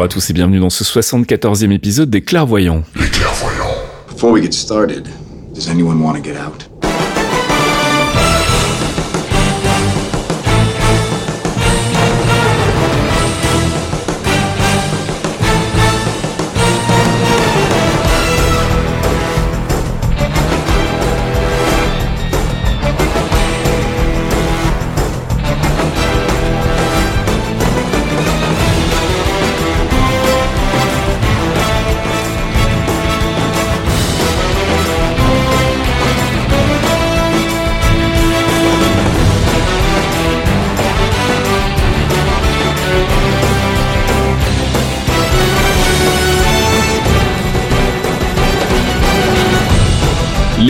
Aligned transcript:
Bonjour 0.00 0.12
à 0.12 0.14
tous 0.14 0.30
et 0.30 0.32
bienvenue 0.32 0.60
dans 0.60 0.70
ce 0.70 0.82
74e 0.82 1.72
épisode 1.72 2.08
des 2.08 2.22
Clairvoyants. 2.22 2.84
Les 2.96 3.10
clairvoyants. 3.10 3.76
Before 4.08 4.32
we 4.32 4.42
get 4.42 4.54
started, 4.54 5.06
does 5.54 5.68
anyone 5.68 6.02
want 6.02 6.14
to 6.14 6.22
get 6.22 6.38
out? 6.38 6.69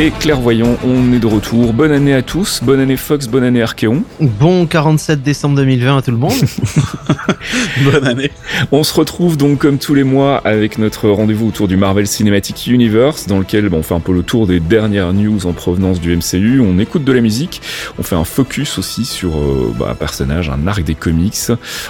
Les 0.00 0.10
Clairvoyants, 0.10 0.78
on 0.82 1.12
est 1.12 1.18
de 1.18 1.26
retour. 1.26 1.74
Bonne 1.74 1.92
année 1.92 2.14
à 2.14 2.22
tous, 2.22 2.64
bonne 2.64 2.80
année 2.80 2.96
Fox, 2.96 3.26
bonne 3.26 3.44
année 3.44 3.60
Archeon. 3.60 4.02
Bon 4.18 4.64
47 4.64 5.22
décembre 5.22 5.56
2020 5.56 5.98
à 5.98 6.00
tout 6.00 6.10
le 6.10 6.16
monde. 6.16 6.32
Bonne 7.84 8.06
année. 8.06 8.30
On 8.70 8.84
se 8.84 8.92
retrouve 8.92 9.36
donc 9.36 9.60
comme 9.60 9.78
tous 9.78 9.94
les 9.94 10.04
mois 10.04 10.38
avec 10.38 10.78
notre 10.78 11.08
rendez-vous 11.08 11.48
autour 11.48 11.68
du 11.68 11.76
Marvel 11.76 12.06
Cinematic 12.06 12.66
Universe 12.66 13.26
dans 13.26 13.38
lequel 13.38 13.68
bon, 13.68 13.78
on 13.78 13.82
fait 13.82 13.94
un 13.94 14.00
peu 14.00 14.12
le 14.12 14.22
tour 14.22 14.46
des 14.46 14.60
dernières 14.60 15.12
news 15.12 15.46
en 15.46 15.52
provenance 15.52 16.00
du 16.00 16.14
MCU, 16.14 16.60
on 16.60 16.78
écoute 16.78 17.04
de 17.04 17.12
la 17.12 17.20
musique, 17.20 17.62
on 17.98 18.02
fait 18.02 18.16
un 18.16 18.24
focus 18.24 18.78
aussi 18.78 19.04
sur 19.04 19.38
euh, 19.38 19.74
bah, 19.78 19.88
un 19.90 19.94
personnage, 19.94 20.50
un 20.50 20.66
arc 20.66 20.82
des 20.84 20.94
comics, 20.94 21.34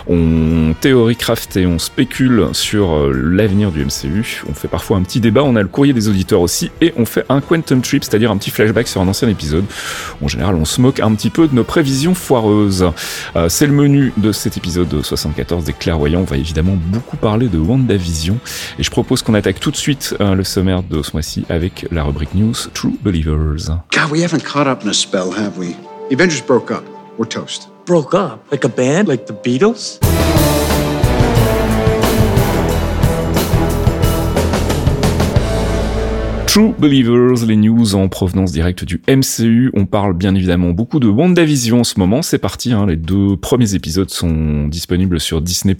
on 0.08 0.74
théorie 0.80 1.16
craft 1.16 1.56
et 1.56 1.66
on 1.66 1.78
spécule 1.78 2.48
sur 2.52 2.92
euh, 2.92 3.12
l'avenir 3.12 3.72
du 3.72 3.84
MCU, 3.84 4.42
on 4.48 4.54
fait 4.54 4.68
parfois 4.68 4.98
un 4.98 5.02
petit 5.02 5.20
débat, 5.20 5.42
on 5.42 5.56
a 5.56 5.62
le 5.62 5.68
courrier 5.68 5.92
des 5.92 6.08
auditeurs 6.08 6.40
aussi 6.40 6.70
et 6.80 6.92
on 6.96 7.06
fait 7.06 7.24
un 7.28 7.40
Quantum 7.40 7.82
Trip, 7.82 8.04
c'est-à-dire 8.04 8.30
un 8.30 8.36
petit 8.36 8.50
flashback 8.50 8.86
sur 8.86 9.00
un 9.00 9.08
ancien 9.08 9.28
épisode. 9.28 9.64
En 10.22 10.28
général, 10.28 10.54
on 10.54 10.64
se 10.64 10.80
moque 10.80 11.00
un 11.00 11.12
petit 11.14 11.30
peu 11.30 11.48
de 11.48 11.54
nos 11.54 11.64
prévisions 11.64 12.14
foireuses. 12.14 12.86
Euh, 13.34 13.48
C'est 13.48 13.66
le 13.66 13.72
menu 13.72 14.12
de 14.16 14.30
cet 14.30 14.56
épisode 14.56 15.02
74 15.40 15.64
des 15.64 15.72
Clairvoyants. 15.72 16.20
On 16.20 16.24
va 16.24 16.36
évidemment 16.36 16.76
beaucoup 16.76 17.16
parler 17.16 17.48
de 17.48 17.58
WandaVision. 17.58 18.38
Et 18.78 18.82
je 18.82 18.90
propose 18.90 19.22
qu'on 19.22 19.34
attaque 19.34 19.60
tout 19.60 19.70
de 19.70 19.76
suite 19.76 20.14
euh, 20.20 20.34
le 20.34 20.44
sommaire 20.44 20.82
de 20.82 21.02
ce 21.02 21.12
mois-ci 21.12 21.44
avec 21.48 21.86
la 21.90 22.02
rubrique 22.02 22.34
News 22.34 22.54
True 22.74 22.98
Believers. 23.02 23.70
God, 23.92 24.10
we 24.10 24.22
haven't 24.22 24.44
caught 24.44 24.66
up 24.66 24.82
in 24.84 24.88
a 24.88 24.94
spell, 24.94 25.30
have 25.32 25.58
we? 25.58 25.74
The 26.10 26.14
Avengers 26.14 26.42
broke 26.42 26.70
up. 26.70 26.84
We're 27.18 27.28
toast. 27.28 27.68
broke 27.86 28.14
up? 28.14 28.40
Like 28.52 28.64
a 28.64 28.68
band? 28.68 29.08
Like 29.08 29.26
the 29.26 29.32
beatles? 29.32 29.98
True 36.50 36.74
Believers, 36.76 37.46
les 37.46 37.54
news 37.54 37.94
en 37.94 38.08
provenance 38.08 38.50
directe 38.50 38.84
du 38.84 39.00
MCU. 39.06 39.70
On 39.72 39.86
parle 39.86 40.14
bien 40.14 40.34
évidemment 40.34 40.70
beaucoup 40.70 40.98
de 40.98 41.06
WandaVision 41.06 41.78
en 41.78 41.84
ce 41.84 42.00
moment. 42.00 42.22
C'est 42.22 42.40
parti, 42.40 42.72
hein, 42.72 42.86
les 42.86 42.96
deux 42.96 43.36
premiers 43.36 43.76
épisodes 43.76 44.10
sont 44.10 44.66
disponibles 44.66 45.20
sur 45.20 45.42
Disney+. 45.42 45.76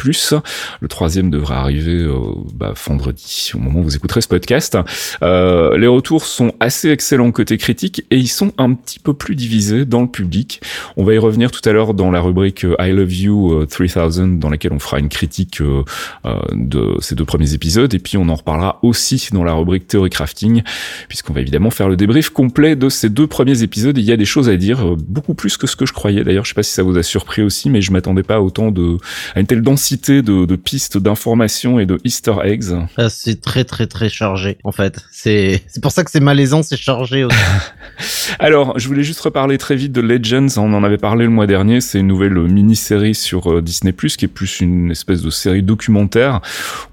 Le 0.80 0.86
troisième 0.86 1.28
devrait 1.28 1.56
arriver 1.56 1.96
euh, 1.96 2.20
bah, 2.54 2.72
vendredi, 2.86 3.50
au 3.56 3.58
moment 3.58 3.80
où 3.80 3.82
vous 3.82 3.96
écouterez 3.96 4.20
ce 4.20 4.28
podcast. 4.28 4.78
Euh, 5.24 5.76
les 5.76 5.88
retours 5.88 6.24
sont 6.24 6.52
assez 6.60 6.88
excellents 6.90 7.32
côté 7.32 7.58
critique 7.58 8.04
et 8.12 8.16
ils 8.16 8.28
sont 8.28 8.52
un 8.56 8.74
petit 8.74 9.00
peu 9.00 9.12
plus 9.12 9.34
divisés 9.34 9.84
dans 9.84 10.02
le 10.02 10.08
public. 10.08 10.60
On 10.96 11.02
va 11.02 11.14
y 11.14 11.18
revenir 11.18 11.50
tout 11.50 11.68
à 11.68 11.72
l'heure 11.72 11.94
dans 11.94 12.12
la 12.12 12.20
rubrique 12.20 12.64
euh, 12.64 12.76
I 12.78 12.92
Love 12.92 13.12
You 13.12 13.54
euh, 13.54 13.66
3000 13.66 14.38
dans 14.38 14.48
laquelle 14.48 14.72
on 14.72 14.78
fera 14.78 15.00
une 15.00 15.08
critique 15.08 15.60
de 15.60 16.96
ces 17.00 17.16
deux 17.16 17.24
premiers 17.24 17.54
épisodes 17.54 17.92
et 17.92 17.98
puis 17.98 18.16
on 18.16 18.28
en 18.28 18.36
reparlera 18.36 18.78
aussi 18.82 19.30
dans 19.32 19.42
la 19.42 19.52
rubrique 19.52 19.88
Theory 19.88 20.10
Crafting 20.10 20.59
puisqu'on 21.08 21.32
va 21.32 21.40
évidemment 21.40 21.70
faire 21.70 21.88
le 21.88 21.96
débrief 21.96 22.30
complet 22.30 22.76
de 22.76 22.88
ces 22.88 23.08
deux 23.08 23.26
premiers 23.26 23.62
épisodes. 23.62 23.96
Il 23.96 24.04
y 24.04 24.12
a 24.12 24.16
des 24.16 24.24
choses 24.24 24.48
à 24.48 24.56
dire, 24.56 24.86
euh, 24.86 24.96
beaucoup 24.96 25.34
plus 25.34 25.56
que 25.56 25.66
ce 25.66 25.76
que 25.76 25.86
je 25.86 25.92
croyais. 25.92 26.24
D'ailleurs, 26.24 26.44
je 26.44 26.50
sais 26.50 26.54
pas 26.54 26.62
si 26.62 26.72
ça 26.72 26.82
vous 26.82 26.96
a 26.98 27.02
surpris 27.02 27.42
aussi, 27.42 27.70
mais 27.70 27.82
je 27.82 27.92
m'attendais 27.92 28.22
pas 28.22 28.36
à 28.36 28.40
autant 28.40 28.70
de, 28.70 28.96
à 29.34 29.40
une 29.40 29.46
telle 29.46 29.62
densité 29.62 30.22
de, 30.22 30.44
de 30.44 30.56
pistes, 30.56 30.98
d'informations 30.98 31.78
et 31.78 31.86
de 31.86 31.98
Easter 32.04 32.34
eggs. 32.44 32.76
Ah, 32.96 33.08
c'est 33.08 33.40
très 33.40 33.64
très 33.64 33.86
très 33.86 34.08
chargé 34.08 34.58
en 34.64 34.72
fait. 34.72 35.00
C'est 35.10 35.62
c'est 35.66 35.82
pour 35.82 35.92
ça 35.92 36.04
que 36.04 36.10
c'est 36.10 36.20
malaisant, 36.20 36.62
c'est 36.62 36.76
chargé 36.76 37.24
aussi. 37.24 37.36
Alors, 38.38 38.78
je 38.78 38.88
voulais 38.88 39.02
juste 39.02 39.20
reparler 39.20 39.58
très 39.58 39.76
vite 39.76 39.92
de 39.92 40.00
Legends. 40.00 40.46
On 40.56 40.72
en 40.74 40.84
avait 40.84 40.98
parlé 40.98 41.24
le 41.24 41.30
mois 41.30 41.46
dernier. 41.46 41.80
C'est 41.80 42.00
une 42.00 42.06
nouvelle 42.06 42.38
mini-série 42.38 43.14
sur 43.14 43.52
euh, 43.52 43.62
Disney+, 43.62 43.92
qui 43.92 44.24
est 44.24 44.28
plus 44.28 44.60
une 44.60 44.90
espèce 44.90 45.22
de 45.22 45.30
série 45.30 45.62
documentaire. 45.62 46.40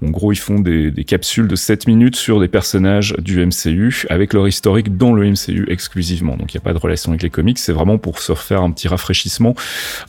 En 0.04 0.10
gros, 0.10 0.32
ils 0.32 0.36
font 0.38 0.60
des, 0.60 0.90
des 0.90 1.04
capsules 1.04 1.48
de 1.48 1.56
7 1.56 1.86
minutes 1.86 2.16
sur 2.16 2.40
des 2.40 2.48
personnages 2.48 3.14
du 3.18 3.40
MCU, 3.66 4.06
avec 4.08 4.32
leur 4.32 4.46
historique 4.46 4.96
dans 4.96 5.12
le 5.12 5.28
MCU 5.30 5.66
exclusivement. 5.68 6.36
Donc, 6.36 6.54
il 6.54 6.56
n'y 6.56 6.62
a 6.62 6.64
pas 6.64 6.72
de 6.72 6.78
relation 6.78 7.12
avec 7.12 7.22
les 7.22 7.30
comics. 7.30 7.58
C'est 7.58 7.72
vraiment 7.72 7.98
pour 7.98 8.20
se 8.20 8.32
refaire 8.32 8.62
un 8.62 8.70
petit 8.70 8.88
rafraîchissement. 8.88 9.54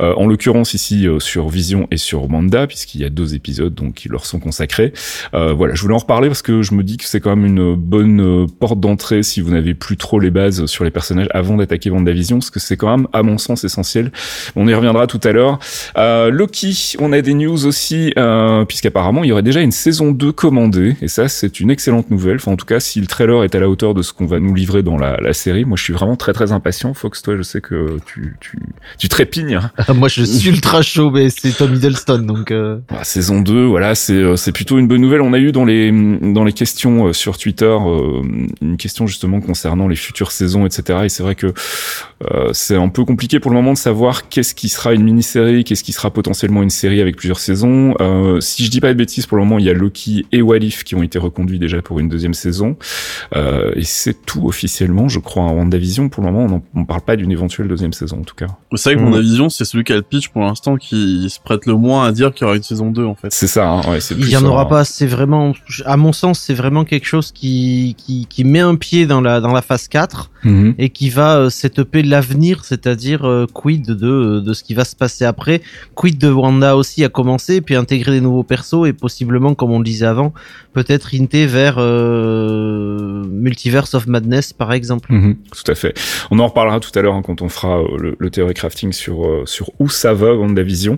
Euh, 0.01 0.13
en 0.15 0.27
l'occurrence, 0.27 0.73
ici, 0.73 1.07
euh, 1.07 1.19
sur 1.19 1.49
Vision 1.49 1.87
et 1.91 1.97
sur 1.97 2.27
Manda, 2.29 2.67
puisqu'il 2.67 3.01
y 3.01 3.05
a 3.05 3.09
deux 3.09 3.35
épisodes 3.35 3.73
donc, 3.73 3.95
qui 3.95 4.09
leur 4.09 4.25
sont 4.25 4.39
consacrés. 4.39 4.93
Euh, 5.33 5.53
voilà, 5.53 5.75
je 5.75 5.81
voulais 5.81 5.95
en 5.95 5.99
reparler 5.99 6.27
parce 6.27 6.41
que 6.41 6.61
je 6.61 6.73
me 6.73 6.83
dis 6.83 6.97
que 6.97 7.05
c'est 7.05 7.19
quand 7.19 7.35
même 7.35 7.45
une 7.45 7.75
bonne 7.75 8.21
euh, 8.21 8.45
porte 8.59 8.79
d'entrée 8.79 9.23
si 9.23 9.41
vous 9.41 9.51
n'avez 9.51 9.73
plus 9.73 9.97
trop 9.97 10.19
les 10.19 10.31
bases 10.31 10.65
sur 10.65 10.83
les 10.83 10.91
personnages 10.91 11.27
avant 11.31 11.57
d'attaquer 11.57 11.89
WandaVision, 11.89 12.37
parce 12.37 12.49
que 12.49 12.59
c'est 12.59 12.77
quand 12.77 12.95
même, 12.95 13.07
à 13.13 13.23
mon 13.23 13.37
sens, 13.37 13.63
essentiel. 13.63 14.11
On 14.55 14.67
y 14.67 14.73
reviendra 14.73 15.07
tout 15.07 15.19
à 15.23 15.31
l'heure. 15.31 15.59
Euh, 15.97 16.29
Loki, 16.29 16.95
on 16.99 17.11
a 17.13 17.21
des 17.21 17.33
news 17.33 17.65
aussi, 17.65 18.13
euh, 18.17 18.65
puisqu'apparemment, 18.65 19.23
il 19.23 19.27
y 19.27 19.31
aurait 19.31 19.43
déjà 19.43 19.61
une 19.61 19.71
saison 19.71 20.11
2 20.11 20.31
commandée, 20.31 20.95
et 21.01 21.07
ça, 21.07 21.27
c'est 21.27 21.59
une 21.59 21.71
excellente 21.71 22.09
nouvelle. 22.11 22.35
Enfin, 22.35 22.51
en 22.51 22.55
tout 22.55 22.65
cas, 22.65 22.79
si 22.79 22.99
le 22.99 23.07
trailer 23.07 23.38
est 23.43 23.55
à 23.55 23.59
la 23.59 23.69
hauteur 23.69 23.93
de 23.93 24.01
ce 24.01 24.13
qu'on 24.13 24.25
va 24.25 24.39
nous 24.39 24.53
livrer 24.53 24.83
dans 24.83 24.97
la, 24.97 25.17
la 25.21 25.33
série, 25.33 25.65
moi, 25.65 25.77
je 25.77 25.83
suis 25.83 25.93
vraiment 25.93 26.15
très, 26.15 26.33
très 26.33 26.51
impatient. 26.51 26.93
Fox, 26.93 27.21
toi, 27.21 27.35
je 27.37 27.41
sais 27.43 27.61
que 27.61 27.97
tu, 28.05 28.35
tu, 28.39 28.57
tu 28.97 29.07
trépignes. 29.09 29.55
hein. 29.55 29.93
Moi 29.93 30.07
je 30.07 30.23
suis 30.23 30.49
ultra 30.49 30.81
chaud, 30.91 31.11
mais 31.11 31.29
c'est 31.29 31.51
Tom 31.51 31.73
Hiddleston 31.73 32.19
donc. 32.19 32.51
euh, 32.51 32.79
Voilà, 32.89 33.03
saison 33.03 33.41
2, 33.41 33.65
voilà, 33.65 33.95
c'est 33.95 34.13
euh, 34.13 34.35
c'est 34.35 34.51
plutôt 34.51 34.77
une 34.77 34.87
bonne 34.87 35.01
nouvelle. 35.01 35.21
On 35.21 35.33
a 35.33 35.39
eu 35.39 35.51
dans 35.51 35.65
les 35.65 35.91
dans 35.91 36.43
les 36.43 36.53
questions 36.53 37.07
euh, 37.07 37.13
sur 37.13 37.37
Twitter 37.37 37.65
euh, 37.65 38.21
une 38.61 38.77
question 38.77 39.07
justement 39.07 39.41
concernant 39.41 39.87
les 39.87 39.95
futures 39.95 40.31
saisons, 40.31 40.65
etc. 40.65 40.99
Et 41.05 41.09
c'est 41.09 41.23
vrai 41.23 41.35
que 41.35 41.47
euh, 42.31 42.49
c'est 42.53 42.75
un 42.75 42.89
peu 42.89 43.05
compliqué 43.05 43.39
pour 43.39 43.51
le 43.51 43.55
moment 43.57 43.73
de 43.73 43.77
savoir 43.77 44.29
qu'est-ce 44.29 44.53
qui 44.55 44.69
sera 44.69 44.93
une 44.93 45.03
mini-série, 45.03 45.63
qu'est-ce 45.63 45.83
qui 45.83 45.91
sera 45.93 46.11
potentiellement 46.11 46.61
une 46.63 46.69
série 46.69 47.01
avec 47.01 47.15
plusieurs 47.15 47.39
saisons. 47.39 47.95
Euh, 48.01 48.39
si 48.41 48.65
je 48.65 48.69
dis 48.71 48.81
pas 48.81 48.89
de 48.93 48.97
bêtises, 48.97 49.25
pour 49.25 49.37
le 49.37 49.43
moment, 49.43 49.59
il 49.59 49.65
y 49.65 49.69
a 49.69 49.73
Loki 49.73 50.25
et 50.31 50.41
Walif 50.41 50.83
qui 50.83 50.95
ont 50.95 51.03
été 51.03 51.17
reconduits 51.19 51.59
déjà 51.59 51.81
pour 51.81 51.99
une 51.99 52.09
deuxième 52.09 52.33
saison. 52.33 52.77
Euh, 53.35 53.71
et 53.75 53.83
c'est 53.83 54.25
tout 54.25 54.47
officiellement, 54.47 55.07
je 55.07 55.19
crois, 55.19 55.43
en 55.43 55.53
WandaVision. 55.53 56.09
Pour 56.09 56.23
le 56.23 56.31
moment, 56.31 56.61
on 56.75 56.79
on 56.81 56.85
parle 56.85 57.01
pas 57.01 57.15
d'une 57.15 57.31
éventuelle 57.31 57.67
deuxième 57.67 57.93
saison, 57.93 58.19
en 58.19 58.23
tout 58.23 58.35
cas. 58.35 58.47
C'est 58.75 58.93
vrai 58.93 58.95
que 58.95 59.01
Mm. 59.07 59.09
mon 59.11 59.15
avision, 59.17 59.49
c'est 59.49 59.65
celui 59.65 59.83
qui 59.83 59.93
a 59.93 59.97
le 59.97 60.01
pitch 60.01 60.29
pour 60.29 60.41
l'instant 60.41 60.77
qui 60.77 61.29
se 61.29 61.39
prête 61.39 61.65
le 61.65 61.75
moins 61.75 62.05
à 62.05 62.11
dire 62.11 62.33
qu'il 62.33 62.45
y 62.45 62.47
aura 62.47 62.55
une 62.55 62.63
saison 62.63 62.89
2 62.91 63.05
en 63.05 63.15
fait. 63.15 63.27
C'est 63.31 63.47
ça, 63.47 63.69
hein, 63.69 63.81
ouais, 63.91 63.99
c'est 63.99 64.15
Il 64.15 64.21
plus 64.21 64.31
y 64.31 64.37
en 64.37 64.45
aura 64.45 64.67
pas. 64.67 64.83
C'est 64.85 65.05
vraiment, 65.07 65.53
à 65.85 65.97
mon 65.97 66.13
sens, 66.13 66.39
c'est 66.39 66.53
vraiment 66.53 66.85
quelque 66.85 67.05
chose 67.05 67.31
qui, 67.31 67.95
qui 67.97 68.25
qui 68.27 68.43
met 68.43 68.59
un 68.61 68.75
pied 68.75 69.05
dans 69.05 69.21
la 69.21 69.41
dans 69.41 69.53
la 69.53 69.61
phase 69.61 69.87
4 69.87 70.31
Mhm. 70.45 70.75
et 70.77 70.89
qui 70.89 71.09
va 71.09 71.35
euh, 71.37 71.49
setuper 71.49 72.01
l'avenir, 72.01 72.63
c'est-à-dire 72.63 73.27
euh, 73.27 73.45
quid 73.53 73.85
de 73.85 74.39
de 74.39 74.53
ce 74.53 74.63
qui 74.63 74.73
va 74.73 74.85
se 74.85 74.95
passer 74.95 75.25
après, 75.25 75.61
quid 75.95 76.17
de 76.17 76.29
Wanda 76.31 76.77
aussi 76.77 77.03
à 77.03 77.09
commencer, 77.09 77.59
puis 77.61 77.75
intégrer 77.75 78.11
des 78.13 78.21
nouveaux 78.21 78.43
persos 78.43 78.87
et 78.87 78.93
possiblement, 78.93 79.53
comme 79.53 79.71
on 79.71 79.79
le 79.79 79.83
disait 79.83 80.05
avant, 80.05 80.33
peut-être 80.79 81.13
hinter 81.13 81.45
vers 81.45 81.75
euh, 81.77 83.23
Multiverse 83.29 83.93
of 83.95 84.07
Madness 84.07 84.53
par 84.53 84.71
exemple. 84.71 85.11
Mhm, 85.11 85.35
tout 85.51 85.69
à 85.69 85.75
fait. 85.75 85.93
On 86.31 86.39
en 86.39 86.47
reparlera 86.47 86.79
tout 86.79 86.97
à 86.97 87.01
l'heure 87.01 87.15
hein, 87.15 87.21
quand 87.21 87.41
on 87.41 87.49
fera 87.49 87.79
euh, 87.79 87.97
le, 87.97 88.15
le 88.17 88.29
théorie 88.29 88.53
crafting 88.53 88.93
sur 88.93 89.25
euh, 89.25 89.43
sur 89.45 89.71
où 89.79 89.89
ça 89.89 90.13
va 90.13 90.33
WandaVision. 90.33 90.95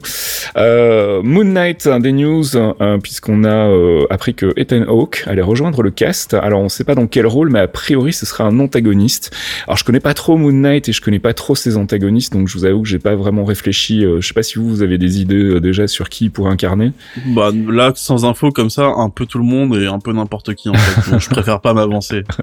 Euh, 0.56 1.24
Moon 1.24 1.45
Knight, 1.45 1.88
des 1.88 2.12
news, 2.12 2.56
euh, 2.56 2.98
puisqu'on 3.00 3.44
a 3.44 3.69
euh, 3.69 4.06
appris 4.12 4.36
que 4.36 4.54
Ethan 4.56 4.83
Hawke 4.88 5.24
allait 5.25 5.42
rejoindre 5.42 5.81
le 5.81 5.89
cast. 5.89 6.36
Alors 6.36 6.62
on 6.62 6.69
sait 6.69 6.83
pas 6.83 6.94
dans 6.95 7.07
quel 7.07 7.25
rôle, 7.25 7.50
mais 7.50 7.60
a 7.60 7.68
priori 7.68 8.13
ce 8.13 8.28
sera 8.28 8.44
un 8.44 8.60
antagoniste. 8.60 9.31
Alors 9.66 9.78
je 9.78 9.83
connais 9.83 10.00
pas 10.00 10.13
trop 10.13 10.38
Moon 10.38 10.51
Knight 10.51 10.89
et 10.89 10.94
je 10.94 11.01
connais 11.01 11.19
pas 11.19 11.33
trop 11.33 11.56
ses 11.56 11.75
antagonistes, 11.75 12.33
donc 12.33 12.48
je 12.48 12.57
vous 12.57 12.66
avoue 12.66 12.83
que 12.83 12.88
j'ai 12.89 13.00
pas 13.00 13.16
vraiment 13.16 13.45
réfléchi. 13.45 14.06
Euh, 14.06 14.22
je 14.22 14.28
sais 14.28 14.36
pas 14.36 14.44
si 14.44 14.60
vous, 14.60 14.69
vous 14.69 14.83
avez 14.83 15.00
des 15.00 15.22
idées 15.22 15.36
euh, 15.56 15.60
déjà 15.60 15.88
sur 15.88 16.10
qui 16.10 16.25
il 16.25 16.30
pourrait 16.30 16.51
incarner. 16.51 16.92
Bah 17.28 17.50
là, 17.69 17.94
sans 17.95 18.25
info 18.25 18.51
comme 18.51 18.69
ça, 18.69 18.86
un 18.86 19.10
peu 19.10 19.25
tout 19.25 19.38
le 19.39 19.44
monde 19.44 19.70
et 19.75 19.88
un 19.88 20.00
peu 20.00 20.13
n'importe 20.13 20.53
qui 20.56 20.69
en 20.69 20.73
fait. 20.73 21.19
Je 21.19 21.29
préfère 21.29 21.62
pas 21.62 21.73
m'avancer. 21.73 22.23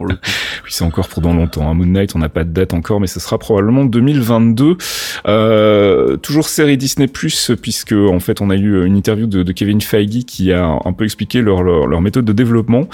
Oui, 0.64 0.70
c'est 0.70 0.84
encore 0.84 1.08
pour 1.08 1.22
dans 1.22 1.32
longtemps. 1.32 1.68
Hein. 1.68 1.74
Moon 1.74 1.86
Knight, 1.86 2.14
on 2.14 2.18
n'a 2.18 2.28
pas 2.28 2.44
de 2.44 2.50
date 2.50 2.74
encore, 2.74 3.00
mais 3.00 3.06
ce 3.06 3.20
sera 3.20 3.38
probablement 3.38 3.84
2022. 3.84 4.76
Euh, 5.26 6.16
toujours 6.16 6.48
série 6.48 6.76
Disney 6.76 7.08
Plus, 7.08 7.52
puisque 7.60 7.92
en 7.92 8.20
fait, 8.20 8.40
on 8.40 8.50
a 8.50 8.56
eu 8.56 8.84
une 8.84 8.96
interview 8.96 9.26
de, 9.26 9.50
Kevin 9.52 9.80
Feige 9.80 10.24
qui 10.24 10.52
a 10.52 10.78
un 10.84 10.92
peu 10.92 11.04
expliqué 11.04 11.42
leur, 11.42 11.62
leur, 11.62 12.00
méthode 12.00 12.24
de 12.24 12.32
développement. 12.32 12.88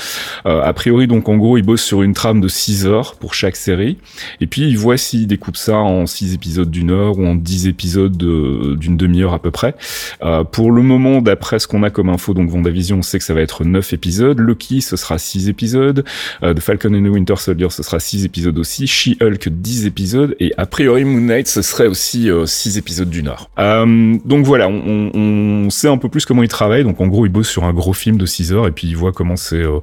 Euh, 0.46 0.62
a 0.62 0.72
priori, 0.72 1.06
donc 1.06 1.28
en 1.28 1.36
gros, 1.36 1.58
ils 1.58 1.62
bossent 1.62 1.82
sur 1.82 2.02
une 2.02 2.14
trame 2.14 2.40
de 2.40 2.48
6 2.48 2.86
heures 2.86 3.16
pour 3.16 3.34
chaque 3.34 3.56
série, 3.56 3.98
et 4.40 4.46
puis 4.46 4.62
ils 4.62 4.78
voient 4.78 4.96
s'ils 4.96 5.26
découpent 5.26 5.56
ça 5.56 5.76
en 5.76 6.06
6 6.06 6.34
épisodes 6.34 6.70
d'une 6.70 6.90
heure 6.90 7.18
ou 7.18 7.26
en 7.26 7.34
10 7.34 7.66
épisodes 7.66 8.16
de- 8.16 8.74
d'une 8.76 8.96
demi-heure 8.96 9.34
à 9.34 9.38
peu 9.38 9.50
près. 9.50 9.74
Euh, 10.22 10.44
pour 10.44 10.72
le 10.72 10.82
moment, 10.82 11.20
d'après 11.20 11.58
ce 11.58 11.66
qu'on 11.66 11.82
a 11.82 11.90
comme 11.90 12.08
info, 12.08 12.34
donc 12.34 12.50
Vendavision, 12.50 12.98
on 12.98 13.02
sait 13.02 13.18
que 13.18 13.24
ça 13.24 13.34
va 13.34 13.40
être 13.40 13.64
9 13.64 13.92
épisodes. 13.92 14.13
Loki, 14.22 14.80
ce 14.80 14.96
sera 14.96 15.18
6 15.18 15.48
épisodes. 15.48 16.04
Euh, 16.42 16.54
The 16.54 16.60
Falcon 16.60 16.94
and 16.94 17.02
the 17.04 17.12
Winter 17.12 17.36
Soldier, 17.36 17.68
ce 17.70 17.82
sera 17.82 17.98
6 18.00 18.24
épisodes 18.24 18.58
aussi. 18.58 18.86
She-Hulk, 18.86 19.48
10 19.48 19.86
épisodes. 19.86 20.36
Et 20.40 20.52
a 20.56 20.66
priori, 20.66 21.04
Moon 21.04 21.20
Knight, 21.20 21.46
ce 21.48 21.62
serait 21.62 21.86
aussi 21.86 22.28
6 22.44 22.78
épisodes 22.78 23.10
d'une 23.10 23.28
heure. 23.28 23.50
Euh, 23.58 24.16
donc 24.24 24.44
voilà, 24.44 24.68
on, 24.68 25.10
on, 25.14 25.64
on 25.66 25.70
sait 25.70 25.88
un 25.88 25.98
peu 25.98 26.08
plus 26.08 26.24
comment 26.24 26.42
il 26.42 26.48
travaille. 26.48 26.84
Donc 26.84 27.00
en 27.00 27.06
gros, 27.06 27.26
il 27.26 27.32
bosse 27.32 27.48
sur 27.48 27.64
un 27.64 27.72
gros 27.72 27.92
film 27.92 28.16
de 28.16 28.26
6 28.26 28.52
heures 28.52 28.66
et 28.66 28.70
puis 28.72 28.86
il 28.88 28.96
voit 28.96 29.12
comment 29.12 29.36
c'est 29.36 29.56
euh, 29.56 29.78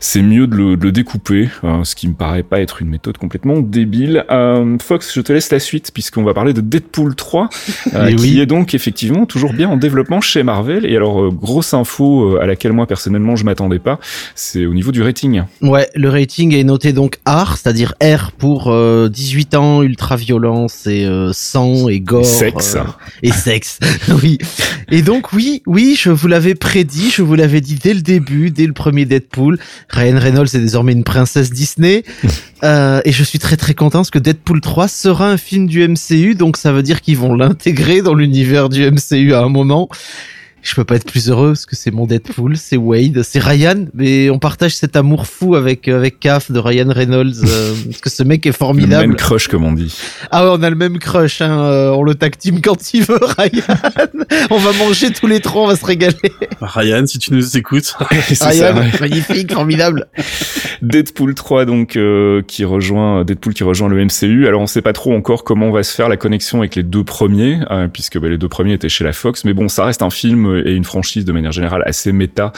c'est 0.00 0.22
mieux 0.22 0.46
de 0.46 0.54
le, 0.54 0.76
de 0.76 0.84
le 0.84 0.92
découper, 0.92 1.48
euh, 1.64 1.82
ce 1.84 1.94
qui 1.94 2.06
me 2.08 2.14
paraît 2.14 2.42
pas 2.42 2.60
être 2.60 2.82
une 2.82 2.88
méthode 2.88 3.16
complètement 3.18 3.60
débile. 3.60 4.24
Euh, 4.30 4.76
Fox, 4.78 5.12
je 5.14 5.20
te 5.20 5.32
laisse 5.32 5.50
la 5.50 5.58
suite 5.58 5.90
puisqu'on 5.92 6.22
va 6.22 6.34
parler 6.34 6.52
de 6.52 6.60
Deadpool 6.60 7.14
3, 7.14 7.48
euh, 7.94 8.06
Eh 8.10 8.14
qui 8.16 8.22
oui. 8.34 8.40
est 8.40 8.46
donc 8.46 8.74
effectivement 8.74 9.24
toujours 9.26 9.52
bien 9.54 9.68
en 9.68 9.76
développement 9.76 10.20
chez 10.20 10.42
Marvel. 10.42 10.84
Et 10.86 10.96
alors, 10.96 11.22
euh, 11.24 11.30
grosse 11.30 11.72
info 11.74 12.34
euh, 12.36 12.42
à 12.42 12.46
laquelle 12.46 12.72
moi 12.72 12.86
personnellement 12.86 13.36
je 13.36 13.44
m'attendais 13.46 13.78
pas, 13.78 13.98
c'est 14.34 14.66
au 14.66 14.74
niveau 14.74 14.92
du 14.92 15.02
rating. 15.02 15.42
Ouais, 15.62 15.88
le 15.94 16.08
rating 16.10 16.54
est 16.54 16.64
noté 16.64 16.92
donc 16.92 17.18
R, 17.26 17.56
c'est-à-dire 17.56 17.94
R 18.02 18.32
pour 18.32 18.70
euh, 18.70 19.08
18 19.08 19.54
ans, 19.54 19.82
ultra-violence 19.82 20.86
et 20.86 21.04
euh, 21.06 21.32
sang 21.32 21.88
et 21.88 22.00
gore. 22.00 22.26
Sexe. 22.26 22.76
euh, 22.76 22.82
et 23.22 23.32
sexe, 23.32 23.78
oui. 24.22 24.38
Et 24.90 25.02
donc 25.02 25.32
oui, 25.32 25.62
oui, 25.66 25.96
je 25.98 26.10
vous 26.10 26.28
l'avais 26.28 26.54
prédit, 26.54 27.10
je 27.10 27.22
vous 27.22 27.34
l'avais 27.34 27.60
dit 27.60 27.78
dès 27.82 27.94
le 27.94 28.02
début, 28.02 28.50
dès 28.50 28.66
le 28.66 28.72
premier 28.72 29.04
Deadpool. 29.04 29.58
Ryan 29.88 30.18
Reynolds 30.18 30.54
est 30.54 30.60
désormais 30.60 30.92
une 30.92 31.04
princesse 31.04 31.50
Disney. 31.50 32.04
Euh, 32.64 33.02
et 33.04 33.12
je 33.12 33.22
suis 33.22 33.38
très 33.38 33.58
très 33.58 33.74
content 33.74 33.98
parce 33.98 34.10
que 34.10 34.18
Deadpool 34.18 34.62
3 34.62 34.88
sera 34.88 35.30
un 35.30 35.36
film 35.36 35.66
du 35.66 35.86
MCU, 35.86 36.34
donc 36.34 36.56
ça 36.56 36.72
veut 36.72 36.82
dire 36.82 37.02
qu'ils 37.02 37.18
vont 37.18 37.34
l'intégrer 37.34 38.00
dans 38.00 38.14
l'univers 38.14 38.70
du 38.70 38.90
MCU 38.90 39.34
à 39.34 39.40
un 39.40 39.50
moment. 39.50 39.90
Je 40.66 40.74
peux 40.74 40.82
pas 40.82 40.96
être 40.96 41.06
plus 41.06 41.30
heureux 41.30 41.50
parce 41.50 41.64
que 41.64 41.76
c'est 41.76 41.92
mon 41.92 42.06
Deadpool, 42.06 42.56
c'est 42.56 42.76
Wade, 42.76 43.22
c'est 43.22 43.38
Ryan, 43.38 43.86
mais 43.94 44.30
on 44.30 44.40
partage 44.40 44.74
cet 44.74 44.96
amour 44.96 45.28
fou 45.28 45.54
avec 45.54 45.86
avec 45.86 46.18
Caf 46.18 46.50
de 46.50 46.58
Ryan 46.58 46.88
Reynolds 46.90 47.44
euh, 47.44 47.72
parce 47.86 48.00
que 48.00 48.10
ce 48.10 48.24
mec 48.24 48.44
est 48.46 48.48
Le 48.48 48.52
formidable. 48.52 49.06
même 49.06 49.16
crush 49.16 49.46
comme 49.46 49.62
on 49.62 49.70
dit. 49.72 49.96
Ah 50.32 50.44
ouais, 50.44 50.56
on 50.58 50.62
a 50.64 50.68
le 50.68 50.74
même 50.74 50.98
crush, 50.98 51.40
hein, 51.40 51.60
euh, 51.60 51.90
on 51.90 52.02
le 52.02 52.16
tag 52.16 52.36
team 52.36 52.60
quand 52.60 52.92
il 52.94 53.04
veut, 53.04 53.20
Ryan. 53.38 53.62
on 54.50 54.58
va 54.58 54.72
manger 54.72 55.12
tous 55.12 55.28
les 55.28 55.38
trois, 55.38 55.62
on 55.62 55.66
va 55.68 55.76
se 55.76 55.84
régaler. 55.84 56.16
Ryan, 56.60 57.06
si 57.06 57.20
tu 57.20 57.32
nous 57.32 57.56
écoutes. 57.56 57.94
Ça, 58.34 58.48
Ryan, 58.48 58.76
ouais. 58.76 58.90
magnifique, 59.00 59.52
formidable. 59.52 60.08
Deadpool 60.82 61.34
3 61.34 61.64
donc 61.64 61.96
euh, 61.96 62.42
qui 62.46 62.64
rejoint 62.64 63.24
Deadpool 63.24 63.54
qui 63.54 63.62
rejoint 63.64 63.88
le 63.88 64.04
MCU. 64.04 64.46
Alors 64.46 64.60
on 64.62 64.66
sait 64.66 64.82
pas 64.82 64.92
trop 64.92 65.14
encore 65.14 65.44
comment 65.44 65.70
va 65.70 65.82
se 65.82 65.94
faire 65.94 66.08
la 66.08 66.16
connexion 66.16 66.58
avec 66.58 66.74
les 66.74 66.82
deux 66.82 67.04
premiers 67.04 67.60
euh, 67.70 67.88
puisque 67.88 68.18
bah, 68.18 68.28
les 68.28 68.36
deux 68.38 68.48
premiers 68.48 68.74
étaient 68.74 68.88
chez 68.88 69.04
la 69.04 69.12
Fox 69.12 69.44
mais 69.44 69.54
bon 69.54 69.68
ça 69.68 69.84
reste 69.84 70.02
un 70.02 70.10
film 70.10 70.55
et 70.64 70.72
une 70.72 70.84
franchise 70.84 71.24
de 71.24 71.32
manière 71.32 71.52
générale 71.52 71.82
assez 71.86 72.12
méta 72.12 72.52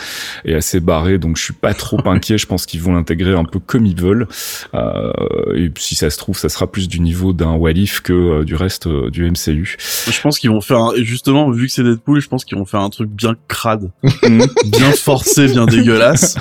et 0.44 0.54
assez 0.54 0.80
barré 0.80 1.18
donc 1.18 1.36
je 1.36 1.42
suis 1.44 1.52
pas 1.54 1.74
trop 1.74 2.00
inquiet, 2.08 2.38
je 2.38 2.46
pense 2.46 2.66
qu'ils 2.66 2.80
vont 2.80 2.94
l'intégrer 2.94 3.34
un 3.34 3.44
peu 3.44 3.58
comme 3.58 3.86
ils 3.86 4.00
veulent. 4.00 4.26
Euh, 4.74 5.10
et 5.56 5.70
si 5.78 5.94
ça 5.94 6.10
se 6.10 6.18
trouve 6.18 6.36
ça 6.38 6.48
sera 6.48 6.70
plus 6.70 6.88
du 6.88 7.00
niveau 7.00 7.32
d'un 7.32 7.52
What 7.54 7.72
If 7.72 8.00
que 8.00 8.12
euh, 8.12 8.44
du 8.44 8.54
reste 8.54 8.86
euh, 8.86 9.10
du 9.10 9.24
MCU. 9.30 9.76
Je 10.10 10.20
pense 10.20 10.38
qu'ils 10.38 10.50
vont 10.50 10.60
faire 10.60 10.78
un... 10.78 10.92
et 10.94 11.04
justement, 11.04 11.50
vu 11.50 11.66
que 11.66 11.72
c'est 11.72 11.82
Deadpool, 11.82 12.20
je 12.20 12.28
pense 12.28 12.44
qu'ils 12.44 12.58
vont 12.58 12.64
faire 12.64 12.80
un 12.80 12.90
truc 12.90 13.10
bien 13.10 13.34
crade, 13.48 13.90
Mhm. 14.22 14.46
bien 14.66 14.92
forcé, 14.92 15.48
bien 15.48 15.66
dégueulasse. 15.66 16.36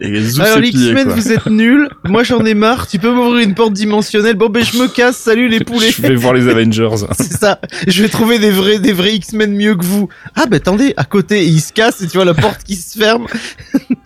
Et 0.00 0.20
zou 0.20 0.42
Alors 0.42 0.58
les 0.58 0.68
X-Men, 0.68 1.08
vous 1.08 1.32
êtes 1.32 1.46
nuls. 1.46 1.88
Moi 2.04 2.22
j'en 2.22 2.44
ai 2.44 2.54
marre. 2.54 2.86
Tu 2.88 2.98
peux 2.98 3.12
m'ouvrir 3.12 3.46
une 3.46 3.54
porte 3.54 3.72
dimensionnelle. 3.72 4.34
Bon 4.36 4.48
ben 4.48 4.64
je 4.64 4.76
me 4.78 4.88
casse. 4.88 5.16
Salut 5.16 5.48
les 5.48 5.60
poulets. 5.60 5.90
je 5.90 6.02
vais 6.02 6.14
voir 6.14 6.34
les 6.34 6.48
Avengers. 6.48 6.88
C'est 7.16 7.32
ça. 7.32 7.60
Je 7.86 8.02
vais 8.02 8.08
trouver 8.08 8.38
des 8.38 8.50
vrais, 8.50 8.78
des 8.78 8.92
vrais 8.92 9.14
X-Men 9.14 9.54
mieux 9.54 9.76
que 9.76 9.84
vous. 9.84 10.08
Ah 10.34 10.46
bah 10.48 10.56
attendez, 10.56 10.94
à 10.96 11.04
côté, 11.04 11.46
il 11.46 11.60
se 11.60 11.72
casse 11.72 12.02
et 12.02 12.08
tu 12.08 12.16
vois 12.16 12.24
la 12.24 12.34
porte 12.34 12.62
qui 12.64 12.76
se 12.76 12.98
ferme. 12.98 13.26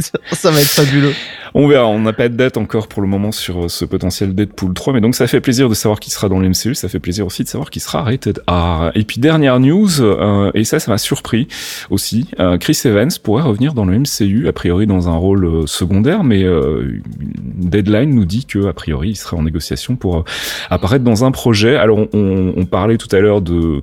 ça 0.33 0.51
va 0.51 0.61
être 0.61 0.69
fabuleux. 0.69 1.13
On 1.55 1.69
verra, 1.69 1.87
on 1.87 1.99
n'a 2.01 2.15
pas 2.15 2.31
de 2.31 2.35
date 2.37 2.57
encore 2.57 2.89
pour 2.89 3.03
le 3.03 3.09
moment 3.09 3.31
sur 3.31 3.65
euh, 3.65 3.69
ce 3.69 3.85
potentiel 3.85 4.35
Deadpool 4.35 4.73
3, 4.73 4.95
mais 4.95 5.01
donc 5.03 5.15
ça 5.15 5.27
fait 5.27 5.41
plaisir 5.43 5.69
de 5.69 5.75
savoir 5.75 6.01
qu'il 6.01 6.11
sera 6.13 6.31
dans 6.31 6.39
le 6.41 6.49
MCU, 6.49 6.75
ça 6.75 6.89
fait 6.89 6.99
plaisir 6.99 7.27
aussi 7.27 7.45
de 7.45 7.49
savoir 7.49 7.69
qu'il 7.71 7.83
sera 7.83 8.03
rated 8.03 8.41
R. 8.49 8.91
Et 8.95 9.05
puis 9.05 9.21
dernière 9.21 9.61
news, 9.61 10.01
euh, 10.01 10.51
et 10.55 10.65
ça, 10.65 10.81
ça 10.81 10.91
m'a 10.91 10.97
surpris 10.97 11.49
aussi, 11.91 12.27
euh, 12.41 12.57
Chris 12.57 12.79
Evans 12.87 13.11
pourrait 13.23 13.43
revenir 13.43 13.75
dans 13.75 13.85
le 13.85 13.99
MCU, 13.99 14.49
a 14.49 14.53
priori 14.55 14.87
dans 14.87 15.11
un 15.11 15.17
rôle 15.17 15.45
euh, 15.45 15.67
secondaire, 15.67 16.25
mais 16.25 16.43
euh, 16.43 16.99
Deadline 17.19 18.15
nous 18.15 18.25
dit 18.25 18.47
que 18.47 18.67
a 18.67 18.73
priori 18.73 19.11
il 19.11 19.17
serait 19.17 19.37
en 19.37 19.43
négociation 19.43 19.97
pour 19.97 20.19
euh, 20.19 20.25
apparaître 20.71 21.05
dans 21.05 21.25
un 21.25 21.31
projet. 21.33 21.77
Alors 21.77 21.99
on, 22.15 22.55
on- 22.57 22.63
parlait 22.73 22.97
tout 22.97 23.15
à 23.15 23.21
l'heure 23.21 23.43
de 23.43 23.83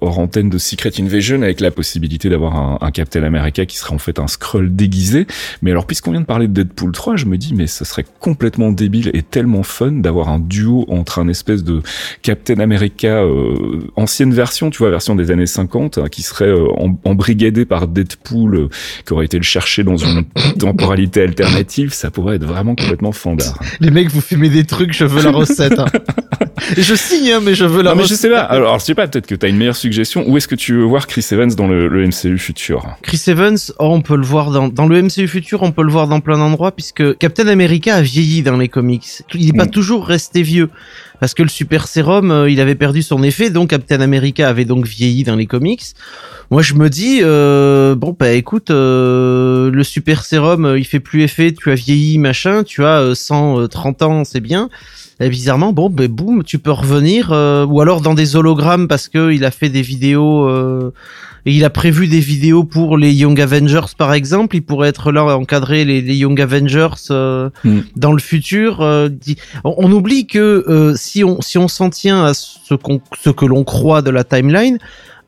hors 0.00 0.18
antenne 0.18 0.48
de 0.48 0.56
Secret 0.56 0.92
Invasion 1.00 1.42
avec 1.42 1.60
la 1.60 1.70
possibilité 1.70 2.30
d'avoir 2.30 2.56
un, 2.56 2.78
un 2.80 2.90
Captain 2.90 3.22
America 3.24 3.66
qui 3.66 3.76
serait 3.76 3.92
en 3.94 3.98
fait 3.98 4.18
un 4.18 4.26
Skrull 4.26 4.74
déguisé. 4.74 5.26
Mais 5.62 5.70
alors, 5.70 5.86
puisqu'on 5.86 6.12
vient 6.12 6.20
de 6.20 6.26
parler 6.26 6.48
de 6.48 6.52
Deadpool 6.52 6.92
3, 6.92 7.16
je 7.16 7.26
me 7.26 7.36
dis, 7.36 7.54
mais 7.54 7.66
ce 7.66 7.84
serait 7.84 8.04
complètement 8.20 8.70
débile 8.72 9.10
et 9.14 9.22
tellement 9.22 9.62
fun 9.62 9.92
d'avoir 9.92 10.28
un 10.28 10.38
duo 10.38 10.84
entre 10.88 11.18
un 11.18 11.28
espèce 11.28 11.64
de 11.64 11.82
Captain 12.22 12.58
America 12.60 13.08
euh, 13.22 13.80
ancienne 13.96 14.32
version, 14.32 14.70
tu 14.70 14.78
vois, 14.78 14.90
version 14.90 15.14
des 15.16 15.30
années 15.30 15.46
50, 15.46 15.98
hein, 15.98 16.04
qui 16.10 16.22
serait 16.22 16.46
euh, 16.46 16.66
em- 16.78 16.96
embrigadé 17.04 17.64
par 17.64 17.88
Deadpool, 17.88 18.54
euh, 18.56 18.68
qui 19.06 19.12
aurait 19.12 19.24
été 19.26 19.36
le 19.36 19.42
chercher 19.44 19.84
dans 19.84 19.96
une 19.96 20.24
temporalité 20.58 21.22
alternative. 21.22 21.92
Ça 21.92 22.10
pourrait 22.10 22.36
être 22.36 22.44
vraiment 22.44 22.74
complètement 22.74 23.12
fandard. 23.12 23.58
Les 23.80 23.90
mecs, 23.90 24.10
vous 24.10 24.20
fumez 24.20 24.48
des 24.48 24.64
trucs, 24.64 24.92
je 24.92 25.04
veux 25.04 25.22
la 25.22 25.30
recette. 25.30 25.78
hein. 25.78 25.86
Je 26.76 26.94
signe, 26.94 27.32
hein, 27.32 27.40
mais 27.42 27.54
je 27.54 27.64
veux 27.64 27.82
la 27.82 27.90
Non, 27.90 27.96
mais 27.96 28.02
je 28.04 28.14
recette. 28.14 28.18
sais 28.18 28.30
pas. 28.30 28.40
Alors, 28.40 28.68
alors, 28.70 28.78
je 28.80 28.84
sais 28.86 28.94
pas, 28.94 29.06
peut-être 29.06 29.26
que 29.26 29.34
t'as 29.34 29.48
une 29.48 29.56
meilleure 29.58 29.76
suggestion. 29.76 30.24
Où 30.26 30.36
est-ce 30.36 30.48
que 30.48 30.54
tu 30.54 30.74
veux 30.74 30.82
voir 30.84 31.06
Chris 31.06 31.24
Evans 31.30 31.50
dans 31.54 31.68
le, 31.68 31.86
le 31.86 32.06
MCU 32.06 32.38
futur? 32.38 32.96
Chris 33.02 33.22
Evans, 33.28 33.56
oh, 33.78 33.90
on 33.92 34.00
peut 34.00 34.16
le 34.16 34.24
voir 34.24 34.50
dans, 34.50 34.66
dans 34.68 34.86
le 34.88 35.00
MCU 35.02 35.25
futur, 35.26 35.62
on 35.62 35.72
peut 35.72 35.82
le 35.82 35.90
voir 35.90 36.08
dans 36.08 36.20
plein 36.20 36.38
d'endroits 36.38 36.72
puisque 36.72 37.16
Captain 37.18 37.46
America 37.48 37.94
a 37.94 38.02
vieilli 38.02 38.42
dans 38.42 38.56
les 38.56 38.68
comics. 38.68 39.04
Il 39.34 39.46
n'est 39.46 39.52
pas 39.52 39.64
Mm. 39.66 39.70
toujours 39.70 40.06
resté 40.06 40.42
vieux. 40.42 40.70
Parce 41.18 41.32
que 41.32 41.42
le 41.42 41.48
super 41.48 41.86
sérum, 41.88 42.30
euh, 42.30 42.50
il 42.50 42.60
avait 42.60 42.74
perdu 42.74 43.00
son 43.02 43.22
effet, 43.22 43.48
donc 43.48 43.70
Captain 43.70 44.00
America 44.02 44.46
avait 44.46 44.66
donc 44.66 44.86
vieilli 44.86 45.24
dans 45.24 45.36
les 45.36 45.46
comics. 45.46 45.82
Moi, 46.50 46.60
je 46.62 46.74
me 46.74 46.90
dis, 46.90 47.20
euh, 47.22 47.94
bon, 47.94 48.14
bah 48.18 48.32
écoute, 48.32 48.70
euh, 48.70 49.70
le 49.70 49.82
super 49.82 50.24
sérum, 50.24 50.74
il 50.76 50.84
fait 50.84 51.00
plus 51.00 51.22
effet, 51.22 51.52
tu 51.52 51.70
as 51.70 51.74
vieilli, 51.74 52.18
machin, 52.18 52.62
tu 52.64 52.84
as 52.84 53.00
euh, 53.00 53.14
130 53.14 54.02
ans, 54.02 54.24
c'est 54.24 54.40
bien. 54.40 54.68
Et 55.18 55.30
bizarrement, 55.30 55.72
bon, 55.72 55.88
ben 55.88 56.06
boum, 56.08 56.44
tu 56.44 56.58
peux 56.58 56.70
revenir, 56.70 57.30
ou 57.30 57.80
alors 57.80 58.02
dans 58.02 58.12
des 58.12 58.36
hologrammes 58.36 58.86
parce 58.86 59.08
que 59.08 59.32
il 59.32 59.46
a 59.46 59.50
fait 59.50 59.70
des 59.70 59.80
vidéos, 59.80 60.46
et 61.46 61.52
il 61.52 61.64
a 61.64 61.70
prévu 61.70 62.08
des 62.08 62.20
vidéos 62.20 62.64
pour 62.64 62.98
les 62.98 63.12
Young 63.12 63.40
Avengers 63.40 63.94
par 63.96 64.12
exemple. 64.12 64.56
Il 64.56 64.62
pourrait 64.62 64.88
être 64.88 65.12
là 65.12 65.22
à 65.22 65.36
encadrer 65.36 65.84
les, 65.84 66.02
les 66.02 66.16
Young 66.16 66.40
Avengers 66.40 66.88
euh, 67.10 67.48
Mm. 67.64 67.78
dans 67.96 68.12
le 68.12 68.18
futur. 68.20 68.80
euh, 68.82 69.08
on, 69.64 69.74
on 69.78 69.92
oublie 69.92 70.26
que 70.26 70.64
euh, 70.68 70.94
si 70.96 71.22
on 71.24 71.40
si 71.40 71.56
on 71.56 71.68
s'en 71.68 71.88
tient 71.90 72.24
à 72.24 72.34
ce 72.34 72.74
qu'on 72.74 73.00
ce 73.22 73.30
que 73.30 73.46
l'on 73.46 73.64
croit 73.64 74.02
de 74.02 74.10
la 74.10 74.24
timeline. 74.24 74.78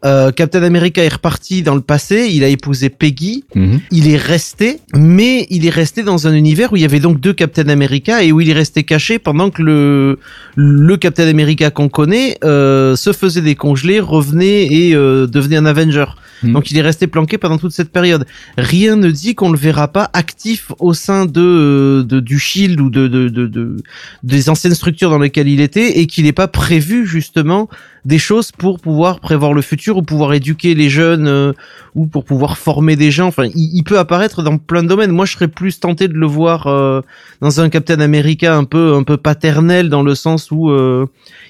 Euh, 0.04 0.30
Captain 0.30 0.62
America 0.62 1.02
est 1.02 1.08
reparti 1.12 1.62
dans 1.62 1.74
le 1.74 1.80
passé, 1.80 2.28
il 2.30 2.44
a 2.44 2.48
épousé 2.48 2.88
Peggy, 2.88 3.42
Mhm. 3.56 3.80
il 3.90 4.08
est 4.08 4.16
resté, 4.16 4.78
mais 4.94 5.46
il 5.50 5.66
est 5.66 5.70
resté 5.70 6.04
dans 6.04 6.28
un 6.28 6.34
univers 6.34 6.72
où 6.72 6.76
il 6.76 6.82
y 6.82 6.84
avait 6.84 7.00
donc 7.00 7.20
deux 7.20 7.32
Captain 7.32 7.68
America 7.68 8.22
et 8.22 8.30
où 8.30 8.40
il 8.40 8.48
est 8.48 8.52
resté 8.54 8.84
caché 8.84 9.18
pendant 9.18 9.50
que 9.50 9.60
le 9.62 10.18
le 10.54 10.96
Captain 10.96 11.26
America 11.28 11.70
qu'on 11.70 11.88
connaît 11.88 12.38
euh, 12.44 12.94
se 12.96 13.12
faisait 13.12 13.40
décongeler, 13.40 13.98
revenait 14.00 14.66
et 14.72 14.94
euh, 14.94 15.26
devenait 15.26 15.56
un 15.56 15.66
Avenger. 15.66 16.06
Mhm. 16.44 16.52
Donc 16.52 16.70
il 16.70 16.78
est 16.78 16.82
resté 16.82 17.08
planqué 17.08 17.36
pendant 17.36 17.58
toute 17.58 17.72
cette 17.72 17.90
période. 17.90 18.24
Rien 18.56 18.94
ne 18.94 19.10
dit 19.10 19.34
qu'on 19.34 19.50
le 19.50 19.58
verra 19.58 19.88
pas 19.88 20.08
actif 20.12 20.70
au 20.78 20.94
sein 20.94 21.26
de, 21.26 21.40
euh, 21.40 22.02
de 22.04 22.20
du 22.20 22.38
Shield 22.38 22.80
ou 22.80 22.90
de, 22.90 23.08
de, 23.08 23.28
de, 23.28 23.46
de- 23.48 23.76
des 24.22 24.48
anciennes 24.48 24.74
structures 24.74 25.10
dans 25.10 25.18
lesquelles 25.18 25.48
il 25.48 25.60
était 25.60 25.98
et 25.98 26.06
qu'il 26.06 26.24
n'est 26.24 26.32
pas 26.32 26.46
prévu 26.46 27.04
justement 27.06 27.68
des 28.04 28.18
choses 28.20 28.52
pour 28.52 28.78
pouvoir 28.78 29.18
prévoir 29.18 29.52
le 29.52 29.60
futur 29.62 29.87
ou 29.96 30.02
pouvoir 30.02 30.32
éduquer 30.34 30.74
les 30.74 30.90
jeunes 30.90 31.26
euh, 31.26 31.52
ou 31.94 32.06
pour 32.06 32.24
pouvoir 32.24 32.58
former 32.58 32.96
des 32.96 33.10
gens. 33.10 33.26
Enfin, 33.28 33.44
il, 33.46 33.70
il 33.74 33.82
peut 33.82 33.98
apparaître 33.98 34.42
dans 34.42 34.58
plein 34.58 34.82
de 34.82 34.88
domaines. 34.88 35.10
Moi, 35.10 35.24
je 35.24 35.32
serais 35.32 35.48
plus 35.48 35.80
tenté 35.80 36.06
de 36.08 36.14
le 36.14 36.26
voir 36.26 36.66
euh, 36.66 37.00
dans 37.40 37.60
un 37.60 37.68
Captain 37.70 38.00
America 38.00 38.54
un 38.54 38.64
peu 38.64 38.94
un 38.94 39.02
peu 39.02 39.16
paternel 39.16 39.88
dans 39.88 40.02
le 40.02 40.14
sens 40.14 40.50
où 40.50 40.70
euh, 40.70 41.06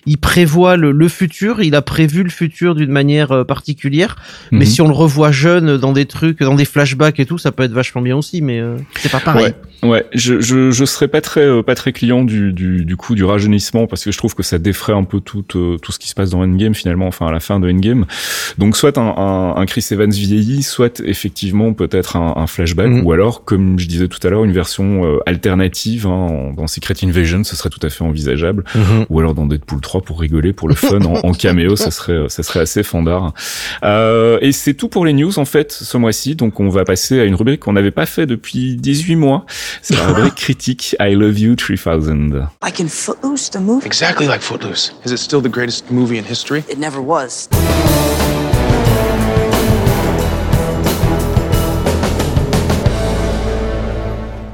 il 0.06 0.18
prévoit 0.18 0.76
le, 0.76 0.92
le 0.92 1.08
futur, 1.08 1.60
il 1.62 1.74
a 1.74 1.82
prévu 1.82 2.22
le 2.22 2.30
futur 2.30 2.74
d'une 2.74 2.90
manière 2.92 3.44
particulière. 3.46 4.16
Mais 4.52 4.60
Mhm. 4.60 4.64
si 4.66 4.80
on 4.82 4.88
le 4.88 4.94
revoit 4.94 5.32
jeune 5.32 5.76
dans 5.76 5.92
des 5.92 6.06
trucs, 6.06 6.40
dans 6.40 6.54
des 6.54 6.64
flashbacks 6.64 7.18
et 7.20 7.26
tout, 7.26 7.38
ça 7.38 7.52
peut 7.52 7.64
être 7.64 7.72
vachement 7.72 8.00
bien 8.02 8.16
aussi. 8.16 8.40
Mais 8.42 8.62
c'est 8.96 9.10
pas 9.10 9.20
pareil. 9.20 9.52
Ouais, 9.82 9.88
ouais, 9.88 10.06
je 10.14 10.40
je 10.40 10.70
je 10.70 10.84
serais 10.84 11.08
pas 11.08 11.20
très 11.20 11.62
pas 11.62 11.74
très 11.74 11.92
client 11.92 12.24
du 12.24 12.52
du 12.52 12.84
du 12.84 12.96
coup 12.96 13.14
du 13.14 13.24
rajeunissement 13.24 13.86
parce 13.86 14.04
que 14.04 14.12
je 14.12 14.18
trouve 14.18 14.34
que 14.34 14.42
ça 14.42 14.58
défraie 14.58 14.92
un 14.92 15.04
peu 15.04 15.20
tout 15.20 15.42
tout 15.42 15.92
ce 15.92 15.98
qui 15.98 16.08
se 16.08 16.14
passe 16.14 16.30
dans 16.30 16.40
Endgame 16.42 16.74
finalement, 16.74 17.06
enfin 17.06 17.26
à 17.26 17.32
la 17.32 17.40
fin 17.40 17.60
de 17.60 17.68
Endgame. 17.70 18.06
Donc 18.58 18.76
soit 18.76 18.96
un 18.98 19.14
un, 19.16 19.54
un 19.56 19.66
Chris 19.66 19.86
Evans 19.90 20.10
vieilli, 20.10 20.62
soit 20.62 21.00
effectivement 21.04 21.72
peut-être 21.72 22.16
un, 22.16 22.34
un 22.36 22.46
flashback 22.46 22.88
Mhm. 22.88 23.04
ou 23.06 23.12
alors 23.12 23.44
comme 23.44 23.78
je 23.78 23.86
disais 23.86 24.08
tout 24.08 24.24
à 24.26 24.30
l'heure 24.30 24.44
une 24.44 24.52
version 24.52 25.04
euh, 25.04 25.18
alternative 25.26 26.06
hein, 26.06 26.10
en- 26.10 26.52
dans 26.52 26.66
Secret 26.66 26.94
Invasion, 27.02 27.42
ce 27.44 27.56
serait 27.56 27.70
tout 27.70 27.84
à 27.84 27.90
fait 27.90 28.04
envisageable. 28.04 28.64
Ou 29.08 29.18
alors 29.20 29.34
dans 29.34 29.46
Deadpool 29.46 29.80
3 29.80 30.02
pour 30.02 30.20
rigoler, 30.20 30.52
pour 30.52 30.68
le 30.68 30.74
fun, 30.74 31.00
en, 31.02 31.14
en 31.26 31.32
caméo, 31.32 31.74
ça 31.76 31.90
serait, 31.90 32.28
ça 32.28 32.42
serait 32.42 32.60
assez 32.60 32.82
fandard. 32.82 33.32
Euh, 33.84 34.38
et 34.40 34.52
c'est 34.52 34.74
tout 34.74 34.88
pour 34.88 35.04
les 35.04 35.12
news 35.12 35.38
en 35.38 35.44
fait 35.44 35.72
ce 35.72 35.96
mois-ci. 35.96 36.34
Donc 36.34 36.60
on 36.60 36.68
va 36.68 36.84
passer 36.84 37.20
à 37.20 37.24
une 37.24 37.34
rubrique 37.34 37.60
qu'on 37.60 37.72
n'avait 37.72 37.90
pas 37.90 38.06
fait 38.06 38.26
depuis 38.26 38.76
18 38.76 39.16
mois. 39.16 39.46
C'est 39.82 39.96
la 39.96 40.06
rubrique 40.06 40.34
critique 40.36 40.96
I 41.00 41.14
Love 41.14 41.38
You 41.38 41.54
3000. 41.56 42.48
Like 42.62 42.80
in 42.80 42.88
Footloose, 42.88 43.50
the 43.50 43.60
movie? 43.60 43.86
Exactly 43.86 44.26
like 44.26 44.40
Footloose. 44.42 44.92
Is 45.04 45.12
it 45.12 45.18
still 45.18 45.40
the 45.42 45.50
greatest 45.50 45.90
movie 45.90 46.18
in 46.18 46.24
history? 46.24 46.62
It 46.70 46.78
never 46.78 47.00
was. 47.00 47.48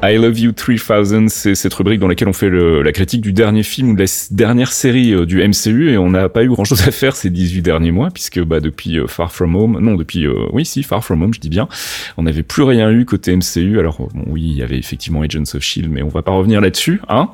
I 0.06 0.16
Love 0.18 0.38
You 0.38 0.52
3000, 0.52 1.30
c'est 1.30 1.54
cette 1.54 1.72
rubrique 1.72 1.98
dans 1.98 2.08
laquelle 2.08 2.28
on 2.28 2.34
fait 2.34 2.50
le- 2.50 2.82
la 2.82 2.92
critique 2.92 3.22
du 3.22 3.32
dernier 3.32 3.62
film 3.62 3.90
ou 3.90 3.94
de 3.94 4.00
la 4.00 4.06
dernière 4.32 4.70
série 4.70 5.12
euh, 5.14 5.24
du 5.24 5.42
MCU 5.42 5.90
et 5.92 5.96
on 5.98 6.10
n'a 6.10 6.28
pas 6.28 6.44
eu 6.44 6.48
grand 6.48 6.64
chose 6.64 6.86
à 6.86 6.90
faire 6.90 7.16
ces 7.16 7.30
18 7.30 7.62
derniers 7.62 7.90
mois 7.90 8.10
puisque 8.10 8.38
bah 8.42 8.60
depuis 8.60 8.98
euh, 8.98 9.06
Far 9.06 9.32
From 9.32 9.56
Home, 9.56 9.78
non 9.80 9.94
depuis 9.94 10.26
euh, 10.26 10.34
oui 10.52 10.66
si 10.66 10.82
Far 10.82 11.02
From 11.02 11.22
Home 11.22 11.32
je 11.32 11.40
dis 11.40 11.48
bien, 11.48 11.68
on 12.18 12.24
n'avait 12.24 12.42
plus 12.42 12.64
rien 12.64 12.90
eu 12.90 13.06
côté 13.06 13.34
MCU. 13.34 13.78
Alors 13.78 13.96
bon, 14.12 14.24
oui 14.26 14.42
il 14.44 14.56
y 14.58 14.62
avait 14.62 14.76
effectivement 14.78 15.22
Agents 15.22 15.42
of 15.54 15.62
Shield 15.62 15.90
mais 15.90 16.02
on 16.02 16.08
va 16.08 16.20
pas 16.20 16.32
revenir 16.32 16.60
là-dessus 16.60 17.00
hein. 17.08 17.30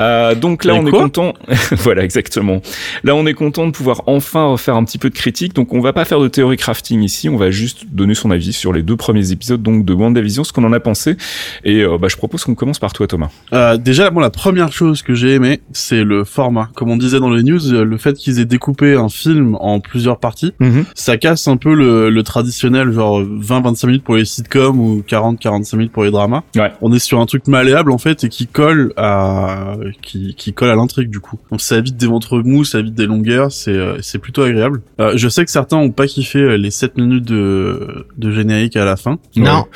Euh, 0.00 0.34
donc 0.34 0.64
là 0.64 0.74
on 0.74 0.86
est 0.86 0.90
content, 0.90 1.34
voilà 1.72 2.02
exactement. 2.02 2.62
Là 3.04 3.14
on 3.14 3.26
est 3.26 3.34
content 3.34 3.64
de 3.66 3.72
pouvoir 3.72 4.02
enfin 4.06 4.46
refaire 4.46 4.74
un 4.74 4.84
petit 4.84 4.98
peu 4.98 5.10
de 5.10 5.14
critique. 5.14 5.54
Donc 5.54 5.72
on 5.72 5.80
va 5.80 5.92
pas 5.92 6.04
faire 6.04 6.18
de 6.18 6.26
théorie 6.28 6.56
crafting 6.56 7.02
ici, 7.02 7.28
on 7.28 7.36
va 7.36 7.50
juste 7.52 7.84
donner 7.92 8.14
son 8.14 8.32
avis 8.32 8.52
sur 8.52 8.72
les 8.72 8.82
deux 8.82 8.96
premiers 8.96 9.30
épisodes 9.30 9.62
donc 9.62 9.84
de 9.84 9.92
WandaVision, 9.92 10.42
ce 10.42 10.52
qu'on 10.52 10.64
en 10.64 10.72
a 10.72 10.80
pensé 10.80 11.16
et 11.64 11.82
euh, 11.82 11.96
bah, 11.98 12.07
je 12.08 12.16
propose 12.16 12.44
qu'on 12.44 12.54
commence 12.54 12.78
par 12.78 12.92
toi 12.92 13.06
Thomas. 13.06 13.28
Euh, 13.52 13.76
déjà, 13.76 14.10
moi, 14.10 14.22
la 14.22 14.30
première 14.30 14.72
chose 14.72 15.02
que 15.02 15.14
j'ai 15.14 15.34
aimé, 15.34 15.60
c'est 15.72 16.04
le 16.04 16.24
format. 16.24 16.68
Comme 16.74 16.90
on 16.90 16.96
disait 16.96 17.20
dans 17.20 17.30
les 17.30 17.42
news, 17.42 17.72
euh, 17.72 17.84
le 17.84 17.98
fait 17.98 18.14
qu'ils 18.14 18.40
aient 18.40 18.44
découpé 18.44 18.94
un 18.94 19.08
film 19.08 19.56
en 19.60 19.80
plusieurs 19.80 20.18
parties, 20.18 20.54
ça 20.94 21.16
casse 21.16 21.48
un 21.48 21.56
peu 21.56 21.74
le, 21.74 22.10
le 22.10 22.22
traditionnel, 22.22 22.92
genre 22.92 23.20
20-25 23.22 23.86
minutes 23.86 24.04
pour 24.04 24.16
les 24.16 24.24
sitcoms 24.24 24.78
ou 24.78 25.04
40-45 25.08 25.76
minutes 25.76 25.92
pour 25.92 26.04
les 26.04 26.10
dramas. 26.10 26.42
Ouais. 26.56 26.72
On 26.80 26.92
est 26.92 26.98
sur 26.98 27.20
un 27.20 27.26
truc 27.26 27.46
malléable, 27.48 27.92
en 27.92 27.98
fait, 27.98 28.24
et 28.24 28.28
qui 28.28 28.46
colle 28.46 28.92
à, 28.96 29.74
qui, 30.02 30.34
qui 30.34 30.52
colle 30.52 30.70
à 30.70 30.74
l'intrigue, 30.76 31.10
du 31.10 31.20
coup. 31.20 31.38
Donc 31.50 31.60
ça 31.60 31.76
évite 31.78 31.96
des 31.96 32.06
ventres 32.06 32.38
mous, 32.38 32.64
ça 32.64 32.80
évite 32.80 32.94
des 32.94 33.06
longueurs, 33.06 33.52
c'est, 33.52 33.70
euh, 33.70 33.98
c'est 34.02 34.18
plutôt 34.18 34.42
agréable. 34.42 34.82
Euh, 35.00 35.12
je 35.16 35.28
sais 35.28 35.44
que 35.44 35.50
certains 35.50 35.76
ont 35.76 35.90
pas 35.90 36.06
kiffé 36.06 36.38
euh, 36.38 36.56
les 36.56 36.70
7 36.70 36.96
minutes 36.96 37.24
de, 37.24 38.06
de 38.16 38.30
générique 38.30 38.76
à 38.76 38.84
la 38.84 38.96
fin. 38.96 39.18
Non. 39.36 39.66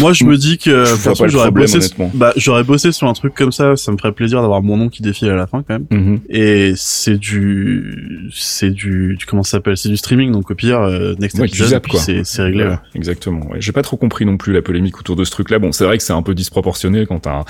Moi, 0.00 0.12
je 0.12 0.24
me 0.24 0.36
dis 0.36 0.58
que, 0.58 0.84
Je 0.84 1.15
vois 1.16 1.22
perso, 1.22 1.22
pas 1.22 1.26
le 1.26 1.30
j'aurais 1.32 1.44
problème, 1.48 1.64
bossé, 1.66 1.76
honnêtement. 1.78 2.10
bah, 2.14 2.32
j'aurais 2.36 2.64
bossé 2.64 2.92
sur 2.92 3.06
un 3.08 3.12
truc 3.12 3.34
comme 3.34 3.52
ça, 3.52 3.76
ça 3.76 3.92
me 3.92 3.96
ferait 3.98 4.12
plaisir 4.12 4.40
d'avoir 4.42 4.62
mon 4.62 4.76
nom 4.76 4.88
qui 4.88 5.02
défile 5.02 5.28
à 5.30 5.36
la 5.36 5.46
fin, 5.46 5.62
quand 5.66 5.74
même. 5.78 5.86
Mhm. 5.90 6.20
Et 6.28 6.72
c'est 6.76 7.16
du, 7.18 8.28
c'est 8.32 8.70
du, 8.70 9.18
comment 9.26 9.42
ça 9.42 9.52
s'appelle, 9.52 9.76
c'est 9.76 9.88
du 9.88 9.96
streaming, 9.96 10.32
donc 10.32 10.50
au 10.50 10.54
pire, 10.54 10.80
euh, 10.80 11.14
next 11.18 11.38
Ouais, 11.38 11.46
episode, 11.46 11.68
zappes, 11.68 11.86
quoi. 11.88 12.00
c'est, 12.00 12.24
c'est 12.24 12.42
réglé, 12.42 12.64
Ouais, 12.64 12.70
ouais. 12.70 12.78
Exactement. 12.94 13.46
Ouais. 13.50 13.58
J'ai 13.60 13.72
pas 13.72 13.82
trop 13.82 13.96
compris 13.96 14.24
non 14.24 14.36
plus 14.36 14.52
la 14.52 14.62
polémique 14.62 14.98
autour 14.98 15.16
de 15.16 15.24
ce 15.24 15.30
truc-là. 15.30 15.58
Bon, 15.58 15.72
c'est 15.72 15.84
vrai 15.84 15.96
que 15.98 16.02
c'est 16.02 16.12
un 16.12 16.22
peu 16.22 16.34
disproportionné 16.34 17.06
quand 17.06 17.20
t'as 17.20 17.40
un, 17.40 17.44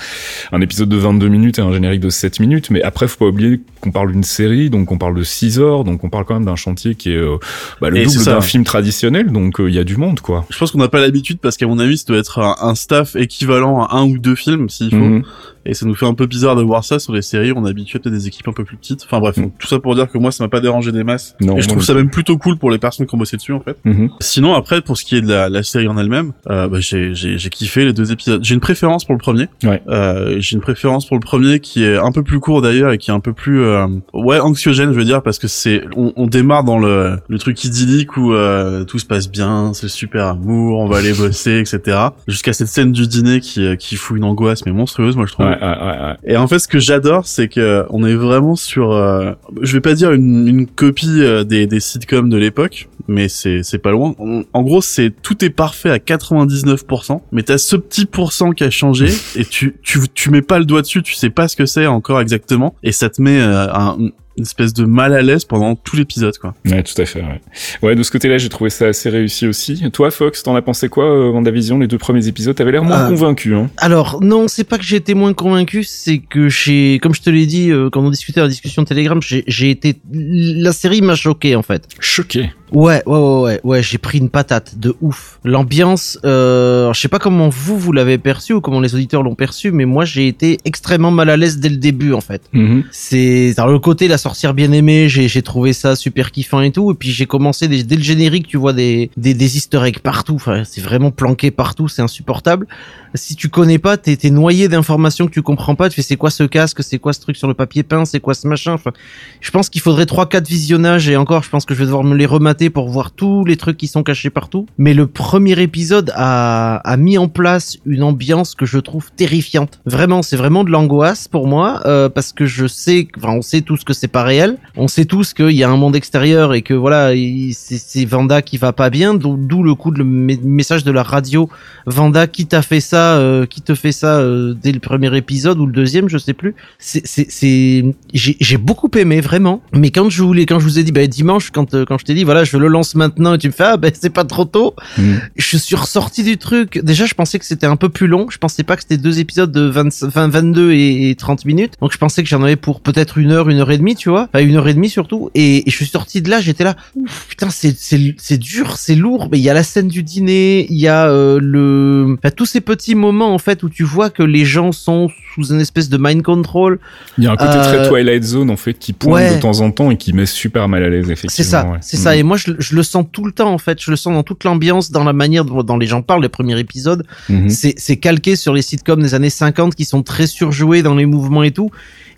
un 0.51 0.61
épisode 0.61 0.89
de 0.89 0.97
22 0.97 1.27
minutes 1.27 1.59
et 1.59 1.61
un 1.61 1.71
générique 1.71 2.01
de 2.01 2.09
7 2.09 2.39
minutes, 2.39 2.69
mais 2.69 2.81
après, 2.83 3.07
faut 3.07 3.17
pas 3.17 3.25
oublier 3.25 3.59
qu'on 3.81 3.91
parle 3.91 4.11
d'une 4.11 4.23
série, 4.23 4.69
donc 4.69 4.91
on 4.91 4.97
parle 4.97 5.15
de 5.15 5.23
6 5.23 5.59
heures, 5.59 5.83
donc 5.83 6.03
on 6.03 6.09
parle 6.09 6.25
quand 6.25 6.33
même 6.35 6.45
d'un 6.45 6.55
chantier 6.55 6.95
qui 6.95 7.11
est 7.11 7.15
euh, 7.17 7.37
bah, 7.81 7.89
le 7.89 7.97
Et 7.97 8.05
double 8.05 8.25
d'un 8.25 8.41
film 8.41 8.63
traditionnel, 8.63 9.31
donc 9.31 9.59
euh, 9.59 9.69
il 9.69 9.75
y 9.75 9.79
a 9.79 9.83
du 9.83 9.97
monde, 9.97 10.19
quoi. 10.21 10.45
Je 10.49 10.57
pense 10.57 10.71
qu'on 10.71 10.77
n'a 10.79 10.87
pas 10.87 10.99
l'habitude 10.99 11.39
parce 11.41 11.57
qu'à 11.57 11.67
mon 11.67 11.79
avis, 11.79 11.97
ça 11.97 12.05
doit 12.07 12.17
être 12.17 12.39
un, 12.39 12.55
un 12.61 12.75
staff 12.75 13.15
équivalent 13.15 13.56
à 13.65 13.97
un 13.97 14.09
ou 14.09 14.17
deux 14.17 14.35
films, 14.35 14.69
s'il 14.69 14.89
faut. 14.89 14.97
Mhm. 14.97 15.23
Et 15.67 15.73
ça 15.73 15.85
nous 15.85 15.95
fait 15.95 16.05
un 16.05 16.13
peu 16.13 16.25
bizarre 16.25 16.55
de 16.55 16.61
voir 16.63 16.83
ça 16.83 16.99
sur 16.99 17.13
les 17.13 17.21
séries. 17.21 17.51
On 17.55 17.65
est 17.65 17.69
habitué 17.69 17.99
peut-être 17.99 18.13
des 18.13 18.27
équipes 18.27 18.47
un 18.47 18.53
peu 18.53 18.63
plus 18.63 18.77
petites. 18.77 19.03
Enfin 19.05 19.19
bref, 19.19 19.37
Mm. 19.37 19.51
tout 19.59 19.67
ça 19.67 19.79
pour 19.79 19.93
dire 19.95 20.09
que 20.09 20.17
moi, 20.17 20.31
ça 20.31 20.43
m'a 20.43 20.47
pas 20.49 20.59
dérangé 20.59 20.91
des 20.91 21.03
masses. 21.03 21.35
Non, 21.41 21.57
et 21.57 21.61
je 21.61 21.67
trouve 21.67 21.83
ça 21.83 21.93
même 21.93 22.09
plutôt 22.09 22.37
cool 22.37 22.57
pour 22.57 22.71
les 22.71 22.77
personnes 22.77 23.05
qui 23.05 23.13
ont 23.15 23.17
bossé 23.17 23.37
dessus, 23.37 23.53
en 23.53 23.59
fait. 23.59 23.77
Mhm. 23.85 24.09
Sinon, 24.19 24.53
après, 24.55 24.81
pour 24.81 24.97
ce 24.97 25.03
qui 25.05 25.15
est 25.17 25.21
de 25.21 25.27
la, 25.29 25.49
la 25.49 25.63
série 25.63 25.87
en 25.87 25.97
elle-même, 25.97 26.31
euh, 26.49 26.67
bah, 26.67 26.77
j'ai, 26.79 27.13
kiffé 27.49 27.85
les 27.85 27.93
deux 27.93 28.11
épisodes. 28.11 28.43
J'ai 28.43 28.53
une 28.53 28.59
préférence 28.59 29.05
pour 29.05 29.13
le 29.13 29.19
premier. 29.19 29.47
Ouais. 29.63 29.81
Euh, 29.87 30.37
j'ai 30.39 30.55
une 30.55 30.61
préférence 30.61 31.05
pour 31.05 31.15
le 31.17 31.21
premier 31.21 31.59
qui 31.59 31.83
est 31.83 31.97
un 31.97 32.11
peu 32.11 32.23
plus 32.23 32.39
court 32.39 32.61
d'ailleurs 32.61 32.91
et 32.91 32.97
qui 32.97 33.11
est 33.11 33.13
un 33.13 33.19
peu 33.19 33.33
plus, 33.33 33.61
euh, 33.61 33.87
ouais, 34.13 34.39
anxiogène, 34.39 34.91
je 34.93 34.97
veux 34.97 35.05
dire, 35.05 35.21
parce 35.21 35.39
que 35.39 35.47
c'est, 35.47 35.83
on, 35.95 36.13
on 36.15 36.27
démarre 36.27 36.63
dans 36.63 36.79
le, 36.79 37.17
le 37.27 37.39
truc 37.39 37.63
idyllique 37.63 38.17
où 38.17 38.33
euh, 38.33 38.83
tout 38.85 38.99
se 38.99 39.05
passe 39.05 39.29
bien, 39.29 39.71
c'est 39.73 39.87
super 39.89 40.25
amour, 40.27 40.79
on 40.79 40.87
va 40.87 40.97
aller 40.97 41.13
bosser, 41.13 41.59
etc. 41.59 41.97
Jusqu'à 42.27 42.53
cette 42.53 42.67
scène 42.67 42.91
du 42.91 43.07
dîner 43.07 43.39
qui, 43.39 43.65
euh, 43.65 43.75
qui 43.75 43.95
fout 43.95 44.17
une 44.17 44.23
angoisse 44.23 44.65
mais 44.65 44.71
monstrueuse, 44.71 45.15
moi 45.15 45.25
je 45.25 45.33
trouve. 45.33 45.45
Ouais, 45.47 45.56
ouais, 45.61 45.67
ouais, 45.67 46.01
ouais. 46.01 46.15
Et 46.25 46.37
en 46.37 46.47
fait, 46.47 46.59
ce 46.59 46.67
que 46.67 46.79
j'adore, 46.79 47.25
c'est 47.27 47.47
que 47.47 47.85
on 47.89 48.05
est 48.05 48.15
vraiment 48.15 48.55
sur, 48.55 48.91
euh, 48.91 49.33
je 49.61 49.73
vais 49.73 49.81
pas 49.81 49.93
dire 49.93 50.11
une, 50.11 50.47
une 50.47 50.67
copie 50.67 51.21
euh, 51.21 51.43
des, 51.43 51.67
des 51.67 51.79
sitcoms 51.79 52.29
de 52.29 52.37
l'époque, 52.37 52.89
mais 53.07 53.29
c'est 53.29 53.63
c'est 53.63 53.77
pas 53.77 53.91
loin. 53.91 54.15
On- 54.19 54.43
en 54.53 54.61
gros, 54.63 54.81
c'est 54.81 55.11
tout 55.21 55.43
est 55.43 55.49
parfait 55.49 55.89
à 55.89 55.99
99%, 55.99 57.21
mais 57.31 57.43
t'as 57.43 57.57
ce 57.57 57.75
petit 57.75 58.05
pourcent 58.05 58.51
qui 58.51 58.63
a 58.63 58.69
changé 58.69 59.07
et 59.35 59.45
tu 59.45 59.75
tu 59.83 59.99
tu 60.13 60.29
mets 60.29 60.41
pas 60.41 60.59
le 60.59 60.65
doigt 60.65 60.81
dessus, 60.81 61.01
tu 61.03 61.13
sais 61.15 61.29
pas 61.29 61.47
ce 61.47 61.55
que 61.55 61.65
c'est 61.65 61.87
encore 61.87 62.21
exactement, 62.21 62.75
et 62.83 62.91
ça 62.91 63.09
te 63.09 63.21
met 63.21 63.39
euh, 63.39 63.67
un, 63.73 63.97
une 64.37 64.43
espèce 64.43 64.73
de 64.73 64.85
mal 64.85 65.13
à 65.13 65.21
l'aise 65.21 65.45
pendant 65.45 65.75
tout 65.75 65.95
l'épisode, 65.95 66.37
quoi. 66.37 66.53
Ouais, 66.65 66.83
tout 66.83 66.99
à 67.01 67.05
fait. 67.05 67.21
Ouais, 67.21 67.41
ouais 67.81 67.95
de 67.95 68.03
ce 68.03 68.11
côté-là, 68.11 68.37
j'ai 68.37 68.49
trouvé 68.49 68.69
ça 68.69 68.85
assez 68.87 69.09
réussi 69.09 69.47
aussi. 69.47 69.83
Toi, 69.91 70.11
Fox, 70.11 70.43
t'en 70.43 70.55
as 70.55 70.61
pensé 70.61 70.89
quoi, 70.89 71.05
euh, 71.05 71.29
WandaVision, 71.31 71.79
les 71.79 71.87
deux 71.87 71.97
premiers 71.97 72.27
épisodes? 72.27 72.55
T'avais 72.55 72.71
l'air 72.71 72.83
moins 72.83 73.05
Euh, 73.05 73.09
convaincu, 73.09 73.55
hein 73.55 73.69
Alors 73.77 74.21
non, 74.21 74.47
c'est 74.47 74.63
pas 74.63 74.77
que 74.77 74.83
j'ai 74.83 74.97
été 74.97 75.13
moins 75.15 75.33
convaincu, 75.33 75.83
c'est 75.83 76.19
que 76.19 76.49
j'ai, 76.49 76.99
comme 77.01 77.13
je 77.15 77.21
te 77.21 77.29
l'ai 77.29 77.45
dit 77.45 77.71
euh, 77.71 77.89
quand 77.89 78.01
on 78.01 78.09
discutait 78.11 78.39
à 78.39 78.43
la 78.43 78.49
discussion 78.49 78.83
Telegram, 78.85 79.19
j'ai 79.21 79.43
j'ai 79.47 79.71
été, 79.71 79.95
la 80.13 80.71
série 80.71 81.01
m'a 81.01 81.15
choqué 81.15 81.55
en 81.55 81.63
fait. 81.63 81.87
Choqué. 81.99 82.51
Ouais, 82.73 83.01
ouais, 83.05 83.17
ouais, 83.17 83.41
ouais, 83.41 83.59
ouais, 83.63 83.81
j'ai 83.81 83.97
pris 83.97 84.17
une 84.17 84.29
patate 84.29 84.77
de 84.77 84.93
ouf. 84.99 85.39
L'ambiance, 85.45 86.19
euh, 86.25 86.91
je 86.91 86.99
sais 86.99 87.07
pas 87.07 87.19
comment 87.19 87.47
vous 87.47 87.77
vous 87.77 87.93
l'avez 87.93 88.17
perçu 88.17 88.51
ou 88.53 88.59
comment 88.59 88.81
les 88.81 88.93
auditeurs 88.93 89.23
l'ont 89.23 89.35
perçu, 89.35 89.71
mais 89.71 89.85
moi 89.85 90.03
j'ai 90.03 90.27
été 90.27 90.57
extrêmement 90.65 91.11
mal 91.11 91.29
à 91.29 91.37
l'aise 91.37 91.59
dès 91.59 91.69
le 91.69 91.77
début 91.77 92.11
en 92.11 92.19
fait. 92.19 92.41
Mhm. 92.51 92.83
C'est 92.91 93.53
alors 93.57 93.71
le 93.71 93.79
côté 93.79 94.09
la 94.09 94.17
sorcière 94.17 94.53
bien 94.53 94.71
aimée, 94.73 95.07
j'ai 95.07 95.41
trouvé 95.41 95.71
ça 95.71 95.95
super 95.95 96.31
kiffant 96.31 96.59
et 96.59 96.71
tout, 96.71 96.91
et 96.91 96.95
puis 96.95 97.11
j'ai 97.11 97.25
commencé 97.25 97.69
dès, 97.69 97.83
dès 97.83 97.95
le 97.95 98.03
générique, 98.03 98.47
tu 98.47 98.57
vois 98.57 98.73
des 98.73 99.11
des, 99.15 99.33
des 99.33 99.57
Easter 99.57 99.81
eggs 99.85 99.99
partout, 99.99 100.35
enfin 100.35 100.63
c'est 100.65 100.81
vraiment 100.81 101.11
planqué 101.11 101.51
partout, 101.51 101.87
c'est 101.87 102.01
insupportable. 102.01 102.67
Si 103.15 103.35
tu 103.37 103.47
connais 103.47 103.79
pas, 103.79 103.95
t'es 103.95 104.17
t'es 104.17 104.29
noyé 104.29 104.67
d'informations 104.67 105.27
que 105.27 105.31
tu 105.31 105.41
comprends 105.41 105.75
pas, 105.75 105.87
tu 105.89 105.95
fais 105.95 106.01
c'est 106.01 106.17
quoi 106.17 106.29
ce 106.29 106.43
casque, 106.43 106.83
c'est 106.83 106.99
quoi 106.99 107.13
ce 107.13 107.21
truc 107.21 107.37
sur 107.37 107.47
le 107.47 107.53
papier 107.53 107.83
peint, 107.83 108.03
c'est 108.03 108.19
quoi 108.19 108.33
ce 108.33 108.45
machin? 108.45 108.73
Enfin, 108.73 108.91
je 109.39 109.51
pense 109.51 109.69
qu'il 109.69 109.79
faudrait 109.79 110.05
trois 110.05 110.27
quatre 110.27 110.49
visionnages 110.49 111.07
et 111.07 111.15
encore, 111.15 111.43
je 111.43 111.49
pense 111.49 111.63
que 111.63 111.73
je 111.73 111.79
vais 111.79 111.85
devoir 111.85 112.03
me 112.03 112.15
les 112.15 112.25
remater 112.25 112.56
pour 112.69 112.89
voir 112.89 113.11
tous 113.11 113.45
les 113.45 113.57
trucs 113.57 113.77
qui 113.77 113.87
sont 113.87 114.03
cachés 114.03 114.29
partout. 114.29 114.65
Mais 114.77 114.93
le 114.93 115.07
premier 115.07 115.59
épisode 115.61 116.11
a, 116.15 116.77
a 116.77 116.97
mis 116.97 117.17
en 117.17 117.27
place 117.27 117.77
une 117.85 118.03
ambiance 118.03 118.55
que 118.55 118.65
je 118.65 118.79
trouve 118.79 119.11
terrifiante. 119.15 119.79
Vraiment, 119.85 120.21
c'est 120.21 120.35
vraiment 120.37 120.63
de 120.63 120.69
l'angoisse 120.71 121.27
pour 121.27 121.47
moi 121.47 121.81
euh, 121.85 122.09
parce 122.09 122.33
que 122.33 122.45
je 122.45 122.67
sais, 122.67 123.07
enfin, 123.17 123.33
on 123.33 123.41
sait 123.41 123.61
tous 123.61 123.83
que 123.83 123.93
c'est 123.93 124.07
pas 124.07 124.23
réel. 124.23 124.57
On 124.75 124.87
sait 124.87 125.05
tous 125.05 125.33
qu'il 125.33 125.51
y 125.51 125.63
a 125.63 125.69
un 125.69 125.77
monde 125.77 125.95
extérieur 125.95 126.53
et 126.53 126.61
que 126.61 126.73
voilà, 126.73 127.13
il- 127.13 127.53
c'est 127.53 128.05
Vanda 128.05 128.41
qui 128.41 128.57
va 128.57 128.73
pas 128.73 128.89
bien, 128.89 129.13
d'où 129.13 129.63
le 129.63 129.75
coup 129.75 129.91
de 129.91 129.99
le 129.99 130.03
message 130.03 130.83
de 130.83 130.91
la 130.91 131.03
radio. 131.03 131.49
Vanda, 131.85 132.27
qui 132.27 132.45
t'a 132.45 132.61
fait 132.61 132.79
ça, 132.79 133.17
euh, 133.17 133.45
qui 133.45 133.61
te 133.61 133.73
fait 133.75 133.91
ça 133.91 134.19
euh, 134.19 134.53
dès 134.53 134.71
le 134.71 134.79
premier 134.79 135.15
épisode 135.15 135.59
ou 135.59 135.65
le 135.65 135.71
deuxième, 135.71 136.09
je 136.09 136.17
sais 136.17 136.33
plus. 136.33 136.55
C'est, 136.79 137.85
j'ai, 138.13 138.57
beaucoup 138.57 138.89
aimé 138.97 139.21
vraiment. 139.21 139.61
Mais 139.73 139.91
quand 139.91 140.09
je 140.09 140.23
voulais, 140.23 140.45
quand 140.45 140.59
je 140.59 140.65
vous 140.65 140.79
ai 140.79 140.83
dit, 140.83 140.91
bah, 140.91 141.07
dimanche, 141.07 141.51
quand, 141.51 141.71
quand 141.85 141.97
je 141.97 142.05
t'ai 142.05 142.13
dit, 142.13 142.23
voilà, 142.23 142.43
je 142.47 142.57
le 142.57 142.67
lance 142.67 142.95
maintenant 142.95 143.33
et 143.33 143.37
tu 143.37 143.47
me 143.47 143.51
fais, 143.51 143.63
ah, 143.63 143.77
ben, 143.77 143.91
c'est 143.93 144.09
pas 144.09 144.23
trop 144.23 144.45
tôt. 144.45 144.75
Mm. 144.97 145.15
Je 145.35 145.57
suis 145.57 145.75
ressorti 145.75 146.23
du 146.23 146.37
truc. 146.37 146.79
Déjà, 146.83 147.05
je 147.05 147.13
pensais 147.13 147.39
que 147.39 147.45
c'était 147.45 147.67
un 147.67 147.75
peu 147.75 147.89
plus 147.89 148.07
long. 148.07 148.27
Je 148.29 148.37
pensais 148.37 148.63
pas 148.63 148.75
que 148.75 148.81
c'était 148.81 148.97
deux 148.97 149.19
épisodes 149.19 149.51
de 149.51 149.61
20, 149.61 150.03
20, 150.03 150.27
22 150.29 150.71
et, 150.71 151.09
et 151.09 151.15
30 151.15 151.45
minutes. 151.45 151.73
Donc, 151.81 151.91
je 151.91 151.97
pensais 151.97 152.23
que 152.23 152.29
j'en 152.29 152.41
avais 152.43 152.55
pour 152.55 152.81
peut-être 152.81 153.17
une 153.17 153.31
heure, 153.31 153.49
une 153.49 153.59
heure 153.59 153.71
et 153.71 153.77
demie, 153.77 153.95
tu 153.95 154.09
vois. 154.09 154.29
Enfin, 154.33 154.43
une 154.43 154.55
heure 154.55 154.67
et 154.67 154.73
demie 154.73 154.89
surtout. 154.89 155.29
Et, 155.35 155.67
et 155.67 155.71
je 155.71 155.75
suis 155.75 155.85
sorti 155.85 156.21
de 156.21 156.29
là, 156.29 156.39
j'étais 156.39 156.63
là. 156.63 156.75
Ouf, 156.95 157.27
putain, 157.29 157.49
c'est, 157.49 157.75
c'est, 157.77 158.15
c'est 158.17 158.37
dur, 158.37 158.77
c'est 158.77 158.95
lourd. 158.95 159.29
Mais 159.31 159.37
il 159.37 159.43
y 159.43 159.49
a 159.49 159.53
la 159.53 159.63
scène 159.63 159.87
du 159.87 160.03
dîner, 160.03 160.67
il 160.69 160.79
y 160.79 160.87
a 160.87 161.07
euh, 161.09 161.39
le, 161.41 162.17
enfin, 162.17 162.31
tous 162.35 162.45
ces 162.45 162.61
petits 162.61 162.95
moments, 162.95 163.33
en 163.33 163.39
fait, 163.39 163.63
où 163.63 163.69
tu 163.69 163.83
vois 163.83 164.09
que 164.09 164.23
les 164.23 164.45
gens 164.45 164.71
sont 164.71 165.09
sous 165.35 165.53
une 165.53 165.61
espèce 165.61 165.89
de 165.89 165.97
mind 165.97 166.23
control. 166.23 166.79
Il 167.17 167.23
y 167.23 167.27
a 167.27 167.31
un 167.31 167.35
côté 167.35 167.57
Euh, 167.57 167.63
très 167.63 167.87
Twilight 167.87 168.23
Zone 168.23 168.49
en 168.49 168.57
fait 168.57 168.73
qui 168.73 168.93
pointe 168.93 169.23
ouais. 169.23 169.35
de 169.35 169.41
temps 169.41 169.59
en 169.61 169.71
temps 169.71 169.91
et 169.91 169.97
qui 169.97 170.13
met 170.13 170.25
super 170.25 170.67
mal 170.67 170.83
à 170.83 170.89
l'aise 170.89 171.09
effectivement. 171.11 171.29
C'est 171.29 171.43
ça, 171.43 171.65
ouais. 171.67 171.77
c'est 171.81 171.97
ça. 171.97 172.15
Mm. 172.15 172.19
Et 172.19 172.23
moi, 172.23 172.36
je, 172.37 172.51
je 172.59 172.75
le 172.75 172.83
sens 172.83 173.05
tout 173.11 173.25
le 173.25 173.31
temps, 173.31 173.51
en 173.53 173.57
fait. 173.57 173.81
Je 173.81 173.91
le 173.91 173.97
sens 173.97 174.13
dans 174.13 174.23
toute 174.23 174.43
l'ambiance, 174.43 174.91
dans 174.91 175.03
la 175.03 175.13
manière 175.13 175.43
dont, 175.45 175.61
dont 175.63 175.77
les 175.77 175.87
gens 175.87 176.01
parlent. 176.01 176.21
Les 176.21 176.29
premiers 176.29 176.59
épisodes, 176.59 177.03
Mhm. 177.29 177.49
c'est 177.49 177.73
c'est 177.77 177.97
calqué 177.97 178.35
sur 178.35 178.53
les 178.53 178.61
sitcoms 178.61 179.01
des 179.01 179.13
années 179.13 179.29
50 179.29 179.75
qui 179.75 179.85
sont 179.85 180.03
très 180.03 180.27
surjoués 180.27 180.81
dans 180.83 180.95
les 180.95 181.05
mouvements 181.05 181.43
et 181.43 181.51
tout. 181.51 181.69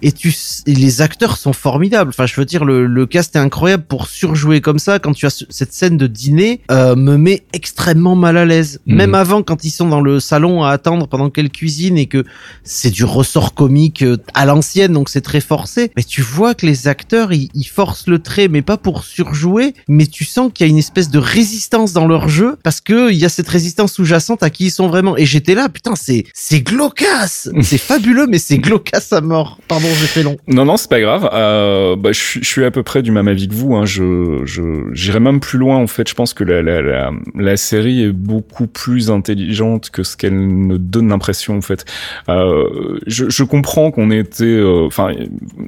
Et 0.02 0.14
tu, 0.14 0.34
et 0.66 0.74
les 0.76 1.02
acteurs 1.02 1.36
sont 1.36 1.52
formidables. 1.52 2.10
Enfin, 2.12 2.26
je 2.26 2.34
veux 2.40 2.46
dire, 2.46 2.64
le, 2.64 2.86
le 2.86 3.06
cast 3.06 3.36
est 3.36 3.40
incroyable 3.40 3.84
pour 3.86 4.08
surjouer 4.08 4.62
comme 4.62 4.80
ça. 4.80 4.98
Quand 4.98 5.12
tu 5.12 5.26
as 5.26 5.30
ce- 5.30 5.44
cette 5.50 5.74
scène 5.74 5.98
de 5.98 6.08
dîner, 6.08 6.62
euh, 6.72 6.96
me 6.96 7.18
met 7.18 7.44
extrêmement 7.52 8.16
mal 8.16 8.38
à 8.38 8.46
l'aise. 8.46 8.80
Mhm. 8.86 8.96
Même 8.96 9.14
avant, 9.16 9.44
quand 9.44 9.66
ils 9.66 9.72
sont 9.72 9.90
dans 9.90 10.00
le 10.00 10.22
salon 10.22 10.64
à 10.64 10.70
attendre 10.72 11.06
pendant 11.10 11.30
qu'elle 11.30 11.50
cuisine 11.50 11.98
et 11.98 12.06
que 12.06 12.24
c'est 12.64 12.92
du 12.92 13.04
ressort 13.04 13.54
comique 13.54 14.02
euh, 14.04 14.16
à 14.34 14.46
l'ancienne, 14.46 14.94
donc 14.94 15.10
c'est 15.10 15.20
très 15.20 15.42
forcé. 15.42 15.92
Mais 15.98 16.04
tu 16.04 16.22
vois 16.22 16.54
que 16.54 16.66
les 16.66 16.88
acteurs, 16.88 17.34
ils, 17.34 17.50
ils 17.54 17.66
forcent 17.68 18.08
le 18.08 18.20
trait, 18.20 18.48
mais 18.48 18.62
pas 18.62 18.78
pour 18.78 19.04
surjouer, 19.04 19.74
mais 19.90 20.08
tu 20.10 20.26
sens 20.26 20.52
qu'il 20.54 20.66
y 20.66 20.70
a 20.70 20.72
une 20.72 20.78
espèce 20.78 21.10
de 21.10 21.20
résistance 21.20 21.94
dans 21.94 22.08
leur 22.08 22.30
jeu 22.30 22.58
parce 22.64 22.82
que 22.82 23.12
il 23.12 23.18
y 23.18 23.26
a 23.26 23.30
cette 23.30 23.48
résistance 23.50 23.94
sous-jacente 23.94 24.44
à 24.44 24.50
qui 24.50 24.66
ils 24.66 24.72
sont 24.72 24.88
vraiment. 24.88 25.16
Et 25.18 25.26
j'étais 25.26 25.56
là, 25.56 25.70
putain, 25.70 25.96
c'est 25.96 26.26
c'est 26.34 26.62
glaucasse, 26.62 27.50
c'est 27.62 27.78
fabuleux, 27.78 28.28
mais 28.28 28.38
c'est 28.40 28.58
glaucace 28.58 29.14
à 29.14 29.22
mort. 29.22 29.60
Pardon, 29.68 29.88
j'ai 30.00 30.08
fait 30.08 30.24
long. 30.24 30.38
Non, 30.48 30.66
non, 30.66 30.78
c'est 30.78 30.90
pas 30.90 31.00
grave. 31.02 31.30
Euh, 31.34 31.96
bah, 31.96 32.12
je, 32.12 32.20
suis- 32.20 32.44
je 32.44 32.48
suis 32.48 32.66
à 32.66 32.72
peu 32.72 32.84
près 32.84 33.02
du 33.02 33.12
même 33.12 33.28
avis 33.28 33.48
que 33.48 33.54
vous. 33.54 33.76
Hein. 33.76 33.86
Je, 33.86 34.42
je, 34.46 34.62
j'irais 34.94 35.20
même 35.20 35.40
plus 35.40 35.58
loin. 35.60 35.78
En 35.78 35.88
fait, 35.88 36.08
je 36.10 36.14
pense 36.14 36.34
que 36.34 36.44
la, 36.44 36.62
la, 36.62 36.82
la, 36.82 37.12
la 37.36 37.58
série 37.58 38.04
est 38.04 38.12
beaucoup 38.12 38.68
plus 38.68 39.12
intelligente 39.12 39.90
que 39.90 40.04
ce 40.04 40.18
qu'elle 40.18 40.68
ne 40.68 40.78
donne 40.78 41.10
l'impression. 41.10 41.58
En 41.58 41.62
fait, 41.62 41.86
euh, 42.30 43.00
je, 43.08 43.30
je 43.30 43.44
comprends 43.44 43.92
qu'on 43.92 44.12
ait 44.12 44.20
été. 44.20 44.46
euh, 44.46 44.86
Enfin, 44.88 45.12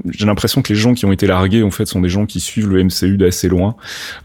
j'ai 0.09 0.25
l'impression 0.25 0.61
que 0.61 0.69
les 0.73 0.79
gens 0.79 0.93
qui 0.93 1.05
ont 1.05 1.11
été 1.11 1.27
largués, 1.27 1.63
en 1.63 1.71
fait, 1.71 1.85
sont 1.85 2.01
des 2.01 2.09
gens 2.09 2.25
qui 2.25 2.39
suivent 2.39 2.69
le 2.69 2.83
MCU 2.83 3.17
d'assez 3.17 3.47
loin, 3.47 3.75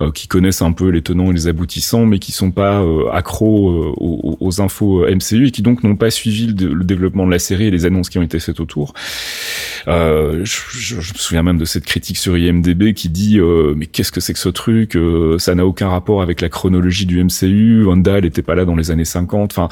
euh, 0.00 0.05
qui 0.10 0.28
connaissent 0.28 0.62
un 0.62 0.72
peu 0.72 0.88
les 0.88 1.02
tenants 1.02 1.30
et 1.30 1.34
les 1.34 1.46
aboutissants, 1.48 2.06
mais 2.06 2.18
qui 2.18 2.32
sont 2.32 2.50
pas 2.50 2.82
euh, 2.82 3.08
accros 3.12 3.70
euh, 3.70 3.92
aux, 3.96 4.36
aux 4.40 4.60
infos 4.60 5.04
euh, 5.04 5.14
MCU 5.14 5.46
et 5.46 5.50
qui 5.50 5.62
donc 5.62 5.82
n'ont 5.84 5.96
pas 5.96 6.10
suivi 6.10 6.46
le, 6.48 6.72
le 6.74 6.84
développement 6.84 7.26
de 7.26 7.30
la 7.30 7.38
série 7.38 7.66
et 7.66 7.70
les 7.70 7.84
annonces 7.86 8.08
qui 8.08 8.18
ont 8.18 8.22
été 8.22 8.38
faites 8.38 8.60
autour. 8.60 8.94
Euh, 9.88 10.40
je, 10.44 10.60
je- 10.70 11.00
je 11.00 11.12
me 11.12 11.18
souviens 11.18 11.42
même 11.42 11.58
de 11.58 11.64
cette 11.64 11.84
critique 11.84 12.16
sur 12.18 12.36
IMDb 12.36 12.92
qui 12.94 13.08
dit 13.08 13.38
euh, 13.38 13.74
mais 13.76 13.86
qu'est-ce 13.86 14.10
que 14.12 14.20
c'est 14.20 14.32
que 14.32 14.38
ce 14.38 14.48
truc 14.48 14.96
Euh, 14.96 15.38
Ça 15.38 15.54
n'a 15.54 15.66
aucun 15.66 15.88
rapport 15.88 16.22
avec 16.22 16.40
la 16.40 16.48
chronologie 16.48 17.06
du 17.06 17.22
MCU. 17.22 17.84
Wanda, 17.84 18.18
elle 18.18 18.24
était 18.24 18.42
pas 18.42 18.54
là 18.54 18.64
dans 18.64 18.74
les 18.76 18.90
années 18.90 19.04
50. 19.04 19.52
Enfin, 19.52 19.68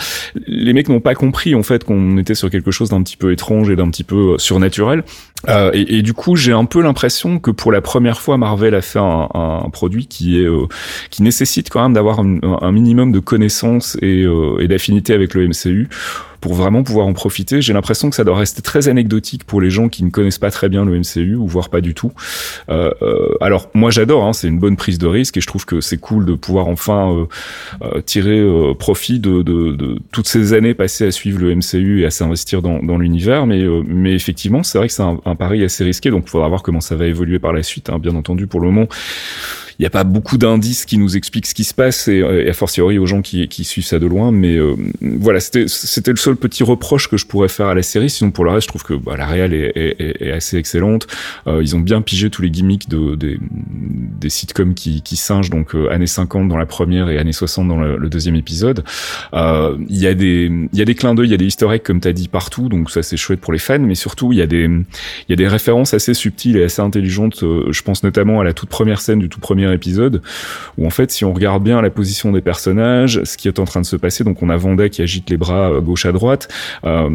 les 0.47 0.73
mecs 0.73 0.89
n'ont 0.89 1.01
pas 1.01 1.15
compris 1.15 1.55
en 1.55 1.63
fait 1.63 1.85
qu'on 1.85 2.17
était 2.19 2.35
sur 2.35 2.51
quelque 2.51 2.71
chose 2.71 2.91
d'un 2.91 3.03
petit 3.03 3.17
peu 3.17 3.33
étrange 3.33 3.71
et 3.71 3.77
d'un 3.77 3.91
petit 3.91 4.05
peu 4.05 4.35
euh, 4.35 4.39
surnaturel. 4.39 5.03
Euh, 5.49 5.71
et, 5.75 6.03
du 6.03 6.15
coup, 6.15 6.37
j'ai 6.37 6.53
un 6.53 6.65
peu 6.65 6.83
l'impression 6.83 7.39
que 7.39 7.51
pour 7.51 7.73
la 7.73 7.81
première 7.81 8.21
fois, 8.21 8.39
Marvel 8.39 8.75
a 8.75 8.83
fait 8.83 8.99
un, 8.99 9.69
produit 9.73 10.07
qui 10.07 10.41
est 10.41 10.45
euh, 10.45 10.67
qui 11.11 11.23
nécessite 11.23 11.71
quand 11.71 11.83
même 11.83 11.93
d'avoir 11.93 12.21
un, 12.21 12.39
un 12.43 12.73
minimum 12.73 13.13
de 13.13 13.19
connaissances 13.19 13.97
et, 14.01 14.23
euh, 14.23 14.59
et 14.61 14.69
d'affinité 14.69 15.15
avec 15.15 15.35
le 15.35 15.49
MCU 15.49 15.89
pour 16.45 16.53
vraiment 16.53 16.83
pouvoir 16.83 17.07
en 17.07 17.15
profiter. 17.15 17.63
J'ai 17.63 17.73
l'impression 17.73 18.11
que 18.11 18.17
ça 18.17 18.23
doit 18.23 18.37
rester 18.37 18.61
très 18.61 18.89
anecdotique 18.89 19.45
pour 19.45 19.63
les 19.63 19.71
gens 19.71 19.89
qui 19.89 20.05
ne 20.05 20.11
connaissent 20.11 20.39
pas 20.39 20.51
très 20.51 20.69
bien 20.69 20.85
le 20.85 20.99
MCU 20.99 21.37
ou 21.37 21.47
voire 21.47 21.71
pas 21.71 21.81
du 21.81 21.95
tout. 21.95 22.13
Euh, 22.69 22.91
euh, 23.01 23.31
alors 23.41 23.71
moi 23.73 23.91
j'adore, 23.91 24.25
hein, 24.25 24.35
c'est 24.35 24.49
une 24.49 24.59
bonne 24.59 24.77
prise 24.77 24.99
de 24.99 25.07
risque 25.07 25.39
et 25.39 25.41
je 25.41 25.47
trouve 25.47 25.65
que 25.65 25.81
c'est 25.81 25.97
cool 25.97 26.27
de 26.27 26.35
pouvoir 26.35 26.67
enfin 26.67 27.11
euh, 27.11 27.25
euh, 27.81 28.03
tirer 28.03 28.39
euh, 28.41 28.75
profit 28.75 29.21
de, 29.21 29.41
de, 29.41 29.73
de 29.73 29.99
toutes 30.13 30.29
ces 30.29 30.53
années 30.53 30.75
passées 30.75 31.07
à 31.07 31.11
suivre 31.11 31.41
le 31.41 31.55
MCU 31.55 32.03
et 32.03 32.05
à 32.05 32.11
s'investir 32.11 32.61
dans, 32.61 32.83
dans 32.83 32.99
l'univers. 32.99 33.47
Mais, 33.47 33.65
mais 33.87 34.13
effectivement, 34.13 34.63
c'est 34.63 34.77
vrai 34.77 34.89
que 34.89 34.93
c'est 34.93 35.03
un, 35.03 35.19
un 35.25 35.37
pari 35.37 35.65
assez 35.65 35.83
risqué, 35.83 36.11
donc 36.11 36.25
il 36.27 36.31
faudra 36.31 36.49
voir 36.49 36.63
comment 36.63 36.83
ça 36.83 36.95
va 36.95 37.07
évoluer 37.07 37.39
par 37.39 37.55
la 37.55 37.63
suite. 37.63 37.89
Hein. 37.89 37.99
Bien 37.99 38.15
entendu, 38.17 38.47
pour 38.47 38.61
le 38.61 38.67
moment, 38.67 38.87
il 39.79 39.83
n'y 39.83 39.87
a 39.87 39.91
pas 39.91 40.05
beaucoup 40.05 40.39
d'indices 40.39 40.85
qui 40.87 40.99
nous 40.99 41.17
expliquent 41.17 41.47
ce 41.47 41.55
qui 41.55 41.65
se 41.65 41.75
passe 41.75 42.09
et, 42.09 42.21
euh, 42.21 42.45
et 42.45 42.49
a 42.51 42.53
fortiori 42.53 42.99
aux 42.99 43.07
gens 43.07 43.23
qui, 43.23 43.49
qui 43.49 43.65
suivent 43.65 43.85
ça 43.87 43.99
de 43.99 44.07
loin. 44.07 44.31
Mais 44.33 44.57
euh, 44.57 44.75
voilà, 45.01 45.41
c'était 45.41 46.11
le 46.11 46.17
seul 46.17 46.37
petit 46.37 46.63
reproche 46.63 47.09
que 47.09 47.17
je 47.17 47.27
pourrais 47.27 47.49
faire 47.49 47.67
à 47.67 47.75
la 47.75 47.83
série. 47.83 48.11
Sinon, 48.11 48.31
pour 48.31 48.45
le 48.45 48.51
reste, 48.51 48.65
je 48.65 48.69
trouve 48.69 48.85
que 48.85 48.95
bah, 48.95 49.17
la 49.17 49.27
réal 49.27 49.53
est, 49.55 49.73
est, 49.75 50.23
est- 50.23 50.33
assez 50.33 50.57
excellente. 50.57 51.07
Euh, 51.47 51.61
ils 51.63 51.75
ont 51.77 51.81
bien 51.81 52.03
pigé 52.03 52.31
tous 52.31 52.43
les 52.43 52.51
gimmicks 52.51 52.89
de, 52.89 53.15
des, 53.15 53.39
des 53.41 54.29
sitcoms 54.31 54.75
qui, 54.75 55.03
qui 55.03 55.17
singent, 55.17 55.51
donc 55.51 55.75
euh, 55.75 55.91
années 55.91 56.07
50 56.07 56.49
dans 56.49 56.57
la 56.57 56.67
première 56.67 57.09
et 57.11 57.19
années 57.19 57.33
60 57.33 57.69
dans 57.69 57.81
le, 57.81 58.09
deuxième 58.09 58.37
épisode. 58.37 58.85
Euh, 59.33 59.77
Il 59.89 59.97
y 59.99 60.07
a 60.07 60.15
des 60.15 60.51
y 60.73 60.83
a 60.83 60.85
des 60.85 60.95
clins 60.95 61.15
d'œil, 61.15 61.29
il 61.29 61.31
y 61.31 61.35
a 61.35 61.39
des 61.39 61.47
eggs 61.49 61.83
comme 61.83 62.01
t'as 62.01 62.13
dit 62.13 62.29
partout, 62.29 62.69
donc 62.69 62.91
ça 62.91 63.03
c'est 63.03 63.17
chouette 63.17 63.41
pour 63.41 63.53
les 63.53 63.59
fans. 63.59 63.79
Mais 63.79 63.95
surtout, 63.95 64.33
il 64.33 64.39
y 64.39 64.43
a 64.43 64.47
des 64.47 64.69
y 65.29 65.33
a 65.33 65.37
des 65.37 65.49
références 65.49 65.95
assez 65.95 66.15
subtiles 66.15 66.57
et 66.57 66.65
assez 66.65 66.83
intelligentes. 66.83 67.43
euh, 67.43 67.67
je 67.73 67.83
pense 67.83 68.03
notamment 68.03 68.41
à 68.41 68.45
la 68.45 68.53
toute 68.53 68.69
première 68.69 69.01
scène 69.01 69.19
du 69.19 69.29
tout 69.29 69.41
premier 69.41 69.64
épisode, 69.73 70.23
où 70.79 70.87
en 70.87 70.91
fait, 70.91 71.11
si 71.11 71.25
on 71.25 71.33
regarde 71.33 71.63
bien 71.63 71.81
la 71.81 71.91
position 71.91 72.33
des 72.33 72.41
personnages, 72.41 73.21
ce 73.25 73.37
qui 73.37 73.49
est 73.49 73.59
en 73.59 73.65
train 73.65 73.81
de 73.81 73.87
se 73.87 73.97
passer, 73.97 74.25
donc 74.25 74.43
on 74.43 74.51
a 74.51 74.57
Vanda 74.57 74.89
qui 74.89 75.03
agite 75.03 75.31
les 75.31 75.37
bras 75.37 75.71
euh, 75.71 75.81
gauche 75.81 76.07
à 76.07 76.13
droite, 76.13 76.49
euh, 76.85 77.09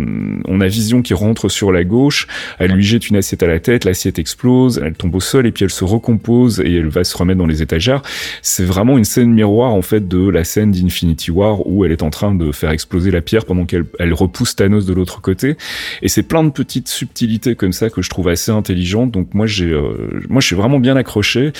on 0.48 0.62
a 0.62 0.68
Vision 0.68 1.02
qui 1.02 1.14
rentre 1.14 1.50
sur 1.50 1.72
la 1.72 1.84
gauche, 1.84 2.28
elle 2.60 2.72
lui 2.72 2.84
jette 2.84 3.10
une 3.10 3.16
assiette 3.16 3.44
à 3.44 3.48
la 3.48 3.60
tête, 3.60 3.86
l'assiette 3.86 4.20
explose, 4.20 4.82
elle 4.84 4.94
tombe 4.94 5.16
au 5.16 5.20
sol 5.20 5.48
et 5.48 5.52
puis 5.52 5.66
elle 5.66 5.72
se 5.72 5.84
recompose 5.84 6.60
et 6.60 6.76
elle 6.76 6.90
va 6.90 7.04
se 7.04 7.18
remettre 7.18 7.40
dans 7.40 7.48
les 7.48 7.62
étagères. 7.62 8.02
C'est 8.42 8.66
vraiment 8.66 8.98
une 8.98 9.06
scène 9.06 9.32
miroir 9.32 9.74
en 9.74 9.82
fait 9.82 10.08
de 10.08 10.30
la 10.30 10.44
scène 10.44 10.72
d'Infinity 10.72 11.32
War 11.32 11.66
où 11.68 11.86
elle 11.86 11.92
est 11.92 12.04
en 12.04 12.10
train 12.10 12.36
de 12.36 12.52
faire 12.52 12.72
exploser 12.72 13.12
la 13.12 13.22
pierre 13.22 13.46
pendant 13.46 13.66
qu'elle 13.66 13.86
elle 14.00 14.14
repousse 14.14 14.56
Thanos 14.56 14.86
de 14.86 14.94
l'autre 14.94 15.22
côté. 15.22 15.58
Et 16.02 16.08
c'est 16.08 16.24
plein 16.24 16.44
de 16.44 16.50
petites 16.50 16.88
subtilités 16.88 17.56
comme 17.56 17.74
ça 17.74 17.90
que 17.90 18.02
je 18.02 18.10
trouve 18.10 18.28
assez 18.28 18.52
intelligentes. 18.52 19.12
Donc 19.12 19.34
moi 19.34 19.46
j'ai, 19.46 19.72
euh, 19.72 20.22
moi 20.30 20.42
je 20.42 20.48
suis 20.48 20.56
vraiment 20.56 20.80
bien 20.80 20.96
accroché. 20.96 21.52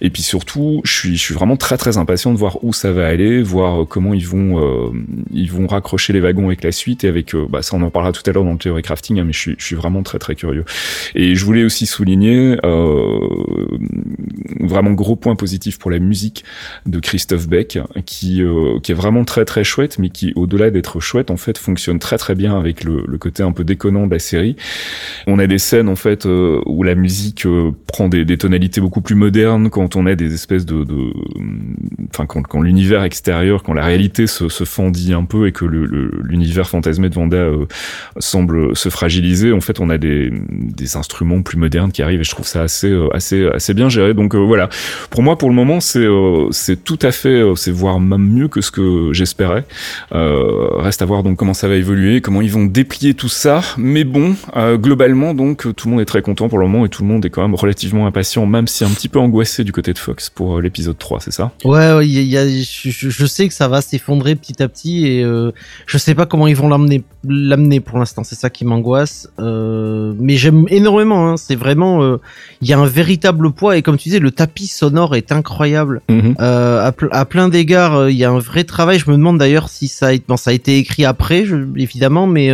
Et 0.00 0.10
puis 0.10 0.22
surtout, 0.30 0.80
je 0.84 0.92
suis, 0.92 1.16
je 1.16 1.22
suis 1.22 1.34
vraiment 1.34 1.56
très 1.56 1.76
très 1.76 1.98
impatient 1.98 2.32
de 2.32 2.38
voir 2.38 2.62
où 2.62 2.72
ça 2.72 2.92
va 2.92 3.08
aller, 3.08 3.42
voir 3.42 3.82
euh, 3.82 3.84
comment 3.84 4.14
ils 4.14 4.28
vont, 4.28 4.60
euh, 4.60 4.90
ils 5.32 5.50
vont 5.50 5.66
raccrocher 5.66 6.12
les 6.12 6.20
wagons 6.20 6.46
avec 6.46 6.62
la 6.62 6.70
suite 6.70 7.02
et 7.02 7.08
avec, 7.08 7.34
euh, 7.34 7.46
bah 7.50 7.62
ça 7.62 7.74
on 7.76 7.82
en 7.82 7.90
parlera 7.90 8.12
tout 8.12 8.22
à 8.26 8.32
l'heure 8.32 8.44
dans 8.44 8.52
le 8.52 8.58
théorie 8.58 8.82
crafting, 8.82 9.18
hein, 9.18 9.24
mais 9.26 9.32
je 9.32 9.40
suis, 9.40 9.54
je 9.58 9.64
suis 9.64 9.74
vraiment 9.74 10.04
très 10.04 10.20
très 10.20 10.36
curieux. 10.36 10.64
Et 11.16 11.34
je 11.34 11.44
voulais 11.44 11.64
aussi 11.64 11.84
souligner 11.86 12.56
vraiment 14.60 14.92
gros 14.92 15.16
point 15.16 15.34
positif 15.34 15.78
pour 15.80 15.90
la 15.90 15.98
musique 15.98 16.44
de 16.86 17.00
Christophe 17.00 17.48
Beck, 17.48 17.80
qui, 18.06 18.42
euh, 18.42 18.78
qui 18.82 18.92
est 18.92 18.94
vraiment 18.94 19.24
très 19.24 19.44
très 19.44 19.64
chouette, 19.64 19.98
mais 19.98 20.10
qui 20.10 20.32
au-delà 20.36 20.70
d'être 20.70 21.00
chouette, 21.00 21.32
en 21.32 21.36
fait, 21.36 21.58
fonctionne 21.58 21.98
très 21.98 22.18
très 22.18 22.36
bien 22.36 22.56
avec 22.56 22.84
le, 22.84 23.02
le 23.04 23.18
côté 23.18 23.42
un 23.42 23.50
peu 23.50 23.64
déconnant 23.64 24.06
de 24.06 24.12
la 24.12 24.20
série. 24.20 24.54
On 25.26 25.40
a 25.40 25.48
des 25.48 25.58
scènes 25.58 25.88
en 25.88 25.96
fait 25.96 26.24
où 26.24 26.82
la 26.84 26.94
musique 26.94 27.46
prend 27.88 28.08
des, 28.08 28.24
des 28.24 28.38
tonalités 28.38 28.80
beaucoup 28.80 29.00
plus 29.00 29.16
modernes, 29.16 29.70
quand 29.70 29.96
on 29.96 30.06
a 30.06 30.14
des 30.20 30.34
espèces 30.34 30.66
de, 30.66 30.84
enfin 32.12 32.26
quand, 32.26 32.60
l'univers 32.60 33.02
extérieur, 33.02 33.62
quand 33.62 33.72
la 33.72 33.84
réalité 33.84 34.26
se, 34.26 34.48
fendit 34.64 35.14
un 35.14 35.24
peu 35.24 35.46
et 35.46 35.52
que 35.52 35.64
l'univers 35.64 36.68
fantasmé 36.68 37.08
de 37.08 37.14
Vanda 37.14 37.36
euh, 37.36 37.66
semble 38.18 38.76
se 38.76 38.88
fragiliser, 38.88 39.52
en 39.52 39.60
fait, 39.60 39.80
on 39.80 39.90
a 39.90 39.98
des, 39.98 40.30
instruments 40.94 41.42
plus 41.42 41.56
modernes 41.56 41.92
qui 41.92 42.02
arrivent 42.02 42.20
et 42.20 42.24
je 42.24 42.30
trouve 42.30 42.46
ça 42.46 42.62
assez 42.62 42.90
euh, 42.90 43.14
assez 43.14 43.46
assez 43.46 43.74
bien 43.74 43.88
géré. 43.88 44.12
Donc 44.12 44.34
euh, 44.34 44.38
voilà, 44.38 44.68
pour 45.10 45.22
moi, 45.22 45.38
pour 45.38 45.48
le 45.48 45.54
moment, 45.54 45.80
c'est 45.80 46.06
c'est 46.50 46.82
tout 46.84 46.98
à 47.02 47.12
fait, 47.12 47.42
c'est 47.56 47.70
voire 47.70 48.00
même 48.00 48.28
mieux 48.28 48.48
que 48.48 48.60
ce 48.60 48.70
que 48.70 49.12
j'espérais. 49.12 49.64
Reste 50.10 51.02
à 51.02 51.04
voir 51.04 51.22
donc 51.22 51.36
comment 51.36 51.54
ça 51.54 51.68
va 51.68 51.76
évoluer, 51.76 52.20
comment 52.20 52.42
ils 52.42 52.50
vont 52.50 52.66
déplier 52.66 53.14
tout 53.14 53.28
ça. 53.28 53.62
Mais 53.78 54.04
bon, 54.04 54.34
globalement, 54.74 55.34
donc 55.34 55.62
tout 55.74 55.88
le 55.88 55.92
monde 55.92 56.00
est 56.00 56.06
très 56.06 56.22
content 56.22 56.48
pour 56.48 56.58
le 56.58 56.66
moment 56.66 56.84
et 56.84 56.88
tout 56.88 57.02
le 57.02 57.08
monde 57.08 57.24
est 57.24 57.30
quand 57.30 57.42
même 57.42 57.54
relativement 57.54 58.06
impatient, 58.06 58.46
même 58.46 58.66
si 58.66 58.84
un 58.84 58.90
petit 58.90 59.08
peu 59.08 59.18
angoissé 59.18 59.64
du 59.64 59.72
côté 59.72 59.92
de 59.92 59.98
Pour 60.34 60.56
euh, 60.58 60.60
l'épisode 60.60 60.98
3, 60.98 61.20
c'est 61.20 61.30
ça? 61.32 61.52
Ouais, 61.64 61.92
ouais, 61.94 62.06
il 62.08 62.12
y 62.12 62.18
a- 62.18 62.22
il 62.22 62.56
y 62.58 62.60
a- 62.60 62.64
je, 62.64 62.90
je 63.10 63.26
sais 63.26 63.46
que 63.48 63.54
ça 63.54 63.68
va 63.68 63.80
s'effondrer 63.80 64.34
petit 64.34 64.62
à 64.62 64.68
petit 64.68 65.06
et 65.06 65.22
euh, 65.24 65.52
je 65.86 65.98
sais 65.98 66.14
pas 66.14 66.26
comment 66.26 66.46
ils 66.46 66.56
vont 66.56 66.68
l'amener, 66.68 67.02
l'amener 67.26 67.80
pour 67.80 67.98
l'instant. 67.98 68.24
C'est 68.24 68.34
ça 68.34 68.50
qui 68.50 68.64
m'angoisse. 68.64 69.28
Euh, 69.38 70.12
mais 70.18 70.36
j'aime 70.36 70.66
énormément. 70.68 71.28
Hein, 71.30 71.36
c'est 71.36 71.54
vraiment, 71.56 72.02
euh, 72.02 72.16
il 72.62 72.68
y 72.68 72.72
a 72.72 72.78
un 72.78 72.86
véritable 72.86 73.52
poids 73.52 73.76
et 73.76 73.82
comme 73.82 73.96
tu 73.96 74.08
disais, 74.08 74.18
le 74.20 74.30
tapis 74.30 74.66
sonore 74.66 75.14
est 75.16 75.32
incroyable. 75.32 76.00
Mhm. 76.08 76.34
À, 76.38 76.90
ple- 76.90 77.08
à 77.12 77.24
plein 77.24 77.48
d'égards, 77.48 78.08
il 78.10 78.16
y 78.16 78.24
a 78.24 78.30
un 78.30 78.38
vrai 78.38 78.64
travail. 78.64 78.98
Je 78.98 79.10
me 79.10 79.16
demande 79.16 79.38
d'ailleurs 79.38 79.68
si 79.68 79.88
ça 79.88 80.08
a, 80.08 80.12
été- 80.12 80.24
bon, 80.28 80.36
ça 80.36 80.50
a 80.50 80.52
été 80.52 80.78
écrit 80.78 81.04
après, 81.04 81.44
je- 81.44 81.56
évidemment, 81.76 82.26
mais 82.26 82.50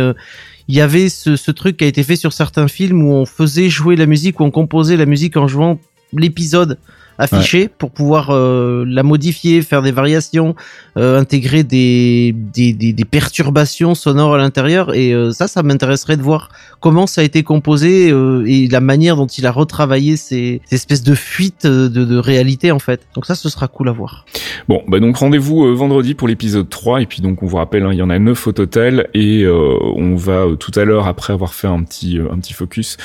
il 0.69 0.75
y 0.75 0.81
avait 0.81 1.07
ce, 1.09 1.35
ce 1.37 1.49
truc 1.51 1.77
qui 1.77 1.85
a 1.85 1.87
été 1.87 2.03
fait 2.03 2.17
sur 2.17 2.33
certains 2.33 2.67
films 2.67 3.01
où 3.03 3.13
on 3.13 3.25
faisait 3.25 3.69
jouer 3.69 3.95
la 3.95 4.05
musique, 4.05 4.39
où 4.39 4.43
on 4.43 4.51
composait 4.51 4.97
la 4.97 5.05
musique 5.05 5.37
en 5.37 5.47
jouant 5.47 5.79
l'épisode 6.13 6.77
affiché 7.17 7.67
pour 7.67 7.91
pouvoir 7.91 8.29
euh, 8.29 8.85
la 8.87 9.03
modifier, 9.03 9.61
faire 9.61 9.81
des 9.81 9.91
variations, 9.91 10.55
euh, 10.97 11.19
intégrer 11.19 11.63
des, 11.63 12.33
des, 12.35 12.73
des, 12.73 12.93
des 12.93 13.05
perturbations 13.05 13.95
sonores 13.95 14.35
à 14.35 14.37
l'intérieur. 14.37 14.93
Et 14.93 15.13
euh, 15.13 15.31
ça, 15.31 15.47
ça 15.47 15.63
m'intéresserait 15.63 16.17
de 16.17 16.21
voir 16.21 16.49
comment 16.79 17.07
ça 17.07 17.21
a 17.21 17.23
été 17.23 17.43
composé 17.43 18.11
euh, 18.11 18.43
et 18.47 18.67
la 18.67 18.81
manière 18.81 19.15
dont 19.15 19.27
il 19.27 19.45
a 19.45 19.51
retravaillé 19.51 20.17
ces, 20.17 20.61
ces 20.65 20.75
espèces 20.75 21.03
de 21.03 21.15
fuites 21.15 21.65
euh, 21.65 21.89
de, 21.89 22.05
de 22.05 22.17
réalité 22.17 22.71
en 22.71 22.79
fait. 22.79 23.01
Donc 23.15 23.25
ça, 23.25 23.35
ce 23.35 23.49
sera 23.49 23.67
cool 23.67 23.89
à 23.89 23.91
voir. 23.91 24.25
Bon, 24.67 24.83
bah 24.87 24.99
donc 24.99 25.17
rendez-vous 25.17 25.65
euh, 25.65 25.73
vendredi 25.73 26.13
pour 26.13 26.27
l'épisode 26.27 26.69
3 26.69 27.01
et 27.01 27.05
puis 27.05 27.21
donc 27.21 27.43
on 27.43 27.45
vous 27.45 27.57
rappelle, 27.57 27.83
hein, 27.83 27.89
il 27.91 27.97
y 27.97 28.01
en 28.01 28.09
a 28.09 28.19
9 28.19 28.47
au 28.47 28.51
total 28.51 29.07
et 29.13 29.43
euh, 29.43 29.77
on 29.95 30.15
va 30.15 30.45
euh, 30.45 30.55
tout 30.55 30.71
à 30.75 30.85
l'heure 30.85 31.07
après 31.07 31.33
avoir 31.33 31.53
fait 31.53 31.67
un 31.67 31.83
petit 31.83 32.19
euh, 32.19 32.31
un 32.31 32.39
petit 32.39 32.53
focus 32.53 32.97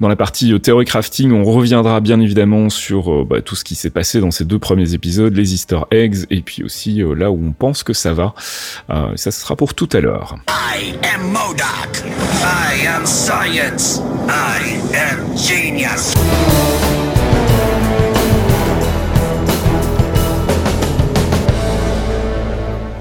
dans 0.00 0.08
la 0.08 0.16
partie 0.16 0.52
euh, 0.52 0.58
theory 0.58 0.84
crafting, 0.84 1.32
on 1.32 1.44
reviendra 1.44 2.00
bien 2.00 2.20
évidemment 2.20 2.68
sur 2.68 3.24
bah, 3.24 3.40
tout 3.42 3.56
ce 3.56 3.64
qui 3.64 3.74
s'est 3.74 3.90
passé 3.90 4.20
dans 4.20 4.30
ces 4.30 4.44
deux 4.44 4.58
premiers 4.58 4.94
épisodes, 4.94 5.34
les 5.34 5.54
Easter 5.54 5.80
eggs 5.90 6.26
et 6.30 6.40
puis 6.40 6.62
aussi 6.62 7.02
là 7.16 7.30
où 7.30 7.40
on 7.46 7.52
pense 7.52 7.82
que 7.82 7.92
ça 7.92 8.12
va. 8.12 8.34
Ça 9.16 9.30
sera 9.30 9.56
pour 9.56 9.74
tout 9.74 9.88
à 9.92 10.00
l'heure. 10.00 10.36
I 10.48 10.94
am. 11.14 11.28
I 12.42 12.86
am 12.86 13.06
science. 13.06 14.00
I 14.28 14.80
am 14.94 15.36
genius. 15.36 16.14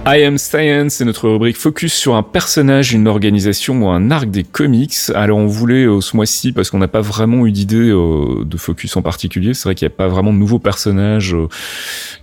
I 0.10 0.24
Am 0.24 0.38
Science, 0.38 0.94
c'est 0.94 1.04
notre 1.04 1.28
rubrique 1.28 1.58
focus 1.58 1.94
sur 1.94 2.16
un 2.16 2.24
personnage, 2.24 2.94
une 2.94 3.10
organisation 3.10 3.84
ou 3.84 3.90
un 3.90 4.10
arc 4.10 4.30
des 4.30 4.46
comics. 4.46 4.96
Alors 5.14 5.38
on 5.38 5.48
voulait 5.48 5.84
euh, 5.84 6.00
ce 6.00 6.16
mois-ci, 6.16 6.54
parce 6.54 6.70
qu'on 6.70 6.78
n'a 6.78 6.88
pas 6.88 7.02
vraiment 7.02 7.46
eu 7.46 7.52
d'idée 7.52 7.90
euh, 7.90 8.46
de 8.46 8.56
focus 8.56 8.96
en 8.96 9.02
particulier, 9.02 9.54
c'est 9.54 9.66
vrai 9.66 9.76
qu'il 9.76 9.86
n'y 9.86 9.94
a 9.94 9.98
pas 9.98 10.08
vraiment 10.08 10.32
de 10.32 10.38
nouveaux 10.38 10.60
personnages 10.60 11.34
euh, 11.34 11.50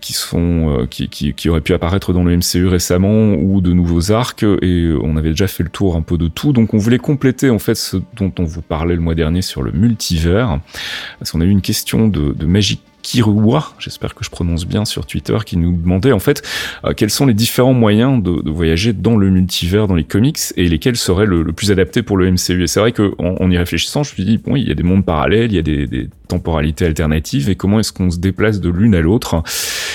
qui 0.01 0.15
sont 0.15 0.81
euh, 0.81 0.87
qui, 0.87 1.11
qui, 1.11 1.35
qui 1.35 1.51
auraient 1.51 1.61
pu 1.61 1.75
apparaître 1.75 2.15
dans 2.15 2.25
le 2.25 2.35
MCU 2.35 2.69
récemment 2.69 3.35
ou 3.35 3.61
de 3.61 3.75
nouveaux 3.75 4.13
arcs 4.13 4.43
et 4.43 4.85
euh, 4.85 4.99
on 5.03 5.19
avait 5.19 5.31
déjà 5.31 5.47
fait 5.47 5.63
le 5.63 5.69
tour 5.69 5.95
un 5.97 6.03
peu 6.03 6.17
de 6.17 6.29
tout 6.29 6.55
donc 6.55 6.73
on 6.73 6.79
voulait 6.79 6.99
compléter 6.99 7.51
en 7.51 7.59
fait 7.59 7.75
ce 7.75 7.99
dont 8.17 8.33
on 8.39 8.45
vous 8.45 8.63
parlait 8.63 8.95
le 8.95 9.01
mois 9.01 9.15
dernier 9.15 9.43
sur 9.43 9.63
le 9.63 9.73
multivers 9.73 10.59
parce 11.19 11.33
qu'on 11.33 11.41
a 11.43 11.45
eu 11.45 11.51
une 11.51 11.63
question 11.63 12.09
de, 12.09 12.33
de 12.33 12.47
Magic 12.47 12.81
Kirua, 13.05 13.75
j'espère 13.79 14.15
que 14.15 14.25
je 14.25 14.31
prononce 14.31 14.67
bien 14.67 14.87
sur 14.87 15.05
Twitter, 15.05 15.37
qui 15.45 15.59
nous 15.59 15.77
demandait 15.77 16.13
en 16.13 16.19
fait 16.19 16.43
euh, 16.85 16.95
quels 16.97 17.11
sont 17.11 17.27
les 17.27 17.35
différents 17.35 17.75
moyens 17.75 18.23
de, 18.23 18.51
voyager 18.51 18.95
dans 18.95 19.17
le 19.17 19.29
multivers, 19.29 19.87
dans 19.87 19.95
les 19.95 20.05
comics, 20.05 20.39
et 20.57 20.67
lesquels 20.67 20.97
seraient 20.97 21.27
le, 21.27 21.45
plus 21.53 21.71
adaptés 21.71 22.03
pour 22.03 22.17
le 22.17 22.31
MCU. 22.31 22.63
Et 22.63 22.67
c'est 22.67 22.81
vrai 22.81 22.93
que 22.93 23.15
en, 23.19 23.37
en 23.45 23.51
y 23.51 23.59
réfléchissant, 23.59 24.03
je 24.03 24.13
me 24.13 24.15
suis 24.15 24.25
dit 24.25 24.39
bon, 24.39 24.57
il 24.57 24.67
y 24.67 24.71
a 24.71 24.75
des 24.75 24.83
mondes 24.83 25.05
parallèles, 25.05 25.53
il 25.53 25.57
y 25.57 25.59
a 25.59 25.63
des 25.63 26.09
temporalités 26.29 26.87
alternatives, 26.87 27.49
et 27.49 27.57
comment 27.57 27.81
est-ce 27.81 27.93
qu'on 27.93 28.11
se 28.11 28.19
déplace 28.19 28.61
de 28.61 28.71
l'une 28.71 28.95
à 28.95 29.01
l'autre 29.01 29.43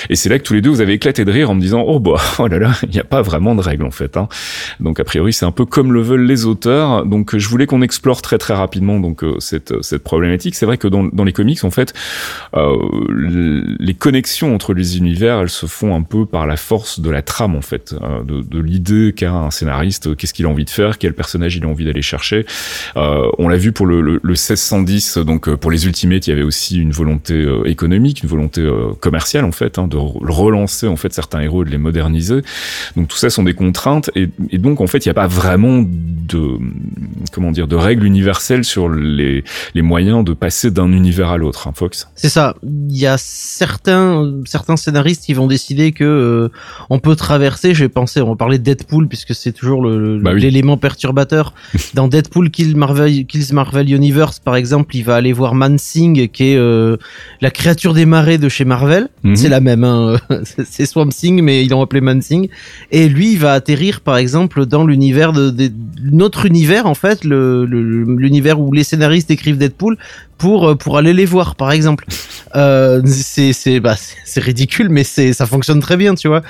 Et 0.08 0.16
c'est 0.16 0.28
là 0.28 0.38
que 0.38 0.44
tous 0.44 0.54
les 0.54 0.60
deux 0.60 0.70
vous 0.70 0.80
avez 0.80 0.94
éclaté 0.94 1.24
de 1.24 1.30
rire 1.32 1.50
en 1.50 1.54
me 1.54 1.60
disant 1.60 1.84
oh 1.86 2.00
bah 2.00 2.16
oh 2.38 2.46
là 2.46 2.58
là, 2.58 2.72
il 2.82 2.90
n'y 2.90 3.00
a 3.00 3.04
pas 3.04 3.22
vraiment 3.22 3.54
de 3.54 3.60
règles 3.60 3.84
en 3.84 3.90
fait. 3.90 4.16
Hein. 4.16 4.28
Donc 4.80 5.00
a 5.00 5.04
priori 5.04 5.32
c'est 5.32 5.46
un 5.46 5.52
peu 5.52 5.64
comme 5.64 5.92
le 5.92 6.00
veulent 6.00 6.26
les 6.26 6.46
auteurs. 6.46 7.04
Donc 7.06 7.36
je 7.36 7.48
voulais 7.48 7.66
qu'on 7.66 7.82
explore 7.82 8.22
très 8.22 8.38
très 8.38 8.54
rapidement 8.54 9.00
donc 9.00 9.24
euh, 9.24 9.36
cette 9.38 9.82
cette 9.82 10.04
problématique. 10.04 10.54
C'est 10.54 10.66
vrai 10.66 10.78
que 10.78 10.88
dans, 10.88 11.04
dans 11.04 11.24
les 11.24 11.32
comics 11.32 11.62
en 11.64 11.70
fait 11.70 11.94
euh, 12.54 12.76
les 13.78 13.94
connexions 13.94 14.54
entre 14.54 14.74
les 14.74 14.98
univers, 14.98 15.40
elles 15.40 15.50
se 15.50 15.66
font 15.66 15.94
un 15.94 16.02
peu 16.02 16.26
par 16.26 16.46
la 16.46 16.56
force 16.56 17.00
de 17.00 17.10
la 17.10 17.22
trame 17.22 17.54
en 17.54 17.62
fait, 17.62 17.94
euh, 18.00 18.22
de, 18.24 18.42
de 18.42 18.60
l'idée 18.60 19.12
qu'a 19.16 19.32
un 19.32 19.50
scénariste, 19.50 20.16
qu'est-ce 20.16 20.34
qu'il 20.34 20.46
a 20.46 20.48
envie 20.48 20.64
de 20.64 20.70
faire, 20.70 20.98
quel 20.98 21.14
personnage 21.14 21.56
il 21.56 21.64
a 21.64 21.68
envie 21.68 21.84
d'aller 21.84 22.02
chercher. 22.02 22.46
Euh, 22.96 23.30
on 23.38 23.48
l'a 23.48 23.56
vu 23.56 23.72
pour 23.72 23.86
le, 23.86 24.00
le, 24.00 24.20
le 24.22 24.30
1610, 24.30 25.18
donc 25.18 25.48
euh, 25.48 25.56
pour 25.56 25.70
les 25.70 25.86
Ultimates, 25.86 26.28
il 26.30 26.34
y 26.34 26.38
avait 26.38 26.46
aussi 26.46 26.78
une 26.78 26.92
volonté 26.92 27.34
euh, 27.34 27.64
économique, 27.68 28.22
une 28.22 28.28
volonté 28.28 28.60
euh, 28.60 28.92
commerciale 29.00 29.44
en 29.44 29.52
fait, 29.52 29.78
hein, 29.78 29.88
de 29.88 29.96
re- 29.96 30.30
relancer 30.30 30.86
en 30.86 30.96
fait 30.96 31.12
certains 31.12 31.40
héros 31.40 31.62
et 31.62 31.66
de 31.66 31.70
les 31.70 31.78
moderniser. 31.78 32.42
Donc 32.96 33.08
tout 33.08 33.16
ça 33.16 33.30
sont 33.30 33.42
des 33.42 33.54
contraintes 33.54 34.10
et, 34.14 34.28
et 34.50 34.58
donc 34.58 34.80
en 34.80 34.86
fait 34.86 35.04
il 35.04 35.08
n'y 35.08 35.12
a 35.12 35.14
pas 35.14 35.26
vraiment 35.26 35.82
de 35.84 36.58
comment 37.32 37.50
dire 37.50 37.66
de 37.68 37.76
règles 37.76 38.04
universelles 38.06 38.64
sur 38.64 38.88
les, 38.88 39.44
les 39.74 39.82
moyens 39.82 40.24
de 40.24 40.32
passer 40.32 40.70
d'un 40.70 40.92
univers 40.92 41.30
à 41.30 41.36
l'autre, 41.38 41.66
hein, 41.68 41.72
Fox. 41.74 42.08
C'est 42.14 42.28
ça. 42.28 42.54
Il 42.62 42.96
y 42.98 43.06
a 43.06 43.16
certains 43.18 44.32
certains 44.46 44.76
scénaristes 44.76 45.24
qui 45.24 45.34
vont 45.34 45.46
décider 45.46 45.92
que 45.92 46.04
euh, 46.04 46.48
on 46.90 46.98
peut 46.98 47.16
traverser. 47.16 47.74
J'ai 47.74 47.88
pensé, 47.88 48.20
on 48.20 48.28
va 48.30 48.36
parler 48.36 48.58
de 48.58 48.64
Deadpool 48.64 49.08
puisque 49.08 49.34
c'est 49.34 49.52
toujours 49.52 49.82
le- 49.82 50.18
Bah 50.22 50.32
oui. 50.34 50.40
l'élément 50.40 50.76
perturbateur. 50.76 51.54
Dans 51.94 52.08
Deadpool 52.08 52.50
Kill 52.50 52.76
Marvel, 52.76 53.26
Kills 53.26 53.52
Marvel 53.52 53.92
Universe, 53.92 54.38
par 54.38 54.56
exemple, 54.56 54.94
il 54.96 55.02
va 55.02 55.16
aller 55.16 55.32
voir 55.32 55.54
Mansing, 55.54 56.09
qui 56.28 56.52
est 56.52 56.56
euh, 56.56 56.96
la 57.40 57.50
créature 57.50 57.94
des 57.94 58.06
marais 58.06 58.38
de 58.38 58.48
chez 58.48 58.64
Marvel. 58.64 59.08
Mhm. 59.24 59.36
C'est 59.36 59.48
la 59.48 59.60
même, 59.60 59.84
hein. 59.84 60.18
C'est- 60.44 60.86
Swamp 60.86 61.08
Thing, 61.08 61.42
mais 61.42 61.64
ils 61.64 61.70
l'ont 61.70 61.82
appelé 61.82 62.00
Mansing. 62.00 62.48
Et 62.90 63.08
lui, 63.08 63.32
il 63.32 63.38
va 63.38 63.52
atterrir, 63.52 64.00
par 64.00 64.16
exemple, 64.16 64.66
dans 64.66 64.84
l'univers 64.84 65.32
de, 65.32 65.50
de- 65.50 65.70
notre 66.10 66.46
univers, 66.46 66.86
en 66.86 66.94
fait, 66.94 67.24
le- 67.24 67.64
le- 67.66 67.82
l'univers 68.16 68.60
où 68.60 68.72
les 68.72 68.84
scénaristes 68.84 69.30
écrivent 69.30 69.58
Deadpool 69.58 69.96
pour 70.38 70.68
euh, 70.70 70.74
pour 70.74 70.96
aller 70.98 71.12
les 71.12 71.26
voir, 71.26 71.54
par 71.54 71.70
exemple. 71.72 72.04
Euh, 72.56 73.00
c'est 73.06 73.52
c'est 73.52 73.78
bah 73.80 73.94
c'est 74.24 74.40
ridicule, 74.42 74.88
mais 74.88 75.04
c'est 75.04 75.32
ça 75.32 75.46
fonctionne 75.46 75.80
très 75.80 75.96
bien, 75.96 76.14
tu 76.14 76.28
vois. 76.28 76.42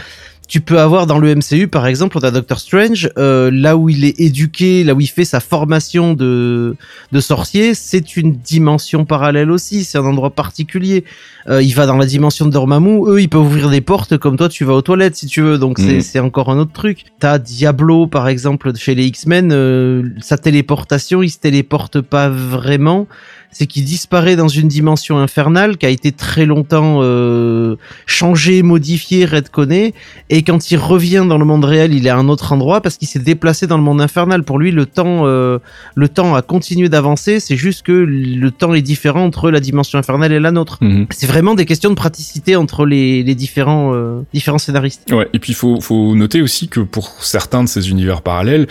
Tu 0.50 0.60
peux 0.60 0.80
avoir 0.80 1.06
dans 1.06 1.20
le 1.20 1.32
MCU, 1.32 1.68
par 1.68 1.86
exemple, 1.86 2.18
on 2.18 2.24
a 2.24 2.32
Doctor 2.32 2.58
Strange, 2.58 3.08
euh, 3.18 3.52
là 3.52 3.76
où 3.76 3.88
il 3.88 4.04
est 4.04 4.18
éduqué, 4.18 4.82
là 4.82 4.94
où 4.94 5.00
il 5.00 5.06
fait 5.06 5.24
sa 5.24 5.38
formation 5.38 6.12
de 6.12 6.74
de 7.12 7.20
sorcier, 7.20 7.72
c'est 7.74 8.16
une 8.16 8.32
dimension 8.32 9.04
parallèle 9.04 9.52
aussi, 9.52 9.84
c'est 9.84 9.96
un 9.96 10.04
endroit 10.04 10.30
particulier. 10.30 11.04
Euh, 11.48 11.62
il 11.62 11.72
va 11.76 11.86
dans 11.86 11.96
la 11.96 12.04
dimension 12.04 12.46
de 12.46 12.50
Dormammu, 12.50 13.08
eux 13.08 13.20
ils 13.22 13.28
peuvent 13.28 13.42
ouvrir 13.42 13.70
des 13.70 13.80
portes 13.80 14.18
comme 14.18 14.36
toi 14.36 14.48
tu 14.48 14.64
vas 14.64 14.74
aux 14.74 14.82
toilettes 14.82 15.14
si 15.14 15.26
tu 15.26 15.40
veux, 15.40 15.56
donc 15.56 15.78
c'est 15.78 15.94
Mhm. 15.94 16.00
c'est 16.00 16.18
encore 16.18 16.50
un 16.50 16.58
autre 16.58 16.72
truc. 16.72 17.04
T'as 17.20 17.38
Diablo 17.38 18.08
par 18.08 18.26
exemple 18.26 18.74
chez 18.76 18.96
les 18.96 19.06
X-Men, 19.06 19.52
euh, 19.52 20.08
sa 20.20 20.36
téléportation, 20.36 21.22
il 21.22 21.30
se 21.30 21.38
téléporte 21.38 22.00
pas 22.00 22.28
vraiment, 22.28 23.06
c'est 23.52 23.66
qu'il 23.66 23.84
disparaît 23.84 24.36
dans 24.36 24.48
une 24.48 24.68
dimension 24.68 25.18
infernale 25.18 25.76
qui 25.76 25.86
a 25.86 25.88
été 25.88 26.12
très 26.12 26.46
longtemps 26.46 26.98
euh, 27.00 27.76
changée, 28.06 28.62
modifiée, 28.62 29.24
redconnée, 29.24 29.94
et 30.28 30.42
quand 30.42 30.70
il 30.70 30.76
revient 30.76 31.24
dans 31.28 31.38
le 31.38 31.44
monde 31.44 31.64
réel, 31.64 31.94
il 31.94 32.06
est 32.06 32.10
à 32.10 32.16
un 32.16 32.28
autre 32.28 32.52
endroit 32.52 32.80
parce 32.80 32.96
qu'il 32.96 33.08
s'est 33.08 33.18
déplacé 33.18 33.66
dans 33.66 33.76
le 33.76 33.82
monde 33.82 34.00
infernal. 34.00 34.44
Pour 34.44 34.58
lui, 34.58 34.70
le 34.70 34.86
temps, 34.86 35.26
euh, 35.26 35.58
le 35.94 36.08
temps 36.08 36.34
a 36.34 36.42
continué 36.42 36.88
d'avancer. 36.88 37.40
C'est 37.40 37.56
juste 37.56 37.82
que 37.82 37.92
le 37.92 38.50
temps 38.50 38.74
est 38.74 38.82
différent 38.82 39.24
entre 39.24 39.50
la 39.50 39.60
dimension 39.60 39.98
infernale 39.98 40.32
et 40.32 40.40
la 40.40 40.52
nôtre. 40.52 40.78
Mhm. 40.80 41.06
C'est 41.10 41.26
vraiment 41.26 41.54
des 41.54 41.66
questions 41.66 41.90
de 41.90 41.94
praticité 41.94 42.56
entre 42.56 42.86
les, 42.86 43.22
les 43.22 43.34
différents, 43.34 43.92
euh, 43.94 44.20
différents 44.32 44.58
scénaristes. 44.58 45.10
Ouais, 45.10 45.28
et 45.32 45.38
puis 45.38 45.52
il 45.52 45.56
faut, 45.56 45.80
faut 45.80 46.14
noter 46.14 46.42
aussi 46.42 46.68
que 46.68 46.80
pour 46.80 47.24
certains 47.24 47.64
de 47.64 47.68
ces 47.68 47.90
univers 47.90 48.22
parallèles, 48.22 48.66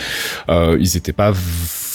euh, 0.50 0.78
ils 0.80 0.92
n'étaient 0.96 1.14
pas 1.14 1.34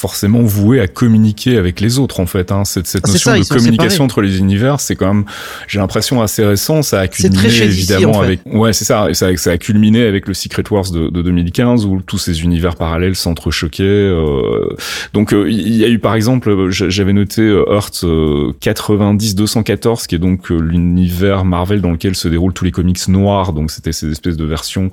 forcément 0.04 0.42
voués 0.42 0.80
à 0.80 0.86
communiquer 0.86 1.56
avec 1.56 1.80
les 1.80 1.98
autres 1.98 2.20
en 2.20 2.26
fait. 2.26 2.52
Hein. 2.52 2.66
Cette, 2.66 2.86
cette 2.86 3.04
Ah, 3.06 3.12
notion 3.12 3.30
ça, 3.30 3.38
de 3.38 3.44
communication 3.48 3.88
séparés. 3.90 4.04
entre 4.04 4.20
les 4.20 4.38
univers, 4.38 4.78
c'est 4.80 4.96
quand 4.96 5.06
même, 5.14 5.24
j'ai 5.66 5.78
l'impression 5.78 6.20
assez 6.20 6.44
récent. 6.44 6.82
Ça 6.82 7.00
a 7.00 7.08
culminé 7.08 7.62
évidemment 7.62 8.10
en 8.10 8.20
fait. 8.20 8.24
avec, 8.26 8.40
ouais, 8.44 8.74
c'est 8.74 8.84
ça, 8.84 9.08
et 9.08 9.14
ça, 9.14 9.34
ça 9.38 9.52
a 9.52 9.56
culminé 9.56 10.04
avec 10.04 10.28
le 10.28 10.34
Secret 10.34 10.64
Wars 10.70 10.90
de, 10.90 11.08
de 11.08 11.22
2015 11.22 11.86
où 11.86 12.02
tous 12.06 12.18
ces 12.18 12.42
univers 12.42 12.76
parallèles 12.76 13.16
s'entrechoquaient. 13.16 13.82
Euh, 13.82 14.68
donc 15.14 15.32
euh, 15.32 15.50
il 15.50 15.74
y 15.74 15.84
a 15.86 15.88
eu 15.88 15.98
par 15.98 16.14
exemple, 16.14 16.68
j'avais 16.70 17.14
noté 17.14 17.40
euh, 17.40 17.64
Earth 17.72 18.02
euh, 18.04 18.52
90-214 18.60 20.06
qui 20.06 20.16
est 20.16 20.18
donc 20.18 20.50
l'univers 20.50 21.46
Marvel 21.46 21.80
dans 21.80 21.92
lequel 21.92 22.14
se 22.14 22.28
déroulent 22.28 22.52
tous 22.52 22.64
les 22.66 22.72
comics 22.72 23.08
noirs. 23.08 23.52
Donc 23.54 23.70
c'était 23.70 23.92
ces 23.92 24.10
espèces 24.10 24.36
de 24.36 24.44
versions 24.44 24.90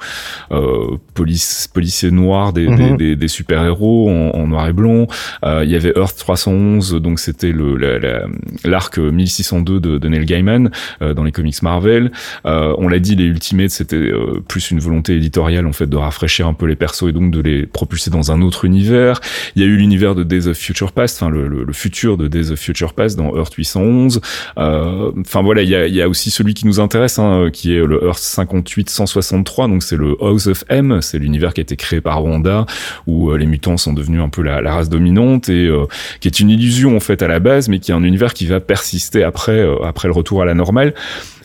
euh, 0.54 0.96
police, 1.14 1.68
policiers 1.74 2.12
noirs 2.12 2.54
des, 2.54 2.68
des, 2.68 2.96
des, 2.96 3.16
des 3.18 3.28
super-héros 3.28 4.10
en, 4.10 4.40
en 4.40 4.48
noir 4.48 4.68
et 4.70 4.74
blanc 4.74 5.01
évidemment. 5.02 5.08
Euh, 5.44 5.64
il 5.64 5.72
y 5.72 5.76
avait 5.76 5.94
Earth 5.96 6.18
311, 6.18 6.96
donc 7.02 7.20
c'était 7.20 7.52
le 7.52 7.76
la- 7.78 8.00
la- 8.00 8.26
l'arc 8.64 8.98
1602 8.98 9.80
de, 9.80 9.98
de 9.98 10.08
Neil 10.10 10.26
Gaiman 10.26 10.70
euh, 11.02 11.14
dans 11.14 11.24
les 11.24 11.32
comics 11.32 11.62
Marvel. 11.64 12.12
Euh, 12.46 12.74
on 12.78 12.88
l'a 12.88 13.00
dit, 13.00 13.16
les 13.16 13.26
Ultimates, 13.26 13.72
c'était 13.72 14.12
plus 14.48 14.72
une 14.72 14.80
volonté 14.80 15.16
éditoriale 15.16 15.66
en 15.68 15.74
fait 15.74 15.88
de 15.88 15.98
rafraîchir 15.98 16.48
un 16.48 16.54
peu 16.54 16.66
les 16.66 16.76
persos 16.76 17.10
et 17.10 17.12
donc 17.12 17.32
de 17.32 17.42
les 17.42 17.66
propulser 17.66 18.10
dans 18.12 18.32
un 18.32 18.42
autre 18.42 18.66
univers. 18.66 19.20
Il 19.56 19.62
y 19.62 19.66
a 19.66 19.68
eu 19.68 19.78
l'univers 19.78 20.16
de 20.16 20.24
Days 20.24 20.48
of 20.48 20.58
Future 20.58 20.92
Past, 20.92 21.22
enfin 21.22 21.32
le, 21.32 21.48
le, 21.48 21.64
le 21.64 21.74
futur 21.74 22.18
de 22.18 22.28
Days 22.28 22.52
of 22.52 22.60
Future 22.60 22.94
Past 22.94 23.18
dans 23.18 23.36
Earth 23.36 23.54
811. 23.54 24.22
Euh, 24.58 25.12
Enfin 25.22 25.42
voilà, 25.42 25.62
il 25.62 25.70
y 25.70 25.76
a, 25.76 25.88
y 25.88 26.02
a 26.02 26.10
aussi 26.10 26.32
celui 26.32 26.54
qui 26.54 26.66
nous 26.66 26.80
intéresse, 26.80 27.20
hein, 27.20 27.50
qui 27.52 27.74
est 27.76 27.86
le 27.86 28.04
Earth 28.04 28.20
58 28.20 28.90
163. 28.90 29.68
Donc 29.68 29.84
c'est 29.84 29.96
le 29.96 30.16
House 30.22 30.48
of 30.48 30.64
M, 30.70 31.00
c'est 31.02 31.20
l'univers 31.20 31.54
qui 31.54 31.62
a 31.62 31.64
été 31.64 31.76
créé 31.76 32.02
par 32.02 32.24
Wanda, 32.24 32.66
où 33.08 33.34
les 33.36 33.46
mutants 33.46 33.78
sont 33.78 33.94
devenus 33.94 34.22
un 34.22 34.30
peu 34.30 34.42
la, 34.42 34.62
la 34.62 34.74
race 34.74 34.90
dominante 34.92 35.50
et 35.50 35.66
euh, 35.66 35.86
qui 36.20 36.28
est 36.28 36.40
une 36.40 36.50
illusion 36.50 36.96
en 36.96 37.00
fait 37.00 37.24
à 37.24 37.28
la 37.28 37.40
base, 37.40 37.68
mais 37.70 37.80
qui 37.80 37.92
est 37.92 37.96
un 37.96 38.04
univers 38.04 38.34
qui 38.34 38.46
va 38.46 38.60
persister 38.60 39.24
après 39.24 39.60
euh, 39.60 39.84
après 39.84 40.08
le 40.08 40.14
retour 40.14 40.42
à 40.42 40.46
la 40.46 40.54
normale. 40.54 40.94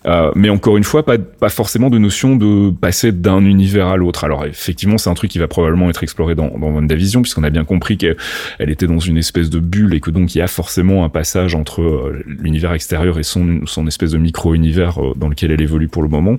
Euh, 0.06 0.30
mais 0.34 0.48
encore 0.48 0.76
une 0.76 0.84
fois, 0.84 1.04
pas, 1.04 1.18
pas 1.18 1.48
forcément 1.48 1.90
de 1.90 1.98
notion 1.98 2.36
de 2.36 2.70
passer 2.70 3.12
d'un 3.12 3.44
univers 3.44 3.88
à 3.88 3.96
l'autre. 3.96 4.24
Alors 4.24 4.44
effectivement, 4.44 4.98
c'est 4.98 5.10
un 5.10 5.14
truc 5.14 5.30
qui 5.30 5.38
va 5.38 5.48
probablement 5.48 5.90
être 5.90 6.02
exploré 6.02 6.34
dans, 6.34 6.48
dans 6.58 6.68
WandaVision, 6.68 7.22
puisqu'on 7.22 7.44
a 7.44 7.50
bien 7.50 7.64
compris 7.64 7.96
qu'elle 7.96 8.16
elle 8.58 8.70
était 8.70 8.86
dans 8.86 8.98
une 8.98 9.18
espèce 9.18 9.50
de 9.50 9.58
bulle 9.58 9.94
et 9.94 10.00
que 10.00 10.10
donc 10.10 10.34
il 10.34 10.38
y 10.38 10.40
a 10.40 10.46
forcément 10.46 11.04
un 11.04 11.08
passage 11.08 11.54
entre 11.54 11.82
euh, 11.82 12.22
l'univers 12.26 12.72
extérieur 12.72 13.18
et 13.18 13.22
son, 13.22 13.60
son 13.66 13.86
espèce 13.86 14.12
de 14.12 14.18
micro-univers 14.18 15.02
euh, 15.02 15.12
dans 15.16 15.28
lequel 15.28 15.50
elle 15.50 15.60
évolue 15.60 15.88
pour 15.88 16.02
le 16.02 16.08
moment. 16.08 16.36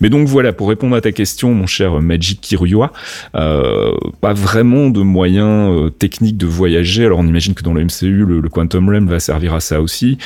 Mais 0.00 0.10
donc 0.10 0.28
voilà, 0.28 0.52
pour 0.52 0.68
répondre 0.68 0.94
à 0.96 1.00
ta 1.00 1.12
question, 1.12 1.52
mon 1.54 1.66
cher 1.66 2.00
Magic 2.00 2.40
Kiruyua, 2.40 2.92
euh, 3.34 3.92
pas 4.20 4.32
vraiment 4.32 4.90
de 4.90 5.00
moyens 5.00 5.90
techniques 5.98 6.36
de 6.36 6.46
voyager. 6.46 7.04
Alors 7.04 7.18
on 7.18 7.26
imagine 7.26 7.54
que 7.54 7.62
dans 7.62 7.74
le 7.74 7.84
MCU, 7.84 8.24
le, 8.24 8.40
le 8.40 8.48
Quantum 8.48 8.88
Realm 8.88 9.08
va 9.08 9.20
servir 9.20 9.54
à 9.54 9.60
ça 9.60 9.80
aussi, 9.80 10.18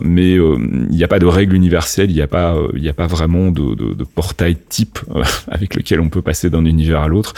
mais 0.00 0.34
il 0.34 0.96
n'y 0.96 1.04
a 1.04 1.08
pas 1.08 1.18
de 1.18 1.26
règle 1.26 1.54
universelle, 1.54 2.11
il 2.12 2.16
n'y 2.16 2.22
a 2.22 2.26
pas, 2.26 2.54
euh, 2.54 2.68
il 2.74 2.82
n'y 2.82 2.88
a 2.88 2.92
pas 2.92 3.06
vraiment 3.06 3.50
de, 3.50 4.04
portail 4.14 4.56
type 4.68 4.98
euh, 5.14 5.22
avec 5.50 5.74
lequel 5.74 6.00
on 6.00 6.08
peut 6.08 6.22
passer 6.22 6.50
d'un 6.50 6.64
univers 6.64 7.00
à 7.00 7.08
l'autre. 7.08 7.34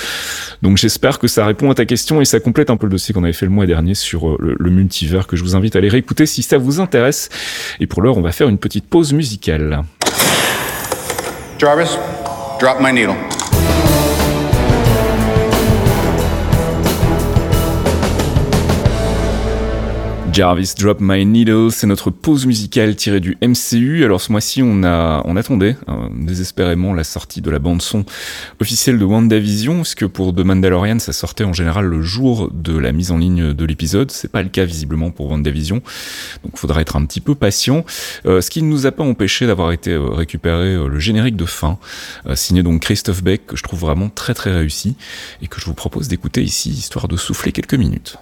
Donc 0.62 0.76
j'espère 0.76 1.18
que 1.18 1.28
ça 1.28 1.46
répond 1.46 1.70
à 1.70 1.74
ta 1.74 1.86
question 1.86 2.20
et 2.20 2.24
ça 2.24 2.40
complète 2.40 2.70
un 2.70 2.76
peu 2.76 2.86
le 2.86 2.90
dossier 2.90 3.14
qu'on 3.14 3.24
avait 3.24 3.32
fait 3.32 3.46
le 3.46 3.52
mois 3.52 3.66
dernier 3.66 3.94
sur 3.94 4.28
euh, 4.28 4.36
le, 4.40 4.56
le 4.58 4.70
multivers 4.70 5.26
que 5.26 5.36
je 5.36 5.42
vous 5.42 5.56
invite 5.56 5.76
à 5.76 5.78
aller 5.78 5.88
réécouter 5.88 6.26
si 6.26 6.42
ça 6.42 6.58
vous 6.58 6.80
intéresse. 6.80 7.28
Et 7.80 7.86
pour 7.86 8.02
l'heure, 8.02 8.18
on 8.18 8.22
va 8.22 8.32
faire 8.32 8.48
une 8.48 8.58
petite 8.58 8.86
pause 8.86 9.12
musicale. 9.12 9.82
Jarvis, 11.58 11.96
drop 12.60 12.78
my 12.80 12.92
needle. 12.92 13.33
Jarvis 20.34 20.74
Drop 20.76 20.98
My 21.00 21.24
Needle, 21.24 21.70
c'est 21.70 21.86
notre 21.86 22.10
pause 22.10 22.44
musicale 22.44 22.96
tirée 22.96 23.20
du 23.20 23.38
MCU. 23.40 24.04
Alors 24.04 24.20
ce 24.20 24.32
mois-ci, 24.32 24.64
on 24.64 24.82
a, 24.82 25.22
on 25.26 25.36
attendait 25.36 25.76
euh, 25.88 26.08
désespérément 26.12 26.92
la 26.92 27.04
sortie 27.04 27.40
de 27.40 27.48
la 27.52 27.60
bande 27.60 27.80
son 27.80 28.04
officielle 28.60 28.98
de 28.98 29.04
WandaVision, 29.04 29.82
puisque 29.82 30.08
pour 30.08 30.34
The 30.34 30.40
Mandalorian, 30.40 30.98
ça 30.98 31.12
sortait 31.12 31.44
en 31.44 31.52
général 31.52 31.84
le 31.84 32.02
jour 32.02 32.50
de 32.52 32.76
la 32.76 32.90
mise 32.90 33.12
en 33.12 33.18
ligne 33.18 33.54
de 33.54 33.64
l'épisode. 33.64 34.10
C'est 34.10 34.32
pas 34.32 34.42
le 34.42 34.48
cas 34.48 34.64
visiblement 34.64 35.12
pour 35.12 35.30
WandaVision, 35.30 35.82
donc 36.42 36.58
faudra 36.58 36.80
être 36.80 36.96
un 36.96 37.04
petit 37.04 37.20
peu 37.20 37.36
patient. 37.36 37.84
Euh, 38.26 38.40
ce 38.40 38.50
qui 38.50 38.60
ne 38.60 38.66
nous 38.66 38.86
a 38.86 38.90
pas 38.90 39.04
empêché 39.04 39.46
d'avoir 39.46 39.70
été 39.70 39.92
euh, 39.92 40.08
récupéré 40.08 40.74
euh, 40.74 40.88
le 40.88 40.98
générique 40.98 41.36
de 41.36 41.46
fin, 41.46 41.78
signé 42.34 42.64
donc 42.64 42.82
Christophe 42.82 43.22
Beck, 43.22 43.46
que 43.46 43.56
je 43.56 43.62
trouve 43.62 43.78
vraiment 43.78 44.08
très 44.08 44.34
très 44.34 44.52
réussi 44.52 44.96
et 45.42 45.46
que 45.46 45.60
je 45.60 45.66
vous 45.66 45.74
propose 45.74 46.08
d'écouter 46.08 46.42
ici, 46.42 46.70
histoire 46.70 47.06
de 47.06 47.16
souffler 47.16 47.52
quelques 47.52 47.74
minutes. 47.74 48.18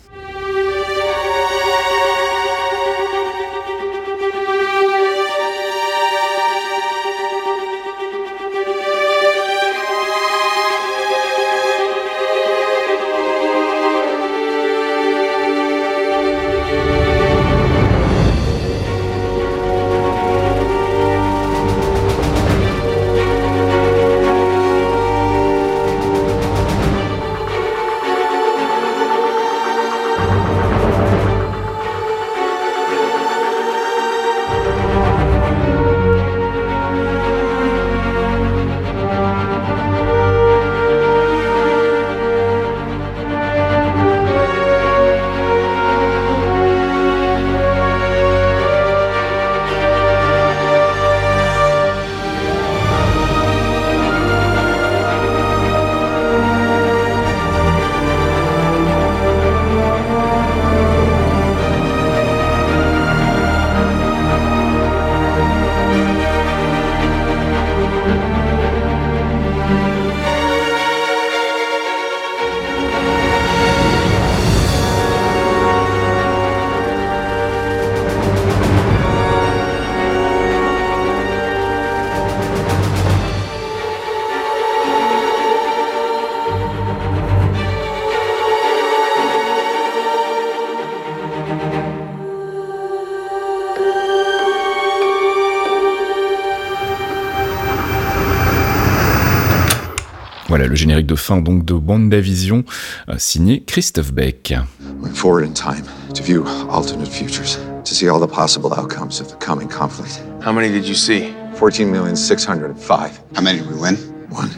Voilà 100.53 100.67
le 100.67 100.75
générique 100.75 101.07
de 101.07 101.15
fin 101.15 101.39
donc 101.39 101.65
de 101.65 101.73
WandaVision, 101.73 102.65
euh, 103.09 103.15
signé 103.17 103.65
Christophe 103.65 104.13
Beck. 104.13 104.53
Went 105.01 105.15
forward 105.15 105.49
in 105.49 105.55
time 105.55 105.87
to 106.13 106.23
view 106.23 106.45
alternate 106.71 107.09
futures, 107.09 107.57
to 107.87 107.95
see 107.95 108.07
all 108.07 108.21
the 108.21 108.31
possible 108.31 108.71
outcomes 108.75 109.19
of 109.23 109.29
the 109.29 109.37
coming 109.43 109.67
conflict. 109.67 110.21
How 110.45 110.53
many 110.53 110.69
did 110.69 110.87
you 110.87 110.95
see? 110.95 111.33
14,605. 111.55 113.21
How 113.35 113.41
many 113.41 113.61
did 113.61 113.71
we 113.71 113.81
win? 113.81 113.97
One. 114.29 114.51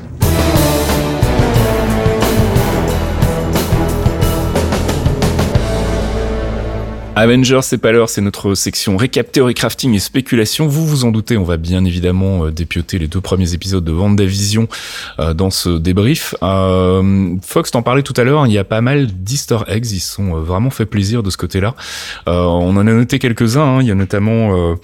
Avengers, 7.16 7.60
c'est 7.62 7.78
pas 7.78 7.92
l'heure, 7.92 8.08
c'est 8.08 8.20
notre 8.20 8.56
section 8.56 8.96
récap, 8.96 9.30
théorie 9.30 9.54
crafting 9.54 9.94
et 9.94 10.00
spéculation. 10.00 10.66
Vous 10.66 10.84
vous 10.84 11.04
en 11.04 11.12
doutez, 11.12 11.36
on 11.36 11.44
va 11.44 11.56
bien 11.56 11.84
évidemment 11.84 12.46
euh, 12.46 12.50
dépioter 12.50 12.98
les 12.98 13.06
deux 13.06 13.20
premiers 13.20 13.54
épisodes 13.54 13.84
de 13.84 13.92
WandaVision 13.92 14.66
euh, 15.20 15.32
dans 15.32 15.50
ce 15.50 15.78
débrief. 15.78 16.34
Euh, 16.42 17.36
Fox 17.40 17.70
t'en 17.70 17.82
parlait 17.82 18.02
tout 18.02 18.14
à 18.16 18.24
l'heure, 18.24 18.48
il 18.48 18.52
y 18.52 18.58
a 18.58 18.64
pas 18.64 18.80
mal 18.80 19.06
d'easter 19.06 19.58
eggs, 19.68 19.92
ils 19.92 20.00
sont 20.00 20.40
vraiment 20.40 20.70
fait 20.70 20.86
plaisir 20.86 21.22
de 21.22 21.30
ce 21.30 21.36
côté-là. 21.36 21.76
On 22.26 22.76
en 22.76 22.86
a 22.86 22.92
noté 22.92 23.20
quelques-uns, 23.20 23.76
hein. 23.76 23.78
il 23.80 23.86
y 23.86 23.92
a 23.92 23.94
notamment... 23.94 24.76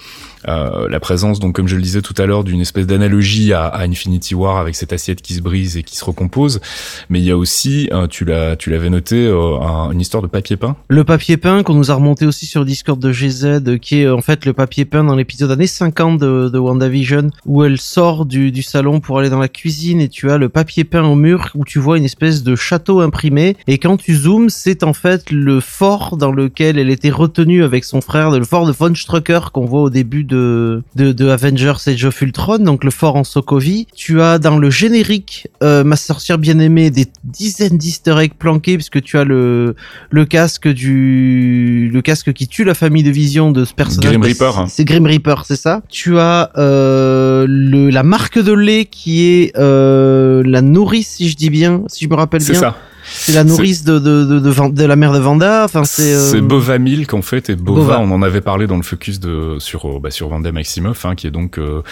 euh, 0.48 0.88
la 0.88 1.00
présence, 1.00 1.38
donc 1.40 1.54
comme 1.54 1.68
je 1.68 1.76
le 1.76 1.82
disais 1.82 2.02
tout 2.02 2.14
à 2.18 2.26
l'heure, 2.26 2.44
d'une 2.44 2.60
espèce 2.60 2.86
d'analogie 2.86 3.52
à, 3.52 3.80
Infinity 3.80 4.34
War 4.34 4.58
avec 4.58 4.74
cette 4.74 4.92
assiette 4.92 5.22
qui 5.22 5.34
se 5.34 5.40
brise 5.40 5.76
et 5.76 5.82
qui 5.82 5.96
se 5.96 6.04
recompose. 6.04 6.60
Mais 7.08 7.18
il 7.20 7.24
y 7.24 7.30
a 7.30 7.36
aussi, 7.36 7.88
euh, 7.92 8.06
tu 8.06 8.24
l'avais 8.24 8.90
noté, 8.90 9.26
euh, 9.26 9.58
un- 9.60 9.90
une 9.92 10.00
histoire 10.00 10.22
de 10.22 10.28
papier 10.28 10.56
peint. 10.56 10.76
Le 10.88 11.04
papier 11.04 11.36
peint 11.36 11.62
qu'on 11.62 11.74
nous 11.74 11.90
a 11.90 11.94
remonté 11.94 12.26
aussi 12.26 12.46
sur 12.46 12.60
le 12.60 12.66
Discord 12.66 12.98
de 13.00 13.12
GZ, 13.12 13.78
qui 13.80 14.00
est 14.02 14.08
en 14.08 14.20
fait 14.20 14.44
le 14.44 14.52
papier 14.52 14.84
peint 14.84 15.04
dans 15.04 15.16
l'épisode 15.16 15.50
années 15.50 15.66
50 15.66 16.18
de, 16.18 16.48
de 16.52 16.58
WandaVision, 16.58 17.30
où 17.46 17.64
elle 17.64 17.78
sort 17.80 18.26
du, 18.26 18.52
du 18.52 18.62
salon 18.62 19.00
pour 19.00 19.18
aller 19.18 19.30
dans 19.30 19.38
la 19.38 19.48
cuisine 19.48 20.00
et 20.00 20.08
tu 20.08 20.30
as 20.30 20.38
le 20.38 20.48
papier 20.48 20.84
peint 20.84 21.04
au 21.04 21.14
mur 21.14 21.50
où 21.54 21.64
tu 21.64 21.78
vois 21.78 21.98
une 21.98 22.04
espèce 22.04 22.42
de 22.42 22.56
château 22.56 23.00
imprimé. 23.00 23.56
Et 23.66 23.78
quand 23.78 23.96
tu 23.96 24.14
zoomes, 24.14 24.48
c'est 24.50 24.84
en 24.84 24.92
fait 24.92 25.30
le 25.30 25.60
fort 25.60 26.16
dans 26.16 26.32
lequel 26.32 26.78
elle 26.78 26.90
était 26.90 27.10
retenue 27.10 27.62
avec 27.64 27.84
son 27.84 28.00
frère, 28.00 28.30
le 28.30 28.44
fort 28.44 28.66
de 28.66 28.72
von 28.72 28.94
Strucker 28.94 29.40
qu'on 29.52 29.64
voit 29.66 29.82
au 29.82 29.90
début 29.90 30.24
de, 30.30 30.82
de, 30.96 31.12
de 31.12 31.28
Avengers 31.28 31.74
Age 31.86 32.04
of 32.04 32.22
Ultron, 32.22 32.58
donc 32.58 32.84
le 32.84 32.90
fort 32.90 33.16
en 33.16 33.24
Sokovie. 33.24 33.86
Tu 33.94 34.22
as 34.22 34.38
dans 34.38 34.56
le 34.58 34.70
générique, 34.70 35.48
euh, 35.62 35.84
ma 35.84 35.96
sorcière 35.96 36.38
bien-aimée, 36.38 36.90
des 36.90 37.06
dizaines 37.24 37.76
d'easter 37.76 38.14
eggs 38.18 38.32
planqués, 38.38 38.76
puisque 38.76 39.02
tu 39.02 39.18
as 39.18 39.24
le, 39.24 39.74
le 40.10 40.24
casque 40.24 40.68
du, 40.68 41.90
le 41.92 42.00
casque 42.02 42.32
qui 42.32 42.48
tue 42.48 42.64
la 42.64 42.74
famille 42.74 43.02
de 43.02 43.10
Vision 43.10 43.50
de 43.50 43.64
ce 43.64 43.74
personnage. 43.74 44.10
Grim 44.10 44.22
Reaper. 44.22 44.52
c'est- 44.66 44.76
C'est 44.76 44.84
Grim 44.84 45.04
Reaper, 45.06 45.42
c'est 45.44 45.56
ça. 45.56 45.82
Tu 45.88 46.18
as 46.18 46.50
euh, 46.56 47.44
le, 47.48 47.90
la 47.90 48.02
marque 48.02 48.38
de 48.38 48.52
lait 48.52 48.84
qui 48.86 49.24
est 49.26 49.52
euh, 49.58 50.42
la 50.46 50.62
nourrice, 50.62 51.08
si 51.16 51.28
je 51.28 51.36
dis 51.36 51.50
bien, 51.50 51.82
si 51.88 52.04
je 52.04 52.10
me 52.10 52.14
rappelle 52.14 52.40
C'est 52.40 52.52
bien. 52.52 52.60
ça. 52.60 52.76
C'est 53.04 53.32
la 53.32 53.44
nourrice 53.44 53.84
de, 53.84 53.98
de, 53.98 54.24
de, 54.24 54.38
de, 54.40 54.68
de 54.72 54.84
la 54.84 54.96
mère 54.96 55.12
de 55.12 55.18
Vanda. 55.18 55.64
Enfin, 55.64 55.84
c'est. 55.84 56.14
euh, 56.14 56.30
C'est 56.30 56.40
Bova 56.40 56.78
Milk 56.78 57.14
en 57.14 57.22
fait 57.22 57.50
et 57.50 57.56
Bova, 57.56 57.80
Bova. 57.80 58.00
on 58.00 58.10
en 58.10 58.22
avait 58.22 58.40
parlé 58.40 58.66
dans 58.66 58.76
le 58.76 58.82
focus 58.82 59.20
de 59.20 59.56
sur 59.58 59.86
euh, 59.86 59.98
bah, 60.00 60.10
sur 60.10 60.28
Vanda 60.28 60.52
Maximoff 60.52 61.04
hein, 61.04 61.14
qui 61.14 61.26
est 61.26 61.30
donc 61.30 61.58
euh, 61.58 61.82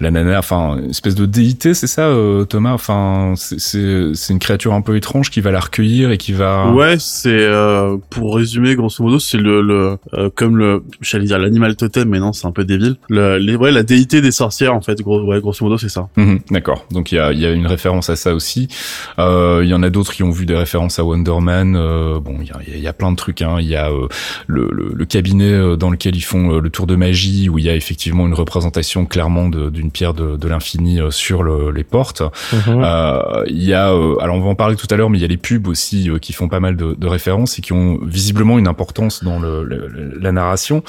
la 0.00 0.10
nana 0.10 0.38
enfin 0.38 0.78
une 0.82 0.90
espèce 0.90 1.14
de 1.14 1.26
déité 1.26 1.74
c'est 1.74 1.86
ça 1.86 2.02
euh, 2.08 2.44
Thomas? 2.44 2.72
Enfin 2.72 3.34
c'est 3.36 3.58
c'est 3.60 4.10
c'est 4.14 4.32
une 4.32 4.38
créature 4.38 4.72
un 4.74 4.80
peu 4.80 4.96
étrange 4.96 5.30
qui 5.30 5.40
va 5.40 5.50
la 5.50 5.60
recueillir 5.60 6.10
et 6.10 6.18
qui 6.18 6.32
va 6.32 6.70
Ouais, 6.72 6.96
c'est 6.98 7.28
euh, 7.32 7.96
pour 8.10 8.36
résumer 8.36 8.74
grosso 8.74 9.02
modo, 9.02 9.18
c'est 9.18 9.36
le, 9.38 9.62
le 9.62 9.96
euh, 10.14 10.30
comme 10.34 10.56
le 10.56 10.82
j'allais 11.00 11.24
dire 11.26 11.38
l'animal 11.38 11.76
totem, 11.76 12.08
mais 12.08 12.18
non, 12.20 12.32
c'est 12.32 12.46
un 12.46 12.52
peu 12.52 12.64
débile. 12.64 12.96
Le, 13.08 13.38
les, 13.38 13.56
ouais, 13.56 13.70
la 13.72 13.82
déité 13.82 14.20
des 14.20 14.30
sorcières 14.32 14.74
en 14.74 14.80
fait, 14.80 15.00
gros, 15.02 15.22
ouais, 15.24 15.40
grosso 15.40 15.64
modo, 15.64 15.78
c'est 15.78 15.88
ça. 15.88 16.08
Mhm, 16.16 16.40
D'accord. 16.50 16.86
Donc 16.90 17.12
il 17.12 17.16
y 17.16 17.18
a, 17.18 17.32
il 17.32 17.38
y 17.40 17.46
a 17.46 17.50
une 17.52 17.66
référence 17.66 18.10
à 18.10 18.16
ça 18.16 18.34
aussi. 18.34 18.68
Euh, 19.18 19.60
Il 19.64 19.68
y 19.70 19.74
en 19.74 19.82
a 19.82 19.90
d'autres 19.90 20.12
qui 20.12 20.22
ont 20.22 20.30
vu 20.30 20.37
des 20.46 20.56
références 20.56 20.98
à 20.98 21.04
Wonder 21.04 21.40
Man. 21.40 21.74
Euh, 21.76 22.18
bon, 22.20 22.36
il 22.40 22.48
y 22.48 22.76
a, 22.76 22.78
y 22.78 22.86
a 22.86 22.92
plein 22.92 23.10
de 23.10 23.16
trucs. 23.16 23.42
Hein. 23.42 23.56
Il 23.60 23.66
y 23.66 23.76
a 23.76 23.90
euh, 23.90 24.08
le, 24.46 24.68
le, 24.72 24.92
le 24.94 25.04
cabinet 25.04 25.52
euh, 25.52 25.76
dans 25.76 25.90
lequel 25.90 26.16
ils 26.16 26.20
font 26.22 26.52
euh, 26.56 26.60
le 26.60 26.70
tour 26.70 26.86
de 26.86 26.96
magie, 26.96 27.48
où 27.48 27.58
il 27.58 27.64
y 27.64 27.70
a 27.70 27.74
effectivement 27.74 28.26
une 28.26 28.34
représentation 28.34 29.06
clairement 29.06 29.48
d'une 29.48 29.90
pierre 29.90 30.14
de, 30.14 30.36
de 30.36 30.48
l'infini 30.48 31.00
euh, 31.00 31.10
sur 31.10 31.42
le- 31.42 31.70
les 31.70 31.84
portes. 31.84 32.22
Mhm. 32.52 32.82
Euh, 32.84 33.44
Il 33.48 33.62
y 33.62 33.74
a, 33.74 33.92
euh, 33.92 34.16
alors 34.20 34.36
on 34.36 34.40
va 34.40 34.48
en 34.50 34.54
parler 34.54 34.76
tout 34.76 34.86
à 34.90 34.96
l'heure, 34.96 35.10
mais 35.10 35.18
il 35.18 35.22
y 35.22 35.24
a 35.24 35.28
les 35.28 35.36
pubs 35.36 35.68
aussi 35.68 36.10
euh, 36.10 36.18
qui 36.18 36.32
font 36.32 36.48
pas 36.48 36.60
mal 36.60 36.76
de, 36.76 36.94
de 36.98 37.06
références 37.06 37.58
et 37.58 37.62
qui 37.62 37.72
ont 37.72 37.98
visiblement 38.02 38.58
une 38.58 38.68
importance 38.68 39.24
dans 39.24 39.38
le, 39.38 39.64
le- 39.64 40.18
la 40.20 40.32
narration. 40.32 40.82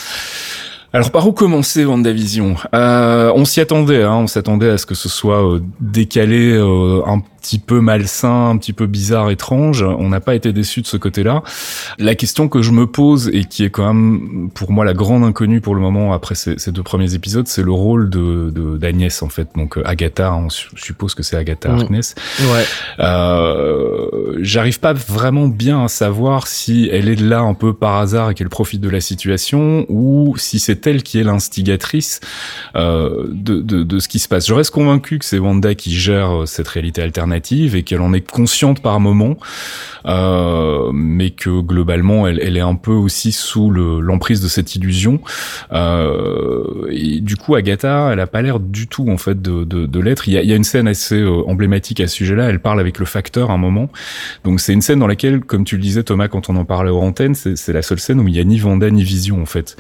Alors 0.92 1.12
par 1.12 1.28
où 1.28 1.34
commencer 1.34 1.86
WandaVision 1.86 2.56
euh, 2.74 3.32
On 3.36 3.46
s'y 3.46 3.62
attendait, 3.62 4.02
hein, 4.02 4.16
on 4.16 4.28
s'attendait 4.28 4.70
à 4.72 4.78
ce 4.80 4.88
que 4.88 4.96
ce 4.96 5.08
soit 5.08 5.48
euh, 5.48 5.62
décalé, 5.80 6.52
euh, 6.52 7.02
un 7.06 7.22
petit 7.42 7.60
peu 7.60 7.80
malsain, 7.82 8.50
un 8.50 8.58
petit 8.58 8.74
peu 8.74 8.86
bizarre, 8.88 9.30
étrange. 9.30 9.84
On 9.84 10.10
n'a 10.10 10.20
pas 10.20 10.36
été 10.36 10.54
déçu 10.54 10.82
de 10.82 10.88
ce 10.88 10.98
côté-là. 10.98 11.44
La 11.98 12.16
question 12.16 12.48
que 12.50 12.62
je 12.62 12.72
me 12.72 12.86
pose 12.88 13.30
et 13.34 13.46
qui 13.46 13.64
est 13.64 13.70
quand 13.70 13.94
même 13.94 14.50
pour 14.54 14.72
moi 14.72 14.86
la 14.86 14.94
grande 14.94 15.24
inconnue 15.24 15.62
pour 15.62 15.76
le 15.76 15.82
moment 15.82 16.14
après 16.14 16.36
ces, 16.36 16.58
ces 16.58 16.72
deux 16.72 16.84
premiers 16.84 17.14
épisodes, 17.16 17.48
c'est 17.48 17.64
le 17.64 17.72
rôle 17.72 18.10
de 18.10 18.50
de- 18.50 18.78
d'Agnès 18.78 19.22
en 19.24 19.30
fait, 19.30 19.50
donc 19.56 19.78
euh, 19.78 19.82
Agatha. 19.86 20.34
on 20.34 20.50
su- 20.50 20.70
suppose 20.76 21.14
que 21.16 21.24
c'est 21.24 21.38
Agatha 21.38 21.70
Mm. 21.70 21.80
Harkness. 21.80 22.16
Ouais. 22.42 22.66
Euh, 23.00 24.38
J'arrive 24.42 24.80
pas 24.80 24.94
vraiment 24.94 25.48
bien 25.48 25.84
à 25.84 25.88
savoir 25.88 26.48
si 26.48 26.90
elle 26.92 27.10
est 27.10 27.20
là 27.20 27.40
un 27.42 27.54
peu 27.54 27.74
par 27.74 27.98
hasard 27.98 28.32
et 28.32 28.34
qu'elle 28.36 28.50
profite 28.50 28.82
de 28.82 28.90
la 28.90 29.02
situation 29.02 29.86
ou 29.90 30.36
si 30.38 30.60
c'est 30.60 30.86
elle 30.88 31.04
qui 31.04 31.20
est 31.20 31.24
l'instigatrice 31.24 32.20
euh, 32.76 33.26
de, 33.30 33.62
de, 33.62 33.84
de 33.84 34.00
ce 34.00 34.08
qui 34.08 34.20
se 34.20 34.28
passe. 34.28 34.48
Je 34.48 34.54
reste 34.54 34.72
convaincu 34.72 35.20
que 35.20 35.26
c'est 35.26 35.40
Wanda 35.40 35.76
qui 35.76 35.94
gère 35.94 36.42
euh, 36.42 36.46
cette 36.46 36.68
réalité 36.68 37.02
alternative 37.02 37.29
et 37.32 37.84
qu'elle 37.84 38.02
en 38.02 38.14
est 38.14 38.30
consciente 38.30 38.82
par 38.82 39.00
moment, 39.00 39.38
euh, 40.06 40.92
mais 40.94 41.32
que 41.32 41.62
globalement 41.62 42.28
elle, 42.28 42.58
est 42.58 42.62
un 42.62 42.76
peu 42.76 42.92
aussi 42.92 43.32
sous 43.32 43.70
le- 43.70 44.00
l'emprise 44.00 44.42
de 44.42 44.48
cette 44.48 44.76
illusion. 44.76 45.22
Euh, 45.72 46.64
du 47.22 47.36
coup, 47.36 47.56
Agatha, 47.56 48.10
elle 48.12 48.20
a 48.20 48.28
pas 48.28 48.42
l'air 48.42 48.60
du 48.60 48.88
tout 48.88 49.10
en 49.10 49.18
fait 49.18 49.42
de, 49.42 49.64
de, 49.64 49.86
de 49.86 50.00
l'être. 50.00 50.28
Il 50.28 50.34
y 50.34 50.38
a, 50.38 50.42
il 50.44 50.50
y 50.50 50.54
a 50.54 50.56
une 50.56 50.64
scène 50.64 50.88
assez 50.88 51.20
euh, 51.20 51.44
emblématique 51.48 52.00
à 52.02 52.08
ce 52.08 52.16
sujet-là. 52.16 52.50
Elle 52.50 52.60
parle 52.60 52.80
avec 52.80 53.00
le 53.00 53.06
facteur 53.06 53.52
un 53.52 53.58
moment. 53.58 53.90
Donc 54.44 54.60
c'est 54.60 54.74
une 54.74 54.82
scène 54.82 55.00
dans 55.00 55.08
laquelle, 55.08 55.42
comme 55.42 55.64
tu 55.66 55.76
le 55.76 55.82
disais 55.82 56.04
Thomas, 56.04 56.28
quand 56.28 56.50
on 56.50 56.56
en 56.56 56.66
parlait 56.66 56.90
aux 56.92 57.02
antennes, 57.02 57.36
c'est 57.36 57.74
la 57.74 57.82
seule 57.82 58.00
scène 58.00 58.20
où 58.20 58.28
il 58.28 58.36
y 58.36 58.40
a 58.40 58.44
ni 58.44 58.58
Vanda 58.60 58.90
ni 58.90 59.04
Vision 59.04 59.42
en 59.42 59.46
fait. 59.46 59.76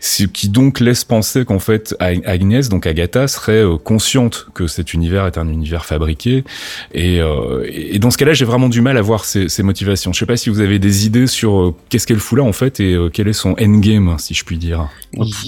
Ce 0.00 0.24
qui 0.24 0.48
donc 0.48 0.80
laisse 0.80 1.04
penser 1.04 1.44
qu'en 1.44 1.58
fait 1.58 1.94
Ag- 2.00 2.22
Agnès, 2.26 2.68
donc 2.68 2.86
Agatha, 2.86 3.28
serait 3.28 3.64
consciente 3.84 4.46
que 4.54 4.66
cet 4.66 4.94
univers 4.94 5.26
est 5.26 5.38
un 5.38 5.48
univers 5.48 5.84
fabriqué. 5.84 6.44
Et, 6.92 7.20
euh, 7.20 7.66
et 7.70 7.98
dans 7.98 8.10
ce 8.10 8.18
cas-là, 8.18 8.32
j'ai 8.32 8.44
vraiment 8.44 8.68
du 8.68 8.80
mal 8.80 8.96
à 8.96 9.02
voir 9.02 9.24
ses 9.24 9.62
motivations. 9.62 10.12
Je 10.12 10.18
sais 10.18 10.26
pas 10.26 10.36
si 10.36 10.50
vous 10.50 10.60
avez 10.60 10.78
des 10.78 11.06
idées 11.06 11.26
sur 11.26 11.60
euh, 11.60 11.74
qu'est-ce 11.88 12.06
qu'elle 12.06 12.18
fout 12.18 12.38
là 12.38 12.44
en 12.44 12.52
fait 12.52 12.80
et 12.80 12.94
euh, 12.94 13.08
quel 13.12 13.28
est 13.28 13.32
son 13.32 13.54
endgame, 13.60 14.16
si 14.18 14.34
je 14.34 14.44
puis 14.44 14.58
dire. 14.58 14.88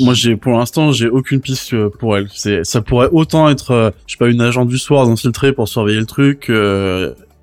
Moi, 0.00 0.14
j'ai 0.14 0.36
pour 0.36 0.52
l'instant, 0.52 0.92
j'ai 0.92 1.08
aucune 1.08 1.40
piste 1.40 1.74
euh, 1.74 1.90
pour 1.98 2.16
elle. 2.16 2.28
Ça 2.64 2.82
pourrait 2.82 3.08
autant 3.12 3.48
être, 3.48 3.92
je 4.06 4.12
sais 4.12 4.18
pas, 4.18 4.28
une 4.28 4.40
agent 4.40 4.64
du 4.64 4.78
soir 4.78 5.08
infiltrée 5.08 5.52
pour 5.52 5.68
surveiller 5.68 6.00
le 6.00 6.06
truc. 6.06 6.50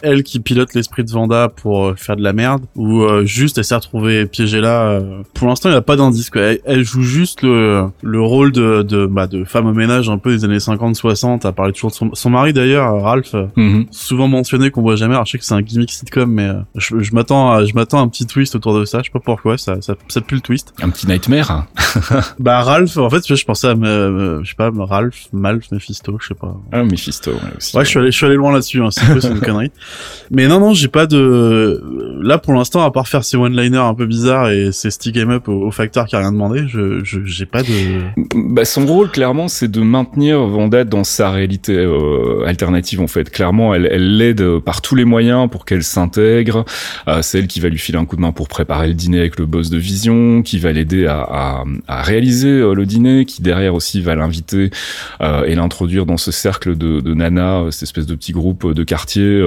Elle 0.04 0.24
qui 0.24 0.40
pilote 0.40 0.74
l'esprit 0.74 1.04
de 1.04 1.12
Vanda 1.12 1.50
pour 1.50 1.86
euh, 1.86 1.96
faire 1.96 2.16
de 2.16 2.22
la 2.24 2.34
merde 2.34 2.66
ou 2.76 3.02
euh, 3.02 3.26
juste 3.26 3.58
elle 3.58 3.64
s'est 3.64 3.76
retrouvée 3.76 4.26
piégée 4.26 4.62
là 4.62 4.84
euh. 4.84 5.24
pour 5.34 5.48
l'instant 5.48 5.70
il 5.70 5.74
n'y 5.74 5.78
a 5.78 5.82
pas 5.82 5.96
d'indice 5.96 6.30
elle, 6.36 6.60
elle 6.66 6.84
joue 6.84 7.02
juste 7.02 7.42
le 7.42 7.86
le 8.02 8.22
rôle 8.22 8.52
de 8.52 8.84
de 8.84 9.06
bah 9.06 9.28
de 9.28 9.44
femme 9.44 9.68
au 9.68 9.74
ménage 9.74 10.10
un 10.10 10.18
peu 10.18 10.32
des 10.36 10.46
années 10.46 10.60
50 10.60 10.96
60 10.96 11.46
à 11.46 11.52
parler 11.52 11.74
toujours 11.74 11.92
de 11.92 11.96
son, 11.96 12.10
son 12.14 12.30
mari 12.30 12.54
d'ailleurs 12.54 13.02
Ralph 13.02 13.36
Mhm. 13.56 13.86
souvent 13.92 14.28
mentionné 14.28 14.72
qu'on 14.72 14.82
voit 14.82 14.96
jamais 14.96 15.14
alors 15.14 15.26
je 15.26 15.32
sais 15.32 15.38
que 15.38 15.46
c'est 15.46 15.54
un 15.54 15.62
gimmick 15.62 15.92
sitcom 15.92 16.32
mais 16.32 16.48
euh, 16.48 16.60
je, 16.76 17.00
je 17.00 17.14
m'attends 17.14 17.52
à 17.52 17.66
je 17.66 17.74
m'attends 17.74 18.00
à 18.00 18.02
un 18.02 18.08
petit 18.08 18.26
twist 18.26 18.56
autour 18.56 18.78
de 18.78 18.86
ça 18.86 19.00
je 19.00 19.06
sais 19.06 19.12
pas 19.12 19.20
pourquoi 19.20 19.58
ça 19.58 19.82
ça, 19.82 19.96
ça 20.08 20.22
pue 20.22 20.36
le 20.36 20.42
twist 20.42 20.74
Un 20.82 20.90
petit 20.90 21.08
nightmare. 21.08 21.68
bah 22.40 22.62
Ralph, 22.62 22.98
en 22.98 23.10
fait, 23.10 23.36
je 23.36 23.46
pensais 23.46 23.68
à, 23.68 23.76
me, 23.76 24.42
je 24.44 24.50
sais 24.50 24.56
pas, 24.56 24.72
Ralph, 24.76 25.28
Malf, 25.32 25.72
Mephisto, 25.72 26.18
je 26.20 26.28
sais 26.28 26.34
pas. 26.34 26.56
Ah, 26.72 26.84
Mephisto 26.84 27.32
ouais, 27.32 27.38
aussi. 27.58 27.76
Ouais, 27.78 27.86
je 27.86 27.90
suis 27.90 28.00
allé, 28.00 28.12
je 28.12 28.18
suis 28.18 28.26
allé 28.26 28.36
loin 28.36 28.52
là-dessus, 28.52 28.82
hein, 28.82 28.90
c'est 28.92 29.06
une 29.30 29.40
connerie. 29.40 29.72
Mais 30.32 30.48
non, 30.48 30.60
non, 30.60 30.74
j'ai 30.74 30.88
pas 30.88 31.06
de, 31.06 31.82
là, 32.22 32.38
pour 32.38 32.54
l'instant, 32.54 32.84
à 32.84 32.92
part 32.92 33.08
faire 33.08 33.24
ces 33.24 33.38
one-liners 33.38 33.78
un 33.78 33.94
peu 33.94 34.06
bizarres 34.06 34.50
et 34.50 34.72
ces 34.72 34.92
stick 34.92 35.18
'em 35.18 35.32
up 35.32 35.48
au, 35.48 35.72
facteur 35.72 36.06
qui 36.06 36.16
a 36.16 36.20
rien 36.20 36.32
demandé, 36.32 36.66
je, 36.68 37.04
je, 37.04 37.20
j'ai 37.26 37.46
pas 37.46 37.64
de, 37.64 38.02
Bah, 38.36 38.66
son 38.66 38.86
rôle, 38.86 39.10
clairement, 39.10 39.48
c'est 39.48 39.70
de 39.70 39.82
maintenir 39.82 40.40
Vanda 40.46 40.84
dans 40.84 41.04
sa 41.04 41.32
réalité 41.32 41.76
euh, 41.76 42.46
alternative, 42.46 43.02
en 43.02 43.08
fait. 43.08 43.30
Clairement, 43.30 43.74
elle 43.74 43.88
elle 43.92 44.18
l'aide 44.18 44.60
par 44.60 44.82
tous 44.82 44.96
les 44.96 45.06
moyens 45.06 45.50
pour 45.50 45.66
qu'elle 45.66 45.84
s'intègre. 45.84 46.66
Euh, 47.08 47.22
c'est 47.22 47.40
elle 47.40 47.48
qui 47.48 47.60
va 47.60 47.70
lui 47.70 47.78
filer 47.78 47.98
un 47.98 48.06
coup 48.06 48.16
de 48.16 48.22
main 48.22 48.32
pour 48.32 48.48
préparer 48.48 48.88
le 48.88 48.94
dîner 48.94 49.20
avec 49.20 49.40
le 49.40 49.46
boss 49.46 49.70
de 49.70 49.78
Vision, 49.78 50.42
qui 50.42 50.60
va 50.60 50.72
l'aider 50.72 51.06
à, 51.06 51.22
à, 51.22 51.64
à 51.88 52.02
réaliser 52.02 52.50
euh, 52.50 52.74
le 52.74 52.86
dîner, 52.86 53.26
qui 53.26 53.42
derrière 53.42 53.76
aussi 53.76 54.02
va 54.02 54.16
l'inviter 54.16 54.72
euh, 55.22 55.44
et 55.46 55.56
l'introduire 55.56 56.06
dans 56.06 56.18
ce 56.18 56.32
cercle 56.32 56.78
de, 56.78 57.00
de 57.00 57.14
Nana, 57.14 57.60
euh, 57.60 57.72
cette 57.72 57.84
espèce 57.84 58.06
de 58.06 58.16
petit 58.16 58.32
groupe 58.32 58.72
de 58.74 58.84
quartier, 58.84 59.42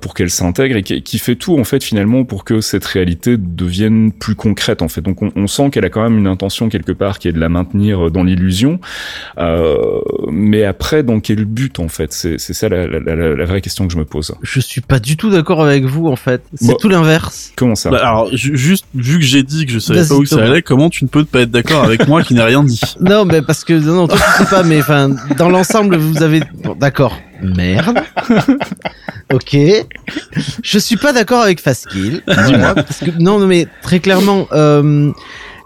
pour 0.00 0.14
qu'elle 0.14 0.30
s'intègre 0.30 0.76
et 0.76 0.82
qui, 0.82 1.02
qui 1.02 1.18
fait 1.18 1.36
tout, 1.36 1.58
en 1.58 1.64
fait, 1.64 1.82
finalement, 1.84 2.24
pour 2.24 2.44
que 2.44 2.60
cette 2.60 2.84
réalité 2.84 3.36
devienne 3.38 4.12
plus 4.12 4.34
concrète, 4.34 4.82
en 4.82 4.88
fait. 4.88 5.00
Donc, 5.00 5.22
on, 5.22 5.30
on 5.36 5.46
sent 5.46 5.70
qu'elle 5.70 5.84
a 5.84 5.90
quand 5.90 6.02
même 6.02 6.18
une 6.18 6.26
intention 6.26 6.68
quelque 6.68 6.92
part 6.92 7.18
qui 7.18 7.28
est 7.28 7.32
de 7.32 7.40
la 7.40 7.48
maintenir 7.48 8.10
dans 8.10 8.22
l'illusion. 8.22 8.80
Euh, 9.38 9.76
mais 10.30 10.64
après, 10.64 11.02
dans 11.02 11.20
quel 11.20 11.44
but, 11.44 11.78
en 11.78 11.88
fait? 11.88 12.12
C'est 12.12 12.38
c'est 12.38 12.52
ça 12.54 12.68
la, 12.68 12.86
la, 12.86 13.00
la, 13.00 13.34
la 13.34 13.44
vraie 13.44 13.60
question 13.60 13.86
que 13.86 13.92
je 13.92 13.98
me 13.98 14.04
pose. 14.04 14.34
Je 14.42 14.60
suis 14.60 14.80
pas 14.80 14.98
du 14.98 15.16
tout 15.16 15.30
d'accord 15.30 15.62
avec 15.62 15.84
vous 15.84 16.06
en 16.08 16.16
fait. 16.16 16.42
C'est 16.54 16.68
Bon. 16.68 16.76
tout 16.80 16.88
l'inverse. 16.88 17.52
Comment 17.56 17.74
ça? 17.74 17.90
Bah, 17.90 17.98
alors, 18.02 18.28
ju- 18.36 18.56
juste, 18.56 18.86
vu 18.94 19.18
que 19.18 19.24
j'ai 19.24 19.42
dit 19.42 19.66
que 19.66 19.72
je 19.72 19.78
savais 19.78 20.06
pas 20.06 20.14
où 20.14 20.24
ça 20.24 20.42
allait, 20.42 20.62
comment 20.62 20.90
tu 20.90 21.04
ne 21.04 21.08
peux 21.08 21.24
pas 21.24 21.40
être 21.40 21.50
d'accord 21.50 21.84
avec 21.84 22.06
moi 22.08 22.22
qui 22.22 22.34
n'ai 22.34 22.42
rien 22.42 22.62
dit? 22.64 22.80
Non, 23.00 23.24
mais 23.24 23.42
parce 23.42 23.62
que 23.64 23.74
non, 23.74 23.94
non, 23.94 24.08
toi 24.08 24.18
tu 24.36 24.44
sais 24.44 24.50
pas, 24.50 24.62
mais 24.62 24.80
enfin, 24.80 25.10
dans 25.36 25.48
l'ensemble, 25.48 25.96
vous 25.96 26.22
avez. 26.22 26.40
Bon, 26.64 26.74
d'accord. 26.74 27.16
Merde. 27.42 27.98
ok. 29.32 29.56
Je 30.62 30.78
suis 30.78 30.96
pas 30.96 31.12
d'accord 31.12 31.42
avec 31.42 31.60
Faskill. 31.60 32.22
Dis-moi. 32.26 32.74
Parce 32.74 32.98
que 33.00 33.10
non, 33.18 33.38
non, 33.38 33.46
mais 33.46 33.66
très 33.82 34.00
clairement, 34.00 34.46
euh, 34.52 35.10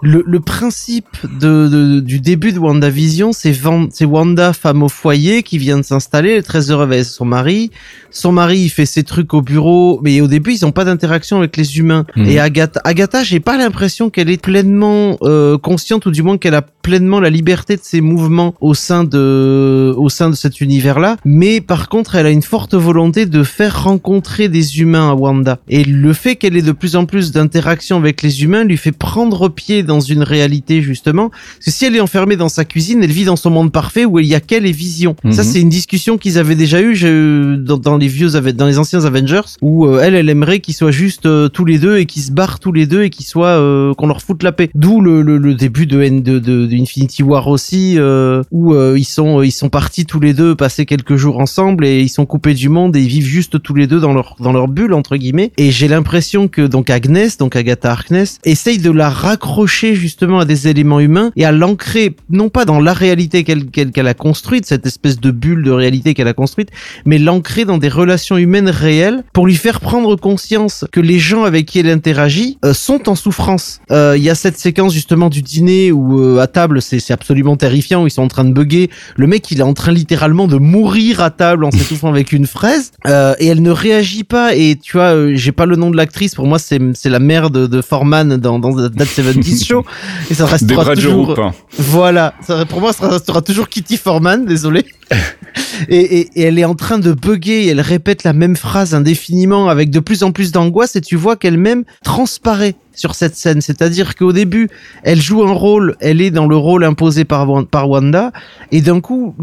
le, 0.03 0.23
le 0.25 0.39
principe 0.39 1.05
de, 1.23 1.67
de- 1.67 1.99
du 1.99 2.19
début 2.19 2.51
de 2.53 2.59
WandaVision, 2.59 3.31
c'est 3.33 3.55
Wanda, 4.03 4.53
femme 4.53 4.81
au 4.83 4.89
foyer, 4.89 5.43
qui 5.43 5.57
vient 5.59 5.77
de 5.77 5.83
s'installer, 5.83 6.31
elle 6.31 6.37
est 6.39 6.41
très 6.41 6.71
heureuse 6.71 6.87
avec 6.91 7.05
son 7.05 7.25
mari. 7.25 7.69
Son 8.09 8.31
mari, 8.31 8.59
il 8.59 8.69
fait 8.69 8.85
ses 8.87 9.03
trucs 9.03 9.33
au 9.33 9.41
bureau, 9.41 9.99
mais 10.03 10.19
au 10.21 10.27
début, 10.27 10.53
ils 10.53 10.65
ont 10.65 10.71
pas 10.71 10.83
d'interaction 10.85 11.37
avec 11.37 11.55
les 11.55 11.77
humains. 11.77 12.05
Mhm. 12.15 12.25
Et 12.25 12.39
Agatha, 12.39 12.81
Agatha, 12.83 13.23
j'ai 13.23 13.39
pas 13.39 13.57
l'impression 13.57 14.09
qu'elle 14.09 14.29
est 14.29 14.41
pleinement 14.41 15.17
euh, 15.21 15.57
consciente, 15.59 16.05
ou 16.07 16.11
du 16.11 16.23
moins 16.23 16.37
qu'elle 16.37 16.55
a 16.55 16.63
pleinement 16.81 17.19
la 17.19 17.29
liberté 17.29 17.75
de 17.75 17.81
ses 17.83 18.01
mouvements 18.01 18.53
au 18.61 18.73
sein 18.73 19.03
de, 19.03 19.93
au 19.97 20.09
sein 20.09 20.29
de 20.29 20.35
cet 20.35 20.61
univers-là. 20.61 21.17
Mais 21.25 21.61
par 21.61 21.89
contre, 21.89 22.15
elle 22.15 22.25
a 22.25 22.29
une 22.31 22.41
forte 22.41 22.73
volonté 22.73 23.25
de 23.25 23.43
faire 23.43 23.83
rencontrer 23.83 24.49
des 24.49 24.79
humains 24.79 25.09
à 25.09 25.13
Wanda. 25.13 25.59
Et 25.69 25.83
le 25.83 26.13
fait 26.13 26.35
qu'elle 26.35 26.55
ait 26.57 26.61
de 26.61 26.71
plus 26.71 26.95
en 26.95 27.05
plus 27.05 27.31
d'interactions 27.31 27.97
avec 27.97 28.21
les 28.21 28.43
humains 28.43 28.63
lui 28.63 28.77
fait 28.77 28.91
prendre 28.91 29.49
pied 29.49 29.83
dans 29.83 29.99
une 29.99 30.23
réalité 30.23 30.81
justement. 30.81 31.29
Parce 31.29 31.65
que 31.65 31.71
si 31.71 31.85
elle 31.85 31.95
est 31.95 31.99
enfermée 32.01 32.35
dans 32.35 32.49
sa 32.49 32.65
cuisine, 32.65 33.03
elle 33.03 33.11
vit 33.11 33.25
dans 33.25 33.35
son 33.35 33.49
monde 33.49 33.71
parfait 33.71 34.05
où 34.05 34.19
il 34.19 34.25
y 34.25 34.35
a 34.35 34.39
qu'elle 34.39 34.65
et 34.65 34.71
Vision. 34.71 35.15
Mhm. 35.23 35.31
Ça, 35.33 35.43
c'est 35.43 35.59
une 35.61 35.69
discussion 35.69 36.17
qu'ils 36.17 36.37
avaient 36.37 36.55
déjà 36.55 36.81
eue 36.81 36.95
je- 36.95 37.55
dans, 37.55 37.77
dans 37.77 37.97
les 37.97 38.07
vieux, 38.07 38.29
dans 38.29 38.65
les 38.67 38.79
anciens 38.79 39.05
Avengers, 39.05 39.41
où 39.61 39.85
euh, 39.85 40.01
elle, 40.01 40.15
elle 40.15 40.29
aimerait 40.29 40.59
qu'ils 40.59 40.73
soient 40.73 40.91
juste 40.91 41.25
euh, 41.25 41.49
tous 41.49 41.65
les 41.65 41.77
deux 41.77 41.97
et 41.97 42.05
qu'ils 42.05 42.21
se 42.23 42.31
barrent 42.31 42.59
tous 42.59 42.71
les 42.71 42.85
deux 42.85 43.03
et 43.03 43.09
qu'ils 43.09 43.25
soient, 43.25 43.47
euh, 43.59 43.93
qu'on 43.93 44.07
leur 44.07 44.21
foute 44.21 44.43
la 44.43 44.51
paix. 44.51 44.69
D'où 44.75 45.01
le, 45.01 45.21
le, 45.21 45.37
le 45.37 45.53
début 45.55 45.85
de, 45.85 45.97
de, 46.07 46.39
de, 46.39 46.65
de 46.71 46.81
Infinity 46.81 47.23
War 47.23 47.47
aussi, 47.47 47.95
euh, 47.97 48.43
où 48.51 48.73
euh, 48.73 48.95
ils 48.97 49.05
sont 49.05 49.41
ils 49.41 49.51
sont 49.51 49.69
partis 49.69 50.05
tous 50.05 50.19
les 50.19 50.33
deux 50.33 50.55
passer 50.55 50.85
quelques 50.85 51.15
jours 51.15 51.39
ensemble 51.39 51.85
et 51.85 52.01
ils 52.01 52.09
sont 52.09 52.25
coupés 52.25 52.53
du 52.53 52.69
monde 52.69 52.95
et 52.95 53.01
ils 53.01 53.07
vivent 53.07 53.25
juste 53.25 53.61
tous 53.61 53.73
les 53.73 53.87
deux 53.87 53.99
dans 53.99 54.13
leur 54.13 54.35
dans 54.39 54.53
leur 54.53 54.67
bulle 54.67 54.93
entre 54.93 55.17
guillemets. 55.17 55.51
Et 55.57 55.71
j'ai 55.71 55.87
l'impression 55.87 56.47
que 56.47 56.61
donc 56.61 56.89
Agnès, 56.89 57.37
donc 57.37 57.55
Agatha 57.55 57.91
Harkness, 57.91 58.39
essaye 58.43 58.77
de 58.77 58.91
la 58.91 59.09
raccrocher 59.09 59.95
justement 59.95 60.39
à 60.39 60.45
des 60.45 60.67
éléments 60.67 60.99
humains 60.99 61.31
et 61.35 61.45
à 61.45 61.51
l'ancrer 61.51 62.15
non 62.29 62.49
pas 62.49 62.65
dans 62.65 62.79
la 62.79 62.93
réalité 62.93 63.43
qu'elle 63.43 63.65
qu'elle 63.65 63.91
qu'elle 63.91 64.07
a 64.07 64.13
construite, 64.13 64.65
cette 64.65 64.85
espèce 64.85 65.19
de 65.19 65.31
bulle 65.31 65.63
de 65.63 65.71
réalité 65.71 66.13
qu'elle 66.13 66.27
a 66.27 66.33
construite, 66.33 66.69
mais 67.05 67.17
l'ancrer 67.17 67.65
dans 67.65 67.77
des 67.77 67.89
relations 67.89 68.37
humaines 68.37 68.69
réelles 68.69 69.23
pour 69.33 69.45
lui 69.45 69.55
faire 69.55 69.81
prendre 69.81 70.15
conscience 70.15 70.85
que 70.91 70.99
les 70.99 71.19
gens 71.19 71.43
avec 71.43 71.65
qui 71.65 71.79
elle 71.79 71.89
interagit 71.89 72.57
euh, 72.63 72.73
sont 72.73 73.09
en 73.09 73.15
souffrance. 73.15 73.81
Euh, 73.91 74.15
Il 74.17 74.23
y 74.23 74.29
a 74.29 74.35
cette 74.35 74.57
séquence 74.57 74.93
justement 74.93 75.29
du 75.29 75.41
dîner 75.41 75.91
où 75.91 76.21
euh, 76.21 76.39
à 76.39 76.47
table 76.47 76.60
c'est 76.81 76.99
c'est 76.99 77.13
absolument 77.13 77.55
terrifiant 77.55 78.05
ils 78.05 78.11
sont 78.11 78.21
en 78.21 78.27
train 78.27 78.45
de 78.45 78.53
bugger. 78.53 78.89
Le 79.15 79.27
mec 79.27 79.49
il 79.51 79.59
est 79.59 79.63
en 79.63 79.73
train 79.73 79.91
littéralement 79.91 80.47
de 80.47 80.57
mourir 80.57 81.21
à 81.21 81.31
table 81.31 81.65
en 81.65 81.71
s'étouffant 81.71 82.09
avec 82.13 82.31
une 82.31 82.47
fraise 82.47 82.91
euh, 83.07 83.33
et 83.39 83.47
elle 83.47 83.61
ne 83.61 83.71
réagit 83.71 84.23
pas. 84.23 84.55
Et 84.55 84.75
tu 84.75 84.97
vois 84.97 85.15
euh, 85.15 85.31
j'ai 85.35 85.51
pas 85.51 85.65
le 85.65 85.75
nom 85.75 85.89
de 85.89 85.97
l'actrice 85.97 86.35
pour 86.35 86.47
moi 86.47 86.59
c'est 86.59 86.79
la 87.05 87.19
mère 87.19 87.49
de, 87.49 87.67
de 87.67 87.81
Foreman 87.81 88.37
dans 88.37 88.59
dans 88.59 88.73
That 88.89 89.05
70 89.05 89.65
Show. 89.67 89.85
Et 90.29 90.33
ça 90.33 90.45
restera 90.45 90.95
toujours 90.95 91.35
voilà, 91.77 92.33
ça, 92.41 92.65
pour 92.65 92.81
moi, 92.81 92.93
ça 92.93 93.07
restera 93.09 93.41
toujours 93.41 93.69
Kitty 93.69 93.97
Forman, 93.97 94.45
désolé. 94.45 94.85
et, 95.89 96.19
et, 96.19 96.29
et 96.35 96.41
elle 96.43 96.59
est 96.59 96.65
en 96.65 96.75
train 96.75 96.99
de 96.99 97.13
bugger, 97.13 97.65
et 97.65 97.67
elle 97.67 97.81
répète 97.81 98.23
la 98.23 98.33
même 98.33 98.55
phrase 98.55 98.93
indéfiniment 98.93 99.69
avec 99.69 99.89
de 99.89 99.99
plus 99.99 100.23
en 100.23 100.31
plus 100.31 100.51
d'angoisse, 100.51 100.95
et 100.95 101.01
tu 101.01 101.15
vois 101.15 101.35
qu'elle-même 101.35 101.83
transparaît 102.03 102.75
sur 103.01 103.15
cette 103.15 103.35
scène. 103.35 103.61
C'est-à-dire 103.61 104.15
qu'au 104.15 104.31
début, 104.31 104.69
elle 105.03 105.19
joue 105.19 105.43
un 105.43 105.51
rôle, 105.51 105.97
elle 105.99 106.21
est 106.21 106.31
dans 106.31 106.47
le 106.47 106.55
rôle 106.55 106.83
imposé 106.85 107.25
par, 107.25 107.65
par 107.65 107.89
Wanda, 107.89 108.31
et 108.71 108.81
d'un 108.81 109.01
coup, 109.01 109.35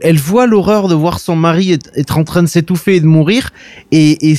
elle 0.00 0.18
voit 0.18 0.46
l'horreur 0.46 0.88
de 0.88 0.94
voir 0.94 1.20
son 1.20 1.36
mari 1.36 1.72
être, 1.72 1.90
être 1.94 2.18
en 2.18 2.24
train 2.24 2.42
de 2.42 2.48
s'étouffer 2.48 2.96
et 2.96 3.00
de 3.00 3.06
mourir, 3.06 3.50
et, 3.92 4.30
et 4.30 4.36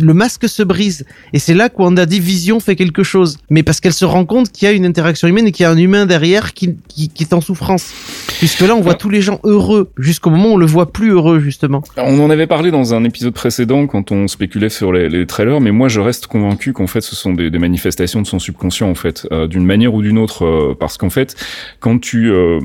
le 0.00 0.14
masque 0.14 0.48
se 0.48 0.62
brise. 0.62 1.04
Et 1.32 1.38
c'est 1.38 1.54
là 1.54 1.68
que 1.68 1.80
Wanda 1.80 2.06
dit 2.06 2.20
Vision 2.20 2.60
fait 2.60 2.76
quelque 2.76 3.02
chose. 3.02 3.38
Mais 3.50 3.62
parce 3.62 3.80
qu'elle 3.80 3.92
se 3.92 4.04
rend 4.04 4.24
compte 4.24 4.50
qu'il 4.50 4.66
y 4.66 4.70
a 4.70 4.72
une 4.72 4.86
interaction 4.86 5.28
humaine 5.28 5.46
et 5.46 5.52
qu'il 5.52 5.64
y 5.64 5.66
a 5.66 5.70
un 5.70 5.76
humain 5.76 6.06
derrière 6.06 6.54
qui, 6.54 6.76
qui, 6.88 7.08
qui 7.08 7.24
est 7.24 7.34
en 7.34 7.40
souffrance. 7.40 7.92
Puisque 8.38 8.60
là, 8.60 8.74
on 8.74 8.80
voit 8.80 8.94
tous 8.94 9.10
les 9.10 9.20
gens 9.20 9.40
heureux, 9.44 9.90
jusqu'au 9.98 10.30
moment 10.30 10.50
où 10.50 10.52
on 10.54 10.56
le 10.56 10.66
voit 10.66 10.92
plus 10.92 11.10
heureux, 11.10 11.40
justement. 11.40 11.82
On 11.96 12.20
en 12.20 12.30
avait 12.30 12.46
parlé 12.46 12.70
dans 12.70 12.94
un 12.94 13.04
épisode 13.04 13.34
précédent 13.34 13.86
quand 13.86 14.12
on 14.12 14.28
spéculait 14.28 14.68
sur 14.68 14.92
les, 14.92 15.08
les 15.08 15.26
trailers, 15.26 15.60
mais 15.60 15.72
moi 15.72 15.88
je 15.88 16.00
reste 16.00 16.26
convaincu 16.26 16.72
qu'en 16.72 16.86
fait 16.86 17.00
ce 17.00 17.16
sont 17.16 17.32
des, 17.32 17.50
des 17.50 17.58
manifestations 17.58 18.22
de 18.22 18.26
son 18.26 18.38
subconscient 18.38 18.88
en 18.88 18.94
fait, 18.94 19.26
euh, 19.32 19.46
d'une 19.46 19.64
manière 19.64 19.94
ou 19.94 20.02
d'une 20.02 20.18
autre, 20.18 20.44
euh, 20.44 20.76
parce 20.78 20.96
qu'en 20.98 21.10
fait 21.10 21.36
quand 21.80 22.00
tu 22.00 22.30
euh, 22.30 22.60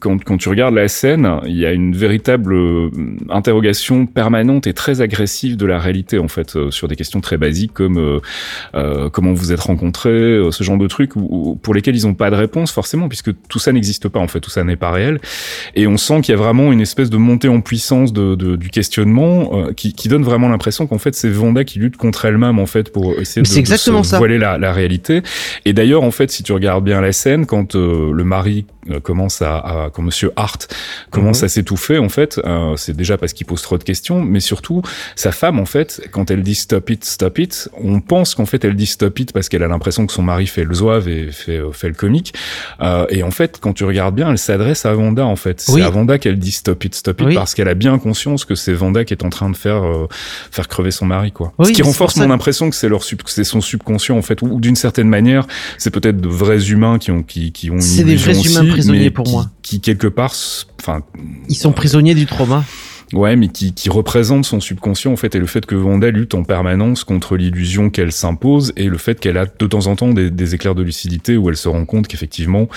quand, 0.00 0.22
quand 0.24 0.36
tu 0.36 0.48
regardes 0.48 0.74
la 0.74 0.88
scène, 0.88 1.40
il 1.46 1.56
y 1.56 1.66
a 1.66 1.72
une 1.72 1.94
véritable 1.94 2.54
interrogation 3.30 4.06
permanente 4.06 4.66
et 4.66 4.74
très 4.74 5.00
agressive 5.00 5.56
de 5.56 5.66
la 5.66 5.78
réalité 5.78 6.18
en 6.18 6.28
fait 6.28 6.56
sur 6.72 6.88
des 6.88 6.96
questions 6.96 7.20
très 7.20 7.36
basiques 7.36 7.72
comme 7.72 7.98
euh, 7.98 8.20
euh, 8.74 9.08
comment 9.10 9.32
vous 9.32 9.52
êtes 9.52 9.60
rencontrés, 9.60 10.10
euh, 10.10 10.50
ce 10.50 10.64
genre 10.64 10.78
de 10.78 10.86
trucs 10.86 11.16
où- 11.16 11.28
où- 11.30 11.54
pour 11.56 11.74
lesquels 11.74 11.96
ils 11.96 12.06
n'ont 12.06 12.14
pas 12.14 12.30
de 12.30 12.36
réponse 12.36 12.72
forcément 12.72 13.08
puisque 13.08 13.30
tout 13.48 13.58
ça 13.58 13.72
n'existe 13.72 14.08
pas 14.08 14.20
en 14.20 14.28
fait, 14.28 14.40
tout 14.40 14.50
ça 14.50 14.64
n'est 14.64 14.76
pas 14.76 14.90
réel 14.90 15.20
et 15.74 15.86
on 15.86 15.96
sent 15.96 16.20
qu'il 16.22 16.32
y 16.34 16.38
a 16.38 16.40
vraiment 16.40 16.72
une 16.72 16.80
espèce 16.80 17.10
de 17.10 17.16
montée 17.16 17.48
en 17.48 17.60
puissance 17.60 18.12
de, 18.12 18.34
de- 18.34 18.56
du 18.56 18.70
questionnement 18.70 19.50
euh, 19.68 19.72
qui, 19.72 19.92
qui 19.92 20.08
donne 20.08 20.22
vraiment 20.24 20.48
l'impression 20.48 20.86
qu'en 20.86 20.98
fait 20.98 21.14
c'est 21.14 21.28
Vanda 21.30 21.64
qui 21.64 21.78
lutte 21.78 21.96
contre 21.96 22.24
elle-même 22.24 22.58
en 22.58 22.66
fait 22.66 22.92
pour 22.92 23.18
essayer 23.20 23.42
de, 23.42 23.48
de 23.48 23.58
exactement 23.58 24.02
se 24.02 24.10
ça. 24.10 24.18
voiler 24.18 24.38
la, 24.38 24.58
la 24.58 24.72
réalité. 24.72 25.22
Et 25.64 25.72
d'ailleurs 25.72 26.02
en 26.02 26.10
fait 26.10 26.30
si 26.30 26.42
tu 26.42 26.52
regardes 26.52 26.84
bien 26.84 27.00
la 27.00 27.12
scène 27.12 27.46
quand 27.46 27.74
euh, 27.76 28.12
le 28.12 28.24
mari 28.24 28.66
commence 29.04 29.42
à, 29.42 29.58
à 29.58 29.90
quand 29.92 30.02
Monsieur 30.02 30.32
Hart 30.36 30.74
commence 31.10 31.40
Mhm. 31.40 31.44
à 31.44 31.48
s'étouffer 31.48 31.98
en 31.98 32.08
fait, 32.08 32.40
euh, 32.44 32.74
c'est 32.76 32.96
déjà 32.96 33.16
parce 33.16 33.32
qu'il 33.32 33.46
pose 33.46 33.62
trop 33.62 33.78
de 33.78 33.84
questions, 33.84 34.22
mais 34.22 34.40
surtout 34.40 34.82
sa 35.14 35.30
femme 35.30 35.60
en 35.60 35.66
fait 35.66 36.02
quand 36.10 36.30
elle 36.32 36.42
dit 36.42 36.54
stop 36.62 36.90
it 36.90 37.04
stop 37.04 37.38
it, 37.38 37.68
on 37.82 38.00
pense 38.00 38.34
qu'en 38.34 38.46
fait 38.46 38.64
elle 38.64 38.74
dit 38.76 38.86
stop 38.86 39.18
it 39.18 39.32
parce 39.32 39.48
qu'elle 39.48 39.62
a 39.62 39.68
l'impression 39.68 40.06
que 40.06 40.12
son 40.12 40.22
mari 40.22 40.46
fait 40.46 40.64
le 40.64 40.74
zouave 40.74 41.08
et 41.08 41.30
fait 41.32 41.58
euh, 41.58 41.72
fait 41.72 41.88
le 41.88 41.94
comique. 41.94 42.32
Euh, 42.80 43.06
et 43.10 43.22
en 43.22 43.30
fait 43.30 43.58
quand 43.60 43.72
tu 43.72 43.84
regardes 43.84 44.14
bien, 44.14 44.30
elle 44.30 44.38
s'adresse 44.38 44.86
à 44.86 44.94
Vanda 44.94 45.26
en 45.26 45.36
fait. 45.36 45.60
C'est 45.60 45.72
Oui. 45.72 45.82
à 45.82 45.90
Vanda 45.90 46.18
qu'elle 46.18 46.38
dit 46.38 46.52
stop 46.52 46.84
it 46.84 46.94
stop 46.94 47.20
it 47.20 47.26
Oui. 47.28 47.34
parce 47.34 47.54
qu'elle 47.54 47.68
a 47.68 47.74
bien 47.74 47.98
conscience 47.98 48.44
que 48.44 48.54
c'est 48.54 48.72
Vanda 48.72 49.04
qui 49.04 49.12
est 49.14 49.24
en 49.24 49.30
train 49.30 49.50
de 49.50 49.56
faire 49.56 49.82
euh, 49.84 50.06
faire 50.50 50.68
crever 50.68 50.90
son 50.90 51.06
mari 51.06 51.32
quoi. 51.32 51.52
Oui, 51.58 51.66
Ce 51.66 51.72
qui 51.72 51.82
renforce 51.82 52.16
mon 52.16 52.30
impression 52.30 52.70
que 52.70 52.76
c'est 52.76 52.88
leur 52.88 53.02
sub- 53.04 53.22
que 53.22 53.30
c'est 53.30 53.44
son 53.44 53.60
subconscient 53.60 54.16
en 54.16 54.22
fait 54.22 54.40
ou, 54.42 54.46
ou 54.46 54.60
d'une 54.60 54.76
certaine 54.76 55.08
manière, 55.08 55.46
c'est 55.78 55.90
peut-être 55.90 56.20
de 56.20 56.28
vrais 56.28 56.70
humains 56.70 56.98
qui 56.98 57.10
ont 57.10 57.22
qui 57.22 57.52
qui 57.52 57.70
ont 57.70 57.74
une 57.74 57.80
C'est 57.82 58.04
des 58.04 58.16
vrais 58.16 58.40
humains 58.40 58.70
prisonniers 58.70 59.10
pour 59.10 59.24
qui- 59.26 59.32
moi. 59.32 59.46
Qui 59.62 59.80
quelque 59.80 60.06
part 60.06 60.34
enfin 60.80 61.02
Ils 61.48 61.54
sont 61.56 61.72
prisonniers 61.72 62.14
du 62.14 62.26
trauma. 62.26 62.64
Ouais, 63.12 63.36
mais 63.36 63.48
qui, 63.48 63.74
qui 63.74 63.90
représente 63.90 64.44
son 64.44 64.60
subconscient 64.60 65.12
en 65.12 65.16
fait, 65.16 65.34
et 65.34 65.38
le 65.38 65.46
fait 65.46 65.66
que 65.66 65.74
Wanda 65.74 66.10
lutte 66.10 66.34
en 66.34 66.44
permanence 66.44 67.04
contre 67.04 67.36
l'illusion 67.36 67.90
qu'elle 67.90 68.12
s'impose 68.12 68.72
et 68.76 68.84
le 68.88 68.98
fait 68.98 69.20
qu'elle 69.20 69.36
a 69.38 69.44
de 69.46 69.66
temps 69.66 69.86
en 69.86 69.96
temps 69.96 70.08
des, 70.12 70.30
des 70.30 70.54
éclairs 70.54 70.74
de 70.74 70.82
lucidité 70.82 71.36
où 71.36 71.48
elle 71.48 71.56
se 71.56 71.68
rend 71.68 71.84
compte 71.84 72.08
qu'effectivement 72.08 72.68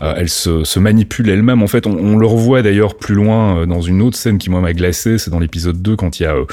euh, 0.00 0.14
elle 0.16 0.28
se, 0.28 0.64
se 0.64 0.78
manipule 0.78 1.28
elle-même. 1.28 1.62
En 1.62 1.66
fait, 1.66 1.86
on, 1.86 1.92
on 1.96 2.16
le 2.16 2.26
revoit 2.26 2.62
d'ailleurs 2.62 2.94
plus 2.96 3.14
loin 3.14 3.58
euh, 3.58 3.66
dans 3.66 3.80
une 3.82 4.02
autre 4.02 4.16
scène 4.16 4.38
qui 4.38 4.50
moi 4.50 4.60
m'a 4.60 4.72
glacé, 4.72 5.18
c'est 5.18 5.30
dans 5.30 5.38
l'épisode 5.40 5.82
2 5.82 5.96
quand 5.96 6.20
il 6.20 6.24
y 6.24 6.26
a 6.26 6.34
euh, 6.34 6.44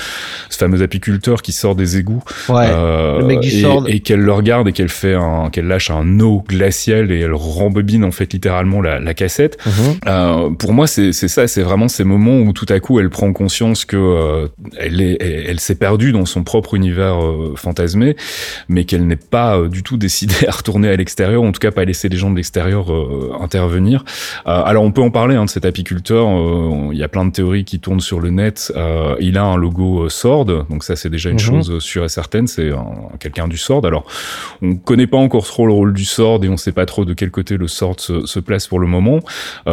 ce 0.49 0.57
fameux 0.57 0.81
apiculteur 0.81 1.41
qui 1.41 1.51
sort 1.51 1.75
des 1.75 1.97
égouts 1.97 2.23
Ouais. 2.49 2.67
euh, 2.69 3.19
le 3.19 3.25
mec 3.25 3.39
du 3.39 3.47
et, 3.49 3.65
et 3.87 3.99
qu'elle 4.01 4.21
le 4.21 4.33
regarde 4.33 4.67
et 4.67 4.71
qu'elle 4.73 4.89
fait 4.89 5.13
un, 5.15 5.49
qu'elle 5.51 5.67
lâche 5.67 5.89
un 5.91 6.19
eau 6.19 6.43
glacial 6.47 7.11
et 7.11 7.19
elle 7.19 7.33
rembobine 7.33 8.03
en 8.03 8.11
fait 8.11 8.33
littéralement 8.33 8.81
la, 8.81 8.99
la 8.99 9.13
cassette. 9.13 9.57
Mhm. 9.65 10.55
Pour 10.57 10.73
moi, 10.73 10.87
c'est 10.87 11.11
ça, 11.13 11.47
c'est 11.47 11.61
vraiment 11.61 11.87
ces 11.87 12.03
moments 12.03 12.39
où 12.39 12.53
tout 12.53 12.65
à 12.69 12.79
coup 12.79 12.99
elle 12.99 13.09
prend 13.09 13.28
conscience 13.33 13.85
que 13.85 13.97
euh, 13.97 14.47
elle 14.77 15.01
est, 15.01 15.17
elle, 15.21 15.45
elle 15.47 15.59
s'est 15.59 15.75
perdue 15.75 16.11
dans 16.11 16.25
son 16.25 16.43
propre 16.43 16.73
univers 16.75 17.23
euh, 17.23 17.53
fantasmé, 17.55 18.15
mais 18.67 18.85
qu'elle 18.85 19.05
n'est 19.07 19.15
pas 19.15 19.57
euh, 19.57 19.67
du 19.69 19.83
tout 19.83 19.97
décidée 19.97 20.35
à 20.47 20.51
retourner 20.51 20.89
à 20.89 20.95
l'extérieur, 20.95 21.43
en 21.43 21.51
tout 21.51 21.59
cas 21.59 21.71
pas 21.71 21.85
laisser 21.85 22.09
les 22.09 22.17
gens 22.17 22.29
de 22.31 22.35
l'extérieur 22.35 22.87
intervenir. 23.41 24.03
Alors 24.45 24.83
on 24.83 24.91
peut 24.91 25.01
en 25.01 25.11
parler 25.11 25.35
hein, 25.35 25.45
de 25.45 25.49
cet 25.49 25.65
apiculteur. 25.65 26.27
Il 26.91 26.97
y 26.97 27.03
a 27.03 27.07
plein 27.07 27.25
de 27.25 27.31
théories 27.31 27.65
qui 27.65 27.79
tournent 27.79 27.99
sur 28.01 28.19
le 28.19 28.29
net. 28.29 28.73
Il 29.19 29.37
a 29.37 29.43
un 29.43 29.57
logo 29.57 30.09
Sword, 30.09 30.45
donc 30.69 30.83
ça 30.83 30.95
c'est 30.95 31.09
déjà 31.09 31.29
une 31.29 31.35
Mhm. 31.35 31.39
chose 31.39 31.79
sûre 31.79 32.03
et 32.05 32.09
certaine. 32.09 32.47
C'est 32.47 32.71
un- 32.71 32.85
quelqu'un 33.19 33.47
du 33.47 33.57
Sword. 33.57 33.85
Alors 33.85 34.05
on 34.61 34.75
connaît 34.75 35.07
pas 35.07 35.17
encore 35.17 35.45
trop 35.45 35.65
le 35.67 35.73
rôle 35.73 35.93
du 35.93 36.05
Sword 36.05 36.43
et 36.43 36.49
on 36.49 36.57
sait 36.57 36.71
pas 36.71 36.85
trop 36.85 37.05
de 37.05 37.13
quel 37.13 37.31
côté 37.31 37.57
le 37.57 37.67
Sword 37.67 37.95
se, 37.99 38.25
se 38.25 38.39
place 38.39 38.67
pour 38.67 38.79
le 38.79 38.87
moment. 38.87 39.19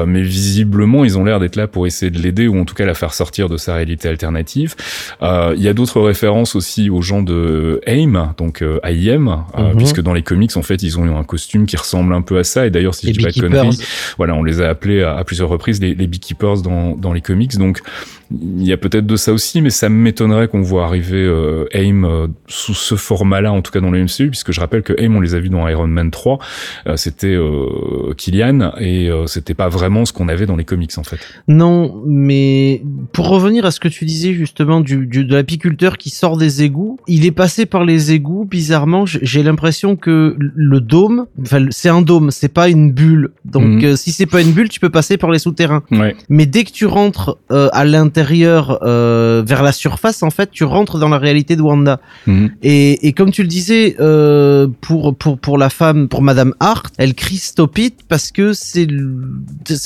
Mais 0.07 0.23
visiblement, 0.23 1.05
ils 1.05 1.19
ont 1.19 1.25
l'air 1.25 1.41
d'être 1.41 1.57
là 1.57 1.67
pour 1.67 1.87
essayer 1.87 2.11
de 2.11 2.19
l'aider 2.19 2.47
ou 2.49 2.59
en 2.61 2.65
tout 2.65 2.75
cas 2.75 2.85
la 2.87 2.95
faire 2.95 3.15
sortir 3.15 3.46
de 3.49 3.57
sa 3.57 3.75
réalité 3.75 4.09
alternative. 4.09 4.75
Euh, 5.23 5.55
Il 5.57 5.63
y 5.63 5.69
a 5.69 5.73
d'autres 5.75 6.01
références 6.01 6.55
aussi 6.57 6.91
aux 6.91 7.03
gens 7.03 7.23
de 7.23 7.81
AIM, 7.87 8.35
donc 8.37 8.63
euh, 8.63 8.79
AIM, 8.85 9.29
euh, 9.59 9.71
Mhm. 9.73 9.77
puisque 9.77 10.01
dans 10.01 10.13
les 10.15 10.23
comics, 10.23 10.57
en 10.57 10.63
fait, 10.63 10.83
ils 10.83 10.99
ont 10.99 11.07
eu 11.07 11.11
un 11.11 11.25
costume 11.25 11.67
qui 11.67 11.77
ressemble 11.77 12.15
un 12.15 12.23
peu 12.23 12.39
à 12.39 12.45
ça. 12.45 12.67
Et 12.67 12.71
d'ailleurs, 12.71 12.95
si 12.95 13.07
Les 13.07 13.13
je 13.15 13.19
dis 13.19 13.25
pas 13.25 13.33
de 13.33 13.41
conneries, 13.41 13.79
voilà, 14.17 14.35
on 14.35 14.43
les 14.45 14.61
a 14.61 14.69
appelés 14.69 15.03
à, 15.03 15.17
à 15.17 15.25
plusieurs 15.25 15.49
reprises 15.49 15.81
les, 15.81 15.95
les 15.95 16.07
Beekeepers 16.07 16.63
dans, 16.63 16.95
dans 16.97 17.13
les 17.13 17.21
comics. 17.21 17.57
Donc, 17.57 17.81
il 18.31 18.67
y 18.67 18.73
a 18.73 18.77
peut-être 18.77 19.07
de 19.07 19.17
ça 19.17 19.33
aussi, 19.33 19.61
mais 19.61 19.71
ça 19.71 19.89
m'étonnerait 19.89 20.49
qu'on 20.49 20.63
voit 20.63 20.85
arriver 20.85 21.23
euh, 21.23 21.67
AIM 21.73 22.05
euh, 22.05 22.29
sous 22.47 22.75
ce 22.75 22.95
format-là, 22.95 23.53
en 23.53 23.63
tout 23.63 23.73
cas 23.73 23.81
dans 23.81 23.91
le 23.91 24.03
MCU, 24.03 24.29
puisque 24.29 24.53
je 24.53 24.61
rappelle 24.61 24.83
que 24.83 24.93
AIM, 24.99 25.17
on 25.17 25.21
les 25.21 25.35
a 25.35 25.41
vus 25.41 25.49
dans 25.49 25.67
Iron 25.69 25.87
Man 25.87 26.11
3, 26.11 26.39
euh, 26.87 26.97
c'était 26.97 27.35
euh, 27.35 28.15
Killian, 28.17 28.73
et 28.79 29.11
euh, 29.11 29.27
c'était 29.27 29.55
pas 29.55 29.69
vraiment 29.69 30.05
ce 30.05 30.13
qu'on 30.13 30.29
avait 30.29 30.47
dans 30.47 30.57
les 30.57 30.65
comics, 30.65 30.97
en 30.97 31.05
fait. 31.05 31.19
Non, 31.49 32.03
mais 32.07 32.83
pour 33.13 33.29
revenir 33.29 33.65
à 33.65 33.71
ce 33.71 33.81
que 33.81 33.89
tu 33.89 34.05
disais 34.05 34.33
justement 34.33 34.81
du, 34.81 35.07
du 35.07 35.25
de 35.25 35.35
l'apiculteur 35.35 35.99
qui 35.99 36.11
sort 36.11 36.37
des 36.37 36.63
égouts, 36.63 36.99
il 37.07 37.27
est 37.27 37.33
passé 37.33 37.67
par 37.67 37.85
les 37.85 38.13
égouts. 38.13 38.45
Bizarrement, 38.45 39.05
j'ai 39.07 39.43
l'impression 39.43 39.97
que 39.97 40.37
le 40.39 40.81
dôme, 40.81 41.27
enfin 41.41 41.67
c'est 41.71 41.89
un 41.89 42.03
dôme, 42.03 42.31
c'est 42.31 42.53
pas 42.53 42.69
une 42.69 42.93
bulle. 42.93 43.31
Donc 43.45 43.85
euh, 43.85 43.97
si 43.97 44.13
c'est 44.13 44.27
pas 44.27 44.41
une 44.41 44.53
bulle, 44.53 44.69
tu 44.69 44.81
peux 44.81 44.91
passer 44.91 45.17
par 45.17 45.31
les 45.31 45.39
souterrains. 45.39 45.83
Ouais. 45.91 46.17
Mais 46.29 46.47
dès 46.47 46.65
que 46.65 46.71
tu 46.71 46.87
rentres 46.87 47.39
euh, 47.51 47.69
à 47.73 47.85
l'intérieur, 47.85 48.16
euh, 48.23 49.43
vers 49.47 49.63
la 49.63 49.73
surface, 49.73 50.23
en 50.23 50.31
fait, 50.31 50.51
tu 50.51 50.65
rentres 50.65 50.99
dans 50.99 51.09
la 51.09 51.19
réalité 51.19 51.57
de 51.57 51.63
Wanda. 51.63 52.01
Mhm. 52.27 52.51
Et, 52.63 53.07
et 53.07 53.13
comme 53.13 53.31
tu 53.31 53.43
le 53.43 53.49
disais, 53.49 53.97
euh, 54.01 54.69
pour 54.81 55.17
pour 55.17 55.39
pour 55.39 55.59
la 55.59 55.69
femme, 55.71 56.09
pour 56.09 56.23
Madame 56.23 56.55
Hart, 56.61 56.93
elle 56.99 57.15
crie 57.15 57.37
stop 57.39 57.79
it 57.79 57.95
parce 58.09 58.31
que 58.33 58.53
c'est 58.53 58.87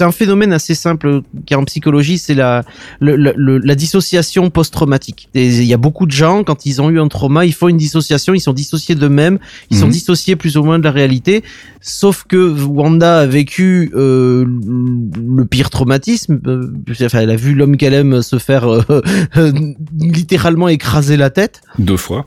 un 0.01 0.13
phénomène 0.13 0.53
assez 0.53 0.75
simple 0.75 1.23
qui 1.47 1.55
en 1.55 1.65
psychologie, 1.65 2.19
c'est 2.19 2.35
la 2.35 2.65
le- 3.01 3.17
le- 3.17 3.35
le- 3.37 3.59
la 3.59 3.75
dissociation 3.75 4.51
post-traumatique. 4.51 5.29
Il 5.35 5.65
y 5.65 5.75
a 5.75 5.79
beaucoup 5.79 6.07
de 6.07 6.13
gens 6.13 6.45
quand 6.45 6.67
ils 6.67 6.81
ont 6.83 6.91
eu 6.91 7.01
un 7.01 7.09
trauma, 7.09 7.45
ils 7.45 7.53
font 7.55 7.69
une 7.69 7.77
dissociation, 7.77 8.35
ils 8.35 8.41
sont 8.41 8.53
dissociés 8.53 8.95
d'eux-mêmes, 8.95 9.39
ils 9.71 9.77
sont 9.77 9.87
Mhm. 9.87 9.93
dissociés 9.93 10.37
plus 10.37 10.57
ou 10.57 10.63
moins 10.65 10.79
de 10.79 10.85
la 10.85 10.91
réalité. 10.93 11.43
Sauf 11.81 12.25
que 12.29 12.37
Wanda 12.65 13.21
a 13.21 13.27
vécu 13.27 13.91
euh, 13.95 14.45
le 14.47 15.45
pire 15.47 15.71
traumatisme. 15.71 16.41
enfin, 16.91 17.21
elle 17.21 17.31
a 17.31 17.37
vu 17.37 17.55
l'homme 17.55 17.77
qu'elle 17.77 17.95
aime 17.95 18.20
se 18.23 18.39
faire 18.39 18.67
euh, 18.69 19.03
littéralement 19.99 20.69
écraser 20.69 21.17
la 21.17 21.31
tête 21.31 21.63
Deux 21.79 21.97
fois. 21.97 22.27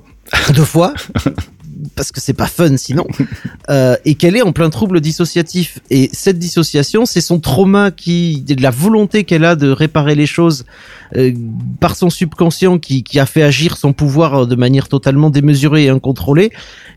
deux 0.55 0.65
fois. 0.65 0.93
parce 1.95 2.11
que 2.11 2.19
c'est 2.19 2.33
pas 2.33 2.47
fun 2.47 2.77
sinon, 2.77 3.05
euh, 3.69 3.95
et 4.05 4.15
qu'elle 4.15 4.35
est 4.35 4.41
en 4.41 4.51
plein 4.51 4.69
trouble 4.69 5.01
dissociatif. 5.01 5.79
Et 5.89 6.09
cette 6.13 6.39
dissociation, 6.39 7.05
c'est 7.05 7.21
son 7.21 7.39
trauma 7.39 7.91
qui, 7.91 8.41
de 8.41 8.61
la 8.61 8.71
volonté 8.71 9.23
qu'elle 9.23 9.45
a 9.45 9.55
de 9.55 9.69
réparer 9.69 10.15
les 10.15 10.25
choses 10.25 10.65
euh, 11.15 11.31
par 11.79 11.95
son 11.95 12.09
subconscient 12.09 12.79
qui, 12.79 13.03
qui 13.03 13.19
a 13.19 13.25
fait 13.25 13.43
agir 13.43 13.77
son 13.77 13.93
pouvoir 13.93 14.47
de 14.47 14.55
manière 14.55 14.87
totalement 14.87 15.29
démesurée 15.29 15.85
et 15.85 15.89
incontrôlée. 15.89 16.51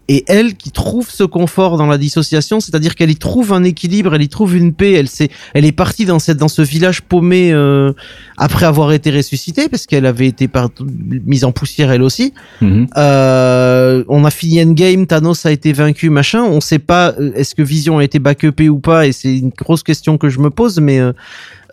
Et 0.08 0.24
elle 0.28 0.54
qui 0.54 0.70
trouve 0.70 1.10
ce 1.10 1.24
confort 1.24 1.76
dans 1.76 1.86
la 1.86 1.98
dissociation, 1.98 2.60
c'est-à-dire 2.60 2.94
qu'elle 2.94 3.10
y 3.10 3.16
trouve 3.16 3.52
un 3.52 3.64
équilibre, 3.64 4.14
elle 4.14 4.22
y 4.22 4.28
trouve 4.28 4.56
une 4.56 4.72
paix. 4.72 4.92
Elle 4.92 5.08
s'est, 5.08 5.30
elle 5.52 5.64
est 5.64 5.72
partie 5.72 6.04
dans 6.04 6.20
cette, 6.20 6.36
dans 6.36 6.48
ce 6.48 6.62
village 6.62 7.02
paumé 7.02 7.52
euh, 7.52 7.92
après 8.36 8.66
avoir 8.66 8.92
été 8.92 9.10
ressuscitée 9.10 9.68
parce 9.68 9.86
qu'elle 9.86 10.06
avait 10.06 10.28
été 10.28 10.46
par- 10.46 10.70
mise 10.80 11.44
en 11.44 11.50
poussière 11.50 11.90
elle 11.90 12.02
aussi. 12.02 12.32
Mhm. 12.60 12.86
Euh, 12.96 14.04
on 14.08 14.24
a 14.24 14.30
fini 14.30 14.60
Endgame, 14.66 15.06
Thanos 15.06 15.46
a 15.46 15.52
été 15.52 15.72
vaincu, 15.72 16.10
machin. 16.10 16.42
On 16.42 16.60
sait 16.60 16.78
pas 16.78 17.14
euh, 17.18 17.32
est-ce 17.34 17.54
que 17.54 17.62
Vision 17.62 17.98
a 17.98 18.04
été 18.04 18.18
backupé 18.18 18.68
ou 18.68 18.78
pas, 18.78 19.06
et 19.06 19.12
c'est 19.12 19.38
une 19.38 19.50
grosse 19.50 19.82
question 19.82 20.18
que 20.18 20.28
je 20.28 20.38
me 20.40 20.50
pose, 20.50 20.80
mais 20.80 21.00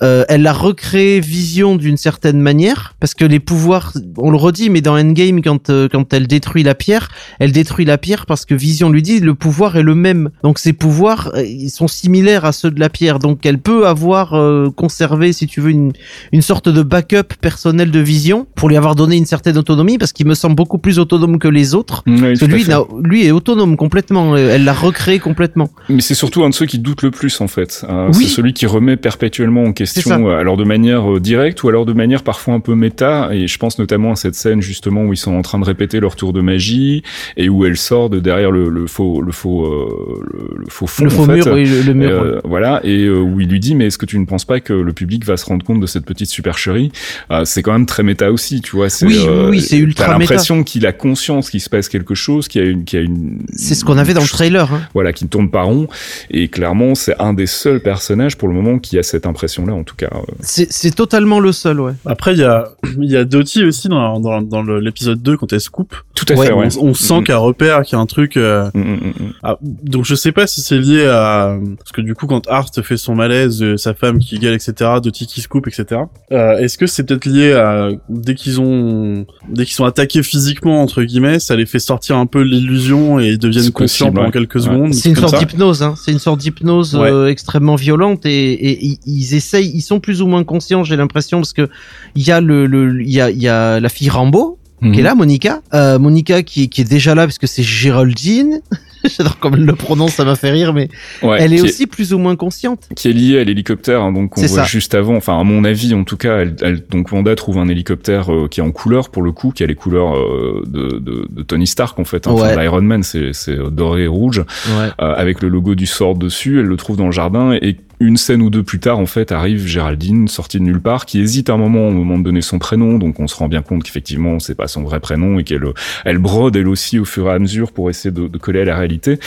euh, 0.03 0.25
elle 0.27 0.45
a 0.47 0.53
recréé 0.53 1.19
Vision 1.19 1.75
d'une 1.75 1.97
certaine 1.97 2.39
manière 2.41 2.95
parce 2.99 3.13
que 3.13 3.23
les 3.25 3.39
pouvoirs, 3.39 3.93
on 4.17 4.31
le 4.31 4.37
redit, 4.37 4.69
mais 4.69 4.81
dans 4.81 4.97
Endgame, 4.97 5.41
quand 5.41 5.69
euh, 5.69 5.87
quand 5.89 6.13
elle 6.13 6.27
détruit 6.27 6.63
la 6.63 6.75
pierre, 6.75 7.09
elle 7.39 7.51
détruit 7.51 7.85
la 7.85 7.97
pierre 7.97 8.25
parce 8.25 8.45
que 8.45 8.53
Vision 8.53 8.89
lui 8.89 9.01
dit 9.01 9.19
le 9.19 9.33
pouvoir 9.35 9.77
est 9.77 9.83
le 9.83 9.95
même. 9.95 10.29
Donc 10.43 10.59
ses 10.59 10.73
pouvoirs, 10.73 11.31
euh, 11.35 11.43
ils 11.45 11.69
sont 11.69 11.87
similaires 11.87 12.43
à 12.43 12.51
ceux 12.51 12.69
de 12.71 12.79
la 12.79 12.89
pierre. 12.89 13.19
Donc 13.19 13.45
elle 13.45 13.59
peut 13.59 13.87
avoir 13.87 14.33
euh, 14.33 14.69
conservé, 14.71 15.31
si 15.31 15.47
tu 15.47 15.61
veux, 15.61 15.69
une 15.71 15.93
une 16.31 16.41
sorte 16.41 16.67
de 16.69 16.81
backup 16.83 17.35
personnel 17.39 17.91
de 17.91 17.99
Vision 17.99 18.45
pour 18.55 18.69
lui 18.69 18.75
avoir 18.77 18.95
donné 18.95 19.15
une 19.15 19.25
certaine 19.25 19.57
autonomie 19.57 19.97
parce 19.97 20.11
qu'il 20.11 20.27
me 20.27 20.35
semble 20.35 20.55
beaucoup 20.55 20.79
plus 20.79 20.99
autonome 20.99 21.39
que 21.39 21.47
les 21.47 21.75
autres. 21.75 22.03
Oui, 22.07 22.19
Parce 22.19 22.39
que 22.39 22.45
lui, 22.45 22.65
lui 23.03 23.25
est 23.25 23.31
autonome 23.31 23.77
complètement. 23.77 24.35
euh, 24.35 24.49
Elle 24.55 24.65
l'a 24.65 24.73
recréé 24.73 25.19
complètement. 25.19 25.69
Mais 25.87 26.01
c'est 26.01 26.15
surtout 26.15 26.43
un 26.43 26.49
de 26.49 26.53
ceux 26.53 26.65
qui 26.65 26.79
doutent 26.79 27.03
le 27.03 27.11
plus 27.11 27.39
en 27.39 27.47
fait. 27.47 27.85
Oui. 28.13 28.25
C'est 28.25 28.35
celui 28.35 28.53
qui 28.53 28.65
remet 28.65 28.97
perpétuellement 28.97 29.63
en 29.63 29.73
ça. 29.92 29.92
Question, 29.93 30.27
euh, 30.29 30.37
alors 30.37 30.57
de 30.57 30.63
manière 30.63 31.11
euh, 31.15 31.19
directe 31.19 31.63
ou 31.63 31.69
alors 31.69 31.85
de 31.85 31.93
manière 31.93 32.23
parfois 32.23 32.53
un 32.53 32.59
peu 32.59 32.75
méta. 32.75 33.29
Et 33.31 33.47
je 33.47 33.57
pense 33.57 33.79
notamment 33.79 34.11
à 34.11 34.15
cette 34.15 34.35
scène 34.35 34.61
justement 34.61 35.03
où 35.05 35.13
ils 35.13 35.17
sont 35.17 35.33
en 35.33 35.41
train 35.41 35.59
de 35.59 35.65
répéter 35.65 35.99
leur 35.99 36.15
tour 36.15 36.33
de 36.33 36.41
magie 36.41 37.03
et 37.37 37.49
où 37.49 37.65
elle 37.65 37.77
sort 37.77 38.09
de 38.09 38.19
derrière 38.19 38.51
le, 38.51 38.69
le 38.69 38.87
faux, 38.87 39.21
le 39.21 39.31
faux, 39.31 39.65
euh, 39.65 40.21
le, 40.31 40.57
le 40.59 40.65
faux 40.69 40.87
fond. 40.87 41.03
le 41.05 41.09
faux 41.09 41.25
fait. 41.25 41.35
mur, 41.35 41.47
oui, 41.53 41.65
le, 41.65 41.93
mur. 41.93 42.09
Euh, 42.09 42.41
voilà 42.43 42.81
et 42.83 43.09
où 43.09 43.39
il 43.39 43.49
lui 43.49 43.59
dit 43.59 43.75
mais 43.75 43.87
est-ce 43.87 43.97
que 43.97 44.05
tu 44.05 44.17
ne 44.19 44.25
penses 44.25 44.45
pas 44.45 44.59
que 44.59 44.73
le 44.73 44.93
public 44.93 45.25
va 45.25 45.37
se 45.37 45.45
rendre 45.45 45.65
compte 45.65 45.79
de 45.79 45.87
cette 45.87 46.05
petite 46.05 46.29
supercherie? 46.29 46.91
Euh, 47.31 47.45
c'est 47.45 47.61
quand 47.61 47.73
même 47.73 47.85
très 47.85 48.03
méta 48.03 48.31
aussi 48.31 48.61
tu 48.61 48.75
vois 48.75 48.87
Oui, 49.01 49.17
oui, 49.17 49.27
oui, 49.49 49.61
c'est 49.61 49.77
ultra 49.77 50.05
t'as 50.05 50.17
méta. 50.17 50.33
l'impression 50.33 50.63
qu'il 50.63 50.85
a 50.85 50.91
conscience 50.91 51.49
qu'il 51.49 51.61
se 51.61 51.69
passe 51.69 51.89
quelque 51.89 52.15
chose 52.15 52.47
qu'il 52.47 52.63
y 52.63 52.67
a 52.67 52.69
une 52.69 52.83
qu'il 52.83 52.99
y 52.99 53.01
a 53.01 53.05
une 53.05 53.39
C'est 53.53 53.75
ce 53.75 53.85
qu'on 53.85 53.97
avait 53.97 54.13
dans 54.13 54.21
le 54.21 54.27
trailer. 54.27 54.71
Hein. 54.73 54.81
voilà, 54.93 55.13
qui 55.13 55.25
ne 55.25 55.29
tourne 55.29 55.49
pas 55.49 55.63
rond. 55.63 55.87
Et 56.31 56.47
clairement, 56.47 56.95
c'est 56.95 57.15
un 57.19 57.33
des 57.33 57.45
seuls 57.47 57.81
personnages 57.81 58.37
pour 58.37 58.47
le 58.47 58.53
moment 58.53 58.79
qui 58.79 58.97
a 58.97 59.03
cette 59.03 59.25
impression-là, 59.25 59.72
en 59.73 59.83
tout 59.83 59.95
cas. 59.95 60.09
euh. 60.13 60.19
C'est 60.39 60.71
c'est 60.71 60.91
totalement 60.91 61.39
le 61.39 61.51
seul, 61.51 61.79
ouais. 61.79 61.93
Après, 62.05 62.33
il 62.33 62.39
y 62.39 62.43
a, 62.43 62.69
il 62.99 63.11
y 63.11 63.17
a 63.17 63.25
Dottie 63.25 63.63
aussi 63.65 63.89
dans, 63.89 64.19
dans, 64.19 64.61
l'épisode 64.63 65.21
2 65.21 65.37
quand 65.37 65.51
elle 65.53 65.61
se 65.61 65.69
coupe. 65.69 65.95
Tout 66.15 66.25
à 66.29 66.33
Ouais, 66.35 66.47
fait, 66.47 66.53
ouais. 66.53 66.67
On, 66.79 66.89
on 66.89 66.93
sent 66.93 67.21
Mm, 67.21 67.23
qu'elle 67.25 67.35
repère 67.37 67.81
qu'il 67.83 67.95
y 67.95 67.99
a 67.99 68.01
un 68.01 68.05
truc. 68.05 68.37
euh, 68.37 68.69
mm, 68.73 68.79
mm, 68.79 68.83
mm, 68.93 69.07
mm. 69.25 69.33
ah, 69.43 69.57
donc 69.61 70.05
je 70.05 70.15
sais 70.15 70.31
pas 70.31 70.47
si 70.47 70.61
c'est 70.61 70.77
lié 70.77 71.05
à 71.05 71.57
parce 71.77 71.91
que 71.91 72.01
du 72.01 72.15
coup 72.15 72.27
quand 72.27 72.47
Art 72.47 72.69
fait 72.83 72.97
son 72.97 73.15
malaise, 73.15 73.61
euh, 73.61 73.77
sa 73.77 73.93
femme 73.93 74.19
qui 74.19 74.39
gueule, 74.39 74.53
etc. 74.55 74.73
Dottie 75.03 75.27
qui 75.27 75.41
se 75.41 75.47
coupe, 75.47 75.67
etc. 75.67 76.01
Euh, 76.31 76.57
Est-ce 76.57 76.77
que 76.77 76.87
c'est 76.87 77.03
peut-être 77.03 77.25
lié 77.25 77.53
à 77.53 77.89
dès 78.09 78.35
qu'ils 78.35 78.59
ont 78.61 79.25
dès 79.49 79.65
qu'ils 79.65 79.75
sont 79.75 79.85
attaqués 79.85 80.23
physiquement 80.23 80.81
entre 80.81 81.03
guillemets, 81.03 81.39
ça 81.39 81.55
les 81.55 81.65
fait 81.65 81.79
sortir 81.79 82.17
un 82.17 82.25
peu 82.25 82.41
l'illusion 82.41 83.19
et 83.19 83.29
ils 83.29 83.39
deviennent 83.39 83.63
C'est 83.65 83.71
conscients 83.71 84.05
possible, 84.07 84.15
pendant 84.15 84.27
ouais. 84.27 84.31
quelques 84.31 84.55
Ouais. 84.55 84.61
secondes. 84.61 84.93
C'est 84.93 85.09
une 85.09 85.15
sorte 85.15 85.37
d'hypnose, 85.39 85.83
hein. 85.83 85.95
C'est 86.03 86.11
une 86.11 86.19
sorte 86.19 86.39
d'hypnose 86.39 86.97
extrêmement 87.27 87.75
violente 87.75 88.25
et, 88.25 88.97
ils 89.05 89.33
essayent, 89.35 89.62
ils 89.65 89.81
sont 89.81 89.99
plus 89.99 90.21
ou 90.21 90.27
moins 90.27 90.43
conscients, 90.43 90.83
j'ai 90.83 90.95
l'impression, 90.95 91.39
parce 91.39 91.53
que 91.53 91.69
il 92.15 92.23
y 92.27 92.31
a 92.31 92.41
le, 92.41 93.01
il 93.01 93.09
y 93.11 93.21
a, 93.21 93.29
il 93.29 93.41
y 93.41 93.47
a 93.47 93.79
la 93.79 93.89
fille 93.89 94.09
Rambo 94.09 94.57
qui 94.81 94.89
Mhm. 94.89 94.93
est 94.95 95.01
là, 95.03 95.15
Monica, 95.15 95.61
euh, 95.73 95.97
Monica 95.97 96.43
qui, 96.43 96.67
qui 96.67 96.81
est 96.81 96.89
déjà 96.89 97.15
là 97.15 97.25
parce 97.25 97.37
que 97.37 97.47
c'est 97.47 97.63
Géraldine. 97.63 98.59
J'adore 99.17 99.37
comme 99.39 99.55
elle 99.55 99.65
le 99.65 99.75
prononce, 99.75 100.13
ça 100.13 100.23
m'a 100.25 100.35
fait 100.37 100.49
rire, 100.51 100.73
mais 100.73 100.87
Ouais, 101.21 101.37
elle 101.41 101.53
est 101.53 101.61
aussi 101.61 101.87
plus 101.87 102.13
ou 102.13 102.17
moins 102.17 102.35
consciente. 102.37 102.87
qui 102.95 103.09
est 103.09 103.13
lié 103.13 103.39
à 103.39 103.43
l'hélicoptère, 103.43 104.01
hein, 104.01 104.13
donc 104.13 104.37
on 104.37 104.41
C'est 104.41 104.47
voit 104.47 104.59
ça. 104.59 104.63
juste 104.65 104.95
avant. 104.95 105.15
Enfin, 105.17 105.37
à 105.39 105.43
mon 105.43 105.63
avis, 105.65 105.93
en 105.93 106.03
tout 106.05 106.15
cas, 106.15 106.37
elle, 106.39 106.55
elle- 106.61 106.83
donc 106.89 107.11
Wanda 107.11 107.35
trouve 107.35 107.57
un 107.57 107.67
hélicoptère 107.67 108.31
euh, 108.33 108.47
qui 108.49 108.61
est 108.61 108.63
en 108.63 108.71
couleur 108.71 109.09
pour 109.09 109.21
le 109.23 109.33
coup, 109.33 109.51
qui 109.51 109.61
a 109.63 109.67
les 109.67 109.75
couleurs 109.75 110.15
euh, 110.17 110.63
de, 110.67 110.99
de, 110.99 111.27
de 111.29 111.43
Tony 111.43 111.67
Stark 111.67 111.99
en 111.99 112.05
fait. 112.05 112.27
Hein, 112.27 112.31
Ouais. 112.33 112.41
Enfin, 112.51 112.61
l'Iron 112.61 112.81
Man, 112.81 113.03
c'est 113.03 113.31
doré 113.71 114.03
et 114.03 114.07
rouge, 114.07 114.39
Ouais. 114.39 114.89
avec 114.97 115.41
le 115.41 115.49
logo 115.49 115.75
du 115.75 115.85
Sword 115.85 116.17
dessus. 116.17 116.59
Elle 116.59 116.65
le 116.67 116.77
trouve 116.77 116.95
dans 116.97 117.05
le 117.07 117.11
jardin 117.11 117.53
et 117.61 117.77
une 118.03 118.17
scène 118.17 118.41
ou 118.41 118.49
deux 118.49 118.63
plus 118.63 118.79
tard, 118.79 118.99
en 118.99 119.05
fait, 119.05 119.31
arrive 119.31 119.65
Géraldine, 119.65 120.27
sortie 120.27 120.59
de 120.59 120.63
nulle 120.63 120.81
part, 120.81 121.05
qui 121.05 121.19
hésite 121.21 121.49
un 121.49 121.57
moment 121.57 121.87
au 121.87 121.91
moment 121.91 122.17
de 122.17 122.23
donner 122.23 122.41
son 122.41 122.59
prénom. 122.59 122.97
Donc, 122.97 123.19
on 123.19 123.27
se 123.27 123.35
rend 123.35 123.47
bien 123.47 123.61
compte 123.61 123.83
qu'effectivement, 123.83 124.39
c'est 124.39 124.55
pas 124.55 124.67
son 124.67 124.83
vrai 124.83 124.99
prénom 124.99 125.39
et 125.39 125.43
qu'elle 125.43 125.63
elle 126.05 126.17
brode 126.17 126.55
elle 126.55 126.67
aussi 126.67 126.99
au 126.99 127.05
fur 127.05 127.27
et 127.27 127.31
à 127.31 127.39
mesure 127.39 127.71
pour 127.71 127.89
essayer 127.89 128.11
de, 128.11 128.27
de 128.27 128.37
coller 128.37 128.61
à 128.61 128.65
la 128.65 128.75
réalité. 128.77 129.19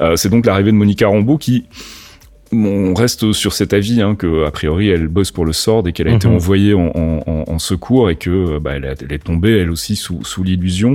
Euh, 0.00 0.16
c'est 0.16 0.28
donc 0.28 0.46
l'arrivée 0.46 0.72
de 0.72 0.76
Monica 0.76 1.06
Rambeau 1.08 1.38
qui 1.38 1.64
on 2.52 2.94
reste 2.94 3.32
sur 3.32 3.52
cet 3.52 3.72
avis 3.72 4.00
hein, 4.00 4.14
que 4.14 4.44
a 4.44 4.50
priori 4.52 4.88
elle 4.88 5.08
bosse 5.08 5.32
pour 5.32 5.44
le 5.44 5.52
SORD 5.52 5.88
et 5.88 5.92
qu'elle 5.92 6.06
a 6.08 6.14
été 6.14 6.28
Mhm. 6.28 6.34
envoyée 6.34 6.74
en, 6.74 6.92
en- 6.94 7.22
en- 7.26 7.44
en 7.48 7.58
secours 7.58 8.10
et 8.10 8.16
que 8.16 8.58
bah, 8.58 8.72
elle, 8.76 8.84
a- 8.84 8.94
elle 9.00 9.12
est 9.12 9.24
tombée 9.24 9.58
elle 9.58 9.70
aussi 9.70 9.96
sous, 9.96 10.22
sous 10.24 10.44
l'illusion. 10.44 10.94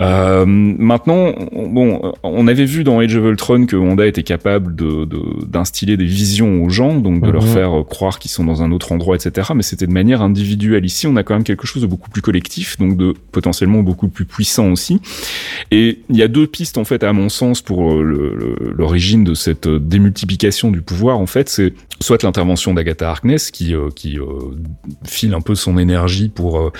Euh, 0.00 0.44
maintenant, 0.46 1.32
on- 1.52 1.68
bon, 1.68 2.12
on 2.22 2.46
avait 2.46 2.64
vu 2.64 2.84
dans 2.84 3.00
Age 3.00 3.16
of 3.16 3.24
Ultron 3.24 3.66
que 3.66 3.74
Wanda 3.74 4.06
était 4.06 4.22
capable 4.22 4.76
de 4.76 5.04
de- 5.04 5.44
d'instiller 5.46 5.96
des 5.96 6.04
visions 6.04 6.62
aux 6.64 6.68
gens, 6.70 6.94
donc 6.94 7.20
de 7.24 7.30
leur 7.30 7.42
Mhm. 7.42 7.48
faire 7.52 7.80
euh, 7.80 7.82
croire 7.82 8.18
qu'ils 8.20 8.30
sont 8.30 8.44
dans 8.44 8.62
un 8.62 8.70
autre 8.70 8.92
endroit, 8.92 9.16
etc. 9.16 9.48
Mais 9.56 9.62
c'était 9.62 9.86
de 9.86 9.92
manière 9.92 10.22
individuelle. 10.22 10.84
Ici, 10.84 11.06
on 11.08 11.16
a 11.16 11.22
quand 11.24 11.34
même 11.34 11.42
quelque 11.44 11.66
chose 11.66 11.82
de 11.82 11.86
beaucoup 11.88 12.10
plus 12.10 12.22
collectif, 12.22 12.78
donc 12.78 12.96
de 12.96 13.12
potentiellement 13.32 13.82
beaucoup 13.82 14.08
plus 14.08 14.24
puissant 14.24 14.70
aussi. 14.70 15.00
Et 15.72 16.00
il 16.08 16.16
y 16.16 16.22
a 16.22 16.28
deux 16.28 16.46
pistes 16.46 16.78
en 16.78 16.84
fait, 16.84 17.02
à 17.02 17.12
mon 17.12 17.28
sens, 17.28 17.60
pour 17.62 17.92
euh, 17.92 18.56
l'origine 18.76 19.24
de 19.24 19.34
cette 19.34 19.68
démultiplication 19.68 20.70
du 20.70 20.80
pouvoir. 20.80 21.18
En 21.18 21.26
fait, 21.26 21.48
c'est 21.48 21.72
soit 22.00 22.22
l'intervention 22.22 22.72
d'Agatha 22.74 23.10
Harkness 23.10 23.50
qui 23.50 23.74
euh, 23.74 23.88
qui 23.94 24.18
euh, 24.18 24.24
file 25.04 25.34
un 25.34 25.40
peu 25.40 25.56
son 25.56 25.76
énergie 25.78 26.28
pour 26.28 26.70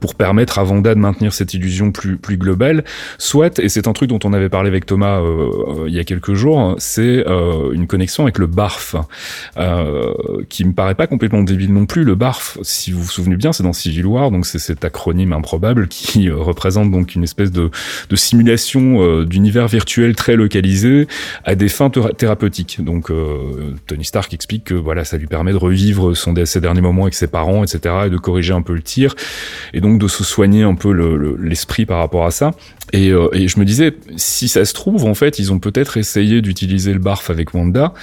pour 0.00 0.14
permettre 0.14 0.58
à 0.58 0.64
Vanda 0.64 0.94
de 0.94 1.00
maintenir 1.00 1.32
cette 1.32 1.54
illusion 1.54 1.90
plus 1.92 2.16
plus 2.18 2.36
globale, 2.36 2.49
soit 3.18 3.58
et 3.58 3.68
c'est 3.68 3.88
un 3.88 3.92
truc 3.92 4.08
dont 4.08 4.18
on 4.24 4.32
avait 4.32 4.48
parlé 4.48 4.68
avec 4.68 4.86
Thomas 4.86 5.20
euh, 5.20 5.48
euh, 5.84 5.88
il 5.88 5.94
y 5.94 5.98
a 5.98 6.04
quelques 6.04 6.34
jours, 6.34 6.74
c'est 6.78 7.26
euh, 7.26 7.72
une 7.72 7.86
connexion 7.86 8.24
avec 8.24 8.38
le 8.38 8.46
barf, 8.46 8.96
qui 10.48 10.64
me 10.64 10.72
paraît 10.72 10.94
pas 10.94 11.06
complètement 11.06 11.42
débile 11.42 11.72
non 11.72 11.86
plus. 11.86 12.04
Le 12.04 12.14
barf, 12.14 12.58
si 12.62 12.92
vous 12.92 13.02
vous 13.02 13.10
souvenez 13.10 13.36
bien, 13.36 13.52
c'est 13.52 13.62
dans 13.62 13.72
Civil 13.72 14.06
War, 14.06 14.30
donc 14.30 14.46
c'est 14.46 14.58
cet 14.58 14.84
acronyme 14.84 15.32
improbable 15.32 15.88
qui 15.88 16.30
représente 16.30 16.90
donc 16.90 17.14
une 17.14 17.22
espèce 17.24 17.52
de 17.52 17.70
simulation 18.14 19.22
d'univers 19.24 19.68
virtuel 19.68 20.14
très 20.16 20.36
localisé 20.36 21.06
à 21.44 21.54
des 21.54 21.68
fins 21.68 21.90
théra- 21.90 22.12
thérapeutiques. 22.12 22.82
Donc 22.82 23.10
Tony 23.86 24.04
Stark 24.04 24.32
explique 24.34 24.64
que 24.64 24.74
voilà, 24.74 25.04
ça 25.04 25.16
lui 25.16 25.26
permet 25.26 25.52
de 25.52 25.56
revivre 25.58 26.14
son 26.16 26.34
ses 26.44 26.60
derniers 26.60 26.80
moments 26.80 27.02
avec 27.02 27.14
ses 27.14 27.26
parents, 27.26 27.64
etc., 27.64 27.94
et 28.06 28.10
de 28.10 28.16
corriger 28.16 28.54
un 28.54 28.62
peu 28.62 28.72
le 28.74 28.82
tir, 28.82 29.14
et 29.74 29.80
donc 29.80 29.98
de 29.98 30.08
se 30.08 30.22
soigner 30.24 30.62
un 30.62 30.74
peu 30.74 30.92
le- 30.92 31.16
le- 31.16 31.36
l'esprit 31.36 31.84
par 31.86 31.98
rapport 31.98 32.24
à 32.24 32.30
ça. 32.30 32.39
Et, 32.92 33.10
euh, 33.10 33.28
et 33.32 33.46
je 33.46 33.60
me 33.60 33.64
disais, 33.64 33.94
si 34.16 34.48
ça 34.48 34.64
se 34.64 34.74
trouve, 34.74 35.04
en 35.04 35.14
fait, 35.14 35.38
ils 35.38 35.52
ont 35.52 35.60
peut-être 35.60 35.96
essayé 35.96 36.40
d'utiliser 36.42 36.92
le 36.92 36.98
barf 36.98 37.30
avec 37.30 37.54
Wanda 37.54 37.94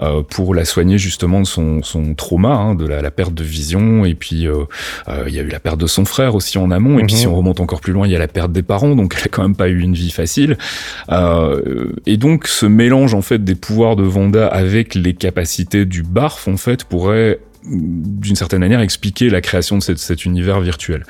euh, 0.00 0.22
pour 0.28 0.54
la 0.54 0.64
soigner 0.64 0.98
justement 0.98 1.40
de 1.40 1.46
son, 1.46 1.82
son 1.82 2.14
trauma, 2.14 2.50
hein, 2.54 2.74
de 2.74 2.84
la, 2.86 3.02
la 3.02 3.10
perte 3.12 3.34
de 3.34 3.44
vision, 3.44 4.04
et 4.04 4.14
puis 4.14 4.48
euh, 4.48 4.64
euh, 5.08 5.24
il 5.28 5.34
y 5.34 5.38
a 5.38 5.42
eu 5.42 5.48
la 5.48 5.60
perte 5.60 5.78
de 5.78 5.86
son 5.86 6.04
frère 6.04 6.34
aussi 6.34 6.58
en 6.58 6.70
amont, 6.72 6.98
et 6.98 7.04
puis 7.04 7.14
Mhm. 7.14 7.20
si 7.20 7.26
on 7.28 7.36
remonte 7.36 7.60
encore 7.60 7.80
plus 7.80 7.92
loin, 7.92 8.06
il 8.06 8.12
y 8.12 8.16
a 8.16 8.18
la 8.18 8.28
perte 8.28 8.50
des 8.50 8.62
parents, 8.62 8.96
donc 8.96 9.14
elle 9.16 9.24
a 9.24 9.28
quand 9.28 9.42
même 9.42 9.54
pas 9.56 9.68
eu 9.68 9.80
une 9.80 9.94
vie 9.94 10.10
facile. 10.10 10.56
Euh, 11.10 11.92
et 12.06 12.16
donc 12.16 12.48
ce 12.48 12.66
mélange 12.66 13.14
en 13.14 13.22
fait 13.22 13.44
des 13.44 13.54
pouvoirs 13.54 13.94
de 13.96 14.04
Wanda 14.04 14.46
avec 14.48 14.94
les 14.94 15.14
capacités 15.14 15.84
du 15.84 16.02
barf 16.02 16.48
en 16.48 16.56
fait 16.56 16.84
pourrait 16.84 17.38
d'une 17.64 18.34
certaine 18.36 18.60
manière 18.60 18.80
expliquer 18.80 19.30
la 19.30 19.40
création 19.40 19.78
de 19.78 19.82
cette, 19.82 19.98
cet 19.98 20.24
univers 20.24 20.60
virtuel. 20.60 21.04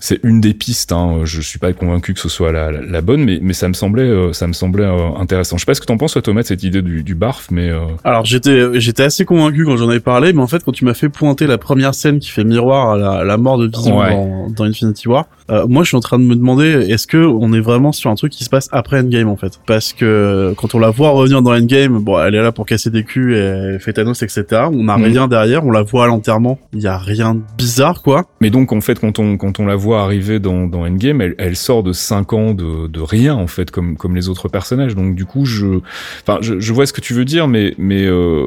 C'est 0.00 0.20
une 0.22 0.40
des 0.40 0.54
pistes. 0.54 0.92
Hein. 0.92 1.20
Je 1.24 1.40
suis 1.40 1.58
pas 1.58 1.72
convaincu 1.72 2.14
que 2.14 2.20
ce 2.20 2.28
soit 2.28 2.52
la, 2.52 2.70
la, 2.70 2.80
la 2.80 3.00
bonne, 3.00 3.24
mais, 3.24 3.38
mais 3.42 3.52
ça 3.52 3.68
me 3.68 3.72
semblait, 3.74 4.02
euh, 4.04 4.32
ça 4.32 4.46
me 4.46 4.52
semblait 4.52 4.84
euh, 4.84 5.16
intéressant. 5.18 5.56
Je 5.56 5.62
sais 5.62 5.66
pas 5.66 5.74
ce 5.74 5.80
que 5.80 5.86
t'en 5.86 5.96
penses, 5.96 6.12
toi, 6.12 6.22
Thomas, 6.22 6.42
de 6.42 6.46
cette 6.46 6.62
idée 6.62 6.82
du, 6.82 7.02
du 7.02 7.14
barf, 7.14 7.48
mais 7.50 7.70
euh, 7.70 7.80
Alors 8.04 8.24
j'étais 8.24 8.78
j'étais 8.80 9.02
assez 9.04 9.24
convaincu 9.24 9.64
quand 9.64 9.76
j'en 9.76 9.88
avais 9.88 10.00
parlé, 10.00 10.32
mais 10.32 10.42
en 10.42 10.46
fait 10.46 10.62
quand 10.64 10.72
tu 10.72 10.84
m'as 10.84 10.94
fait 10.94 11.08
pointer 11.08 11.46
la 11.46 11.58
première 11.58 11.94
scène 11.94 12.18
qui 12.20 12.30
fait 12.30 12.44
miroir 12.44 12.90
à 12.92 13.24
la, 13.24 13.36
mort 13.36 13.58
de 13.58 13.66
Vision 13.66 13.98
Ouais. 13.98 14.10
dans, 14.10 14.48
dans 14.50 14.64
Infinity 14.64 15.08
War, 15.08 15.26
euh, 15.50 15.66
moi 15.66 15.82
je 15.82 15.88
suis 15.88 15.96
en 15.96 16.00
train 16.00 16.18
de 16.18 16.24
me 16.24 16.36
demander 16.36 16.86
est-ce 16.88 17.06
que 17.06 17.16
on 17.18 17.52
est 17.52 17.60
vraiment 17.60 17.92
sur 17.92 18.10
un 18.10 18.14
truc 18.14 18.32
qui 18.32 18.44
se 18.44 18.50
passe 18.50 18.68
après 18.72 19.00
Endgame 19.00 19.28
en 19.28 19.36
fait? 19.36 19.58
Parce 19.66 19.92
que 19.92 20.52
quand 20.56 20.74
on 20.74 20.78
la 20.78 20.90
voit 20.90 21.10
revenir 21.10 21.42
dans 21.42 21.52
Endgame, 21.54 21.98
bon 22.00 22.20
elle 22.20 22.34
est 22.34 22.42
là 22.42 22.52
pour 22.52 22.66
casser 22.66 22.90
des 22.90 23.04
culs 23.04 23.34
et 23.34 23.78
fait 23.80 23.92
Thanos 23.94 24.22
etc. 24.22 24.44
On 24.72 24.84
n'a 24.84 24.96
Mhm. 24.96 25.04
rien 25.04 25.28
derrière, 25.28 25.64
on 25.66 25.70
la 25.70 25.82
voit 25.82 25.95
voit 25.96 26.04
à 26.04 26.08
l'enterrement, 26.08 26.58
il 26.74 26.82
y 26.82 26.86
a 26.86 26.98
rien 26.98 27.34
de 27.34 27.40
bizarre 27.56 28.02
quoi. 28.02 28.26
Mais 28.42 28.50
donc 28.50 28.72
en 28.72 28.82
fait 28.82 28.98
quand 29.00 29.18
on 29.18 29.38
quand 29.38 29.60
on 29.60 29.66
la 29.66 29.76
voit 29.76 30.02
arriver 30.02 30.38
dans, 30.38 30.66
dans 30.66 30.84
Endgame, 30.86 31.22
elle, 31.22 31.34
elle 31.38 31.56
sort 31.56 31.82
de 31.82 31.92
5 31.94 32.32
ans 32.34 32.52
de, 32.52 32.86
de 32.86 33.00
rien 33.00 33.34
en 33.34 33.46
fait 33.46 33.70
comme 33.70 33.96
comme 33.96 34.14
les 34.14 34.28
autres 34.28 34.48
personnages. 34.48 34.94
Donc 34.94 35.14
du 35.14 35.24
coup 35.24 35.46
je 35.46 35.80
enfin 36.22 36.38
je, 36.42 36.60
je 36.60 36.72
vois 36.74 36.84
ce 36.86 36.92
que 36.92 37.00
tu 37.00 37.14
veux 37.14 37.24
dire 37.24 37.48
mais 37.48 37.74
mais 37.78 38.04
euh, 38.04 38.46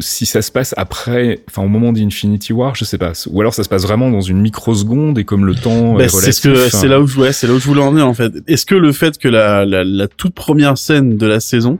si 0.00 0.26
ça 0.26 0.42
se 0.42 0.50
passe 0.50 0.74
après 0.76 1.40
enfin 1.48 1.62
au 1.62 1.68
moment 1.68 1.92
d'Infinity 1.92 2.52
War, 2.52 2.74
je 2.74 2.84
sais 2.84 2.98
pas 2.98 3.12
ou 3.30 3.40
alors 3.40 3.54
ça 3.54 3.62
se 3.62 3.68
passe 3.68 3.82
vraiment 3.84 4.10
dans 4.10 4.20
une 4.20 4.40
microseconde 4.40 5.18
et 5.18 5.24
comme 5.24 5.44
le 5.46 5.54
temps 5.54 5.94
Bah, 5.94 6.04
est 6.04 6.08
c'est 6.08 6.32
ce 6.32 6.48
relatif, 6.48 6.72
que 6.72 6.76
c'est 6.78 6.88
là 6.88 7.00
où 7.00 7.06
je 7.06 7.20
ouais, 7.20 7.32
c'est 7.32 7.46
là 7.46 7.52
où 7.54 7.60
je 7.60 7.66
voulais 7.66 7.82
en 7.82 7.90
venir 7.92 8.08
en 8.08 8.14
fait. 8.14 8.32
Est-ce 8.48 8.66
que 8.66 8.74
le 8.74 8.90
fait 8.92 9.18
que 9.18 9.28
la, 9.28 9.64
la 9.64 9.84
la 9.84 10.08
toute 10.08 10.34
première 10.34 10.78
scène 10.78 11.16
de 11.16 11.26
la 11.26 11.38
saison 11.38 11.78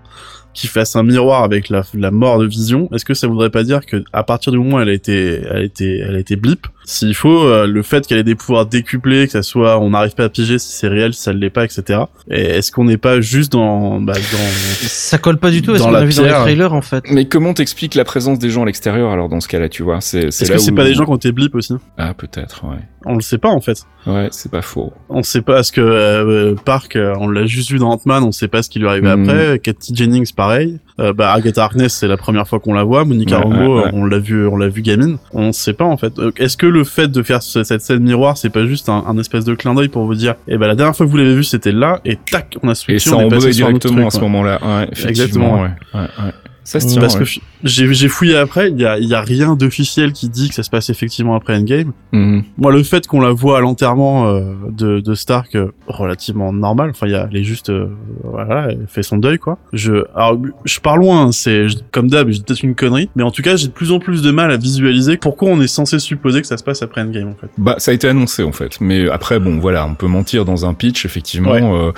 qui 0.55 0.69
fasse 0.69 0.97
un 0.97 1.03
miroir 1.03 1.43
avec 1.43 1.69
la, 1.69 1.85
mort 2.11 2.39
de 2.39 2.47
Vision, 2.47 2.89
est-ce 2.93 3.05
que 3.05 3.15
ça 3.15 3.27
voudrait 3.27 3.51
pas 3.51 3.65
dire 3.65 3.85
que 3.85 4.05
à 4.13 4.23
partir 4.23 4.53
du 4.53 4.59
moment 4.59 4.77
où 4.77 4.81
elle 4.81 4.89
a 4.89 4.93
été 4.93 5.43
elle 5.43 5.57
a 5.57 5.63
été 5.63 5.99
elle 5.99 6.15
a 6.15 6.19
été 6.19 6.37
blip, 6.37 6.67
s'il 6.85 7.15
faut 7.15 7.45
euh, 7.45 7.67
le 7.67 7.83
fait 7.83 8.07
qu'elle 8.07 8.19
ait 8.19 8.23
des 8.25 8.35
pouvoirs 8.35 8.67
décuplés, 8.67 9.27
que 9.27 9.33
ça 9.33 9.43
soit 9.43 9.79
on 9.81 9.91
n'arrive 9.91 10.15
pas 10.15 10.25
à 10.25 10.29
piger 10.29 10.59
si 10.59 10.73
c'est 10.73 10.89
réel, 10.89 11.15
si 11.15 11.23
ça 11.23 11.33
ne 11.33 11.39
l'est 11.39 11.51
pas, 11.51 11.65
etc. 11.65 12.01
Et 12.31 12.41
est-ce 12.43 12.71
qu'on 12.73 12.85
n'est 12.85 12.97
pas 12.99 13.21
juste 13.21 13.53
dans 13.53 14.01
bah, 14.01 14.13
dans 14.15 14.79
Ça 14.87 15.19
colle 15.19 15.39
pas 15.39 15.51
du 15.51 15.63
tout 15.63 15.73
à 15.73 15.75
ce 15.75 15.79
Dans 15.81 15.87
qu'on 15.87 15.93
la 15.93 15.99
a 16.01 16.05
vu 16.05 16.15
dans 16.15 16.23
les 16.25 16.31
trailers 16.31 16.73
en 16.73 16.83
fait. 16.83 17.05
Mais 17.11 17.27
comment 17.27 17.55
t'expliques 17.55 17.95
la 17.95 18.05
présence 18.05 18.39
des 18.39 18.51
gens 18.51 18.63
à 18.63 18.67
l'extérieur 18.67 19.11
alors 19.11 19.29
dans 19.29 19.41
ce 19.41 19.49
cas-là, 19.49 19.69
tu 19.69 19.83
vois? 19.83 20.01
C'est 20.01 20.31
c'est 20.31 20.45
Est-ce 20.45 20.53
là 20.53 20.57
que 20.59 20.63
c'est 20.63 20.73
où- 20.73 20.75
pas 20.77 20.85
des 20.85 20.95
gens 20.95 21.05
qui 21.05 21.11
ont 21.11 21.17
été 21.17 21.33
blip 21.33 21.55
aussi? 21.55 21.75
Ah 21.99 22.15
peut-être, 22.15 22.65
ouais. 22.65 22.79
On 23.07 23.17
le 23.17 23.21
sait 23.21 23.37
pas 23.39 23.51
en 23.51 23.61
fait. 23.61 23.85
Ouais, 24.07 24.29
c'est 24.31 24.51
pas 24.51 24.63
faux. 24.63 24.93
On 25.11 25.23
sait 25.23 25.43
pas 25.43 25.63
ce 25.63 25.73
que 25.73 25.81
euh, 25.83 26.55
Park, 26.65 26.97
euh, 26.97 27.15
on 27.21 27.29
l'a 27.29 27.45
juste 27.47 27.71
vu 27.71 27.79
dans 27.79 27.91
Ant-Man, 27.91 28.23
on 28.23 28.33
sait 28.33 28.49
pas 28.49 28.63
ce 28.63 28.71
qui 28.71 28.79
lui 28.79 28.89
arrivait 28.89 29.15
Mhm. 29.15 29.29
après. 29.29 29.59
Katie 29.59 29.95
Jennings, 29.95 30.33
pareil. 30.35 30.79
Euh, 31.01 31.13
bah 31.13 31.33
Agatha 31.33 31.65
Harkness, 31.65 31.93
c'est 31.95 32.07
la 32.07 32.17
première 32.17 32.47
fois 32.47 32.61
qu'on 32.61 32.73
la 32.73 32.85
voit. 32.85 33.05
Monica 33.05 33.39
Ouais, 33.39 33.43
Rambeau, 33.43 33.57
ouais, 33.79 33.83
ouais. 33.83 33.89
euh, 33.89 33.91
on 33.95 34.05
l'a 34.07 34.19
vu, 34.21 34.47
on 34.47 34.57
l'a 34.57 34.69
vu 34.69 34.81
gamine. 34.81 35.17
On 35.33 35.51
sait 35.53 35.73
pas 35.73 35.85
en 35.85 35.97
fait. 35.97 36.17
Euh, 36.21 36.31
Est-ce 36.37 36.57
que 36.57 36.67
le 36.67 36.85
fait 36.85 37.09
de 37.09 37.23
faire 37.25 37.43
ce- 37.43 37.65
cette 37.65 37.81
scène 37.81 38.05
miroir, 38.05 38.37
c'est 38.39 38.49
pas 38.51 38.65
juste 38.65 38.89
un, 38.89 39.03
un 39.07 39.19
espèce 39.19 39.45
de 39.45 39.55
clin 39.55 39.75
d'œil 39.75 39.89
pour 39.89 40.05
vous 40.05 40.15
dire, 40.15 40.37
eh 40.47 40.57
ben 40.57 40.69
la 40.69 40.77
dernière 40.77 40.95
fois 40.95 41.05
que 41.07 41.11
vous 41.11 41.17
l'avez 41.17 41.35
vu, 41.35 41.43
c'était 41.43 41.73
là, 41.73 42.01
et 42.05 42.17
tac, 42.17 42.57
on 42.63 42.69
a 42.69 42.73
Et 42.73 42.75
switché, 42.77 43.11
ça 43.11 43.17
on 43.17 43.23
est 43.23 43.29
passé 43.29 43.53
sur 43.53 43.67
directement 43.67 43.95
truc, 44.03 44.07
à 44.07 44.11
ce 44.11 44.21
moment-là. 44.21 44.61
Exactement. 45.09 45.63
Ouais, 45.63 45.71
ouais, 45.95 46.01
ouais. 46.01 46.33
Ça 46.65 46.81
se 46.81 46.87
tient. 46.89 47.01
Parce 47.01 47.15
ouais. 47.15 47.25
que 47.25 47.31
j'ai 47.63 47.93
j'ai 47.95 48.09
fouillé 48.09 48.37
après, 48.37 48.71
il 48.71 48.81
y 48.81 48.87
a, 48.87 48.99
il 48.99 49.07
y 49.07 49.15
a 49.15 49.21
rien 49.21 49.55
d'officiel 49.55 50.13
qui 50.13 50.29
dit 50.29 50.49
que 50.49 50.55
ça 50.55 50.63
se 50.63 50.71
passe 50.71 50.89
effectivement 50.91 51.35
après 51.37 51.55
Endgame. 51.57 51.93
Mhm. 52.13 52.43
Moi, 52.59 52.73
le 52.73 52.83
fait 52.83 53.07
qu'on 53.07 53.21
la 53.21 53.31
voit 53.33 53.59
à 53.59 53.61
l'enterrement 53.61 54.27
euh, 54.29 54.55
de, 54.71 55.01
de 55.01 55.15
Stark 55.15 55.55
euh, 55.55 55.73
relativement 55.87 56.53
normal, 56.53 56.91
enfin, 56.91 57.07
il 57.07 57.13
y 57.13 57.17
a, 57.17 57.29
elle 57.31 57.37
est 57.37 57.45
juste, 57.45 57.71
euh, 57.71 57.89
voilà, 58.23 58.69
elle 58.71 58.87
fait 58.89 59.03
son 59.03 59.19
deuil, 59.19 59.39
quoi. 59.39 59.59
Je, 59.73 60.05
alors, 60.15 60.39
je 60.65 60.81
pars 60.81 60.97
loin, 60.97 61.27
hein, 61.27 61.33
c'est 61.33 61.69
je- 61.69 61.77
comme 61.93 62.09
d'hab, 62.09 62.31
j'ai 62.31 62.41
peut-être 62.43 62.63
une 62.63 62.75
connerie, 62.75 63.11
mais 63.15 63.23
en 63.23 63.31
tout 63.31 63.43
cas, 63.43 63.57
j'ai 63.57 63.67
de 63.69 63.73
plus 63.73 63.93
en 63.93 63.99
plus 63.99 64.23
de 64.23 64.31
mal 64.31 64.51
à 64.51 64.57
visualiser 64.57 65.17
pourquoi 65.17 65.51
on 65.51 65.61
est 65.61 65.67
censé 65.67 65.99
supposer 65.99 66.41
que 66.41 66.47
ça 66.47 66.57
se 66.57 66.65
passe 66.65 66.83
après 66.83 67.03
Endgame, 67.03 67.29
en 67.29 67.35
fait. 67.35 67.49
Bah, 67.59 67.75
ça 67.79 67.91
a 67.91 67.95
été 67.95 68.09
annoncé 68.09 68.43
en 68.43 68.53
fait, 68.53 68.81
mais 68.81 69.09
après 69.11 69.39
bon, 69.39 69.59
voilà, 69.59 69.87
on 69.87 69.95
peut 69.95 70.07
mentir 70.07 70.45
dans 70.45 70.65
un 70.67 70.73
pitch 70.75 71.05
effectivement, 71.05 71.51
Ouais. 71.53 71.63
euh, 71.63 71.93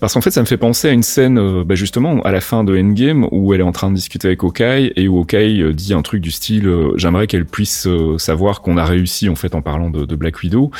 parce 0.00 0.14
qu'en 0.14 0.20
fait, 0.20 0.30
ça 0.30 0.40
me 0.40 0.46
fait 0.46 0.56
penser 0.56 0.88
à 0.88 0.92
une 0.92 1.02
scène, 1.02 1.38
euh, 1.38 1.64
bah, 1.64 1.74
justement, 1.74 2.20
à 2.22 2.30
la 2.32 2.40
fin 2.40 2.62
de 2.64 2.76
Endgame 2.78 3.26
où 3.32 3.52
elle 3.52 3.60
est 3.60 3.64
en 3.64 3.72
train 3.72 3.90
de 3.90 3.95
discuter 3.96 4.28
avec 4.28 4.42
Hawkeye 4.44 4.92
et 4.96 5.08
où 5.08 5.18
Hawkeye 5.18 5.60
euh, 5.62 5.72
dit 5.72 5.92
un 5.94 6.02
truc 6.02 6.20
du 6.20 6.30
style, 6.30 6.68
euh, 6.68 6.92
j'aimerais 6.96 7.26
qu'elle 7.26 7.44
puisse 7.46 7.86
euh, 7.86 8.18
savoir 8.18 8.62
qu'on 8.62 8.76
a 8.76 8.84
réussi 8.84 9.28
en 9.28 9.34
fait 9.34 9.54
en 9.54 9.62
parlant 9.62 9.90
de, 9.90 10.04
de 10.04 10.14
Black 10.16 10.40
Widow 10.42 10.70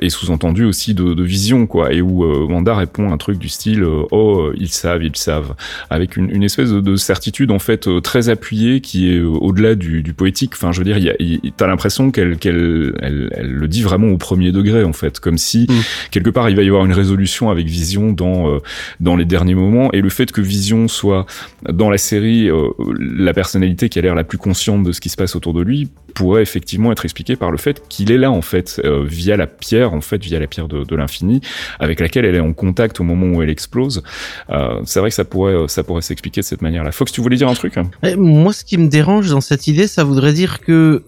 et 0.00 0.10
sous-entendu 0.10 0.64
aussi 0.64 0.94
de, 0.94 1.14
de 1.14 1.22
Vision 1.22 1.66
quoi, 1.66 1.92
et 1.92 2.00
où 2.00 2.24
Wanda 2.50 2.74
répond 2.74 3.12
un 3.12 3.16
truc 3.18 3.38
du 3.38 3.48
style, 3.48 3.84
oh 4.10 4.50
ils 4.56 4.68
savent, 4.68 5.02
ils 5.04 5.16
savent, 5.16 5.54
avec 5.90 6.16
une, 6.16 6.30
une 6.30 6.42
espèce 6.42 6.70
de, 6.70 6.80
de 6.80 6.96
certitude 6.96 7.50
en 7.50 7.58
fait 7.58 7.88
très 8.02 8.28
appuyée 8.28 8.80
qui 8.80 9.12
est 9.12 9.20
au-delà 9.20 9.74
du, 9.74 10.02
du 10.02 10.14
poétique. 10.14 10.52
Enfin, 10.54 10.72
je 10.72 10.78
veux 10.78 10.84
dire, 10.84 10.98
y 10.98 11.10
a- 11.10 11.16
il- 11.18 11.40
t'as 11.56 11.66
l'impression 11.66 12.10
qu'elle 12.10 12.38
qu'elle 12.38 12.94
elle, 13.00 13.28
elle 13.36 13.50
le 13.52 13.68
dit 13.68 13.82
vraiment 13.82 14.08
au 14.08 14.16
premier 14.16 14.52
degré 14.52 14.84
en 14.84 14.92
fait, 14.92 15.20
comme 15.20 15.38
si 15.38 15.66
Mm. 15.68 15.74
quelque 16.10 16.30
part 16.30 16.48
il 16.50 16.56
va 16.56 16.62
y 16.62 16.66
avoir 16.68 16.84
une 16.84 16.92
résolution 16.92 17.50
avec 17.50 17.66
Vision 17.66 18.12
dans 18.12 18.58
dans 19.00 19.16
les 19.16 19.24
derniers 19.24 19.54
moments 19.54 19.90
et 19.92 20.00
le 20.00 20.08
fait 20.08 20.32
que 20.32 20.40
Vision 20.40 20.88
soit 20.88 21.26
dans 21.68 21.90
la 21.90 21.98
série 21.98 22.21
euh, 22.22 22.70
la 22.98 23.32
personnalité 23.32 23.88
qui 23.88 23.98
a 23.98 24.02
l'air 24.02 24.14
la 24.14 24.24
plus 24.24 24.38
consciente 24.38 24.82
de 24.82 24.92
ce 24.92 25.00
qui 25.00 25.08
se 25.08 25.16
passe 25.16 25.36
autour 25.36 25.54
de 25.54 25.62
lui 25.62 25.90
pourrait 26.14 26.42
effectivement 26.42 26.92
être 26.92 27.04
expliqué 27.04 27.36
par 27.36 27.50
le 27.50 27.56
fait 27.56 27.88
qu'il 27.88 28.12
est 28.12 28.18
là 28.18 28.30
en 28.30 28.42
fait 28.42 28.80
euh, 28.84 29.04
via 29.04 29.36
la 29.36 29.46
pierre 29.46 29.94
en 29.94 30.00
fait 30.00 30.22
via 30.22 30.38
la 30.38 30.46
pierre 30.46 30.68
de, 30.68 30.84
de 30.84 30.96
l'infini 30.96 31.40
avec 31.80 32.00
laquelle 32.00 32.24
elle 32.24 32.34
est 32.34 32.40
en 32.40 32.52
contact 32.52 33.00
au 33.00 33.04
moment 33.04 33.36
où 33.36 33.42
elle 33.42 33.50
explose. 33.50 34.02
Euh, 34.50 34.80
c'est 34.84 35.00
vrai 35.00 35.08
que 35.08 35.14
ça 35.14 35.24
pourrait 35.24 35.68
ça 35.68 35.82
pourrait 35.82 36.02
s'expliquer 36.02 36.40
de 36.42 36.46
cette 36.46 36.62
manière-là. 36.62 36.92
Fox, 36.92 37.12
tu 37.12 37.20
voulais 37.20 37.36
dire 37.36 37.48
un 37.48 37.54
truc 37.54 37.74
Eh, 38.02 38.16
Moi, 38.16 38.52
ce 38.52 38.64
qui 38.64 38.78
me 38.78 38.88
dérange 38.88 39.30
dans 39.30 39.40
cette 39.40 39.66
idée, 39.66 39.86
ça 39.86 40.04
voudrait 40.04 40.32
dire 40.32 40.60
que 40.60 41.02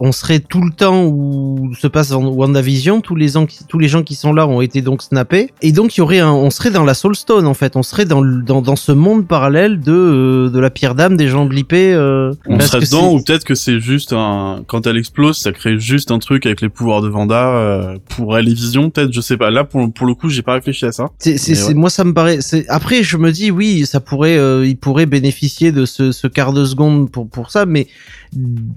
on 0.00 0.12
serait 0.12 0.40
tout 0.40 0.62
le 0.62 0.72
temps 0.72 1.04
où 1.04 1.74
se 1.74 1.86
passe 1.86 2.10
WandaVision, 2.12 3.00
tous 3.00 3.16
les 3.16 3.32
tous 3.68 3.78
les 3.78 3.88
gens 3.88 4.02
qui 4.02 4.14
sont 4.14 4.32
là 4.32 4.46
ont 4.46 4.60
été 4.60 4.82
donc 4.82 5.02
snappés, 5.02 5.52
et 5.62 5.72
donc 5.72 5.96
il 5.96 6.00
y 6.00 6.02
aurait 6.02 6.22
on 6.22 6.50
serait 6.50 6.70
dans 6.70 6.84
la 6.84 6.94
Soulstone 6.94 7.46
en 7.46 7.54
fait, 7.54 7.76
on 7.76 7.82
serait 7.82 8.04
dans 8.04 8.20
dans, 8.22 8.76
ce 8.76 8.92
monde 8.92 9.26
parallèle 9.26 9.80
de 9.80 9.92
euh, 9.92 10.48
de 10.60 10.62
la 10.62 10.70
pierre 10.70 10.94
d'âme 10.94 11.16
des 11.16 11.28
gens 11.28 11.46
blippés. 11.46 11.92
Euh, 11.94 12.32
On 12.46 12.60
serait 12.60 12.80
dedans, 12.80 13.12
ou 13.12 13.22
peut-être 13.22 13.44
que 13.44 13.54
c'est 13.54 13.80
juste 13.80 14.12
un, 14.12 14.62
quand 14.66 14.86
elle 14.86 14.96
explose, 14.96 15.38
ça 15.38 15.52
crée 15.52 15.78
juste 15.78 16.10
un 16.10 16.18
truc 16.18 16.46
avec 16.46 16.60
les 16.60 16.68
pouvoirs 16.68 17.00
de 17.00 17.08
Vanda, 17.08 17.48
euh, 17.48 17.98
pour 18.14 18.36
elle 18.36 18.48
et 18.48 18.54
Vision, 18.54 18.90
peut-être, 18.90 19.12
je 19.12 19.20
sais 19.20 19.36
pas. 19.36 19.50
Là, 19.50 19.64
pour, 19.64 19.90
pour 19.92 20.06
le 20.06 20.14
coup, 20.14 20.28
j'ai 20.28 20.42
pas 20.42 20.54
réfléchi 20.54 20.84
à 20.84 20.92
ça. 20.92 21.06
C'est, 21.18 21.38
c'est, 21.38 21.68
ouais. 21.68 21.74
moi 21.74 21.88
ça 21.90 22.04
me 22.04 22.12
paraît. 22.12 22.40
C'est, 22.40 22.68
après 22.68 23.02
je 23.02 23.16
me 23.16 23.32
dis 23.32 23.50
oui, 23.50 23.86
ça 23.86 24.00
pourrait, 24.00 24.36
euh, 24.36 24.66
il 24.66 24.76
pourrait 24.76 25.06
bénéficier 25.06 25.72
de 25.72 25.86
ce, 25.86 26.12
ce 26.12 26.26
quart 26.26 26.52
de 26.52 26.64
seconde 26.64 27.10
pour 27.10 27.28
pour 27.28 27.50
ça, 27.50 27.64
mais 27.66 27.86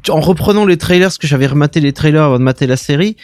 en 0.10 0.22
reprenant 0.22 0.66
les 0.66 0.78
trailers, 0.78 1.08
parce 1.08 1.18
que 1.18 1.28
j'avais 1.28 1.48
rematé 1.48 1.82
les 1.82 1.94
trailers 1.94 2.24
avant 2.24 2.40
de 2.40 2.44
mater 2.44 2.68
la 2.68 2.78
série. 2.78 3.18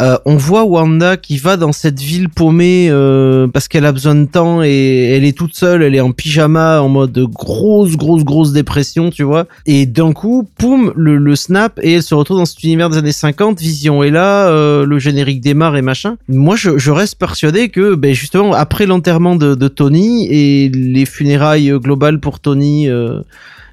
Euh, 0.00 0.16
on 0.24 0.36
voit 0.36 0.64
Wanda 0.64 1.16
qui 1.16 1.36
va 1.36 1.56
dans 1.56 1.72
cette 1.72 2.00
ville 2.00 2.28
paumée 2.28 2.88
euh, 2.90 3.46
parce 3.48 3.68
qu'elle 3.68 3.84
a 3.84 3.92
besoin 3.92 4.14
de 4.14 4.24
temps 4.24 4.62
et 4.62 5.12
elle 5.14 5.24
est 5.24 5.36
toute 5.36 5.54
seule, 5.54 5.82
elle 5.82 5.94
est 5.94 6.00
en 6.00 6.12
pyjama 6.12 6.80
en 6.80 6.88
mode 6.88 7.18
grosse 7.18 7.96
grosse 7.96 8.24
grosse 8.24 8.52
dépression, 8.52 9.10
tu 9.10 9.22
vois. 9.22 9.46
Et 9.66 9.86
d'un 9.86 10.12
coup, 10.12 10.48
poum, 10.58 10.92
le, 10.96 11.16
le 11.16 11.36
snap 11.36 11.78
et 11.82 11.94
elle 11.94 12.02
se 12.02 12.14
retrouve 12.14 12.38
dans 12.38 12.46
cet 12.46 12.62
univers 12.62 12.88
des 12.88 12.98
années 12.98 13.12
50. 13.12 13.60
Vision 13.60 14.02
est 14.02 14.10
là, 14.10 14.48
euh, 14.48 14.86
le 14.86 14.98
générique 14.98 15.40
démarre 15.40 15.76
et 15.76 15.82
machin. 15.82 16.16
Moi, 16.28 16.56
je, 16.56 16.78
je 16.78 16.90
reste 16.90 17.18
persuadé 17.18 17.68
que, 17.68 17.94
ben 17.94 18.14
justement, 18.14 18.54
après 18.54 18.86
l'enterrement 18.86 19.36
de, 19.36 19.54
de 19.54 19.68
Tony 19.68 20.26
et 20.30 20.70
les 20.70 21.04
funérailles 21.04 21.70
euh, 21.70 21.78
globales 21.78 22.20
pour 22.20 22.40
Tony. 22.40 22.88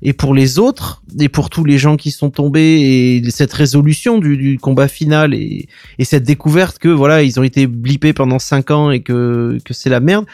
Et 0.01 0.13
pour 0.13 0.33
les 0.33 0.59
autres, 0.59 1.01
et 1.19 1.29
pour 1.29 1.49
tous 1.49 1.63
les 1.63 1.77
gens 1.77 1.97
qui 1.97 2.11
sont 2.11 2.29
tombés, 2.29 3.21
et 3.25 3.31
cette 3.31 3.53
résolution 3.53 4.17
du, 4.19 4.57
combat 4.61 4.87
final, 4.87 5.33
et, 5.33 5.67
et 5.99 6.05
cette 6.05 6.23
découverte 6.23 6.79
que 6.79 6.89
voilà, 6.89 7.23
ils 7.23 7.39
ont 7.39 7.43
été 7.43 7.67
blippés 7.67 8.13
pendant 8.13 8.39
cinq 8.39 8.71
ans 8.71 8.91
et 8.91 9.01
que, 9.01 9.57
que 9.63 9.73
c'est 9.73 9.89
la 9.89 9.99
merde, 9.99 10.25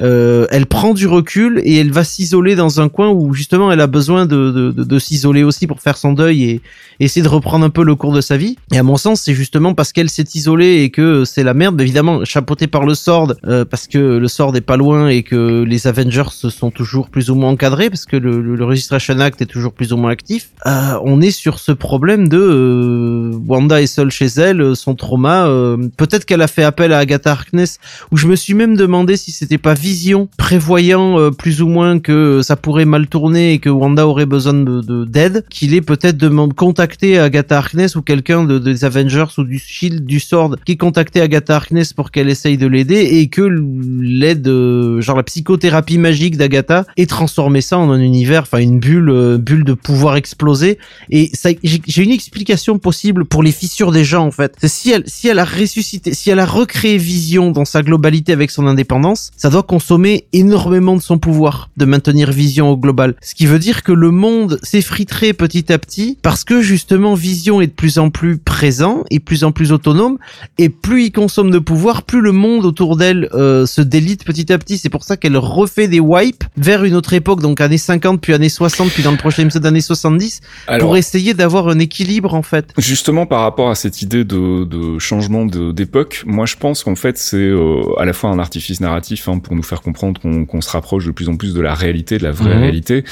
euh, 0.00 0.46
elle 0.50 0.66
prend 0.66 0.94
du 0.94 1.06
recul 1.06 1.60
et 1.64 1.76
elle 1.76 1.92
va 1.92 2.04
s'isoler 2.04 2.54
dans 2.54 2.80
un 2.80 2.88
coin 2.88 3.10
où 3.10 3.34
justement 3.34 3.70
elle 3.72 3.80
a 3.80 3.86
besoin 3.86 4.26
de, 4.26 4.50
de, 4.50 4.70
de, 4.72 4.84
de 4.84 4.98
s'isoler 4.98 5.42
aussi 5.42 5.66
pour 5.66 5.80
faire 5.80 5.96
son 5.96 6.12
deuil 6.12 6.44
et, 6.44 6.60
essayer 7.02 7.22
de 7.22 7.28
reprendre 7.28 7.64
un 7.64 7.70
peu 7.70 7.82
le 7.82 7.94
cours 7.94 8.12
de 8.12 8.20
sa 8.20 8.36
vie. 8.36 8.56
Et 8.72 8.78
à 8.78 8.82
mon 8.82 8.98
sens, 8.98 9.22
c'est 9.22 9.32
justement 9.32 9.72
parce 9.72 9.90
qu'elle 9.90 10.10
s'est 10.10 10.26
isolée 10.34 10.82
et 10.82 10.90
que 10.90 11.24
c'est 11.24 11.42
la 11.42 11.54
merde, 11.54 11.80
évidemment 11.80 12.26
chapeauté 12.26 12.66
par 12.66 12.84
le 12.84 12.94
Sword, 12.94 13.36
euh, 13.46 13.64
parce 13.64 13.86
que 13.86 13.96
le 13.98 14.28
Sword 14.28 14.54
est 14.56 14.60
pas 14.60 14.76
loin 14.76 15.08
et 15.08 15.22
que 15.22 15.62
les 15.62 15.86
Avengers 15.86 16.28
se 16.30 16.50
sont 16.50 16.70
toujours 16.70 17.08
plus 17.08 17.30
ou 17.30 17.34
moins 17.36 17.52
encadrés, 17.52 17.88
parce 17.88 18.04
que 18.04 18.18
le, 18.18 18.42
le, 18.42 18.54
le 18.54 18.64
Registration 18.66 19.18
Act 19.18 19.40
est 19.40 19.46
toujours 19.46 19.72
plus 19.72 19.94
ou 19.94 19.96
moins 19.96 20.10
actif. 20.10 20.50
Euh, 20.66 20.98
on 21.02 21.22
est 21.22 21.30
sur 21.30 21.58
ce 21.58 21.72
problème 21.72 22.28
de 22.28 22.36
euh, 22.38 23.32
Wanda 23.48 23.80
est 23.80 23.86
seule 23.86 24.10
chez 24.10 24.26
elle, 24.26 24.76
son 24.76 24.94
trauma. 24.94 25.46
euh, 25.46 25.78
Peut-être 25.96 26.26
qu'elle 26.26 26.42
a 26.42 26.48
fait 26.48 26.64
appel 26.64 26.92
à 26.92 26.98
Agatha 26.98 27.30
Harkness, 27.30 27.78
où 28.12 28.18
je 28.18 28.26
me 28.26 28.36
suis 28.36 28.52
même 28.52 28.76
demandé 28.76 29.16
si 29.16 29.30
c'était 29.30 29.56
pas 29.56 29.72
Vision 29.90 30.28
prévoyant 30.36 31.18
euh, 31.18 31.30
plus 31.32 31.62
ou 31.62 31.66
moins 31.68 31.98
que 31.98 32.42
ça 32.42 32.54
pourrait 32.54 32.84
mal 32.84 33.08
tourner 33.08 33.54
et 33.54 33.58
que 33.58 33.68
Wanda 33.68 34.06
aurait 34.06 34.24
besoin 34.26 34.54
de 34.54 34.80
de- 34.82 35.04
d'aide, 35.04 35.44
qu'il 35.50 35.74
est 35.74 35.80
peut-être 35.80 36.16
demande 36.16 36.54
contacter 36.54 37.18
Agatha 37.18 37.56
Harkness 37.58 37.96
ou 37.96 38.02
quelqu'un 38.02 38.44
de, 38.44 38.60
des 38.60 38.84
Avengers 38.84 39.32
ou 39.38 39.42
du 39.42 39.58
Shield, 39.58 40.04
du 40.06 40.20
Sword, 40.20 40.56
qui 40.64 40.76
contactait 40.76 41.20
Agatha 41.20 41.56
Harkness 41.56 41.92
pour 41.92 42.12
qu'elle 42.12 42.28
essaye 42.28 42.56
de 42.56 42.68
l'aider 42.68 43.00
et 43.00 43.26
que 43.26 43.42
l'aide, 43.42 44.46
euh, 44.46 45.00
genre 45.00 45.16
la 45.16 45.24
psychothérapie 45.24 45.98
magique 45.98 46.36
d'Agatha, 46.36 46.84
ait 46.96 47.06
transformé 47.06 47.60
ça 47.60 47.76
en 47.76 47.90
un 47.90 48.00
univers, 48.00 48.42
enfin 48.42 48.58
une 48.58 48.78
bulle, 48.78 49.10
euh, 49.10 49.38
bulle 49.38 49.64
de 49.64 49.72
pouvoir 49.74 50.14
exploser. 50.14 50.78
Et 51.10 51.30
ça, 51.34 51.50
j'ai 51.64 52.02
une 52.04 52.10
explication 52.12 52.78
possible 52.78 53.24
pour 53.24 53.42
les 53.42 53.50
fissures 53.52 53.90
des 53.90 54.04
gens 54.04 54.24
en 54.24 54.30
fait. 54.30 54.54
Si 54.64 54.92
elle, 54.92 55.02
si 55.06 55.26
elle 55.26 55.40
a 55.40 55.44
ressuscité, 55.44 56.14
si 56.14 56.30
elle 56.30 56.38
a 56.38 56.46
recréé 56.46 56.96
Vision 56.96 57.50
dans 57.50 57.64
sa 57.64 57.82
globalité 57.82 58.32
avec 58.32 58.52
son 58.52 58.66
indépendance, 58.68 59.30
ça 59.36 59.50
doit 59.50 59.64
consommer 59.80 60.26
énormément 60.34 60.94
de 60.94 61.00
son 61.00 61.16
pouvoir 61.16 61.70
de 61.78 61.86
maintenir 61.86 62.30
Vision 62.32 62.68
au 62.68 62.76
global. 62.76 63.14
Ce 63.22 63.34
qui 63.34 63.46
veut 63.46 63.58
dire 63.58 63.82
que 63.82 63.92
le 63.92 64.10
monde 64.10 64.58
s'effriterait 64.62 65.32
petit 65.32 65.72
à 65.72 65.78
petit 65.78 66.18
parce 66.20 66.44
que 66.44 66.60
justement 66.60 67.14
Vision 67.14 67.62
est 67.62 67.68
de 67.68 67.72
plus 67.72 67.98
en 67.98 68.10
plus 68.10 68.36
présent 68.36 69.04
et 69.10 69.20
plus 69.20 69.42
en 69.42 69.52
plus 69.52 69.72
autonome 69.72 70.18
et 70.58 70.68
plus 70.68 71.04
il 71.04 71.12
consomme 71.12 71.50
de 71.50 71.58
pouvoir, 71.58 72.02
plus 72.02 72.20
le 72.20 72.32
monde 72.32 72.66
autour 72.66 72.98
d'elle 72.98 73.30
euh, 73.32 73.64
se 73.64 73.80
délite 73.80 74.22
petit 74.24 74.52
à 74.52 74.58
petit. 74.58 74.76
C'est 74.76 74.90
pour 74.90 75.02
ça 75.02 75.16
qu'elle 75.16 75.38
refait 75.38 75.88
des 75.88 76.00
wipes 76.00 76.44
vers 76.58 76.84
une 76.84 76.94
autre 76.94 77.14
époque, 77.14 77.40
donc 77.40 77.62
années 77.62 77.78
50 77.78 78.20
puis 78.20 78.34
années 78.34 78.50
60 78.50 78.90
puis 78.90 79.02
dans 79.02 79.12
le 79.12 79.16
prochain 79.16 79.44
épisode 79.44 79.64
années 79.64 79.80
70 79.80 80.42
Alors, 80.66 80.88
pour 80.88 80.98
essayer 80.98 81.32
d'avoir 81.32 81.68
un 81.68 81.78
équilibre 81.78 82.34
en 82.34 82.42
fait. 82.42 82.74
Justement, 82.76 83.24
par 83.24 83.40
rapport 83.40 83.70
à 83.70 83.74
cette 83.74 84.02
idée 84.02 84.24
de, 84.24 84.64
de 84.64 84.98
changement 84.98 85.46
d'époque, 85.46 86.22
moi 86.26 86.44
je 86.44 86.56
pense 86.56 86.84
qu'en 86.84 86.96
fait 86.96 87.16
c'est 87.16 87.38
euh, 87.38 87.80
à 87.96 88.04
la 88.04 88.12
fois 88.12 88.28
un 88.28 88.38
artifice 88.38 88.82
narratif 88.82 89.26
hein, 89.26 89.38
pour 89.38 89.56
nous 89.60 89.66
faire 89.66 89.82
comprendre 89.82 90.20
qu'on 90.20 90.60
se 90.60 90.70
rapproche 90.70 91.04
de 91.06 91.10
plus 91.10 91.28
en 91.28 91.36
plus 91.36 91.52
de 91.54 91.60
la 91.60 91.74
réalité, 91.74 92.16
de 92.18 92.22
la 92.22 92.30
vraie 92.32 92.54
Mhm. 92.54 92.62
réalité, 92.62 93.04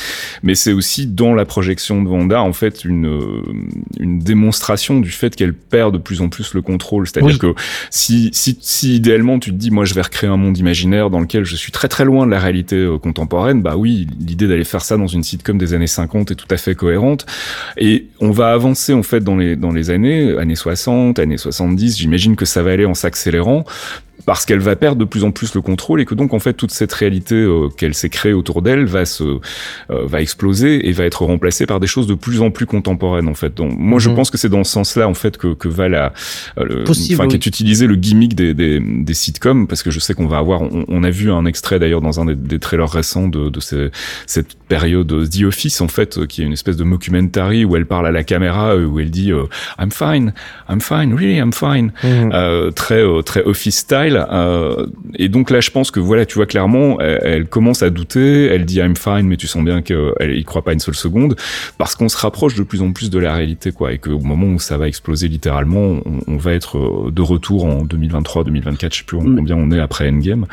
mais 0.43 0.55
c'est 0.55 0.73
aussi 0.73 1.07
dans 1.07 1.35
la 1.35 1.45
projection 1.45 2.03
de 2.03 2.09
Wanda 2.09 2.43
en 2.43 2.53
fait 2.55 2.85
une, 2.85 3.07
euh, 3.07 3.43
une 4.01 4.19
démonstration 4.19 5.01
du 5.01 5.11
fait 5.11 5.37
qu'elle 5.37 5.53
perd 5.55 5.93
de 5.93 5.99
plus 5.99 6.21
en 6.21 6.29
plus 6.29 6.55
le 6.55 6.63
contrôle. 6.63 7.07
C'est-à-dire 7.07 7.31
Oui. 7.33 7.39
que 7.39 7.55
si, 7.91 8.31
si, 8.33 8.57
si 8.61 8.97
idéalement 8.97 9.39
tu 9.39 9.51
te 9.51 9.57
dis 9.57 9.71
moi 9.71 9.85
je 9.85 9.95
vais 9.95 10.03
recréer 10.03 10.31
un 10.31 10.37
monde 10.37 10.57
imaginaire 10.57 11.11
dans 11.11 11.21
lequel 11.21 11.45
je 11.45 11.57
suis 11.57 11.73
très 11.73 11.89
très 11.89 12.05
loin 12.05 12.25
de 12.27 12.31
la 12.31 12.39
réalité 12.41 12.77
euh, 12.77 12.99
contemporaine, 12.99 13.61
bah 13.63 13.77
oui, 13.77 14.07
l'idée 14.19 14.47
d'aller 14.49 14.65
faire 14.65 14.83
ça 14.83 14.97
dans 14.97 15.07
une 15.07 15.23
sitcom 15.23 15.59
des 15.59 15.75
années 15.75 15.87
50 15.87 16.31
est 16.31 16.35
tout 16.35 16.47
à 16.51 16.57
fait 16.57 16.75
cohérente. 16.75 17.27
Et 17.77 18.07
on 18.21 18.31
va 18.31 18.53
avancer 18.53 18.93
en 18.95 19.03
fait 19.03 19.21
dans 19.23 19.37
les 19.37 19.57
dans 19.57 19.73
les 19.73 19.91
années 19.91 20.37
années 20.39 20.57
60, 20.57 21.19
années 21.19 21.37
70. 21.39 21.99
J'imagine 21.99 22.37
que 22.37 22.45
ça 22.45 22.63
va 22.63 22.71
aller 22.73 22.85
en 22.87 22.95
s'accélérant 22.95 23.65
parce 24.29 24.45
qu'elle 24.45 24.59
va 24.61 24.77
perdre 24.77 24.99
de 25.01 25.07
plus 25.07 25.25
en 25.25 25.31
plus 25.31 25.55
le 25.55 25.63
contrôle 25.63 26.03
et 26.03 26.05
que 26.05 26.15
donc 26.15 26.35
en 26.35 26.39
fait 26.39 26.53
toute 26.53 26.71
cette 26.71 26.93
réalité 26.93 27.35
euh, 27.35 27.71
qu'elle 27.75 27.95
s'est 27.95 28.11
créée 28.11 28.35
autour 28.35 28.61
d'elle 28.61 28.85
va 28.85 29.07
se 29.07 29.25
euh, 29.25 29.39
va 29.89 30.21
exploser 30.21 30.87
et 30.87 30.93
va 30.93 31.05
être 31.07 31.23
remplacée 31.25 31.65
par 31.65 31.81
des 31.81 31.87
choses 31.87 32.07
de 32.07 32.13
plus 32.15 32.43
en 32.43 32.51
plus 32.51 32.67
contemporaines 32.67 33.27
en 33.29 33.33
fait. 33.35 33.55
Donc 33.55 33.73
moi 33.79 33.99
je 33.99 34.11
Mhm. 34.11 34.17
pense 34.17 34.31
que 34.31 34.37
c'est 34.37 34.51
dans 34.51 34.65
ce 34.65 34.73
sens-là 34.73 35.09
en 35.09 35.15
fait 35.15 35.39
que, 35.39 35.55
que 35.55 35.67
va 35.69 35.89
la 35.89 36.13
euh, 36.59 36.85
enfin 37.15 37.27
qu'est 37.29 37.47
utilisé 37.47 37.87
le 37.87 37.97
gimmick 37.97 38.35
des, 38.35 38.53
des 38.53 38.81
des 38.81 39.15
sitcoms 39.15 39.67
parce 39.67 39.83
que 39.83 39.91
je 39.91 39.99
sais 39.99 40.13
qu'on 40.13 40.27
va 40.27 40.37
avoir 40.37 40.61
on, 40.61 40.85
on 40.89 41.03
a 41.05 41.11
vu 41.11 41.33
un 41.33 41.47
extrait 41.47 41.79
d'ailleurs 41.79 42.03
dans 42.03 42.21
un 42.21 42.27
des, 42.27 42.35
des 42.35 42.59
trailers 42.59 42.91
récents 42.91 43.29
de 43.29 43.49
de 43.49 43.61
ces- 43.61 43.91
cette 44.27 44.57
période 44.69 45.11
The 45.31 45.43
Office 45.45 45.81
en 45.81 45.89
fait 45.89 46.27
qui 46.27 46.43
est 46.43 46.45
une 46.45 46.53
espèce 46.53 46.77
de 46.77 46.85
mockumentary 46.85 47.65
où 47.65 47.77
elle 47.77 47.87
parle 47.87 48.07
à 48.07 48.11
la 48.13 48.25
caméra 48.25 48.75
euh, 48.75 48.85
où 48.85 49.01
elle 49.01 49.11
dit 49.11 49.33
euh, 49.33 49.45
I'm 49.81 49.91
fine 49.91 50.35
I'm 50.69 50.83
fine 50.83 51.15
really 51.15 51.39
I'm 51.39 51.55
fine 51.55 51.93
euh, 52.05 52.71
très 52.73 53.03
très 53.25 53.43
office 53.45 53.79
style 53.79 54.17
euh, 54.31 54.87
et 55.15 55.29
donc 55.29 55.51
là 55.51 55.61
je 55.61 55.71
pense 55.71 55.91
que 55.91 56.01
voilà 56.01 56.27
tu 56.27 56.35
vois 56.37 56.47
clairement 56.47 57.01
elle, 57.01 57.19
elle 57.23 57.47
commence 57.47 57.83
à 57.83 57.91
douter 57.91 58.47
elle 58.47 58.65
dit 58.65 58.79
I'm 58.79 58.97
fine 58.97 59.23
mais 59.23 59.37
tu 59.37 59.47
sens 59.47 59.65
bien 59.65 59.83
qu'elle 59.83 60.37
y 60.37 60.45
croit 60.45 60.63
pas 60.63 60.73
une 60.73 60.81
seule 60.81 60.95
seconde 60.95 61.37
parce 61.79 61.95
qu'on 61.95 62.09
se 62.09 62.17
rapproche 62.17 62.55
de 62.55 62.63
plus 62.63 62.83
en 62.83 62.93
plus 62.93 63.11
de 63.11 63.19
la 63.19 63.35
réalité 63.35 63.73
quoi 63.73 63.93
et 63.93 63.99
qu'au 63.99 64.19
moment 64.19 64.47
où 64.47 64.59
ça 64.59 64.77
va 64.79 64.89
exploser 64.89 65.29
littéralement 65.29 66.01
on, 66.05 66.21
on 66.27 66.37
va 66.37 66.53
être 66.53 66.79
euh, 66.79 67.11
de 67.11 67.23
retour 67.23 67.65
en 67.65 67.83
2023 67.85 68.45
2024 68.45 68.93
je 68.93 68.99
sais 68.99 69.05
plus 69.05 69.19
Mm. 69.19 69.37
combien 69.37 69.57
on 69.57 69.71
est 69.73 69.81
après 69.81 70.09
Endgame 70.09 70.47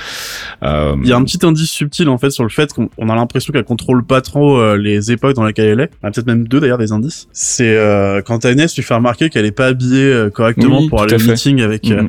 euh, 0.64 0.96
Il 1.04 1.10
y 1.10 1.14
a 1.14 1.18
un 1.18 1.24
petit 1.24 1.46
indice 1.46 1.70
subtil 1.70 2.10
en 2.10 2.18
fait 2.18 2.32
sur 2.32 2.44
le 2.44 2.50
fait 2.50 2.74
qu'on 2.74 2.90
on 2.98 3.10
a 3.10 3.16
l'impression 3.16 3.52
qu'elle 3.54 3.64
contrôle 3.64 4.04
pas 4.04 4.22
trop 4.22 4.76
les 4.76 5.12
époques 5.12 5.36
dans 5.36 5.46
lesquelles 5.46 5.70
elle 5.70 5.80
est. 5.82 5.92
A 6.04 6.10
peut-être 6.12 6.26
même 6.28 6.48
deux 6.48 6.60
d'ailleurs 6.60 6.78
des 6.78 6.92
indices. 6.92 7.28
C'est 7.32 7.76
euh, 7.78 8.22
quand 8.22 8.44
Agnès 8.46 8.76
lui 8.76 8.84
fait 8.84 8.94
remarquer 8.94 9.30
qu'elle 9.30 9.46
est 9.46 9.52
pas 9.52 9.68
habillée 9.68 10.28
correctement 10.34 10.80
Oui, 10.80 10.90
pour 10.90 11.02
aller 11.04 11.16
au 11.16 11.28
meeting 11.28 11.62
avec. 11.62 11.90
euh, 11.92 12.04
Mhm. 12.04 12.08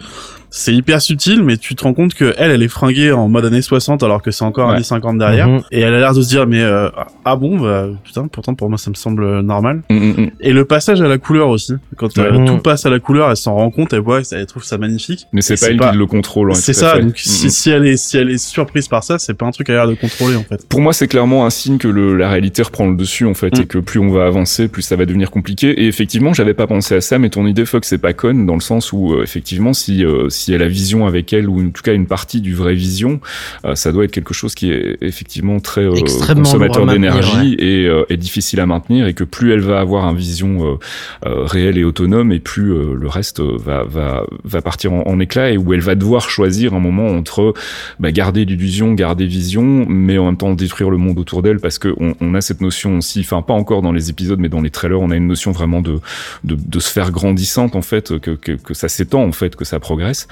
C'est 0.50 0.74
hyper 0.74 1.00
subtil, 1.02 1.42
mais 1.42 1.56
tu 1.56 1.74
te 1.74 1.82
rends 1.84 1.94
compte 1.94 2.14
que 2.14 2.34
elle, 2.38 2.50
elle 2.50 2.62
est 2.62 2.68
fringuée 2.68 3.12
en 3.12 3.28
mode 3.28 3.44
années 3.44 3.62
60 3.62 4.02
alors 4.02 4.22
que 4.22 4.30
c'est 4.30 4.44
encore 4.44 4.68
Ouais. 4.68 4.74
années 4.74 4.82
50 4.84 5.18
derrière. 5.18 5.48
Mhm. 5.48 5.62
Et 5.72 5.80
elle 5.80 5.94
a 5.94 5.98
l'air 5.98 6.14
de 6.14 6.22
se 6.22 6.28
dire 6.28 6.46
mais 6.46 6.62
euh, 6.62 6.88
ah 7.24 7.36
bon 7.36 7.58
bah 7.58 7.88
putain 8.04 8.26
pourtant 8.28 8.54
pour 8.54 8.68
moi 8.68 8.78
ça 8.78 8.90
me 8.90 8.94
semble 8.94 9.40
normal. 9.40 9.82
mm, 9.90 9.94
mm, 9.96 10.20
mm. 10.22 10.30
Et 10.40 10.52
le 10.52 10.64
passage 10.64 11.00
à 11.00 11.08
la 11.08 11.18
couleur 11.18 11.48
aussi. 11.48 11.74
Quand 11.96 12.16
euh, 12.18 12.30
Ouais. 12.38 12.44
tout 12.46 12.58
passe 12.58 12.86
à 12.86 12.90
la 12.90 12.98
couleur, 12.98 13.30
elle 13.30 13.36
s'en 13.36 13.54
rend 13.54 13.70
compte, 13.70 13.92
elle 13.92 14.00
voit, 14.00 14.20
elle 14.32 14.46
trouve 14.46 14.64
ça 14.64 14.78
magnifique. 14.78 15.26
mais 15.32 15.40
c'est 15.42 15.58
pas 15.60 15.66
elle 15.68 15.78
qui 15.92 15.96
le 15.98 16.06
contrôle 16.06 16.48
ouais, 16.48 16.54
C'est 16.54 16.72
ça. 16.72 16.94
fait. 16.94 17.02
Donc 17.02 17.12
Mm, 17.12 17.16
si, 17.16 17.50
si 17.50 17.70
elle 17.70 17.86
est 17.86 17.96
si 17.96 18.16
elle 18.16 18.30
est 18.30 18.38
surprise 18.38 18.88
par 18.88 19.02
ça, 19.04 19.18
c'est 19.18 19.34
pas 19.34 19.46
un 19.46 19.50
truc 19.50 19.70
à 19.70 19.74
l'air 19.74 19.86
de 19.88 19.94
contrôler 19.94 20.36
en 20.36 20.42
fait. 20.42 20.66
Pour 20.68 20.80
moi, 20.80 20.92
c'est 20.92 21.08
clairement 21.08 21.44
un 21.46 21.50
signe 21.50 21.78
que 21.78 21.88
le, 21.88 22.16
la 22.16 22.28
réalité 22.30 22.62
reprend 22.62 22.86
le 22.88 22.96
dessus 22.96 23.26
en 23.26 23.34
fait, 23.34 23.56
Mm. 23.58 23.62
et 23.62 23.66
que 23.66 23.78
plus 23.78 24.00
on 24.00 24.08
va 24.10 24.26
avancer, 24.26 24.68
plus 24.68 24.82
ça 24.82 24.96
va 24.96 25.04
devenir 25.06 25.30
compliqué. 25.30 25.70
Et 25.82 25.86
effectivement, 25.86 26.32
j'avais 26.34 26.54
pas 26.54 26.66
pensé 26.66 26.94
à 26.96 27.00
ça, 27.00 27.18
mais 27.18 27.30
ton 27.30 27.46
idée, 27.46 27.64
Fox, 27.66 27.88
c'est 27.88 27.98
pas 27.98 28.12
conne 28.12 28.46
dans 28.46 28.54
le 28.54 28.60
sens 28.60 28.92
où 28.92 29.12
euh, 29.14 29.22
effectivement, 29.22 29.72
si 29.72 30.04
euh, 30.04 30.28
si 30.46 30.52
elle 30.52 30.62
a 30.62 30.68
vision 30.68 31.08
avec 31.08 31.32
elle 31.32 31.48
ou 31.48 31.60
en 31.60 31.70
tout 31.70 31.82
cas 31.82 31.92
une 31.92 32.06
partie 32.06 32.40
du 32.40 32.54
vrai 32.54 32.74
vision, 32.74 33.20
euh, 33.64 33.74
ça 33.74 33.90
doit 33.90 34.04
être 34.04 34.12
quelque 34.12 34.32
chose 34.32 34.54
qui 34.54 34.70
est 34.70 34.96
effectivement 35.00 35.58
très 35.58 35.84
euh, 35.84 35.92
consommateur 36.34 36.86
d'énergie 36.86 37.56
et, 37.58 37.88
euh, 37.88 38.04
et 38.10 38.16
difficile 38.16 38.60
à 38.60 38.66
maintenir, 38.66 39.08
et 39.08 39.14
que 39.14 39.24
plus 39.24 39.52
elle 39.52 39.60
va 39.60 39.80
avoir 39.80 40.04
un 40.04 40.14
vision 40.14 40.78
réelle 41.24 41.78
et 41.78 41.82
autonome, 41.84 42.30
et 42.30 42.38
plus 42.38 42.72
euh, 42.72 42.94
le 42.94 43.08
reste 43.08 43.40
va 43.40 43.82
va 43.82 44.24
va 44.44 44.62
partir 44.62 44.92
en, 44.92 45.02
en 45.04 45.18
éclat, 45.18 45.50
et 45.50 45.58
où 45.58 45.74
elle 45.74 45.80
va 45.80 45.96
devoir 45.96 46.30
choisir 46.30 46.74
un 46.74 46.80
moment 46.80 47.08
entre 47.08 47.52
bah, 47.98 48.12
garder 48.12 48.44
l'illusion, 48.44 48.94
garder 48.94 49.26
vision, 49.26 49.84
mais 49.88 50.16
en 50.16 50.26
même 50.26 50.36
temps 50.36 50.54
détruire 50.54 50.90
le 50.90 50.96
monde 50.96 51.18
autour 51.18 51.42
d'elle 51.42 51.58
parce 51.58 51.80
que 51.80 51.92
on, 51.98 52.14
on 52.20 52.34
a 52.34 52.40
cette 52.40 52.60
notion 52.60 52.98
aussi, 52.98 53.18
enfin 53.18 53.42
pas 53.42 53.54
encore 53.54 53.82
dans 53.82 53.92
les 53.92 54.10
épisodes, 54.10 54.38
mais 54.38 54.48
dans 54.48 54.60
les 54.60 54.70
trailers, 54.70 55.00
on 55.00 55.10
a 55.10 55.16
une 55.16 55.26
notion 55.26 55.50
vraiment 55.50 55.80
de 55.80 55.98
de, 56.44 56.54
de 56.54 56.78
sphère 56.78 57.10
grandissante 57.10 57.74
en 57.74 57.82
fait, 57.82 58.20
que 58.20 58.30
que, 58.30 58.52
que 58.52 58.74
ça 58.74 58.88
s'étend 58.88 59.24
en 59.24 59.32
fait, 59.32 59.56
que 59.56 59.64
ça 59.64 59.80
progresse. 59.80 60.25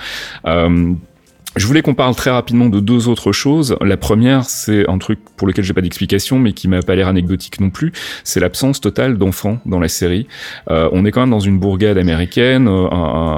Euh, 0.46 0.94
je 1.56 1.66
voulais 1.66 1.82
qu'on 1.82 1.94
parle 1.94 2.14
très 2.14 2.30
rapidement 2.30 2.68
de 2.68 2.80
deux 2.80 3.08
autres 3.08 3.32
choses. 3.32 3.76
La 3.80 3.96
première, 3.96 4.44
c'est 4.44 4.88
un 4.88 4.98
truc 4.98 5.18
pour 5.36 5.46
lequel 5.46 5.64
j'ai 5.64 5.72
pas 5.72 5.80
d'explication, 5.80 6.38
mais 6.38 6.52
qui 6.52 6.68
m'a 6.68 6.80
pas 6.82 6.94
l'air 6.94 7.08
anecdotique 7.08 7.60
non 7.60 7.70
plus. 7.70 7.92
C'est 8.24 8.40
l'absence 8.40 8.80
totale 8.80 9.18
d'enfants 9.18 9.58
dans 9.66 9.78
la 9.80 9.88
série. 9.88 10.26
Euh, 10.70 10.88
on 10.92 11.04
est 11.04 11.10
quand 11.10 11.20
même 11.20 11.30
dans 11.30 11.40
une 11.40 11.58
bourgade 11.58 11.98
américaine, 11.98 12.66
euh, 12.68 12.88
un, 12.90 12.94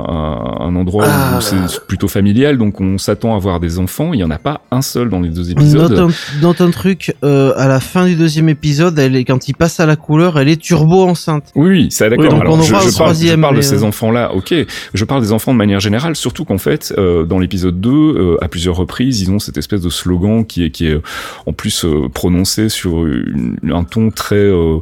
un- 0.09 0.67
un 0.67 0.77
endroit 0.77 1.05
Ah 1.09 1.31
où 1.33 1.35
là. 1.37 1.41
c'est 1.69 1.87
plutôt 1.87 2.09
familial, 2.09 2.59
donc 2.59 2.81
on 2.81 2.99
s'attend 2.99 3.35
à 3.35 3.39
voir 3.39 3.61
des 3.61 3.79
enfants. 3.79 4.13
Il 4.15 4.21
y 4.21 4.25
en 4.25 4.31
a 4.31 4.39
pas 4.39 4.63
un 4.71 4.83
seul 4.83 5.09
dans 5.11 5.21
les 5.21 5.29
deux 5.31 5.51
épisodes. 5.51 6.11
Note 6.43 6.61
un, 6.61 6.71
truc, 6.71 7.15
euh, 7.25 7.53
à 7.57 7.69
la 7.69 7.81
fin 7.81 8.07
du 8.07 8.15
deuxième 8.17 8.49
épisode, 8.49 8.99
elle 8.99 9.17
est, 9.17 9.25
quand 9.25 9.49
il 9.49 9.55
passe 9.55 9.81
à 9.81 9.87
la 9.87 9.97
couleur, 9.97 10.39
elle 10.39 10.49
est 10.49 10.61
turbo 10.61 11.05
enceinte. 11.05 11.45
Oui, 11.55 11.69
oui, 11.69 11.89
ça 11.91 12.09
d'accord. 12.09 12.25
Oui, 12.25 12.31
donc 12.31 12.41
Alors, 12.41 12.55
on 12.55 12.63
je, 12.63 12.67
je 12.69 12.73
parle, 12.99 13.15
je 13.15 13.35
parle 13.37 13.57
de 13.57 13.61
ces 13.61 13.83
euh, 13.83 13.87
enfants-là, 13.87 14.33
ok. 14.35 14.55
Je 14.95 15.05
parle 15.05 15.21
des 15.23 15.33
enfants 15.33 15.53
de 15.53 15.59
manière 15.59 15.81
générale, 15.81 16.17
surtout 16.17 16.45
qu'en 16.45 16.59
fait, 16.59 16.95
euh, 16.99 17.25
dans 17.25 17.39
l'épisode 17.39 17.81
2, 17.81 18.06
euh, 18.07 18.45
à 18.45 18.49
plusieurs 18.49 18.77
reprises, 18.77 19.21
ils 19.23 19.31
ont 19.31 19.39
cette 19.39 19.57
espèce 19.59 19.81
de 19.81 19.89
slogan 19.91 20.45
qui 20.47 20.65
est, 20.65 20.71
qui 20.71 20.87
est 20.89 21.01
en 21.47 21.53
plus 21.53 21.85
euh, 21.85 22.09
prononcé 22.13 22.69
sur 22.69 23.07
une- 23.07 23.57
un 23.73 23.85
ton 23.85 24.11
très 24.11 24.37
euh, 24.37 24.79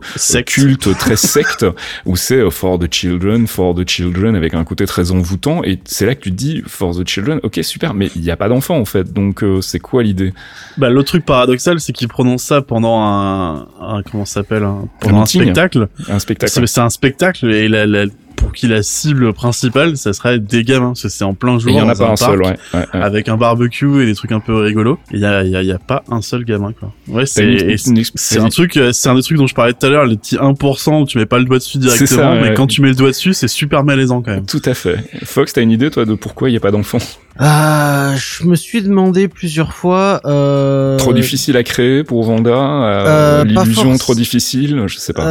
culte, 0.46 0.96
très 0.98 1.16
secte, 1.16 1.66
où 2.06 2.16
c'est 2.16 2.38
euh, 2.38 2.50
for 2.50 2.78
the 2.78 2.92
children, 2.92 3.46
for 3.46 3.74
the 3.74 3.88
children, 3.88 4.36
avec 4.36 4.54
un 4.54 4.64
côté 4.64 4.86
très 4.86 5.10
envoûtant. 5.10 5.62
Et 5.64 5.78
c'est 5.84 6.06
là 6.06 6.14
que 6.14 6.20
tu 6.22 6.30
te 6.30 6.36
dis, 6.36 6.62
for 6.66 6.96
the 6.96 7.06
children, 7.08 7.40
ok, 7.42 7.60
super, 7.62 7.94
mais 7.94 8.10
il 8.16 8.22
n'y 8.22 8.30
a 8.30 8.36
pas 8.36 8.48
d'enfants 8.48 8.78
en 8.78 8.84
fait. 8.84 9.12
Donc 9.12 9.42
euh, 9.42 9.60
c'est 9.60 9.78
quoi 9.80 10.02
l'idée? 10.02 10.32
Bah 10.78 10.90
l'autre 10.90 11.08
truc 11.08 11.24
paradoxal, 11.24 11.80
c'est 11.80 11.92
qu'ils 11.92 12.08
prononcent 12.08 12.44
ça 12.44 12.62
pendant 12.62 13.00
un, 13.00 13.66
un 13.80 14.02
comment 14.10 14.24
ça 14.24 14.34
s'appelle 14.34 14.64
un, 14.64 14.88
pendant 15.00 15.22
un, 15.22 15.26
spectacle. 15.26 15.88
Un 16.08 16.18
spectacle 16.18 16.52
C'est 16.52 16.66
c'est 16.66 16.80
un 16.80 16.90
spectacle 16.90 17.46
et 17.50 17.68
la, 17.68 17.86
la- 17.86 18.06
pour 18.44 18.52
qui 18.52 18.68
la 18.68 18.82
cible 18.82 19.32
principale, 19.32 19.96
ça 19.96 20.12
serait 20.12 20.38
des 20.38 20.64
gamins. 20.64 20.88
Parce 20.88 21.02
que 21.02 21.08
c'est 21.08 21.24
en 21.24 21.34
plein 21.34 21.58
jour. 21.58 21.70
Il 21.70 21.76
y 21.76 21.80
en 21.80 21.88
a 21.88 21.94
pas 21.94 22.10
un 22.10 22.16
seul, 22.16 22.40
parc, 22.40 22.58
ouais. 22.74 22.78
ouais, 22.78 22.86
ouais. 22.94 23.00
Avec 23.02 23.28
un 23.28 23.36
barbecue 23.36 24.02
et 24.02 24.06
des 24.06 24.14
trucs 24.14 24.32
un 24.32 24.40
peu 24.40 24.54
rigolos. 24.54 24.98
Il 25.12 25.20
y 25.20 25.24
a, 25.24 25.42
il 25.42 25.50
y, 25.50 25.56
a, 25.56 25.62
il 25.62 25.68
y 25.68 25.72
a 25.72 25.78
pas 25.78 26.04
un 26.10 26.20
seul 26.20 26.44
gamin 26.44 26.72
quoi. 26.72 26.92
Ouais, 27.08 27.26
c'est 27.26 27.76
c'est 28.14 28.38
un 28.38 28.48
truc, 28.48 28.76
euh, 28.76 28.92
c'est 28.92 29.08
un 29.08 29.14
des 29.14 29.22
trucs 29.22 29.38
dont 29.38 29.46
je 29.46 29.54
parlais 29.54 29.72
tout 29.72 29.86
à 29.86 29.88
l'heure, 29.88 30.04
les 30.04 30.16
petits 30.16 30.36
1% 30.36 31.02
où 31.02 31.06
tu 31.06 31.18
mets 31.18 31.26
pas 31.26 31.38
le 31.38 31.44
doigt 31.44 31.58
dessus 31.58 31.78
directement, 31.78 32.08
ça, 32.08 32.34
mais 32.34 32.50
ouais. 32.50 32.54
quand 32.54 32.66
tu 32.66 32.82
mets 32.82 32.88
le 32.88 32.94
doigt 32.94 33.08
dessus, 33.08 33.32
c'est 33.32 33.48
super 33.48 33.82
malaisant 33.84 34.22
quand 34.22 34.32
même. 34.32 34.46
Tout 34.46 34.62
à 34.64 34.74
fait. 34.74 34.98
Fox, 35.24 35.52
t'as 35.52 35.62
une 35.62 35.70
idée 35.70 35.90
toi 35.90 36.04
de 36.04 36.14
pourquoi 36.14 36.48
il 36.48 36.52
n'y 36.52 36.58
a 36.58 36.60
pas 36.60 36.70
d'enfants? 36.70 36.98
Ah, 37.38 38.14
je 38.16 38.44
me 38.44 38.54
suis 38.54 38.82
demandé 38.82 39.26
plusieurs 39.26 39.72
fois. 39.72 40.20
Euh, 40.24 40.96
Trop 40.98 41.12
difficile 41.12 41.56
à 41.56 41.64
créer 41.64 42.04
pour 42.04 42.22
Vanda, 42.22 42.50
euh, 42.50 43.42
euh, 43.42 43.44
l'illusion 43.44 43.96
trop 43.96 44.14
difficile, 44.14 44.84
je 44.86 44.98
sais 44.98 45.12
pas. 45.12 45.24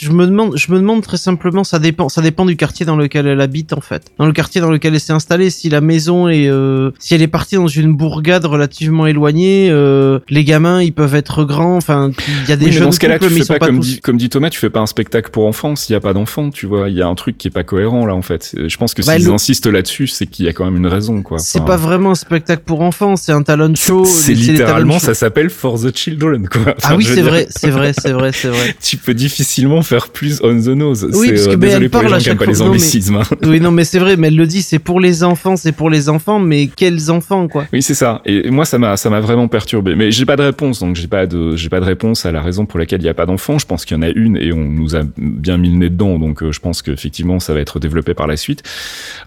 Je 0.00 0.10
me 0.12 0.26
demande, 0.26 0.56
je 0.56 0.72
me 0.72 0.78
demande 0.78 1.02
très 1.02 1.16
simplement, 1.18 1.62
ça 1.64 1.78
dépend, 1.78 2.08
ça 2.08 2.22
dépend 2.22 2.46
du 2.46 2.56
quartier 2.56 2.86
dans 2.86 2.96
lequel 2.96 3.26
elle 3.26 3.40
habite 3.40 3.72
en 3.74 3.80
fait. 3.80 4.04
Dans 4.18 4.26
le 4.26 4.32
quartier 4.32 4.60
dans 4.60 4.70
lequel 4.70 4.94
elle 4.94 5.00
s'est 5.00 5.12
installée, 5.12 5.50
si 5.50 5.68
la 5.68 5.80
maison 5.80 6.26
est, 6.28 6.48
euh, 6.48 6.90
si 6.98 7.14
elle 7.14 7.22
est 7.22 7.26
partie 7.28 7.56
dans 7.56 7.66
une 7.68 7.92
bourgade 7.94 8.44
relativement 8.46 9.06
éloignée, 9.06 9.68
euh, 9.70 10.18
les 10.30 10.44
gamins 10.44 10.80
ils 10.82 10.92
peuvent 10.92 11.14
être 11.14 11.44
grands. 11.44 11.76
Enfin, 11.76 12.10
il 12.44 12.48
y 12.48 12.52
a 12.52 12.56
des 12.56 12.66
Oui, 12.66 12.72
jeunes 12.72 12.84
dans 12.84 12.92
ce 12.92 12.98
couples, 13.00 13.18
tu 13.18 13.24
mais 13.24 13.28
fais 13.30 13.36
ils 13.36 13.44
sont 13.44 13.52
pas, 13.54 13.58
pas 13.58 13.66
comme, 13.66 13.76
tous. 13.80 13.86
dit, 13.86 14.00
comme 14.00 14.16
dit 14.16 14.28
Thomas, 14.30 14.50
tu 14.50 14.58
fais 14.58 14.70
pas 14.70 14.80
un 14.80 14.86
spectacle 14.86 15.30
pour 15.30 15.46
enfants 15.46 15.76
s'il 15.76 15.92
y 15.92 15.96
a 15.96 16.00
pas 16.00 16.12
d'enfants, 16.14 16.50
tu 16.50 16.66
vois. 16.66 16.88
Il 16.88 16.96
y 16.96 17.02
a 17.02 17.06
un 17.06 17.14
truc 17.14 17.36
qui 17.36 17.48
est 17.48 17.52
pas 17.52 17.64
cohérent 17.64 18.06
là 18.06 18.14
en 18.14 18.22
fait. 18.22 18.54
Je 18.66 18.76
pense 18.76 18.94
que 18.94 19.02
Bah, 19.04 19.16
s'ils 19.18 19.26
le- 19.26 19.32
insistent 19.32 19.66
là-dessus, 19.66 20.06
c'est 20.06 20.26
qu'il 20.26 20.46
y 20.46 20.48
a 20.48 20.52
quand 20.52 20.64
même 20.64 20.76
une 20.76 20.86
raison 20.86 21.22
quoi. 21.22 21.38
C'est 21.38 21.64
pas 21.64 21.76
vraiment 21.76 22.12
un 22.12 22.14
spectacle 22.14 22.62
pour 22.64 22.80
enfants, 22.80 23.16
c'est 23.16 23.32
un 23.32 23.42
talent 23.42 23.74
show. 23.74 24.04
C'est 24.04 24.32
littéralement, 24.34 24.98
ça 24.98 25.14
s'appelle 25.14 25.50
For 25.50 25.78
the 25.80 25.94
Children 25.94 26.48
quoi. 26.48 26.62
Enfin, 26.62 26.88
Ah 26.92 26.96
oui, 26.96 27.04
c'est 27.04 27.22
vrai, 27.22 27.46
c'est 27.50 27.70
vrai, 27.70 27.92
c'est 27.92 28.12
vrai, 28.12 28.32
c'est 28.32 28.48
vrai. 28.48 28.74
Tu 28.80 28.96
peux 28.96 29.14
difficilement 29.14 29.82
faire 29.90 30.08
plus 30.08 30.40
on 30.42 30.58
the 30.60 30.68
nose. 30.68 31.04
Oui, 31.12 31.26
C'est, 31.28 31.32
parce 31.34 31.46
que, 31.46 31.50
euh, 31.52 31.56
mais 31.58 31.66
désolé 31.66 31.84
elle 31.86 31.90
pour 31.90 32.00
les 32.02 32.08
parle 32.08 32.08
gens 32.08 32.16
à 32.16 32.20
qui 32.20 32.28
aiment 32.28 32.32
chaque 32.32 32.38
pas 32.38 32.46
les 32.46 32.54
fois- 32.54 32.64
non, 32.66 32.70
mais- 32.72 32.76
anglicismes. 32.78 33.16
hein. 33.16 33.22
Oui, 33.42 33.60
non, 33.60 33.70
mais 33.70 33.84
c'est 33.90 33.98
vrai, 33.98 34.16
mais 34.16 34.28
elle 34.28 34.36
le 34.36 34.46
dit, 34.46 34.62
c'est 34.62 34.78
pour 34.78 35.00
les 35.00 35.22
enfants, 35.24 35.56
c'est 35.56 35.72
pour 35.72 35.90
les 35.90 36.08
enfants, 36.08 36.38
mais 36.38 36.68
quels 36.68 37.10
enfants, 37.10 37.48
quoi? 37.48 37.66
Oui, 37.72 37.82
c'est 37.82 37.94
ça. 37.94 38.22
Et 38.24 38.50
moi, 38.50 38.64
ça 38.64 38.78
m'a, 38.78 38.96
ça 38.96 39.10
m'a 39.10 39.20
vraiment 39.20 39.48
perturbé. 39.48 39.94
Mais 39.96 40.10
j'ai 40.10 40.24
pas 40.26 40.36
de 40.36 40.42
réponse, 40.42 40.80
donc 40.80 40.96
j'ai 40.96 41.08
pas 41.08 41.26
de, 41.26 41.56
j'ai 41.56 41.68
pas 41.68 41.80
de 41.80 41.84
réponse 41.84 42.24
à 42.26 42.32
la 42.32 42.40
raison 42.40 42.66
pour 42.66 42.78
laquelle 42.78 43.00
il 43.02 43.06
y 43.06 43.08
a 43.10 43.14
pas 43.14 43.26
d'enfant. 43.26 43.58
Je 43.58 43.66
pense 43.66 43.84
qu'il 43.84 43.96
y 43.96 44.00
en 44.00 44.02
a 44.02 44.08
une 44.08 44.36
et 44.36 44.52
on 44.52 44.64
nous 44.64 44.96
a 44.96 45.00
bien 45.18 45.56
mis 45.58 45.70
le 45.70 45.76
nez 45.76 45.90
dedans, 45.90 46.18
donc 46.18 46.42
euh, 46.42 46.52
je 46.52 46.60
pense 46.60 46.82
qu'effectivement, 46.82 47.40
ça 47.40 47.52
va 47.54 47.60
être 47.60 47.78
développé 47.80 48.14
par 48.14 48.26
la 48.26 48.36
suite. 48.36 48.62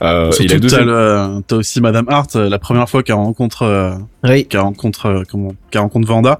Euh, 0.01 0.29
et 0.29 0.31
Surtout 0.33 0.53
que 0.55 0.59
deuxième, 0.59 1.41
t'as 1.47 1.55
aussi 1.57 1.81
Madame 1.81 2.05
Hart, 2.07 2.35
euh, 2.35 2.49
la 2.49 2.59
première 2.59 2.89
fois 2.89 3.03
qu'elle 3.03 3.15
rencontre, 3.15 3.63
euh, 3.63 3.91
Oui. 4.23 4.45
qu'elle 4.45 4.61
rencontre, 4.61 5.05
euh, 5.07 5.23
comment, 5.29 5.53
qu'elle 5.71 5.81
rencontre 5.81 6.07
Vanda, 6.07 6.39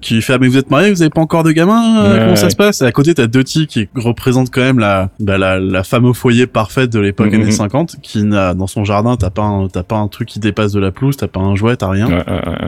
qui 0.00 0.22
fait 0.22 0.34
ah 0.34 0.38
mais 0.38 0.48
vous 0.48 0.56
êtes 0.56 0.70
mariés, 0.70 0.90
vous 0.90 1.02
avez 1.02 1.10
pas 1.10 1.20
encore 1.20 1.42
de 1.42 1.52
gamin, 1.52 1.98
euh, 2.04 2.12
Ouais, 2.12 2.18
comment 2.20 2.36
ça 2.36 2.50
se 2.50 2.56
passe? 2.56 2.80
Et 2.82 2.84
à 2.84 2.92
côté 2.92 3.14
t'as 3.14 3.26
Dottie 3.26 3.66
qui 3.66 3.88
représente 3.94 4.50
quand 4.50 4.60
même 4.60 4.78
la, 4.78 5.10
bah, 5.20 5.38
la, 5.38 5.58
la 5.58 5.82
femme 5.84 6.04
au 6.04 6.14
foyer 6.14 6.46
parfaite 6.46 6.90
de 6.90 7.00
l'époque 7.00 7.32
Mhm. 7.32 7.42
années 7.42 7.50
50, 7.50 7.96
qui 8.02 8.22
n'a 8.24 8.54
dans 8.54 8.66
son 8.66 8.84
jardin 8.84 9.16
t'as 9.16 9.30
pas 9.30 9.42
un, 9.42 9.68
t'as 9.68 9.82
pas 9.82 9.96
un 9.96 10.08
truc 10.08 10.28
qui 10.28 10.38
dépasse 10.38 10.72
de 10.72 10.80
la 10.80 10.90
pelouse, 10.92 11.16
t'as 11.16 11.26
pas 11.28 11.40
un 11.40 11.54
jouet, 11.56 11.76
t'as 11.76 11.88
rien. 11.90 12.24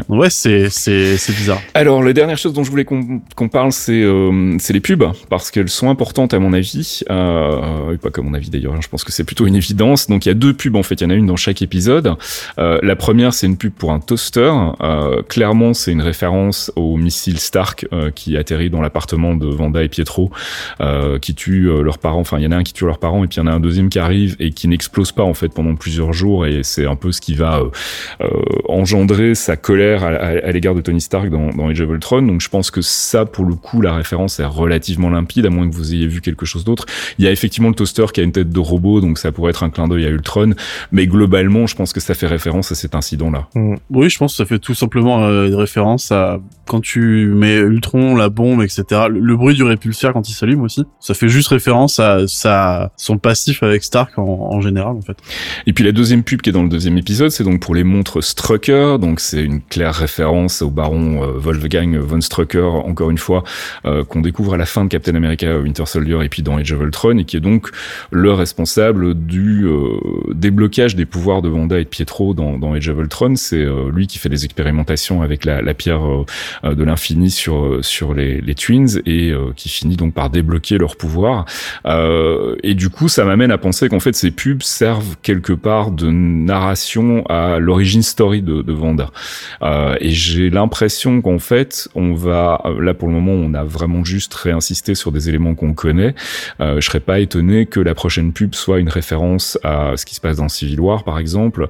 Ouais, 0.09 0.31
c'est 0.31 0.69
c'est 0.71 1.17
c'est 1.17 1.33
bizarre. 1.35 1.61
Alors, 1.75 2.03
la 2.03 2.13
dernière 2.13 2.39
chose 2.39 2.53
dont 2.53 2.65
je 2.65 2.71
voulais 2.71 2.85
qu'on 2.85 3.21
qu'on 3.37 3.49
parle, 3.49 3.73
c'est 3.73 4.03
euh, 4.03 4.57
c'est 4.59 4.73
les 4.73 4.81
pubs, 4.81 5.05
parce 5.29 5.51
qu'elles 5.51 5.69
sont 5.69 5.91
importantes 5.91 6.35
à 6.35 6.39
mon 6.39 6.53
avis. 6.53 7.01
Euh, 7.11 7.97
pas 7.99 8.11
comme 8.11 8.27
mon 8.27 8.35
avis 8.35 8.51
d'ailleurs, 8.51 8.75
hein, 8.75 8.81
je 8.83 8.89
pense 8.89 9.05
que 9.05 9.13
c'est 9.13 9.25
plutôt 9.25 9.47
une 9.47 9.55
évidence. 9.57 10.07
Donc, 10.09 10.27
il 10.27 10.29
y 10.29 10.33
a 10.33 10.35
deux 10.35 10.55
pubs, 10.55 10.77
en 10.77 10.83
fait, 10.83 11.01
il 11.01 11.05
y 11.05 11.07
en 11.07 11.11
a 11.11 11.15
une 11.15 11.27
dans 11.27 11.37
chaque 11.37 11.63
épisode. 11.63 12.15
Euh, 12.59 12.79
la 12.83 12.97
première, 12.97 13.35
c'est 13.35 13.47
une 13.47 13.57
pub 13.57 13.73
pour 13.73 13.93
un 13.93 14.01
toaster. 14.01 14.53
Euh, 14.83 15.23
clairement, 15.29 15.75
c'est 15.75 15.93
une 15.93 16.03
référence 16.03 16.73
au 16.77 16.97
missile 17.21 17.39
Stark 17.39 17.87
euh, 17.93 18.11
qui 18.11 18.37
atterrit 18.37 18.71
dans 18.71 18.81
l'appartement 18.81 19.35
de 19.35 19.47
Vanda 19.47 19.83
et 19.83 19.89
Pietro, 19.89 20.31
euh, 20.81 21.19
qui 21.19 21.35
tuent 21.35 21.69
euh, 21.69 21.83
leurs 21.83 21.99
parents. 21.99 22.21
Enfin, 22.21 22.39
il 22.39 22.45
y 22.45 22.47
en 22.47 22.53
a 22.53 22.57
un 22.57 22.63
qui 22.63 22.73
tue 22.73 22.87
leurs 22.87 22.99
parents, 22.99 23.25
et 23.25 23.27
puis 23.27 23.37
il 23.37 23.41
y 23.41 23.43
en 23.43 23.47
a 23.47 23.53
un 23.53 23.61
deuxième 23.61 23.91
qui 23.91 23.99
arrive 23.99 24.37
et 24.39 24.53
qui 24.53 24.69
n'explose 24.69 25.13
pas, 25.13 25.25
en 25.25 25.35
fait, 25.35 25.53
pendant 25.53 25.75
plusieurs 25.75 26.13
jours. 26.13 26.47
Et 26.47 26.63
c'est 26.63 26.87
un 26.87 26.97
peu 26.97 27.13
ce 27.13 27.21
qui 27.21 27.35
va... 27.35 27.61
engendrer 28.69 29.35
sa 29.35 29.57
colère 29.57 30.05
à, 30.05 30.09
à- 30.09 30.47
à 30.49 30.53
l'égard 30.53 30.75
de 30.75 30.81
Tony 30.81 31.01
Stark 31.01 31.29
dans, 31.29 31.51
dans 31.51 31.69
Age 31.69 31.81
of 31.81 31.91
Ultron. 31.91 32.23
Donc 32.23 32.41
je 32.41 32.49
pense 32.49 32.71
que 32.71 32.81
ça, 32.81 33.27
pour 33.27 33.45
le 33.45 33.55
coup, 33.55 33.81
la 33.81 33.95
référence 33.95 34.41
est 34.41 34.45
relativement 34.45 35.11
limpide, 35.11 35.47
à 35.47 35.51
moins 35.51 35.69
que 35.69 35.75
vous 35.75 35.95
ayez 35.95 36.07
vu 36.07 36.21
quelque 36.21 36.47
chose 36.47 36.65
d'autre. 36.65 36.87
Il 37.19 37.25
y 37.25 37.29
a 37.29 37.33
effectivement 37.33 37.69
le 37.69 37.75
toaster 37.75 38.07
qui 38.13 38.21
a 38.21 38.23
une 38.23 38.33
tête 38.33 38.51
de 38.51 38.61
robot, 38.61 39.01
donc 39.01 39.19
ça 39.19 39.33
pourrait 39.33 39.51
être 39.51 39.63
un 39.63 39.71
clin 39.71 39.89
d'œil 39.89 40.07
à 40.07 40.09
Ultron. 40.11 40.55
Mais 40.93 41.07
globalement, 41.07 41.67
je 41.67 41.75
pense 41.77 41.93
que 41.93 42.01
ça 42.01 42.15
fait 42.15 42.27
référence 42.27 42.73
à 42.73 42.75
cet 42.75 42.95
incident-là. 42.95 43.49
Oui, 43.91 44.09
je 44.09 44.19
pense 44.19 44.33
que 44.33 44.37
ça 44.37 44.47
fait 44.47 44.59
tout 44.59 44.75
simplement 44.75 45.19
une 45.29 45.55
référence 45.55 46.13
à 46.13 46.41
quand 46.67 46.81
tu 46.81 47.10
mets 47.11 47.57
Ultron, 47.57 48.15
la 48.17 48.29
bombe, 48.29 48.63
etc. 48.63 49.03
Le, 49.11 49.37
bruit 49.37 49.55
du 49.55 49.63
répulseur 49.63 50.13
quand 50.13 50.29
il 50.29 50.33
s'allume 50.33 50.63
aussi. 50.63 50.85
Ça 50.99 51.15
fait 51.15 51.29
juste 51.29 51.49
référence 51.49 52.01
à 52.01 52.91
son 52.97 53.19
passif 53.19 53.63
avec 53.63 53.85
Stark 53.85 54.19
en, 54.19 54.61
général 54.61 54.97
en 54.97 55.01
fait. 55.01 55.17
Et 55.67 55.73
puis 55.73 55.85
la 55.85 55.93
deuxième 55.93 56.23
pub 56.23 56.43
qui 56.43 56.51
est 56.51 56.53
dans 56.53 56.63
le 56.63 56.69
deuxième 56.69 56.99
épisode, 56.99 57.31
c'est 57.31 57.45
donc 57.45 57.61
pour 57.61 57.75
les 57.75 57.85
montres 57.85 58.23
Strucker. 58.23 58.99
Donc 59.01 59.21
c'est 59.21 59.43
une 59.43 59.61
claire 59.61 59.95
référence 59.95 60.63
au 60.63 60.71
baron 60.71 61.23
euh, 61.23 61.39
Wolfgang 61.39 61.97
von 61.97 62.21
Strucker, 62.21 62.65
encore 62.65 63.11
une 63.11 63.19
fois, 63.19 63.45
euh, 63.85 64.05
qu'on 64.05 64.21
découvre 64.21 64.55
à 64.55 64.57
la 64.57 64.67
fin 64.67 64.85
de 64.85 64.89
Captain 64.89 65.15
America 65.15 65.59
Winter 65.59 65.87
Soldier 65.87 66.19
et 66.23 66.29
puis 66.29 66.43
dans 66.43 66.57
Age 66.57 66.73
of 66.73 66.81
Ultron, 66.81 67.19
et 67.19 67.25
qui 67.25 67.37
est 67.37 67.41
donc 67.41 67.69
le 68.11 68.33
responsable 68.33 69.15
du 69.15 69.67
euh, 69.67 69.89
déblocage 70.35 70.97
des 70.97 71.07
pouvoirs 71.07 71.43
de 71.43 71.49
Wanda 71.49 71.79
et 71.79 71.85
de 71.85 71.89
Pietro 71.89 72.35
dans, 72.35 72.59
dans 72.59 72.75
Age 72.75 72.89
of 72.89 72.99
Ultron. 72.99 73.37
C'est 73.37 73.67
lui 73.93 74.07
qui 74.07 74.19
fait 74.19 74.29
des 74.29 74.45
expérimentations 74.45 75.23
avec 75.23 75.45
la, 75.45 75.63
la 75.63 75.75
pierre 75.75 76.01
de 76.65 76.85
l'infini 76.85 77.00
sur 77.29 77.65
euh, 77.65 77.83
sur 77.83 78.15
les, 78.15 78.41
les 78.41 78.55
Twins 78.55 79.01
et 79.07 79.31
euh, 79.31 79.53
qui 79.57 79.69
finit 79.69 79.97
donc 79.97 80.15
par 80.15 80.31
débloquer 80.31 80.79
leurs 80.79 80.97
pouvoirs. 80.97 81.45
Euh, 81.87 82.57
et 82.63 82.75
du 82.75 82.89
coup, 82.91 83.09
ça 83.09 83.25
m'amène 83.25 83.51
à 83.51 83.59
penser 83.59 83.89
qu'en 83.89 84.01
fait, 84.01 84.15
ces 84.15 84.31
pubs 84.31 84.63
servent 84.63 85.17
quelque 85.23 85.53
part 85.53 85.91
de 85.91 86.09
narration 86.11 87.25
à 87.29 87.59
l'origine 87.59 88.03
story 88.03 88.43
de, 88.43 88.63
de 88.63 88.73
Vanda. 88.73 89.11
Et 90.01 90.11
j'ai 90.11 90.51
l'impression 90.51 91.21
qu'en 91.23 91.39
fait, 91.39 91.89
on 91.95 92.15
va 92.15 92.63
là 92.79 92.95
pour 92.95 93.09
le 93.09 93.15
moment, 93.15 93.33
on 93.33 93.55
a 93.55 93.65
vraiment 93.65 94.05
juste 94.05 94.35
réinsisté 94.35 94.95
sur 94.95 95.13
des 95.13 95.29
éléments 95.29 95.55
qu'on 95.55 95.75
connaît. 95.75 96.15
Je 96.61 96.81
serais 96.81 97.01
pas 97.01 97.21
étonné 97.21 97.67
que 97.67 97.81
la 97.81 97.95
prochaine 97.95 98.33
pub 98.33 98.55
soit 98.55 98.79
une 98.79 98.89
référence 98.89 99.59
à 99.63 99.97
ce 99.97 100.05
qui 100.07 100.15
se 100.15 100.21
passe 100.21 100.37
dans 100.37 100.49
Civil 100.49 100.81
War, 100.81 101.05
par 101.05 101.19
exemple, 101.19 101.69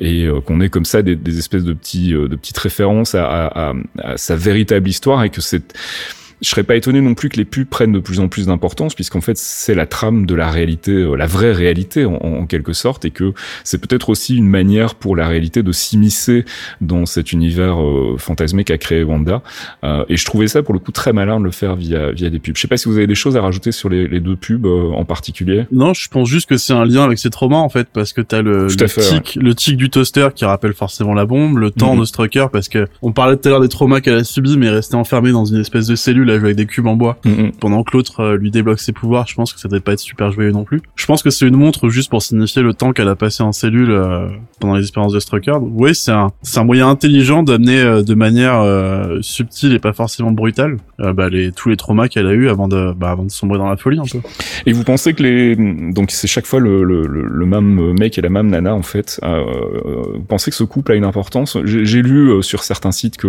et 0.00 0.28
qu'on 0.46 0.60
ait 0.60 0.68
comme 0.70 0.84
ça 0.84 1.02
des, 1.02 1.16
des 1.16 1.38
espèces 1.38 1.64
de 1.64 1.72
petits 1.72 2.12
de 2.12 2.36
petites 2.36 2.58
références 2.58 3.14
à, 3.14 3.24
à, 3.26 3.70
à- 3.70 3.74
sa 4.16 4.36
véritable 4.36 4.88
histoire 4.88 5.22
et 5.24 5.30
que 5.30 5.40
c'est 5.40 5.74
je 6.42 6.48
serais 6.48 6.64
pas 6.64 6.76
étonné 6.76 7.00
non 7.00 7.14
plus 7.14 7.28
que 7.28 7.36
les 7.36 7.44
pubs 7.44 7.66
prennent 7.66 7.92
de 7.92 7.98
plus 8.00 8.20
en 8.20 8.28
plus 8.28 8.46
d'importance, 8.46 8.94
puisqu'en 8.94 9.20
fait 9.20 9.36
c'est 9.36 9.74
la 9.74 9.86
trame 9.86 10.26
de 10.26 10.34
la 10.34 10.50
réalité, 10.50 10.92
euh, 10.92 11.14
la 11.14 11.26
vraie 11.26 11.52
réalité 11.52 12.04
en, 12.04 12.14
en 12.16 12.46
quelque 12.46 12.72
sorte, 12.72 13.04
et 13.04 13.10
que 13.10 13.32
c'est 13.64 13.80
peut-être 13.80 14.08
aussi 14.10 14.36
une 14.36 14.48
manière 14.48 14.94
pour 14.94 15.16
la 15.16 15.26
réalité 15.28 15.62
de 15.62 15.72
s'immiscer 15.72 16.44
dans 16.80 17.06
cet 17.06 17.32
univers 17.32 17.80
euh, 17.80 18.16
fantasmé 18.18 18.64
qu'a 18.64 18.78
créé 18.78 19.04
Wanda. 19.04 19.42
Euh, 19.84 20.04
et 20.08 20.16
je 20.16 20.24
trouvais 20.24 20.48
ça 20.48 20.62
pour 20.62 20.74
le 20.74 20.80
coup 20.80 20.92
très 20.92 21.12
malin 21.12 21.38
de 21.38 21.44
le 21.44 21.50
faire 21.50 21.76
via 21.76 22.10
via 22.12 22.28
des 22.30 22.38
pubs. 22.38 22.56
Je 22.56 22.60
sais 22.60 22.68
pas 22.68 22.76
si 22.76 22.88
vous 22.88 22.96
avez 22.96 23.06
des 23.06 23.14
choses 23.14 23.36
à 23.36 23.40
rajouter 23.40 23.72
sur 23.72 23.88
les, 23.88 24.08
les 24.08 24.20
deux 24.20 24.36
pubs 24.36 24.66
euh, 24.66 24.90
en 24.92 25.04
particulier. 25.04 25.64
Non, 25.70 25.94
je 25.94 26.08
pense 26.08 26.28
juste 26.28 26.48
que 26.48 26.56
c'est 26.56 26.72
un 26.72 26.84
lien 26.84 27.04
avec 27.04 27.18
ses 27.18 27.30
traumas 27.30 27.56
en 27.58 27.68
fait 27.68 27.88
parce 27.92 28.12
que 28.12 28.20
t'as 28.20 28.42
le, 28.42 28.66
le 28.66 28.86
fait, 28.88 29.00
tic, 29.00 29.38
le 29.40 29.54
tic 29.54 29.76
du 29.76 29.90
toaster 29.90 30.28
qui 30.34 30.44
rappelle 30.44 30.74
forcément 30.74 31.14
la 31.14 31.24
bombe, 31.26 31.58
le 31.58 31.70
temps 31.70 31.94
Mhm. 31.94 32.00
de 32.00 32.04
Strucker 32.06 32.46
parce 32.52 32.68
que 32.68 32.86
on 33.02 33.12
parlait 33.12 33.36
tout 33.36 33.46
à 33.48 33.50
l'heure 33.50 33.60
des 33.60 33.68
traumas 33.68 34.00
qu'elle 34.00 34.16
a 34.16 34.24
subis 34.24 34.56
mais 34.56 34.70
rester 34.70 34.94
enfermée 34.96 35.30
dans 35.30 35.44
une 35.44 35.60
espèce 35.60 35.86
de 35.86 35.94
cellule 35.94 36.30
à 36.32 36.38
jouer 36.38 36.46
avec 36.48 36.56
des 36.56 36.66
cubes 36.66 36.86
en 36.86 36.96
bois 36.96 37.18
Mhm. 37.24 37.52
pendant 37.60 37.82
que 37.82 37.96
l'autre 37.96 38.20
euh, 38.20 38.36
lui 38.36 38.50
débloque 38.50 38.80
ses 38.80 38.92
pouvoirs, 38.92 39.26
je 39.28 39.34
pense 39.34 39.52
que 39.52 39.60
ça 39.60 39.68
devait 39.68 39.80
pas 39.80 39.92
être 39.92 40.00
super 40.00 40.30
joyeux 40.32 40.50
non 40.52 40.64
plus. 40.64 40.80
Je 40.96 41.06
pense 41.06 41.22
que 41.22 41.30
c'est 41.30 41.46
une 41.46 41.56
montre 41.56 41.88
juste 41.88 42.10
pour 42.10 42.22
signifier 42.22 42.62
le 42.62 42.74
temps 42.74 42.92
qu'elle 42.92 43.08
a 43.08 43.16
passé 43.16 43.42
en 43.42 43.52
cellule 43.52 43.90
euh, 43.90 44.28
pendant 44.60 44.74
les 44.74 44.82
expériences 44.82 45.12
de 45.12 45.20
Strucker. 45.20 45.56
Oui, 45.60 45.94
c'est 45.94 46.12
un, 46.12 46.30
moyen 46.64 46.88
intelligent 46.88 47.42
d'amener 47.42 47.80
euh, 47.80 48.02
de 48.02 48.14
manière 48.14 48.62
subtile 49.20 49.72
et 49.74 49.78
pas 49.78 49.92
forcément 49.92 50.30
brutale 50.32 50.76
bah, 50.98 51.28
les, 51.28 51.52
tous 51.52 51.68
les 51.68 51.76
traumas 51.76 52.08
qu'elle 52.08 52.26
a 52.26 52.32
eu 52.32 52.48
avant 52.48 52.68
de, 52.68 52.92
bah, 52.92 53.10
avant 53.10 53.24
de 53.24 53.30
sombrer 53.30 53.58
dans 53.58 53.68
la 53.68 53.76
folie 53.76 53.98
un 53.98 54.04
peu. 54.04 54.18
Et 54.66 54.72
vous 54.72 54.84
pensez 54.84 55.14
que 55.14 55.22
les 55.22 55.56
donc 55.56 56.10
c'est 56.10 56.26
chaque 56.28 56.46
fois 56.46 56.60
le, 56.60 56.84
le, 56.84 57.02
le, 57.06 57.22
le 57.22 57.46
même 57.46 57.92
mec 57.98 58.18
et 58.18 58.20
la 58.20 58.28
même 58.28 58.48
nana 58.48 58.74
en 58.74 58.82
fait. 58.82 59.20
Euh, 59.22 59.42
vous 60.14 60.24
pensez 60.24 60.50
que 60.50 60.56
ce 60.56 60.64
couple 60.64 60.92
a 60.92 60.94
une 60.94 61.04
importance? 61.04 61.58
J'ai 61.64 61.84
j'ai 61.84 62.02
lu 62.02 62.42
sur 62.42 62.62
certains 62.62 62.92
sites 62.92 63.16
que 63.16 63.26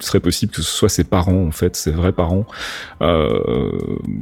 il 0.00 0.04
serait 0.04 0.20
possible 0.20 0.52
que 0.52 0.62
ce 0.62 0.70
soit 0.70 0.88
ses 0.88 1.04
parents 1.04 1.44
en 1.46 1.50
fait, 1.50 1.76
ses 1.76 1.90
vrais 1.90 2.12
parents. 2.12 2.46
Euh, 3.02 3.70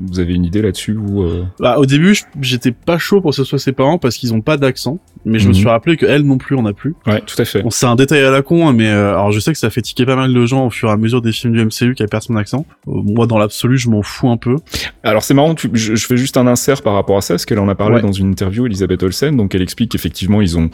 vous 0.09 0.21
avez 0.21 0.35
une 0.35 0.45
idée 0.45 0.63
là-dessus 0.63 0.97
ou 0.97 1.23
euh... 1.23 1.45
Bah, 1.61 1.79
au 1.79 1.87
début, 1.87 2.17
j'étais 2.41 2.73
pas 2.73 2.99
chaud 2.99 3.21
pour 3.21 3.31
que 3.31 3.37
ce 3.37 3.45
soit 3.45 3.59
ses 3.59 3.73
parents 3.73 3.99
parce 3.99 4.17
qu'ils 4.17 4.35
ont 4.35 4.41
pas 4.41 4.57
d'accent, 4.57 4.99
mais 5.25 5.39
je 5.39 5.45
me 5.49 5.53
Mhm. 5.53 5.55
suis 5.59 5.69
rappelé 5.69 5.97
que 5.97 6.07
elle 6.07 6.23
non 6.23 6.39
plus 6.39 6.57
on 6.57 6.67
a 6.67 6.73
plus. 6.73 6.95
Ouais, 7.07 7.21
tout 7.21 7.41
à 7.41 7.45
fait. 7.45 7.63
Bon, 7.63 7.71
c'est 7.71 7.87
un 7.87 7.97
détail 7.97 8.23
à 8.25 8.31
la 8.31 8.43
con, 8.43 8.69
hein, 8.69 8.73
mais 8.73 8.89
euh, 8.89 9.11
alors 9.11 9.33
je 9.33 9.41
sais 9.41 9.53
que 9.53 9.59
ça 9.59 9.71
fait 9.71 9.83
tiquer 9.83 10.05
pas 10.07 10.17
mal 10.17 10.33
de 10.33 10.47
gens 10.47 10.67
au 10.67 10.71
fur 10.71 10.89
et 10.89 10.93
à 10.93 10.97
mesure 10.97 11.23
des 11.23 11.33
films 11.33 11.53
du 11.55 11.65
MCU 11.65 11.95
qui 11.95 12.05
perdent 12.07 12.23
son 12.23 12.37
accent. 12.37 12.67
Moi, 12.87 13.27
dans 13.27 13.39
l'absolu, 13.39 13.79
je 13.79 13.89
m'en 13.89 14.03
fous 14.03 14.29
un 14.29 14.37
peu. 14.37 14.57
Alors 15.03 15.23
c'est 15.23 15.35
marrant, 15.35 15.55
tu- 15.55 15.71
je, 15.73 15.95
je 15.95 16.07
fais 16.07 16.17
juste 16.17 16.37
un 16.37 16.47
insert 16.47 16.83
par 16.83 16.95
rapport 16.95 17.17
à 17.17 17.21
ça, 17.21 17.35
parce 17.35 17.45
qu'elle 17.47 17.59
en 17.59 17.69
a 17.69 17.75
parlé 17.75 17.97
Ouais. 17.97 18.03
dans 18.03 18.13
une 18.13 18.31
interview, 18.31 18.67
Elisabeth 18.67 19.03
Olsen, 19.03 19.37
donc 19.37 19.55
elle 19.55 19.63
explique 19.63 19.93
qu'effectivement 19.93 20.41
ils 20.43 20.59
ont, 20.59 20.71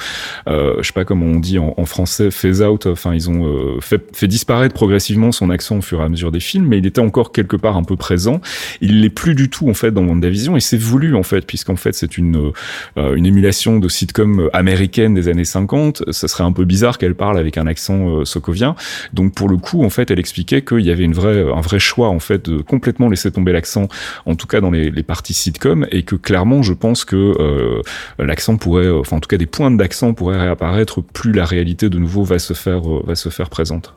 je 0.47 0.81
sais 0.83 0.93
pas 0.93 1.05
comment 1.05 1.27
on 1.27 1.39
dit 1.41 1.59
en, 1.59 1.75
en 1.77 1.85
français, 1.85 2.31
phase 2.31 2.63
out, 2.63 2.87
enfin 2.87 3.15
ils 3.15 3.31
ont 3.31 3.79
fait, 3.81 4.05
fait 4.17 4.27
disparaître 4.29 4.75
progressivement 4.83 5.31
son 5.31 5.49
accent 5.51 5.79
au 5.79 5.81
fur 5.81 6.01
et 6.01 6.03
à 6.03 6.09
mesure 6.09 6.33
des 6.33 6.41
films, 6.41 6.67
mais 6.67 6.79
il 6.79 6.87
était 6.87 7.01
encore 7.01 7.31
quelque 7.31 7.55
part 7.55 7.77
un 7.77 7.85
peu 7.85 7.95
présent. 7.95 8.41
Il 8.81 9.01
l'est 9.01 9.11
plus 9.11 9.37
du 9.37 9.49
tout 9.49 9.71
en 9.71 9.75
fait 9.75 9.93
dans 9.93 10.05
WandaVision, 10.05 10.57
et 10.57 10.61
c'est 10.61 10.77
voulu 10.77 11.15
en 11.15 11.23
fait, 11.23 11.47
puisqu'en 11.47 11.77
fait 11.77 11.93
c'est 11.95 12.19
une 12.19 12.51
euh, 12.97 13.15
une 13.15 13.25
émulation 13.25 13.79
de 13.79 13.89
sitcom 13.89 14.51
américaine 14.53 15.15
des 15.15 15.29
années 15.29 15.45
50. 15.45 16.11
Ça 16.11 16.27
serait 16.27 16.43
un 16.43 16.51
peu 16.51 16.65
bizarre 16.65 16.99
qu'elle 16.99 17.15
parle 17.15 17.39
avec 17.39 17.59
un 17.59 17.69
accent 17.69 18.09
euh, 18.09 18.25
sokovien. 18.25 18.75
Donc 19.13 19.35
pour 19.35 19.49
le 19.49 19.57
coup, 19.57 19.85
en 19.85 19.89
fait, 19.89 20.11
elle 20.11 20.19
expliquait 20.19 20.63
qu'il 20.63 20.81
y 20.81 20.91
avait 20.91 21.05
une 21.05 21.15
vraie, 21.15 21.45
un 21.55 21.61
vrai 21.61 21.79
choix 21.79 22.09
en 22.09 22.19
fait 22.19 22.51
de 22.51 22.61
complètement 22.61 23.09
laisser 23.09 23.31
tomber 23.31 23.53
l'accent, 23.53 23.87
en 24.27 24.35
tout 24.35 24.49
cas 24.49 24.61
dans 24.61 24.73
les, 24.73 24.91
parties 25.05 25.33
sitcom, 25.33 25.87
et 25.93 26.03
que 26.03 26.17
clairement, 26.17 26.63
je 26.63 26.73
pense 26.73 27.05
que 27.05 27.17
euh, 27.39 27.83
l'accent 28.19 28.57
pourrait, 28.57 28.91
enfin 28.91 29.19
en 29.19 29.21
tout 29.21 29.29
cas 29.29 29.37
des 29.37 29.47
pointes 29.47 29.77
d'accent 29.77 30.13
pourraient 30.13 30.41
réapparaître 30.41 31.01
plus 31.05 31.31
la 31.31 31.45
réalité 31.45 31.89
de 31.89 31.99
nouveau 31.99 32.25
va 32.25 32.41
se 32.41 32.53
faire, 32.53 32.83
va 32.83 33.15
se 33.15 33.29
faire 33.29 33.49
présente. 33.49 33.95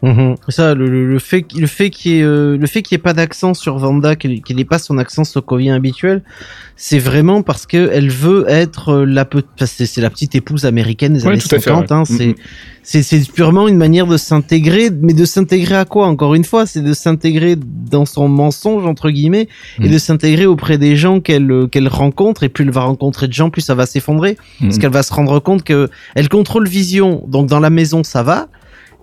Ça, 0.49 0.74
le, 0.75 0.87
le, 0.89 1.07
le 1.07 1.19
fait, 1.19 1.45
le 1.57 1.67
fait 1.67 1.89
qu'il 1.89 2.11
y 2.11 2.19
ait, 2.19 2.23
euh, 2.23 2.57
le 2.57 2.67
fait 2.67 2.81
qu'il 2.83 2.95
n'y 2.95 2.99
ait 2.99 3.03
pas 3.03 3.13
d'accent 3.13 3.53
sur 3.53 3.77
Vanda, 3.77 4.15
qu'il 4.15 4.41
n'ait 4.55 4.65
pas 4.65 4.77
son 4.79 4.97
accent 4.97 5.23
sokovien 5.23 5.75
habituel, 5.75 6.21
c'est 6.75 6.99
vraiment 6.99 7.41
parce 7.41 7.65
que 7.65 7.89
elle 7.91 8.09
veut 8.09 8.45
être 8.49 8.89
euh, 8.89 9.05
la 9.05 9.25
pe- 9.25 9.41
enfin, 9.55 9.65
c'est 9.65 10.01
la 10.01 10.09
petite 10.09 10.35
épouse 10.35 10.65
américaine 10.65 11.13
des 11.13 11.25
années 11.25 11.37
tout 11.37 11.47
à 11.55 11.59
fait, 11.59 11.69
50. 11.71 11.89
ouais. 11.89 11.95
hein, 11.95 12.03
c'est 12.05 12.27
Mhm. 12.27 12.35
c'est 12.83 13.31
purement 13.31 13.67
une 13.67 13.77
manière 13.77 14.05
de 14.05 14.17
s'intégrer, 14.17 14.89
mais 14.91 15.13
de 15.13 15.25
s'intégrer 15.25 15.75
à 15.75 15.85
quoi 15.85 16.05
Encore 16.07 16.35
une 16.35 16.43
fois, 16.43 16.65
c'est 16.67 16.81
de 16.81 16.93
s'intégrer 16.93 17.55
dans 17.57 18.05
son 18.05 18.27
mensonge 18.27 18.85
entre 18.85 19.09
guillemets 19.09 19.47
et 19.79 19.85
Mhm. 19.87 19.91
de 19.93 19.97
s'intégrer 19.97 20.45
auprès 20.45 20.77
des 20.77 20.95
gens 20.95 21.19
qu'elle 21.21 21.49
euh, 21.51 21.67
qu'elle 21.67 21.87
rencontre. 21.87 22.43
Et 22.43 22.49
plus 22.49 22.63
elle 22.65 22.71
va 22.71 22.81
rencontrer 22.81 23.27
de 23.27 23.33
gens, 23.33 23.49
plus 23.49 23.61
ça 23.61 23.73
va 23.73 23.85
s'effondrer 23.85 24.37
parce 24.59 24.75
Mhm. 24.75 24.81
qu'elle 24.81 24.91
va 24.91 25.01
se 25.03 25.13
rendre 25.13 25.39
compte 25.39 25.63
que 25.63 25.89
elle 26.15 26.29
contrôle 26.29 26.67
Vision. 26.67 27.23
Donc 27.27 27.47
dans 27.47 27.59
la 27.59 27.69
maison, 27.69 28.03
ça 28.03 28.21
va. 28.21 28.47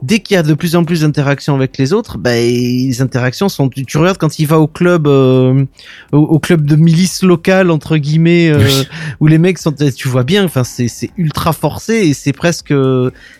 Dès 0.03 0.20
qu'il 0.20 0.34
y 0.34 0.38
a 0.38 0.42
de 0.42 0.55
plus 0.55 0.76
en 0.76 0.84
plus 0.84 1.03
d'interactions 1.03 1.55
avec 1.55 1.78
les 1.78 1.92
autres, 1.92 2.18
bah, 2.18 2.34
les 2.34 3.00
interactions 3.03 3.48
sont. 3.48 3.68
Tu, 3.68 3.84
tu 3.86 3.98
regardes 3.98 4.18
quand 4.18 4.38
il 4.38 4.46
va 4.46 4.59
au 4.59 4.66
club, 4.66 5.07
euh, 5.07 5.64
au, 6.12 6.18
au 6.18 6.38
club 6.38 6.66
de 6.66 6.76
milice 6.76 7.22
locale 7.22 7.70
entre 7.70 7.96
guillemets, 7.96 8.50
euh, 8.50 8.59
Oui. 8.59 8.86
où 9.20 9.26
les 9.26 9.38
mecs 9.38 9.59
sont. 9.59 9.72
Tu 9.72 10.09
vois 10.09 10.24
bien, 10.24 10.44
enfin 10.44 10.64
c'est 10.64 10.88
ultra 11.16 11.53
forcé 11.53 11.94
et 11.94 12.14
c'est 12.14 12.32
presque 12.32 12.74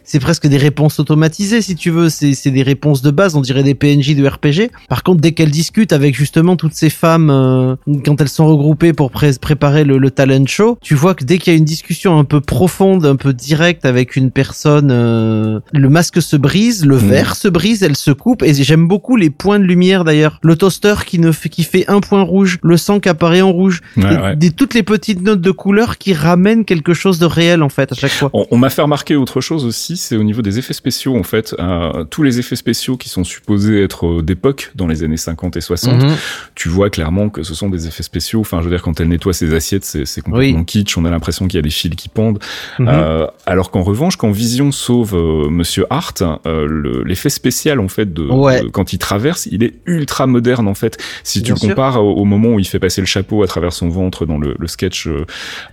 c'est 0.05 0.21
presque 0.21 0.47
des 0.47 0.57
réponses 0.57 0.99
automatisées 1.01 1.63
si 1.63 1.75
tu 1.75 1.91
veux. 1.91 2.09
C'est 2.09 2.35
c'est 2.35 2.51
des 2.51 2.63
réponses 2.63 3.03
de 3.03 3.11
base, 3.11 3.35
on 3.35 3.41
dirait 3.41 3.63
des 3.63 3.75
PNJ 3.75 4.15
de 4.15 4.27
RPG. 4.27 4.71
Par 4.89 5.03
contre, 5.03 5.21
dès 5.21 5.33
qu'elles 5.33 5.51
discutent 5.51 5.93
avec 5.93 6.15
justement 6.15 6.57
toutes 6.57 6.75
ces 6.75 6.91
femmes, 6.91 7.31
euh, 7.31 7.77
quand 8.05 8.21
elles 8.21 8.29
sont 8.29 8.47
regroupées 8.47 8.93
pour 8.93 9.11
pré- 9.11 9.33
préparer 9.41 9.85
le, 9.85 9.99
le 9.99 10.11
talent 10.11 10.47
show, 10.47 10.79
tu 10.81 10.95
vois 10.95 11.15
que 11.15 11.25
dès 11.25 11.39
qu'il 11.39 11.53
y 11.53 11.57
a 11.57 11.59
une 11.59 11.65
discussion 11.65 12.19
un 12.19 12.25
peu 12.25 12.41
profonde, 12.41 13.05
un 13.07 13.17
peu 13.17 13.33
directe 13.33 13.85
avec 13.85 14.17
une 14.17 14.31
personne, 14.31 14.91
euh, 14.91 15.61
le 15.73 15.89
masque 15.89 16.21
se 16.23 16.37
brise, 16.37 16.52
le 16.85 16.97
Mhm. 16.97 17.09
verre 17.09 17.37
se 17.37 17.49
brise, 17.49 17.83
elle 17.83 17.97
se 17.97 18.11
coupe. 18.11 18.43
Et 18.43 18.53
j'aime 18.55 18.87
beaucoup 18.89 19.17
les 19.17 19.31
points 19.31 19.59
de 19.59 19.65
lumière 19.65 20.05
d'ailleurs. 20.05 20.39
Le 20.43 20.57
toaster 20.57 20.95
qui 21.07 21.19
ne 21.19 21.33
fait, 21.33 21.49
qui 21.49 21.63
fait 21.65 21.85
un 21.89 22.01
point 22.01 22.23
rouge, 22.23 22.59
le 22.63 22.77
sang 22.77 23.01
qui 23.01 23.09
apparaît 23.09 23.41
en 23.41 23.53
rouge, 23.53 23.81
Ouais, 23.97 24.15
et 24.15 24.17
ouais. 24.19 24.37
des, 24.37 24.51
toutes 24.51 24.75
les 24.75 24.83
petites 24.83 25.23
notes 25.23 25.41
de 25.41 25.51
couleur 25.51 25.99
qui 25.99 26.13
ramènent 26.15 26.65
quelque 26.65 26.95
chose 26.95 27.19
de 27.19 27.27
réel 27.27 27.63
en 27.63 27.69
fait 27.69 27.93
à 27.93 27.95
chaque 27.95 28.11
fois. 28.13 28.31
On, 28.33 28.47
on 28.51 28.59
m'a 28.59 28.71
fait 28.71 28.83
remarquer 28.83 29.17
autre 29.17 29.41
chose 29.41 29.65
aussi, 29.65 29.97
c'est 29.97 30.17
au 30.17 30.23
niveau 30.25 30.43
des 30.43 30.59
effets 30.59 30.75
spéciaux 30.75 31.17
en 31.17 31.23
fait. 31.23 31.55
Euh, 31.59 32.05
tous 32.05 32.23
les 32.23 32.39
effets 32.39 32.57
spéciaux 32.57 32.97
qui 32.97 33.09
sont 33.09 33.25
supposés 33.25 33.83
être 33.83 34.07
euh, 34.07 34.23
d'époque 34.23 34.71
dans 34.75 34.87
les 34.87 35.03
années 35.03 35.17
50 35.17 35.57
et 35.57 35.61
60, 35.61 36.03
Mhm. 36.03 36.15
tu 36.55 36.69
vois 36.69 36.91
clairement 36.91 37.29
que 37.31 37.43
ce 37.43 37.55
sont 37.55 37.69
des 37.71 37.87
effets 37.87 38.03
spéciaux. 38.03 38.41
Enfin, 38.41 38.59
je 38.61 38.65
veux 38.65 38.71
dire, 38.71 38.83
quand 38.83 39.01
elle 39.01 39.09
nettoie 39.09 39.33
ses 39.33 39.55
assiettes, 39.55 39.85
c'est 39.85 40.05
c'est 40.07 40.21
complètement 40.21 40.65
kitsch. 40.65 40.97
On 40.99 41.05
a 41.05 41.11
l'impression 41.11 41.47
qu'il 41.47 41.57
y 41.57 41.59
a 41.59 41.63
des 41.63 41.71
fils 41.71 41.95
qui 41.97 42.09
pendent. 42.09 42.39
Mhm. 42.79 42.89
Euh, 42.89 43.27
alors 43.47 43.71
qu'en 43.71 43.83
revanche, 43.83 44.17
quand 44.17 44.31
Vision 44.31 44.73
sauve 44.73 45.15
euh, 45.15 45.49
Monsieur 45.51 45.87
Hart, 45.91 46.23
euh, 46.47 46.67
le- 46.67 47.03
l'effet 47.05 47.31
spécial 47.31 47.81
en 47.81 47.89
fait 47.89 48.13
de, 48.13 48.23
Ouais. 48.25 48.63
de- 48.63 48.69
quand 48.69 48.93
il 48.93 48.99
traverse, 48.99 49.47
il 49.51 49.63
est 49.63 49.75
ultra 49.87 50.27
moderne 50.27 50.69
en 50.69 50.75
fait. 50.75 50.99
Si 51.25 51.41
tu 51.41 51.45
Bien 51.47 51.55
le 51.55 51.61
sûr. 51.61 51.69
compares 51.71 52.03
au, 52.05 52.13
au 52.15 52.25
moment 52.25 52.51
où 52.55 52.59
il 52.59 52.67
fait 52.67 52.79
passer 52.79 53.01
le 53.01 53.07
chapeau 53.07 53.43
à 53.43 53.47
travers 53.47 53.73
son 53.73 53.89
ventre 53.89 54.27
dans 54.27 54.39
le, 54.39 54.55
le 54.59 54.67
sketch 54.67 55.07
euh, 55.07 55.25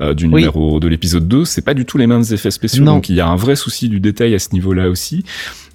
euh, 0.02 0.14
du 0.14 0.26
Oui. 0.26 0.36
numéro 0.42 0.80
de 0.80 0.88
l'épisode 0.88 1.28
2, 1.28 1.46
c'est 1.46 1.62
pas 1.64 1.74
du 1.74 1.86
tout 1.86 1.98
les 1.98 2.08
mêmes 2.08 2.24
effets 2.32 2.52
spéciaux. 2.52 2.84
Non. 2.84 2.96
Donc 2.96 3.10
il 3.10 3.16
y 3.16 3.22
a 3.22 3.28
un 3.28 3.36
vrai 3.36 3.56
souci 3.56 3.90
du 3.90 4.00
détail 4.00 4.34
à 4.36 4.40
ce 4.40 4.50
niveau-là 4.54 4.90
aussi. 4.90 5.24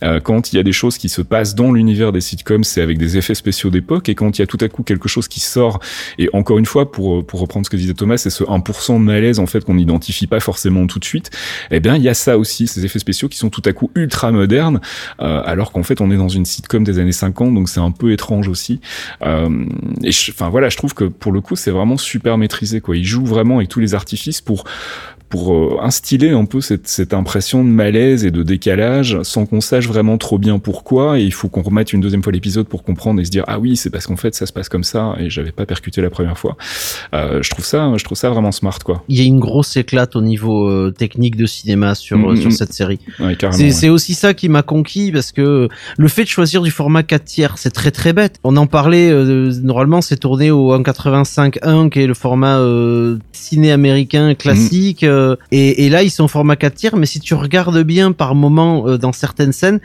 Euh, 0.03 0.21
quand 0.21 0.53
il 0.53 0.57
y 0.57 0.59
a 0.59 0.63
des 0.63 0.73
choses 0.73 0.99
qui 0.99 1.09
se 1.09 1.23
passent 1.23 1.55
dans 1.55 1.73
l'univers 1.73 2.13
des 2.13 2.21
sitcoms, 2.21 2.65
c'est 2.65 2.83
avec 2.83 2.99
des 2.99 3.17
effets 3.17 3.35
spéciaux 3.35 3.71
d'époque, 3.71 4.09
et 4.09 4.15
quand 4.15 4.37
il 4.37 4.43
y 4.43 4.45
a 4.45 4.47
tout 4.47 4.59
à 4.61 4.69
coup 4.69 4.83
quelque 4.83 5.09
chose 5.09 5.29
qui 5.29 5.41
sort, 5.41 5.81
et 6.19 6.29
encore 6.35 6.59
une 6.59 6.67
fois, 6.67 6.91
pour, 6.93 7.25
pour 7.25 7.41
reprendre 7.41 7.65
ce 7.65 7.71
que 7.71 7.77
disait 7.77 7.95
Thomas, 7.95 8.19
c'est 8.19 8.29
ce 8.29 8.45
1% 8.45 8.95
de 8.95 8.99
malaise 9.05 9.39
en 9.39 9.47
fait 9.47 9.65
qu'on 9.65 9.75
n'identifie 9.75 10.27
pas 10.27 10.41
forcément 10.41 10.87
tout 10.87 10.99
de 10.99 11.05
suite, 11.05 11.31
eh 11.71 11.81
bien 11.81 11.97
il 11.97 12.03
y 12.03 12.09
a 12.09 12.15
ça 12.15 12.37
aussi, 12.37 12.67
ces 12.67 12.85
effets 12.85 12.99
spéciaux 12.99 13.29
qui 13.29 13.39
sont 13.39 13.49
tout 13.51 13.63
à 13.65 13.73
coup 13.73 13.91
ultra 13.95 14.31
modernes, 14.31 14.81
alors 15.19 15.73
qu'en 15.73 15.83
fait 15.83 16.01
on 16.01 16.11
est 16.11 16.17
dans 16.17 16.29
une 16.29 16.45
sitcom 16.45 16.85
des 16.85 16.99
années 16.99 17.13
50, 17.13 17.55
donc 17.55 17.69
c'est 17.69 17.81
un 17.81 17.91
peu 17.91 18.13
étrange 18.13 18.49
aussi. 18.49 18.81
Euh, 19.23 19.65
et 20.03 20.11
enfin 20.31 20.49
voilà, 20.49 20.69
je 20.69 20.77
trouve 20.77 20.95
que 20.95 21.05
pour 21.05 21.33
le 21.33 21.41
coup 21.41 21.57
c'est 21.57 21.71
vraiment 21.71 21.97
super 21.97 22.39
maîtrisé, 22.39 22.81
quoi. 22.81 22.97
Il 22.97 23.05
joue 23.05 23.25
vraiment 23.25 23.57
avec 23.59 23.69
tous 23.69 23.81
les 23.81 23.95
artifices 23.95 24.41
pour 24.41 24.65
pour 25.29 25.53
euh, 25.55 25.79
instiller 25.83 26.31
un 26.31 26.45
peu 26.45 26.61
cette, 26.61 26.87
cette 26.87 27.13
impression 27.15 27.65
de 27.65 27.69
malaise 27.69 28.25
et 28.25 28.31
de 28.31 28.43
décalage 28.43 29.21
sans 29.23 29.47
qu'on 29.47 29.61
sache 29.61 29.89
vraiment 29.89 30.17
trop 30.19 30.39
bien 30.39 30.59
pourquoi 30.59 31.19
et 31.19 31.23
il 31.25 31.33
faut 31.33 31.49
qu'on 31.49 31.63
remette 31.63 31.93
une 31.93 32.01
deuxième 32.01 32.23
fois 32.23 32.33
l'épisode 32.33 32.67
pour 32.69 32.85
comprendre 32.85 33.21
et 33.21 33.25
se 33.25 33.31
dire 33.31 33.45
ah 33.49 33.59
oui 33.59 33.77
c'est 33.77 33.91
parce 33.91 34.07
qu'en 34.07 34.17
fait 34.17 34.35
ça 34.35 34.47
se 34.47 34.53
passe 34.53 34.69
comme 34.69 34.85
ça 34.85 35.15
et 35.19 35.31
j'avais 35.31 35.51
pas 35.51 35.67
percuté 35.67 36.01
la 36.03 36.11
première 36.11 36.39
fois 36.39 36.57
euh, 37.15 37.43
je 37.43 37.51
trouve 37.51 37.65
ça 37.65 37.93
je 37.97 38.05
trouve 38.05 38.17
ça 38.17 38.31
vraiment 38.31 38.53
smart 38.53 38.79
quoi 38.85 39.03
Il 39.09 39.19
y 39.19 39.23
a 39.23 39.25
une 39.25 39.41
grosse 39.41 39.77
éclate 39.77 40.15
au 40.15 40.23
niveau 40.23 40.69
euh, 40.69 40.93
technique 40.97 41.37
de 41.37 41.47
cinéma 41.47 41.95
sur 41.95 42.19
Mhm. 42.19 42.25
euh, 42.27 42.37
sur 42.37 42.53
cette 42.53 42.73
série. 42.73 43.01
ouais, 43.19 43.37
C'est 43.51 43.73
ouais. 43.83 43.89
aussi 43.89 44.15
ça 44.15 44.35
qui 44.35 44.49
m'a 44.49 44.63
conquis 44.63 45.11
parce 45.11 45.33
que 45.33 45.69
le 45.97 46.09
fait 46.09 46.23
de 46.25 46.29
choisir 46.29 46.63
du 46.63 46.71
format 46.71 47.03
4 47.03 47.25
tiers, 47.25 47.59
c'est 47.59 47.71
très 47.71 47.91
très 47.91 48.13
bête. 48.13 48.39
On 48.45 48.57
en 48.57 48.67
parlait, 48.67 49.11
normalement 49.63 50.01
c'est 50.01 50.17
tourné 50.19 50.51
au 50.53 50.73
1.85.1 50.73 51.89
qui 51.91 52.01
est 52.01 52.07
le 52.07 52.15
format 52.15 52.61
ciné 53.33 53.73
américain 53.73 54.35
classique 54.35 55.05
euh, 55.15 55.37
et, 55.51 55.87
et 55.87 55.89
là 55.91 56.03
ils 56.03 56.11
sont 56.11 56.25
au 56.25 56.29
format 56.29 56.57
4 56.57 56.75
tiers 56.75 56.97
mais 56.97 57.07
si 57.07 57.21
tu 57.21 57.35
regardes 57.35 57.83
bien 57.83 58.13
par 58.13 58.35
moment 58.35 58.87
euh, 58.87 58.99
dans 58.99 59.13
certaines 59.13 59.53
scènes, 59.53 59.81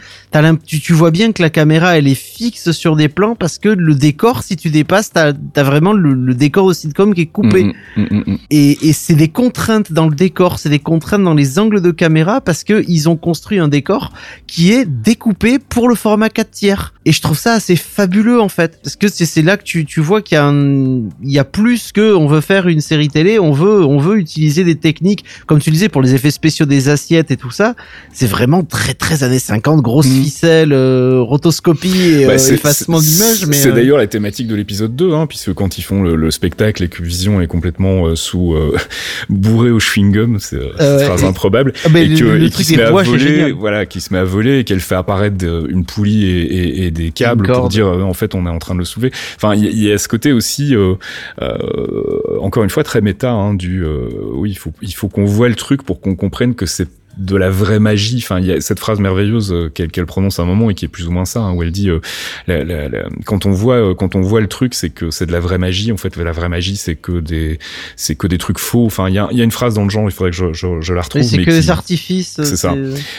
tu, 0.65 0.80
tu 0.80 0.93
vois 0.93 1.11
bien 1.11 1.32
que 1.32 1.41
la 1.41 1.49
caméra 1.49 1.97
elle 1.97 2.07
est 2.07 2.15
fixe 2.15 2.71
sur 2.71 2.95
des 2.95 3.09
plans 3.09 3.36
parce 3.36 3.57
que 3.57 3.69
le 3.69 3.95
décor 3.95 4.43
si 4.43 4.55
tu 4.55 4.69
dépasses 4.69 5.11
t'as 5.11 5.34
as 5.55 5.63
vraiment 5.63 5.93
le, 5.93 6.13
le 6.13 6.34
décor 6.34 6.67
de 6.67 6.73
sitcom 6.73 7.13
qui 7.13 7.21
est 7.21 7.25
coupé. 7.27 7.63
Mm, 7.63 7.73
mm, 7.97 8.23
mm. 8.25 8.38
Et, 8.49 8.89
et 8.89 8.93
c'est 8.93 9.15
des 9.15 9.27
contraintes 9.27 9.91
dans 9.91 10.07
le 10.07 10.15
décor, 10.15 10.59
c'est 10.59 10.69
des 10.69 10.80
contraintes 10.80 11.23
dans 11.23 11.34
les 11.34 11.59
angles 11.59 11.82
de 11.82 11.91
caméra 11.91 12.41
parce 12.41 12.63
que 12.63 12.84
ils 12.88 13.09
ont 13.09 13.17
construit 13.17 13.59
un 13.59 13.67
décor 13.67 14.11
qui 14.47 14.71
est 14.71 14.86
découpé 14.86 15.59
pour 15.59 15.88
le 15.88 15.95
format 15.95 16.30
4 16.30 16.51
tiers. 16.51 16.93
Et 17.05 17.11
je 17.11 17.21
trouve 17.21 17.38
ça 17.38 17.53
assez 17.53 17.75
fabuleux 17.75 18.41
en 18.41 18.49
fait, 18.49 18.80
parce 18.84 18.95
que 18.95 19.07
c'est 19.07 19.25
c'est 19.25 19.41
là 19.41 19.57
que 19.57 19.63
tu, 19.63 19.86
tu 19.86 20.01
vois 20.01 20.21
qu'il 20.21 20.36
y 20.36 20.39
a 20.39 20.45
un, 20.45 21.03
il 21.23 21.32
y 21.32 21.39
a 21.39 21.43
plus 21.43 21.91
que 21.91 22.13
on 22.13 22.27
veut 22.27 22.41
faire 22.41 22.67
une 22.67 22.82
série 22.82 23.09
télé, 23.09 23.39
on 23.39 23.51
veut 23.51 23.84
on 23.84 23.99
veut 23.99 24.17
utiliser 24.17 24.63
des 24.63 24.75
techniques 24.75 25.18
comme 25.47 25.59
tu 25.59 25.70
le 25.70 25.74
disais 25.76 25.89
pour 25.89 26.01
les 26.01 26.13
effets 26.15 26.32
spéciaux 26.32 26.65
des 26.65 26.89
assiettes 26.89 27.32
et 27.32 27.38
tout 27.38 27.51
ça. 27.51 27.76
C'est 28.13 28.28
vraiment 28.28 28.63
très 28.63 28.93
très 28.93 29.24
années 29.24 29.39
50, 29.39 29.82
grosse 29.82 30.07
Mm. 30.07 30.24
ficelle, 30.24 30.74
euh, 30.74 31.22
rotoscopie 31.22 32.22
et 32.22 32.26
Bah, 32.26 32.34
euh, 32.34 32.53
effacement 32.53 32.99
d'image. 32.99 33.45
Mais 33.47 33.55
c'est 33.55 33.70
euh, 33.70 33.74
d'ailleurs 33.74 33.97
la 33.97 34.07
thématique 34.07 34.47
de 34.47 34.55
l'épisode 34.55 34.95
2, 34.95 35.13
hein, 35.13 35.26
puisque 35.28 35.53
quand 35.53 35.78
ils 35.78 35.82
font 35.84 36.01
le, 36.03 36.15
le 36.15 36.32
spectacle 36.32 36.84
et 36.84 36.88
que 36.88 37.01
Vision 37.03 37.41
est 37.41 37.47
complètement 37.47 38.07
euh, 38.07 38.15
sous 38.15 38.53
euh, 38.53 38.76
bourré 39.30 39.70
au 39.72 39.80
chewing 39.80 40.11
gum, 40.11 40.39
c'est 40.39 40.59
phrase 40.78 41.24
et- 41.24 41.26
improbable, 41.26 41.74
ah, 41.86 41.97
et 41.99 42.05
le- 42.07 42.17
que 42.17 42.24
le 42.24 42.43
et 42.45 42.49
qui 42.49 42.63
se 42.63 42.76
met 42.76 42.84
à 42.84 42.91
voler, 42.91 43.51
voilà, 43.51 43.86
qui 43.86 44.01
se 44.01 44.13
met 44.13 44.20
à 44.20 44.24
voler 44.24 44.59
et 44.59 44.63
qu'elle 44.63 44.80
fait 44.80 44.95
apparaître 44.95 45.43
une 45.70 45.86
poulie 45.86 46.26
et, 46.26 46.41
et- 46.41 46.86
et 46.88 46.91
des 46.91 47.11
câbles 47.11 47.47
pour 47.51 47.70
dire 47.70 47.88
en 47.88 48.13
fait 48.13 48.36
on 48.36 48.45
est 48.45 48.49
en 48.49 48.59
train 48.59 48.74
de 48.74 48.80
le 48.80 48.86
soulever. 48.86 49.11
Enfin, 49.36 49.53
il 49.55 49.63
y, 49.63 49.67
a- 49.67 49.72
il 49.72 49.84
y 49.84 49.91
a 49.91 49.97
ce 49.97 50.07
côté 50.07 50.32
aussi, 50.32 50.76
euh, 50.76 50.93
euh, 51.41 52.38
encore 52.41 52.63
une 52.63 52.70
fois 52.70 52.84
très 52.84 53.01
méta, 53.01 53.32
hein, 53.32 53.53
du 53.53 53.84
euh, 53.84 54.09
oui, 54.34 54.51
il 54.51 54.57
faut 54.57 54.72
il 54.82 54.93
faut 54.93 55.09
qu'on 55.10 55.26
voit 55.26 55.49
le 55.49 55.55
truc 55.55 55.84
pour 55.84 56.01
qu'on 56.01 56.16
comprenne 56.16 56.55
que 56.55 56.66
c'est 56.66 56.88
de 57.20 57.36
la 57.36 57.49
vraie 57.49 57.80
magie. 57.80 58.17
Enfin, 58.24 58.39
il 58.39 58.45
y 58.47 58.51
a 58.51 58.61
cette 58.61 58.80
phrase 58.80 58.99
merveilleuse 58.99 59.51
euh, 59.53 59.70
qu'elle 59.70 60.05
prononce 60.05 60.39
à 60.39 60.43
un 60.43 60.45
moment 60.45 60.70
et 60.70 60.74
qui 60.74 60.86
est 60.86 60.89
plus 60.89 61.07
ou 61.07 61.11
moins 61.11 61.26
ça, 61.26 61.41
hein, 61.41 61.53
où 61.53 61.61
elle 61.63 61.72
dit 61.72 61.89
euh, 61.89 61.99
la- 62.47 62.63
la- 62.63 62.89
la- 62.89 63.03
quand 63.26 63.45
on 63.45 63.51
voit 63.51 63.76
euh, 63.76 63.93
quand 63.93 64.15
on 64.15 64.22
voit 64.22 64.41
le 64.41 64.47
truc, 64.47 64.74
c'est 64.74 64.89
que 64.89 65.11
c'est 65.11 65.26
de 65.26 65.32
la 65.32 65.39
vraie 65.39 65.57
magie. 65.57 65.91
En 65.91 65.97
fait, 65.97 66.15
la 66.17 66.32
vraie 66.32 66.49
magie, 66.49 66.78
c'est 66.78 66.95
que 66.95 67.20
des 67.20 67.59
c'est 67.95 68.15
que 68.15 68.28
des 68.28 68.38
trucs 68.38 68.59
faux. 68.59 68.86
Enfin, 68.86 69.09
il 69.09 69.15
y 69.15 69.20
a, 69.20 69.28
il 69.32 69.38
y 69.38 69.41
a 69.41 69.43
une 69.43 69.51
phrase 69.51 69.74
dans 69.74 69.84
le 69.84 69.89
genre, 69.89 70.05
il 70.05 70.11
faudrait 70.11 70.32
que 70.32 70.38
je, 70.38 70.53
je, 70.53 70.67
je 70.82 70.93
la 70.93 71.01
retrouve. 71.01 71.22
mais 71.22 71.28
c'est 71.28 71.38
que 71.38 71.43
qui- 71.43 71.49
des 71.49 71.70
artifices. 71.70 72.36
c'est 72.43 72.55
ça. 72.55 72.74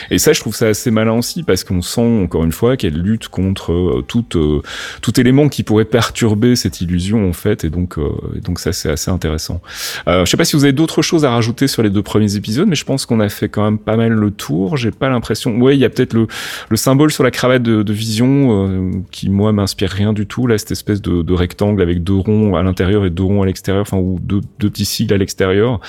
et 0.09 0.17
ça, 0.17 0.33
je 0.33 0.39
trouve 0.39 0.55
ça 0.55 0.67
assez 0.67 0.91
malin 0.91 1.13
aussi 1.13 1.43
parce 1.43 1.63
qu'on 1.63 1.81
sent 1.81 2.01
encore 2.23 2.43
une 2.43 2.51
fois 2.51 2.77
qu'elle 2.77 2.95
lutte 2.97 3.27
contre 3.27 3.71
euh, 3.71 4.03
tout 4.07 4.25
euh, 4.35 4.61
tout 5.01 5.19
élément 5.19 5.47
qui 5.49 5.63
pourrait 5.63 5.85
perturber 5.85 6.55
cette 6.55 6.81
illusion 6.81 7.27
en 7.29 7.33
fait. 7.33 7.63
Et 7.63 7.69
donc 7.69 7.97
euh, 7.97 8.09
et 8.35 8.39
donc 8.41 8.59
ça 8.59 8.73
c'est 8.73 8.89
assez 8.89 9.11
intéressant. 9.11 9.61
Euh, 10.07 10.25
je 10.25 10.31
sais 10.31 10.37
pas 10.37 10.45
si 10.45 10.55
vous 10.55 10.63
avez 10.63 10.73
d'autres 10.73 11.01
choses 11.01 11.25
à 11.25 11.31
rajouter 11.31 11.67
sur 11.67 11.83
les 11.83 11.89
deux 11.89 12.01
premiers 12.03 12.35
épisodes, 12.35 12.67
mais 12.67 12.75
je 12.75 12.85
pense 12.85 13.05
qu'on 13.05 13.19
a 13.19 13.29
fait 13.29 13.49
quand 13.49 13.63
même 13.63 13.77
pas 13.77 13.90
mal 13.97 14.11
le 14.13 14.31
tour. 14.31 14.77
J'ai 14.77 14.91
pas 14.91 15.09
l'impression. 15.09 15.57
Ouais, 15.59 15.75
il 15.75 15.79
y 15.79 15.85
a 15.85 15.89
peut-être 15.89 16.13
le 16.13 16.27
le 16.69 16.77
symbole 16.77 17.11
sur 17.11 17.23
la 17.23 17.31
cravate 17.31 17.63
de, 17.63 17.83
de 17.83 17.93
Vision 17.93 18.67
euh, 18.67 18.91
qui 19.11 19.29
moi 19.29 19.51
m'inspire 19.51 19.89
rien 19.89 20.13
du 20.13 20.25
tout. 20.27 20.47
Là, 20.47 20.57
cette 20.57 20.71
espèce 20.71 21.01
de, 21.01 21.21
de 21.21 21.33
rectangle 21.33 21.81
avec 21.81 22.03
deux 22.03 22.15
ronds 22.15 22.55
à 22.55 22.63
l'intérieur 22.63 23.05
et 23.05 23.09
deux 23.09 23.23
ronds 23.23 23.41
à 23.43 23.45
l'extérieur, 23.45 23.81
enfin 23.83 23.97
ou 23.97 24.19
deux, 24.21 24.41
deux 24.59 24.69
petits 24.69 24.85
sigles 24.85 25.13
à 25.13 25.17
l'extérieur. 25.17 25.79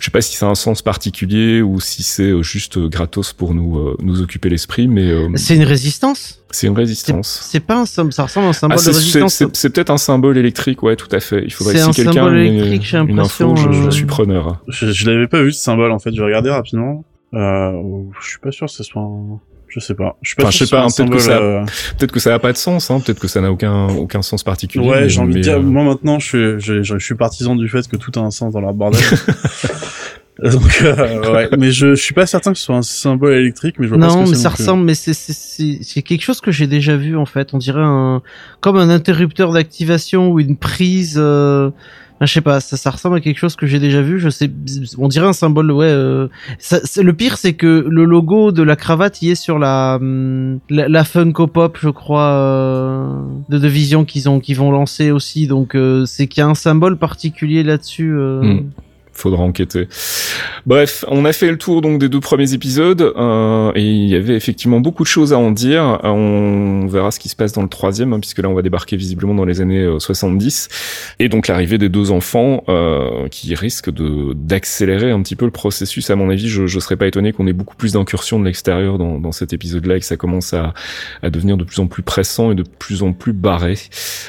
Je 0.00 0.04
sais 0.04 0.10
pas 0.10 0.20
si 0.20 0.36
c'est 0.36 0.44
un 0.46 0.54
sens 0.54 0.82
particulier 0.82 1.62
ou 1.62 1.80
si 1.80 2.02
c'est 2.02 2.30
euh, 2.30 2.42
juste 2.42 2.76
euh, 2.78 2.88
gratos 2.88 3.32
pour 3.32 3.54
nous 3.54 3.78
euh, 3.78 3.96
nous 4.02 4.22
occuper 4.22 4.48
l'esprit, 4.48 4.88
mais 4.88 5.10
euh, 5.10 5.28
C'est 5.36 5.56
une 5.56 5.64
résistance? 5.64 6.34
c'est 6.50 6.66
une 6.66 6.74
résistance. 6.76 7.40
c'est 7.50 7.60
pas 7.60 7.78
un 7.80 7.84
symbole, 7.84 8.12
ça 8.14 8.22
ressemble 8.22 8.46
à 8.46 8.48
un 8.48 8.52
symbole 8.54 8.78
Ah, 8.78 8.82
c'est- 8.82 8.90
de 8.90 8.96
résistance. 8.96 9.42
c'est- 9.52 9.68
peut-être 9.68 9.90
un 9.90 9.98
symbole 9.98 10.38
électrique, 10.38 10.82
ouais, 10.82 10.96
tout 10.96 11.08
à 11.12 11.20
fait. 11.20 11.42
Il 11.44 11.52
faudrait 11.52 11.76
si 11.76 11.82
un 11.82 11.90
quelqu'un 11.92 12.26
a 12.26 12.30
une- 12.30 12.36
électrique, 12.54 12.82
j'ai 12.84 12.96
une 12.96 13.20
info, 13.20 13.44
l'impression, 13.54 13.56
je, 13.72 13.82
je 13.82 13.90
suis 13.90 14.06
preneur. 14.06 14.62
Je, 14.66 14.90
je 14.90 15.10
l'avais 15.10 15.26
pas 15.26 15.42
vu 15.42 15.52
ce 15.52 15.60
symbole 15.62 15.92
en 15.92 15.98
fait. 15.98 16.10
Je 16.14 16.16
vais 16.20 16.24
regarder 16.26 16.48
rapidement. 16.50 17.04
Euh, 17.34 17.72
je 18.20 18.28
suis 18.28 18.38
pas 18.38 18.50
sûr 18.50 18.66
que 18.66 18.72
ce 18.72 18.82
soit. 18.84 19.02
Un... 19.02 19.38
Je 19.68 19.80
sais 19.80 19.94
pas. 19.94 20.16
Je 20.22 20.28
suis 20.30 20.36
pas 20.36 20.44
Enfin, 20.44 20.50
sûr 20.50 20.64
je 20.64 20.64
sais 20.64 20.64
que 20.64 20.66
ce 20.66 20.70
soit 20.70 20.78
pas, 20.78 20.84
un 20.84 20.88
peut-être 20.88 21.10
que 21.12 21.18
symbole, 21.18 21.66
ça- 21.66 21.72
euh, 21.92 21.94
Peut-être 21.98 22.12
que 22.12 22.20
ça 22.20 22.34
a 22.34 22.38
pas 22.38 22.52
de 22.52 22.56
sens, 22.56 22.90
hein. 22.90 23.00
Peut-être 23.00 23.20
que 23.20 23.28
ça 23.28 23.42
n'a 23.42 23.52
aucun 23.52 23.88
aucun 23.88 24.22
sens 24.22 24.42
particulier. 24.42 24.88
Ouais, 24.88 25.00
mais- 25.02 25.08
j'ai 25.10 25.20
envie 25.20 25.32
de 25.34 25.38
mais, 25.38 25.42
dire. 25.42 25.56
euh, 25.56 25.60
Moi 25.62 25.84
maintenant, 25.84 26.18
je 26.18 26.26
suis, 26.26 26.38
je, 26.60 26.82
je, 26.82 26.98
je 26.98 27.04
suis 27.04 27.14
partisan 27.16 27.54
du 27.54 27.68
fait 27.68 27.86
que 27.86 27.96
tout 27.96 28.12
a 28.18 28.22
un 28.22 28.30
sens 28.30 28.54
dans 28.54 28.60
leur 28.62 28.72
bordel. 28.72 29.00
Donc, 30.42 30.82
euh, 30.82 31.32
ouais. 31.32 31.48
Mais 31.58 31.72
je, 31.72 31.96
je 31.96 32.00
suis 32.02 32.14
pas 32.14 32.24
certain 32.24 32.52
que 32.52 32.58
ce 32.58 32.64
soit 32.64 32.76
un 32.76 32.82
symbole 32.82 33.32
électrique, 33.34 33.74
mais 33.80 33.86
je 33.88 33.94
vois 33.94 33.98
pas 33.98 34.08
ce 34.10 34.14
Non, 34.16 34.22
que 34.24 34.28
mais 34.30 34.36
c'est 34.36 34.42
ça 34.42 34.48
non 34.50 34.54
plus. 34.54 34.62
ressemble, 34.62 34.84
mais 34.84 34.94
c'est 34.94 35.12
c'est 35.12 35.32
c'est 35.32 35.78
c'est 35.82 36.02
quelque 36.02 36.22
chose 36.22 36.40
que 36.40 36.52
j'ai 36.52 36.68
déjà 36.68 36.96
vu 36.96 37.16
en 37.16 37.26
fait. 37.26 37.54
On 37.54 37.58
dirait 37.58 37.82
un 37.82 38.22
comme 38.60 38.76
un 38.76 38.88
interrupteur 38.88 39.50
d'activation 39.52 40.30
ou 40.30 40.38
une 40.38 40.56
prise. 40.56 41.16
Euh... 41.18 41.70
enfin, 42.18 42.26
je 42.26 42.32
sais 42.32 42.40
pas, 42.40 42.58
ça, 42.60 42.76
ça 42.76 42.90
ressemble 42.90 43.16
à 43.16 43.20
quelque 43.20 43.38
chose 43.38 43.54
que 43.54 43.66
j'ai 43.66 43.78
déjà 43.78 44.02
vu. 44.02 44.18
Je 44.18 44.28
sais, 44.28 44.50
on 44.98 45.06
dirait 45.08 45.28
un 45.28 45.32
symbole. 45.32 45.70
Ouais. 45.70 45.86
Euh... 45.86 46.26
Ça, 46.58 46.80
le 47.00 47.12
pire, 47.12 47.38
c'est 47.38 47.54
que 47.54 47.86
le 47.88 48.04
logo 48.04 48.50
de 48.50 48.62
la 48.62 48.74
cravate 48.76 49.22
y 49.22 49.30
est 49.30 49.34
sur 49.36 49.58
la 49.58 49.98
hum, 50.00 50.58
la, 50.68 50.88
la 50.88 51.04
Funko 51.04 51.46
Pop, 51.46 51.78
je 51.80 51.88
crois, 51.88 52.30
euh, 52.30 53.22
de, 53.48 53.58
de 53.58 53.68
Vision 53.68 54.04
qu'ils 54.04 54.28
ont 54.28 54.40
qu'ils 54.40 54.56
vont 54.56 54.72
lancer 54.72 55.12
aussi. 55.12 55.46
Donc 55.46 55.74
euh, 55.74 56.04
c'est 56.06 56.26
qu'il 56.26 56.40
y 56.40 56.44
a 56.44 56.48
un 56.48 56.54
symbole 56.54 56.96
particulier 56.96 57.62
là-dessus. 57.62 58.12
Euh... 58.12 58.60
Faudra 59.18 59.42
enquêter. 59.42 59.88
Bref, 60.64 61.04
on 61.08 61.24
a 61.24 61.32
fait 61.32 61.50
le 61.50 61.58
tour 61.58 61.80
donc 61.80 61.98
des 61.98 62.08
deux 62.08 62.20
premiers 62.20 62.54
épisodes 62.54 63.00
euh, 63.02 63.72
et 63.74 63.82
il 63.82 64.08
y 64.08 64.14
avait 64.14 64.36
effectivement 64.36 64.78
beaucoup 64.78 65.02
de 65.02 65.08
choses 65.08 65.32
à 65.32 65.38
en 65.38 65.50
dire. 65.50 65.98
On 66.04 66.86
verra 66.86 67.10
ce 67.10 67.18
qui 67.18 67.28
se 67.28 67.34
passe 67.34 67.52
dans 67.52 67.62
le 67.62 67.68
troisième, 67.68 68.12
hein, 68.12 68.20
puisque 68.20 68.38
là 68.38 68.48
on 68.48 68.54
va 68.54 68.62
débarquer 68.62 68.96
visiblement 68.96 69.34
dans 69.34 69.44
les 69.44 69.60
années 69.60 69.88
70 69.98 70.68
et 71.18 71.28
donc 71.28 71.48
l'arrivée 71.48 71.78
des 71.78 71.88
deux 71.88 72.12
enfants 72.12 72.62
euh, 72.68 73.26
qui 73.28 73.56
risque 73.56 73.90
de 73.90 74.34
d'accélérer 74.34 75.10
un 75.10 75.20
petit 75.22 75.34
peu 75.34 75.46
le 75.46 75.50
processus. 75.50 76.10
À 76.10 76.16
mon 76.16 76.30
avis, 76.30 76.48
je 76.48 76.68
je 76.68 76.78
serais 76.78 76.96
pas 76.96 77.08
étonné 77.08 77.32
qu'on 77.32 77.48
ait 77.48 77.52
beaucoup 77.52 77.74
plus 77.74 77.94
d'incursions 77.94 78.38
de 78.38 78.44
l'extérieur 78.44 78.98
dans, 78.98 79.32
cet 79.32 79.52
épisode-là 79.52 79.96
et 79.96 80.00
que 80.00 80.06
ça 80.06 80.16
commence 80.16 80.54
à 80.54 80.74
à 81.22 81.30
devenir 81.30 81.56
de 81.56 81.64
plus 81.64 81.80
en 81.80 81.88
plus 81.88 82.02
pressant 82.02 82.52
et 82.52 82.54
de 82.54 82.62
plus 82.62 83.02
en 83.02 83.12
plus 83.12 83.32
barré. 83.32 83.74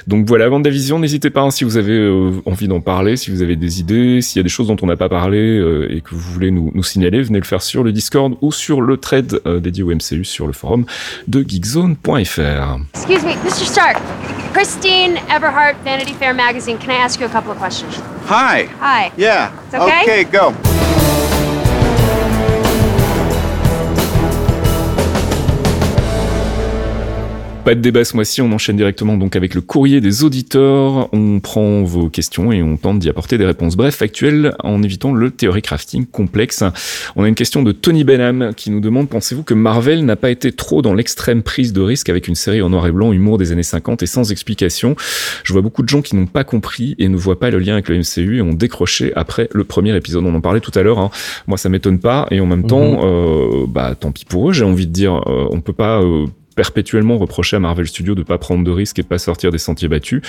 Donc 0.07 0.27
voilà, 0.27 0.49
Vendavision, 0.49 0.99
n'hésitez 0.99 1.29
pas 1.29 1.41
hein, 1.41 1.51
si 1.51 1.63
vous 1.63 1.77
avez 1.77 1.93
euh, 1.93 2.31
envie 2.45 2.67
d'en 2.67 2.81
parler, 2.81 3.17
si 3.17 3.29
vous 3.29 3.41
avez 3.41 3.55
des 3.55 3.79
idées, 3.79 4.21
s'il 4.21 4.39
y 4.39 4.41
a 4.41 4.43
des 4.43 4.49
choses 4.49 4.69
on 4.83 4.87
n'a 4.87 4.95
pas 4.95 5.09
parlé 5.09 5.37
euh, 5.37 5.93
et 5.93 6.01
que 6.01 6.11
vous 6.11 6.19
voulez 6.19 6.51
nous, 6.51 6.71
nous, 6.73 6.83
signaler, 6.83 7.21
venez 7.21 7.39
le 7.39 7.45
faire 7.45 7.61
sur 7.61 7.83
le 7.83 7.91
Discord 7.91 8.35
ou 8.41 8.51
sur 8.51 8.81
le 8.81 8.97
thread 8.97 9.39
euh, 9.45 9.59
dédié 9.59 9.83
au 9.83 9.93
MCU 9.93 10.23
sur 10.23 10.47
le 10.47 10.53
forum 10.53 10.85
de 11.27 11.43
geekzone.fr. 11.47 12.79
Excuse 12.93 13.23
me, 13.23 13.33
Mr. 13.43 13.65
Stark. 13.65 13.97
Christine 14.53 15.17
Everhart, 15.29 15.75
Vanity 15.83 16.13
Fair 16.13 16.33
magazine. 16.33 16.77
Can 16.77 16.91
I 16.91 16.97
ask 17.03 17.19
you 17.19 17.27
a 17.27 17.29
couple 17.29 17.51
of 17.51 17.57
questions? 17.57 18.01
Hi. 18.27 18.67
Hi. 18.79 19.11
Yeah. 19.17 19.51
It's 19.67 19.75
okay? 19.75 20.01
Okay, 20.03 20.23
go. 20.25 20.53
Pas 27.69 27.75
de 27.75 27.81
débat 27.81 28.03
ce 28.03 28.15
mois-ci, 28.15 28.41
on 28.41 28.51
enchaîne 28.51 28.77
directement 28.77 29.15
donc 29.15 29.35
avec 29.35 29.53
le 29.53 29.61
courrier 29.61 30.01
des 30.01 30.23
auditeurs. 30.23 31.07
On 31.13 31.39
prend 31.39 31.83
vos 31.83 32.09
questions 32.09 32.51
et 32.51 32.63
on 32.63 32.77
tente 32.77 32.97
d'y 32.97 33.09
apporter 33.09 33.37
des 33.37 33.45
réponses 33.45 33.75
bref, 33.75 33.93
factuelles, 33.93 34.55
en 34.63 34.81
évitant 34.81 35.13
le 35.13 35.29
théorie 35.29 35.61
crafting 35.61 36.07
complexe. 36.07 36.63
On 37.15 37.23
a 37.23 37.27
une 37.27 37.35
question 37.35 37.61
de 37.61 37.71
Tony 37.71 38.03
Benham 38.03 38.53
qui 38.57 38.71
nous 38.71 38.79
demande 38.79 39.07
pensez-vous 39.07 39.43
que 39.43 39.53
Marvel 39.53 40.03
n'a 40.03 40.15
pas 40.15 40.31
été 40.31 40.51
trop 40.51 40.81
dans 40.81 40.95
l'extrême 40.95 41.43
prise 41.43 41.71
de 41.71 41.81
risque 41.81 42.09
avec 42.09 42.27
une 42.27 42.33
série 42.33 42.63
en 42.63 42.71
noir 42.71 42.87
et 42.87 42.91
blanc, 42.91 43.13
humour 43.13 43.37
des 43.37 43.51
années 43.51 43.61
50 43.61 44.01
et 44.01 44.07
sans 44.07 44.31
explication? 44.31 44.95
Je 45.43 45.53
vois 45.53 45.61
beaucoup 45.61 45.83
de 45.83 45.89
gens 45.89 46.01
qui 46.01 46.15
n'ont 46.15 46.25
pas 46.25 46.43
compris 46.43 46.95
et 46.97 47.07
ne 47.07 47.17
voient 47.17 47.39
pas 47.39 47.51
le 47.51 47.59
lien 47.59 47.73
avec 47.73 47.87
le 47.89 47.99
MCU 47.99 48.37
et 48.37 48.41
ont 48.41 48.55
décroché 48.55 49.13
après 49.15 49.47
le 49.53 49.63
premier 49.63 49.95
épisode. 49.95 50.25
On 50.25 50.33
en 50.33 50.41
parlait 50.41 50.59
tout 50.59 50.71
à 50.73 50.81
l'heure. 50.81 50.97
Hein. 50.97 51.11
Moi, 51.45 51.59
ça 51.59 51.69
m'étonne 51.69 51.99
pas 51.99 52.25
et 52.31 52.39
en 52.39 52.47
même 52.47 52.65
temps, 52.65 53.01
euh, 53.03 53.67
bah 53.67 53.93
tant 53.93 54.11
pis 54.11 54.25
pour 54.25 54.49
eux. 54.49 54.53
J'ai 54.53 54.65
envie 54.65 54.87
de 54.87 54.91
dire, 54.91 55.21
euh, 55.27 55.45
on 55.51 55.61
peut 55.61 55.71
pas 55.71 56.01
euh, 56.01 56.25
perpétuellement 56.63 57.17
reprocher 57.17 57.55
à 57.55 57.59
Marvel 57.61 57.87
Studios 57.87 58.15
de 58.15 58.23
pas 58.23 58.37
prendre 58.37 58.65
de 58.65 58.71
risques 58.71 58.99
et 58.99 59.01
de 59.01 59.07
pas 59.07 59.17
sortir 59.17 59.49
des 59.49 59.57
sentiers 59.57 59.87
battus. 59.87 60.21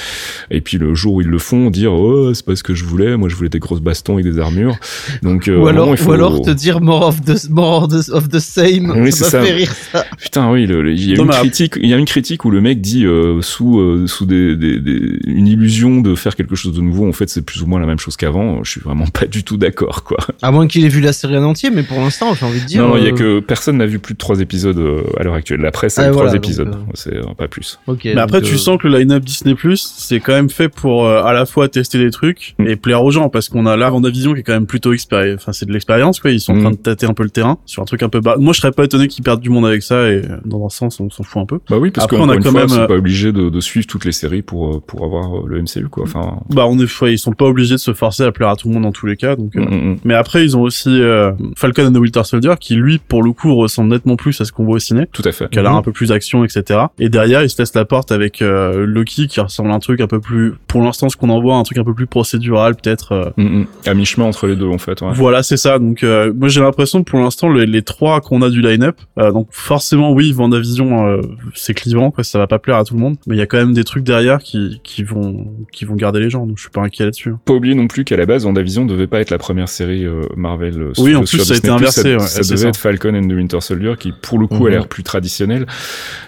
Et 0.53 0.61
puis 0.61 0.79
le 0.79 0.95
jour 0.95 1.15
où 1.15 1.21
ils 1.23 1.27
le 1.27 1.39
font, 1.41 1.71
dire 1.71 1.93
oh 1.93 2.33
c'est 2.35 2.45
pas 2.47 2.55
ce 2.55 2.63
que 2.63 2.73
je 2.73 2.85
voulais, 2.85 3.17
moi 3.17 3.29
je 3.29 3.35
voulais 3.35 3.49
des 3.49 3.59
grosses 3.59 3.81
bastons 3.81 4.17
et 4.21 4.23
des 4.23 4.39
armures. 4.39 4.77
Donc 5.25 5.49
euh, 5.49 5.57
ou 5.57 5.67
alors, 5.67 5.87
moment, 5.87 5.95
il 5.97 5.99
faut... 6.01 6.11
ou 6.11 6.13
alors 6.13 6.41
te 6.41 6.51
dire 6.51 6.81
more 6.81 7.03
of 7.09 7.21
the 7.25 7.51
more 7.51 7.83
of 7.83 7.89
the, 7.89 8.11
of 8.11 8.29
the 8.29 8.39
same. 8.39 8.93
Oui, 8.97 9.11
ça 9.11 9.25
c'est 9.25 9.39
m'a 9.39 9.43
ça. 9.43 9.49
fait 9.49 9.53
rire 9.57 9.73
ça. 9.75 10.05
Putain 10.21 10.53
oui, 10.53 10.67
le- 10.69 10.83
le- 10.83 10.93
il 10.93 11.11
y 11.11 11.19
a 11.19 11.21
une 11.21 11.29
critique, 11.31 11.75
il 11.83 11.89
y 11.89 11.95
a 11.95 11.97
une 11.97 12.05
critique 12.05 12.45
où 12.45 12.51
le 12.53 12.61
mec 12.61 12.81
dit 12.81 13.05
euh, 13.05 13.43
sous 13.43 13.81
euh, 13.81 14.07
sous 14.07 14.25
des, 14.25 14.55
des, 14.55 14.79
des- 14.79 15.19
une 15.27 15.49
illusion 15.49 16.01
de 16.01 16.15
faire 16.15 16.37
quelque 16.37 16.55
chose 16.55 16.75
de 16.77 16.81
nouveau, 16.81 17.09
en 17.09 17.13
fait 17.13 17.29
c'est 17.29 17.43
plus 17.45 17.61
ou 17.63 17.67
moins 17.67 17.81
la 17.81 17.87
même 17.87 17.99
chose 17.99 18.17
qu'avant. 18.17 18.63
Je 18.63 18.71
suis 18.71 18.81
vraiment 18.81 19.07
pas 19.13 19.27
du 19.27 19.43
tout 19.43 19.57
d'accord 19.57 20.05
quoi. 20.05 20.19
À 20.43 20.53
moins 20.53 20.69
qu'il 20.69 20.85
ait 20.85 20.89
vu 20.89 21.01
la 21.01 21.13
série 21.13 21.37
en 21.37 21.43
entier, 21.45 21.71
mais 21.71 21.83
pour 21.83 21.99
l'instant, 21.99 22.35
j'ai 22.35 22.47
envie 22.47 22.61
de 22.61 22.67
dire. 22.67 22.83
non, 22.83 22.91
non, 22.91 22.97
il 22.99 23.05
y 23.05 23.09
a 23.09 23.13
que 23.13 23.41
personne 23.41 23.79
n'a 23.79 23.87
vu 23.87 23.99
plus 23.99 24.15
de 24.15 24.19
trois 24.19 24.41
épisodes 24.41 24.79
euh, 24.79 25.03
à 25.19 25.25
l'heure 25.25 25.35
actuelle. 25.35 25.61
La 25.61 25.73
presse 25.73 25.99
a 25.99 26.03
Ah, 26.05 26.13
voilà, 26.25 26.39
trois 26.39 26.49
épisodes, 26.49 26.69
euh, 26.69 26.91
c'est 26.95 27.15
euh, 27.17 27.23
pas 27.37 27.49
plus. 27.49 27.79
Ok. 27.87 28.03
Mais 28.05 28.19
après, 28.19 28.41
tu 28.43 28.55
euh, 28.55 28.59
sens 28.59 28.79
que 28.81 28.89
le 28.89 28.99
line-up 28.99 29.23
Disney 29.25 29.55
Plus, 29.55 29.93
c'est 29.97 30.21
quand 30.21 30.33
même 30.33 30.51
fait 30.51 30.69
pour 30.69 31.07
euh, 31.07 31.23
à 31.23 31.33
la 31.33 31.47
fois 31.47 31.69
tester 31.69 31.99
des 31.99 32.11
trucs 32.11 32.55
Mm. 32.59 32.67
et 32.69 32.77
plaire 32.77 33.03
aux 33.05 33.11
gens, 33.11 33.29
parce 33.29 33.49
qu'on 33.49 33.67
a 33.67 33.77
là 33.77 33.91
Vendavision 33.91 34.35
qui 34.35 34.41
est 34.41 34.43
quand 34.43 34.53
même 34.53 34.67
plutôt 34.67 34.93
expérience. 34.93 35.41
Enfin, 35.41 35.53
c'est 35.53 35.67
de 35.67 35.73
l'expérience, 35.73 36.21
quoi. 36.21 36.31
Ils 36.31 36.41
sont 36.41 36.53
en 36.53 36.57
Mm. 36.57 36.61
train 36.63 36.71
de 36.73 36.77
tâter 36.77 37.07
un 37.07 37.15
peu 37.15 37.23
le 37.23 37.31
terrain 37.31 37.59
sur 37.67 37.83
un 37.83 37.85
truc 37.87 38.03
un 38.03 38.09
peu 38.09 38.21
bas. 38.21 38.37
Moi, 38.39 38.53
je 38.53 38.61
serais 38.61 38.73
pas 38.73 38.85
étonné 38.85 39.09
qu'ils 39.09 39.25
perdent 39.25 39.41
du 39.41 39.51
monde 39.51 39.67
avec 39.67 39.83
ça 39.83 40.09
et 40.11 40.23
dans 40.45 40.65
un 40.65 40.69
sens, 40.69 41.01
on 41.01 41.11
s'en 41.11 41.23
fout 41.23 41.43
un 41.43 41.47
peu. 41.47 41.61
Bah 41.69 41.79
oui, 41.79 41.91
parce 41.91 42.07
qu'on 42.07 42.21
on 42.21 42.29
a 42.29 42.37
quand 42.37 42.51
fois, 42.51 42.67
même, 42.67 42.87
pas 42.87 42.95
obligé 42.95 43.33
de, 43.33 43.49
de 43.51 43.61
suivre 43.61 43.87
toutes 43.87 44.05
les 44.05 44.13
séries 44.13 44.43
pour 44.43 44.83
pour 44.83 45.05
avoir 45.05 45.47
le 45.47 45.61
MCU 45.63 45.89
quoi. 45.91 46.05
Enfin. 46.05 46.39
Bah, 46.51 46.67
on 46.67 46.79
est, 46.79 47.01
ouais, 47.03 47.13
ils 47.15 47.19
sont 47.19 47.33
pas 47.33 47.45
obligés 47.47 47.75
de 47.75 47.81
se 47.81 47.93
forcer 47.95 48.23
à 48.25 48.33
plaire 48.33 48.49
à 48.49 48.57
tout 48.57 48.69
le 48.69 48.75
monde 48.75 48.83
dans 48.85 48.93
tous 48.93 49.07
les 49.07 49.17
cas, 49.17 49.37
donc. 49.37 49.55
euh, 49.57 49.61
mm, 49.61 49.65
mm, 49.75 49.91
mm. 49.93 49.97
Mais 50.05 50.15
après, 50.15 50.45
ils 50.45 50.57
ont 50.57 50.63
aussi 50.63 50.89
euh, 51.01 51.33
Falcon 51.57 51.87
and 51.87 51.93
the 51.93 51.97
Winter 51.99 52.25
Soldier, 52.25 52.55
qui 52.61 52.75
lui, 52.75 52.99
pour 52.99 53.23
le 53.23 53.33
coup, 53.33 53.55
ressemble 53.55 53.91
nettement 53.91 54.17
plus 54.17 54.41
à 54.41 54.45
ce 54.45 54.53
qu'on 54.53 54.65
voit 54.65 54.77
au 54.77 54.79
ciné, 54.79 55.07
Tout 55.13 55.23
à 55.25 55.33
fait. 55.33 55.49
qui 55.51 55.59
a 55.59 55.63
l'air 55.63 55.73
un 55.75 55.83
peu 55.83 55.93
plus 55.93 56.00
d'action, 56.07 56.45
etc. 56.45 56.81
Et 56.99 57.09
derrière, 57.09 57.43
ils 57.43 57.51
se 57.51 57.61
laissent 57.61 57.75
la 57.75 57.85
porte 57.85 58.13
avec 58.13 58.43
euh, 58.43 58.85
Loki, 58.87 59.27
qui 59.29 59.41
ressemble 59.41 59.71
à 59.71 59.75
un 59.75 59.79
truc 59.79 60.01
un 60.01 60.07
peu 60.07 60.21
plus, 60.21 60.55
pour 60.67 60.83
l'instant, 60.83 61.09
ce 61.09 61.17
qu'on 61.17 61.29
en 61.31 61.41
voit, 61.41 61.57
un 61.57 61.63
truc 61.63 61.79
un 61.79 61.85
peu 61.85 61.95
plus 61.95 62.07
procédural, 62.07 62.75
peut-être. 62.77 63.13
euh, 63.13 63.31
Mm, 63.37 63.61
mm. 63.61 63.67
À 63.87 63.95
mi-chemin 63.95 64.27
entre 64.27 64.47
les 64.47 64.57
deux, 64.57 64.67
en 64.69 64.79
fait. 64.79 65.01
Ouais. 65.03 65.09
Voilà, 65.15 65.43
c'est 65.43 65.57
ça. 65.57 65.79
Donc, 65.79 66.03
euh, 66.03 66.33
moi, 66.35 66.49
j'ai 66.49 66.61
l'impression, 66.61 67.05
pour 67.05 67.19
l'instant, 67.21 67.53
les, 67.53 67.67
les 67.67 67.83
trois 67.83 68.21
qu'on 68.21 68.43
a 68.43 68.51
du 68.51 68.61
line-up, 68.61 68.97
euh, 69.19 69.31
donc 69.33 69.49
forcément, 69.51 70.13
oui, 70.13 70.33
Vendavision, 70.33 71.07
euh, 71.07 71.21
c'est 71.55 71.75
clivant, 71.75 72.11
quoi, 72.11 72.25
ça 72.25 72.39
va 72.39 72.47
pas 72.47 72.59
plaire 72.59 72.77
à 72.77 72.85
tout 72.85 72.95
le 72.95 73.01
monde, 73.01 73.17
mais 73.27 73.37
il 73.37 73.39
y 73.39 73.43
a 73.43 73.47
quand 73.47 73.59
même 73.59 73.73
des 73.73 73.85
trucs 73.85 74.05
derrière 74.05 74.39
qui, 74.39 74.81
qui 74.85 75.03
vont, 75.05 75.47
qui 75.73 75.85
vont 75.85 75.95
garder 75.95 76.21
les 76.21 76.31
gens. 76.31 76.47
Donc, 76.47 76.57
je 76.59 76.63
suis 76.63 76.71
pas 76.71 76.81
inquiet 76.83 77.05
là-dessus. 77.05 77.35
Pas 77.45 77.53
oublier 77.55 77.75
non 77.75 77.87
plus 77.87 78.05
qu'à 78.05 78.17
la 78.17 78.27
base, 78.27 78.45
WandaVision 78.45 78.85
devait 78.87 79.07
pas 79.07 79.21
être 79.21 79.31
la 79.31 79.39
première 79.39 79.69
série 79.69 80.05
euh, 80.05 80.23
Marvel. 80.37 80.81
euh, 80.81 80.93
Oui, 80.99 81.15
en 81.15 81.21
plus, 81.21 81.29
sur 81.39 81.45
ça 81.45 81.55
a 81.55 81.57
été 81.57 81.69
inversé, 81.69 82.03
Ça, 82.03 82.09
ouais, 82.11 82.19
ça 82.21 82.41
devait 82.43 82.57
ça. 82.57 82.69
être 82.69 82.77
Falcon 82.77 83.15
and 83.15 83.29
the 83.29 83.33
Winter 83.33 83.61
Soldier, 83.61 83.95
qui 83.99 84.13
pour 84.13 84.39
le 84.39 84.47
coup 84.47 84.61
Mhm. 84.61 84.67
a 84.67 84.71
l'air 84.71 84.89
plus 84.89 85.03
traditionnel. 85.03 85.67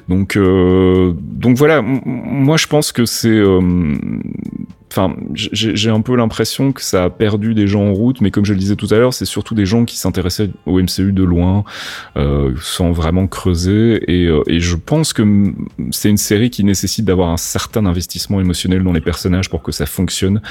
Donc, 0.08 0.36
euh, 0.36 1.12
donc 1.16 1.56
voilà. 1.56 1.82
Moi, 1.82 2.56
je 2.56 2.66
pense 2.66 2.92
que 2.92 3.04
c'est. 3.04 3.40
Enfin, 4.92 5.16
j'ai 5.34 5.88
un 5.88 6.02
peu 6.02 6.14
l'impression 6.16 6.72
que 6.72 6.82
ça 6.82 7.04
a 7.04 7.10
perdu 7.10 7.54
des 7.54 7.66
gens 7.66 7.82
en 7.82 7.94
route, 7.94 8.20
mais 8.20 8.30
comme 8.30 8.44
je 8.44 8.52
le 8.52 8.58
disais 8.58 8.76
tout 8.76 8.88
à 8.90 8.98
l'heure, 8.98 9.14
c'est 9.14 9.24
surtout 9.24 9.54
des 9.54 9.64
gens 9.64 9.86
qui 9.86 9.96
s'intéressaient 9.96 10.50
au 10.66 10.78
MCU 10.78 11.12
de 11.12 11.22
loin, 11.22 11.64
euh, 12.16 12.52
sans 12.60 12.92
vraiment 12.92 13.26
creuser. 13.26 14.02
Et, 14.06 14.26
euh, 14.26 14.42
et 14.46 14.60
je 14.60 14.76
pense 14.76 15.14
que 15.14 15.22
c'est 15.92 16.10
une 16.10 16.18
série 16.18 16.50
qui 16.50 16.62
nécessite 16.62 17.06
d'avoir 17.06 17.30
un 17.30 17.38
certain 17.38 17.86
investissement 17.86 18.38
émotionnel 18.38 18.82
dans 18.82 18.92
les 18.92 19.00
personnages 19.00 19.48
pour 19.48 19.62
que 19.62 19.72
ça 19.72 19.86
fonctionne. 19.86 20.42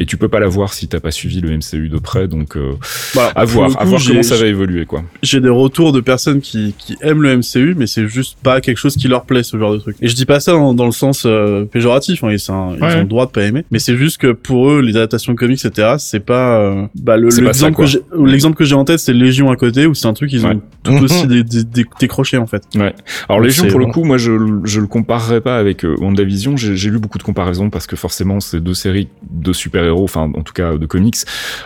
Et 0.00 0.06
tu 0.06 0.16
peux 0.16 0.28
pas 0.28 0.40
la 0.40 0.48
voir 0.48 0.72
si 0.72 0.88
t'as 0.88 0.98
pas 0.98 1.12
suivi 1.12 1.40
le 1.40 1.56
MCU 1.56 1.88
de 1.88 1.98
près, 1.98 2.26
donc 2.26 2.56
euh, 2.56 2.72
Bah, 3.14 3.30
à 3.36 3.44
voir, 3.44 3.80
à 3.80 3.84
voir 3.84 4.02
comment 4.04 4.22
ça 4.24 4.36
va 4.36 4.46
évoluer, 4.46 4.86
quoi. 4.86 5.04
j'ai 5.22 5.40
des 5.40 5.48
retours 5.48 5.92
de 5.92 6.00
personnes 6.00 6.40
qui, 6.40 6.74
qui 6.78 6.96
aiment 7.00 7.22
le 7.22 7.36
MCU, 7.36 7.74
mais 7.76 7.86
c'est 7.86 8.08
juste 8.08 8.38
pas 8.42 8.60
quelque 8.60 8.78
chose 8.78 8.96
qui 8.96 9.06
leur 9.06 9.24
plaît, 9.24 9.44
ce 9.44 9.56
genre 9.56 9.72
de 9.72 9.78
truc. 9.78 9.96
Et 10.02 10.08
je 10.08 10.16
dis 10.16 10.26
pas 10.26 10.40
ça 10.40 10.50
dans, 10.50 10.74
dans 10.74 10.86
le 10.86 10.92
sens 10.92 11.24
euh, 11.26 11.64
péjoratif, 11.64 12.24
hein, 12.24 12.30
ils, 12.32 12.50
ont 12.50 12.76
le 12.76 13.04
droit 13.04 13.26
de 13.26 13.30
pas 13.30 13.42
aimer, 13.44 13.64
mais 13.70 13.78
c'est 13.84 13.96
juste 13.96 14.18
que 14.18 14.32
pour 14.32 14.70
eux, 14.70 14.80
les 14.80 14.96
adaptations 14.96 15.34
comics, 15.34 15.62
etc., 15.64 15.94
c'est 15.98 16.20
pas... 16.20 16.58
euh, 16.60 16.86
bah, 16.94 17.16
le- 17.16 17.28
l'exemple 17.40 17.76
que 17.76 17.86
j'ai 17.86 18.00
l'exemple 18.18 18.56
que 18.56 18.64
j'ai 18.64 18.74
en 18.74 18.84
tête, 18.84 18.98
c'est 18.98 19.12
Légion 19.12 19.50
à 19.50 19.56
côté, 19.56 19.86
où 19.86 19.94
c'est 19.94 20.06
un 20.06 20.14
truc 20.14 20.30
qu'ils 20.30 20.44
Ouais. 20.46 20.54
ont 20.54 20.62
tout 20.82 20.92
aussi 21.04 21.26
dé- 21.26 21.42
dé- 21.44 21.64
dé- 21.64 21.84
décroché, 22.00 22.38
en 22.38 22.46
fait. 22.46 22.62
Ouais. 22.76 22.94
Alors 23.28 23.40
Légion, 23.40 23.66
pour 23.68 23.78
le 23.78 23.86
coup, 23.86 24.04
moi, 24.04 24.16
je, 24.18 24.32
je 24.64 24.80
le 24.80 24.86
comparerais 24.86 25.40
pas 25.40 25.58
avec 25.58 25.84
euh, 25.84 25.94
WandaVision. 26.00 26.56
J'ai 26.56 26.76
j'ai 26.76 26.90
lu 26.90 26.98
beaucoup 26.98 27.18
de 27.18 27.22
comparaisons 27.22 27.70
parce 27.70 27.86
que 27.86 27.96
forcément, 27.96 28.40
c'est 28.40 28.60
deux 28.60 28.74
séries 28.74 29.08
de 29.30 29.52
super-héros, 29.52 30.04
enfin, 30.04 30.30
en 30.34 30.42
tout 30.42 30.52
cas, 30.52 30.76
de 30.76 30.86
comics, 30.86 31.16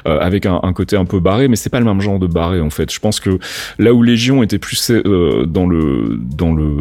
euh, 0.07 0.19
avec 0.21 0.47
un, 0.47 0.61
un 0.63 0.73
côté 0.73 0.97
un 0.97 1.05
peu 1.05 1.21
barré, 1.21 1.49
mais 1.49 1.57
c'est 1.57 1.71
pas 1.71 1.79
le 1.81 1.87
même 1.87 2.01
genre 2.01 2.19
de 2.19 2.27
barré, 2.27 2.61
en 2.61 2.71
fait. 2.71 2.93
Je 2.93 2.99
pense 3.01 3.21
que 3.21 3.39
là 3.79 3.93
où 3.95 4.03
Légion 4.03 4.43
était 4.43 4.59
plus 4.59 4.91
euh, 4.91 5.47
dans 5.47 5.67
le 5.67 6.19
dans 6.37 6.55
le 6.55 6.77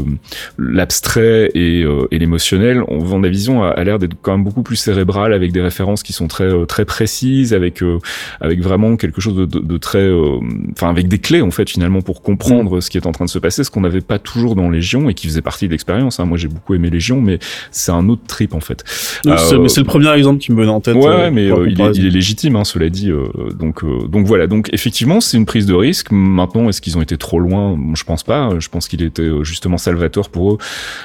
l'abstrait 0.57 1.51
et, 1.55 1.83
euh, 1.83 2.07
et 2.11 2.19
l'émotionnel, 2.19 2.83
on- 2.87 2.99
WandaVision 3.07 3.63
a, 3.63 3.69
a 3.69 3.83
l'air 3.83 3.99
d'être 3.99 4.15
quand 4.21 4.31
même 4.33 4.43
beaucoup 4.43 4.63
plus 4.63 4.75
cérébral 4.75 5.26
avec 5.33 5.51
des 5.51 5.61
références 5.61 6.03
qui 6.03 6.13
sont 6.13 6.27
très 6.27 6.45
euh, 6.45 6.65
très 6.65 6.85
précises, 6.85 7.53
avec 7.53 7.81
euh, 7.81 7.99
avec 8.41 8.61
vraiment 8.61 8.95
quelque 8.95 9.21
chose 9.21 9.35
de, 9.35 9.45
de, 9.45 9.59
de 9.59 9.77
très, 9.77 9.99
euh, 9.99 10.39
enfin, 10.71 10.89
avec 10.89 11.07
des 11.07 11.19
clés 11.19 11.41
en 11.41 11.51
fait 11.51 11.69
finalement 11.69 12.01
pour 12.01 12.21
comprendre 12.21 12.81
ce 12.81 12.89
qui 12.89 12.97
est 12.97 13.05
en 13.05 13.11
train 13.11 13.25
de 13.25 13.29
se 13.29 13.39
passer, 13.39 13.63
ce 13.63 13.71
qu'on 13.71 13.81
n'avait 13.81 14.01
pas 14.01 14.19
toujours 14.19 14.55
dans 14.55 14.69
Légion 14.69 15.09
et 15.09 15.13
qui 15.13 15.27
faisait 15.27 15.41
partie 15.41 15.67
de 15.67 15.71
l'expérience. 15.71 16.19
Hein. 16.19 16.25
Moi, 16.25 16.37
j'ai 16.37 16.47
beaucoup 16.47 16.73
aimé 16.73 16.89
Légion, 16.89 17.21
mais 17.21 17.39
c'est 17.71 17.91
un 17.91 18.09
autre 18.09 18.23
trip 18.27 18.53
en 18.53 18.59
fait. 18.59 18.83
Euh, 19.25 19.59
mais 19.59 19.69
c'est 19.69 19.81
le 19.81 19.85
premier 19.85 20.11
exemple 20.13 20.39
qui 20.39 20.51
me 20.51 20.57
venait 20.57 20.71
en 20.71 20.81
tête. 20.81 20.95
Ouais, 20.95 21.31
mais 21.31 21.47
il, 21.47 21.81
est, 21.81 21.95
il 21.95 22.05
est 22.05 22.09
légitime, 22.09 22.55
hein, 22.55 22.63
cela 22.63 22.89
dit. 22.89 23.11
donc, 23.59 23.83
donc 24.09 24.25
voilà. 24.25 24.47
Donc 24.47 24.69
effectivement, 24.73 25.21
c'est 25.21 25.37
une 25.37 25.45
prise 25.45 25.65
de 25.65 25.73
risque. 25.73 26.11
Maintenant, 26.11 26.69
est-ce 26.69 26.81
qu'ils 26.81 26.97
ont 26.97 27.01
été 27.01 27.17
trop 27.17 27.39
loin? 27.39 27.77
Je 27.95 28.03
pense 28.03 28.23
pas. 28.23 28.49
Je 28.59 28.69
pense 28.69 28.87
qu'il 28.87 29.01
était 29.03 29.29
justement 29.43 29.77
salvateur 29.77 30.29
pour 30.29 30.53
eux 30.53 30.57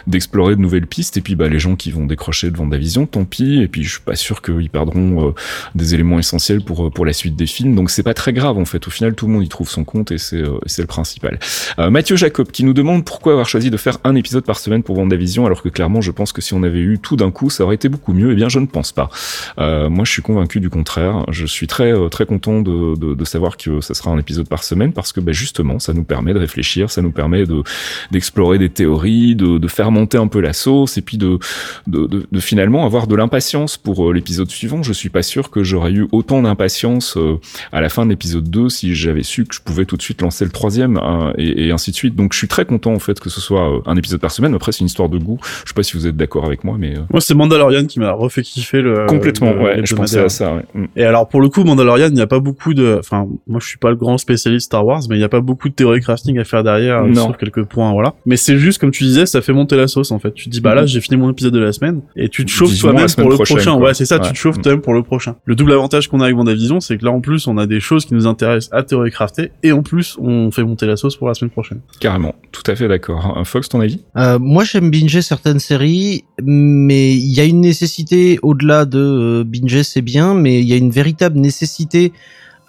d'explorer 0.06 0.56
de 0.56 0.60
nouvelles 0.60 0.86
pistes. 0.86 1.16
Et 1.16 1.20
puis, 1.20 1.34
bah, 1.34 1.48
les 1.48 1.58
gens 1.58 1.76
qui 1.76 1.90
vont 1.90 2.06
décrocher 2.06 2.50
devant 2.50 2.64
Vendavision, 2.64 3.06
tant 3.06 3.24
pis. 3.24 3.60
Et 3.60 3.68
puis, 3.68 3.82
je 3.82 3.90
suis 3.90 4.00
pas 4.00 4.11
sûr 4.16 4.42
qu'ils 4.42 4.70
perdront 4.70 5.28
euh, 5.28 5.32
des 5.74 5.94
éléments 5.94 6.18
essentiels 6.18 6.62
pour 6.62 6.86
euh, 6.86 6.90
pour 6.90 7.04
la 7.04 7.12
suite 7.12 7.36
des 7.36 7.46
films. 7.46 7.74
Donc, 7.74 7.90
c'est 7.90 8.02
pas 8.02 8.14
très 8.14 8.32
grave 8.32 8.58
en 8.58 8.64
fait. 8.64 8.86
Au 8.86 8.90
final, 8.90 9.14
tout 9.14 9.26
le 9.26 9.32
monde 9.32 9.44
y 9.44 9.48
trouve 9.48 9.68
son 9.68 9.84
compte 9.84 10.12
et 10.12 10.18
c'est 10.18 10.36
euh, 10.36 10.58
c'est 10.66 10.82
le 10.82 10.88
principal. 10.88 11.38
Mathieu 11.78 12.16
Jacob 12.16 12.50
qui 12.50 12.64
nous 12.64 12.72
demande 12.72 13.04
pourquoi 13.04 13.32
avoir 13.32 13.48
choisi 13.48 13.70
de 13.70 13.76
faire 13.76 13.98
un 14.04 14.14
épisode 14.14 14.44
par 14.44 14.58
semaine 14.58 14.82
pour 14.82 14.96
Vendavision, 14.96 15.46
alors 15.46 15.62
que 15.62 15.68
clairement, 15.68 16.00
je 16.00 16.10
pense 16.10 16.32
que 16.32 16.40
si 16.40 16.54
on 16.54 16.62
avait 16.62 16.80
eu 16.80 16.98
tout 16.98 17.16
d'un 17.16 17.30
coup, 17.30 17.50
ça 17.50 17.64
aurait 17.64 17.74
été 17.74 17.88
beaucoup 17.88 18.12
mieux. 18.12 18.32
Eh 18.32 18.34
bien, 18.34 18.48
je 18.48 18.58
ne 18.58 18.66
pense 18.66 18.92
pas. 18.92 19.10
Euh, 19.58 19.88
moi, 19.88 20.04
je 20.04 20.12
suis 20.12 20.22
convaincu 20.22 20.60
du 20.60 20.70
contraire. 20.70 21.24
Je 21.30 21.46
suis 21.46 21.66
très 21.66 21.92
très 22.10 22.26
content 22.26 22.60
de, 22.60 22.96
de, 22.96 23.14
de 23.14 23.24
savoir 23.24 23.56
que 23.56 23.80
ça 23.80 23.94
sera 23.94 24.10
un 24.10 24.18
épisode 24.18 24.48
par 24.48 24.64
semaine 24.64 24.92
parce 24.92 25.12
que 25.12 25.20
bah, 25.20 25.32
justement, 25.32 25.78
ça 25.78 25.92
nous 25.92 26.04
permet 26.04 26.34
de 26.34 26.38
réfléchir, 26.38 26.90
ça 26.90 27.02
nous 27.02 27.12
permet 27.12 27.44
de 27.44 27.62
d'explorer 28.10 28.58
des 28.58 28.70
théories, 28.70 29.34
de, 29.36 29.58
de 29.58 29.68
faire 29.68 29.90
monter 29.90 30.18
un 30.18 30.28
peu 30.28 30.40
la 30.40 30.52
sauce 30.52 30.96
et 30.98 31.02
puis 31.02 31.18
de 31.18 31.38
de, 31.86 32.06
de, 32.06 32.26
de 32.30 32.40
finalement 32.40 32.84
avoir 32.84 33.06
de 33.06 33.14
l'impatience 33.14 33.76
pour 33.76 34.01
pour 34.02 34.10
euh, 34.10 34.12
l'épisode 34.12 34.50
suivant, 34.50 34.82
je 34.82 34.92
suis 34.92 35.10
pas 35.10 35.22
sûr 35.22 35.50
que 35.50 35.62
j'aurais 35.62 35.92
eu 35.92 36.06
autant 36.12 36.42
d'impatience 36.42 37.16
euh, 37.16 37.38
à 37.72 37.80
la 37.80 37.88
fin 37.88 38.04
de 38.04 38.10
l'épisode 38.10 38.48
2 38.48 38.68
si 38.68 38.94
j'avais 38.94 39.22
su 39.22 39.44
que 39.44 39.54
je 39.54 39.60
pouvais 39.60 39.84
tout 39.84 39.96
de 39.96 40.02
suite 40.02 40.22
lancer 40.22 40.44
le 40.44 40.50
troisième 40.50 40.96
hein, 40.96 41.32
et, 41.38 41.66
et, 41.66 41.72
ainsi 41.72 41.90
de 41.90 41.96
suite. 41.96 42.16
Donc 42.16 42.32
je 42.32 42.38
suis 42.38 42.48
très 42.48 42.64
content 42.64 42.92
en 42.92 42.98
fait 42.98 43.20
que 43.20 43.30
ce 43.30 43.40
soit 43.40 43.76
euh, 43.76 43.80
un 43.86 43.96
épisode 43.96 44.20
par 44.20 44.30
semaine. 44.30 44.54
Après 44.54 44.72
c'est 44.72 44.80
une 44.80 44.86
histoire 44.86 45.08
de 45.08 45.18
goût. 45.18 45.38
Je 45.64 45.68
sais 45.68 45.74
pas 45.74 45.82
si 45.82 45.96
vous 45.96 46.06
êtes 46.06 46.16
d'accord 46.16 46.44
avec 46.44 46.64
moi, 46.64 46.76
mais 46.78 46.94
moi 47.10 47.20
c'est 47.20 47.34
Mandalorian 47.34 47.86
qui 47.86 48.00
m'a 48.00 48.12
refait 48.12 48.42
kiffer 48.42 48.80
le 48.82 49.06
complètement. 49.06 49.52
le, 49.52 49.60
ouais, 49.62 49.80
je 49.84 49.94
pensais 49.94 50.20
à 50.20 50.28
ça. 50.28 50.54
Ouais. 50.54 50.62
Mm. 50.74 50.84
Et 50.96 51.04
alors 51.04 51.28
pour 51.28 51.40
le 51.40 51.48
coup 51.48 51.64
Mandalorian, 51.64 52.08
il 52.08 52.14
n'y 52.14 52.20
a 52.20 52.26
pas 52.26 52.40
beaucoup 52.40 52.74
de, 52.74 52.96
enfin 52.98 53.26
moi 53.46 53.60
je 53.60 53.68
suis 53.68 53.78
pas 53.78 53.90
le 53.90 53.96
grand 53.96 54.18
spécialiste 54.18 54.66
Star 54.66 54.84
Wars, 54.84 55.02
mais 55.08 55.16
il 55.16 55.18
n'y 55.18 55.24
a 55.24 55.28
pas 55.28 55.40
beaucoup 55.40 55.68
de 55.68 55.74
théorie 55.74 56.00
crafting 56.00 56.38
à 56.38 56.44
faire 56.44 56.64
derrière 56.64 57.04
Non. 57.04 57.26
sur 57.26 57.38
quelques 57.38 57.64
points, 57.64 57.92
voilà. 57.92 58.14
Mais 58.26 58.36
c'est 58.36 58.58
juste 58.58 58.80
comme 58.80 58.90
tu 58.90 59.04
disais, 59.04 59.26
ça 59.26 59.42
fait 59.42 59.52
monter 59.52 59.76
la 59.76 59.86
sauce 59.86 60.10
en 60.10 60.18
fait. 60.18 60.32
Tu 60.34 60.46
te 60.46 60.50
dis 60.50 60.60
bah 60.60 60.74
là 60.74 60.86
j'ai 60.86 61.00
fini 61.00 61.16
mon 61.16 61.30
épisode 61.30 61.52
de 61.52 61.60
la 61.60 61.72
semaine 61.72 62.00
et 62.16 62.28
tu 62.28 62.44
te 62.44 62.50
chauffes 62.50 62.76
toi-même 62.78 63.06
pour 63.16 63.30
le 63.30 63.36
prochain. 63.36 63.76
quoi. 63.76 63.82
Ouais 63.82 63.91
c'est 63.94 64.04
ça, 64.06 64.16
Ouais. 64.18 64.26
tu 64.26 64.32
te 64.32 64.38
chauffes 64.38 64.58
Mm. 64.58 64.62
toi-même 64.62 64.80
pour 64.80 64.94
le 64.94 65.02
prochain. 65.02 65.36
Le 65.44 65.54
double 65.54 65.72
avantage 65.72 66.08
qu'on 66.08 66.20
a 66.20 66.24
avec 66.24 66.36
WandaVision, 66.36 66.80
c'est 66.80 66.96
que 66.98 67.04
là 67.04 67.10
en 67.10 67.20
plus 67.20 67.46
on 67.46 67.58
a 67.58 67.66
des 67.66 67.80
choses 67.80 68.04
qui 68.04 68.14
nous 68.14 68.26
intéressent 68.26 68.70
à 68.72 68.82
théorie 68.82 69.10
crafter 69.10 69.50
et 69.62 69.72
en 69.72 69.82
plus 69.82 70.16
on 70.20 70.50
fait 70.50 70.64
monter 70.64 70.86
la 70.86 70.96
sauce 70.96 71.16
pour 71.16 71.28
la 71.28 71.34
semaine 71.34 71.50
prochaine. 71.50 71.80
Carrément, 72.00 72.34
tout 72.52 72.62
à 72.66 72.74
fait 72.74 72.88
d'accord. 72.88 73.36
Un 73.38 73.44
Fox, 73.44 73.68
ton 73.68 73.80
avis? 73.80 74.00
Euh, 74.16 74.38
moi, 74.38 74.64
j'aime 74.64 74.90
binger 74.90 75.22
certaines 75.22 75.58
séries, 75.58 76.24
mais 76.42 77.12
il 77.14 77.32
y 77.32 77.40
a 77.40 77.44
une 77.44 77.60
nécessité 77.60 78.38
au-delà 78.42 78.84
de 78.84 78.98
euh, 78.98 79.44
binger, 79.44 79.82
c'est 79.82 80.02
bien, 80.02 80.34
mais 80.34 80.60
il 80.60 80.66
y 80.66 80.72
a 80.72 80.76
une 80.76 80.90
véritable 80.90 81.38
nécessité 81.38 82.12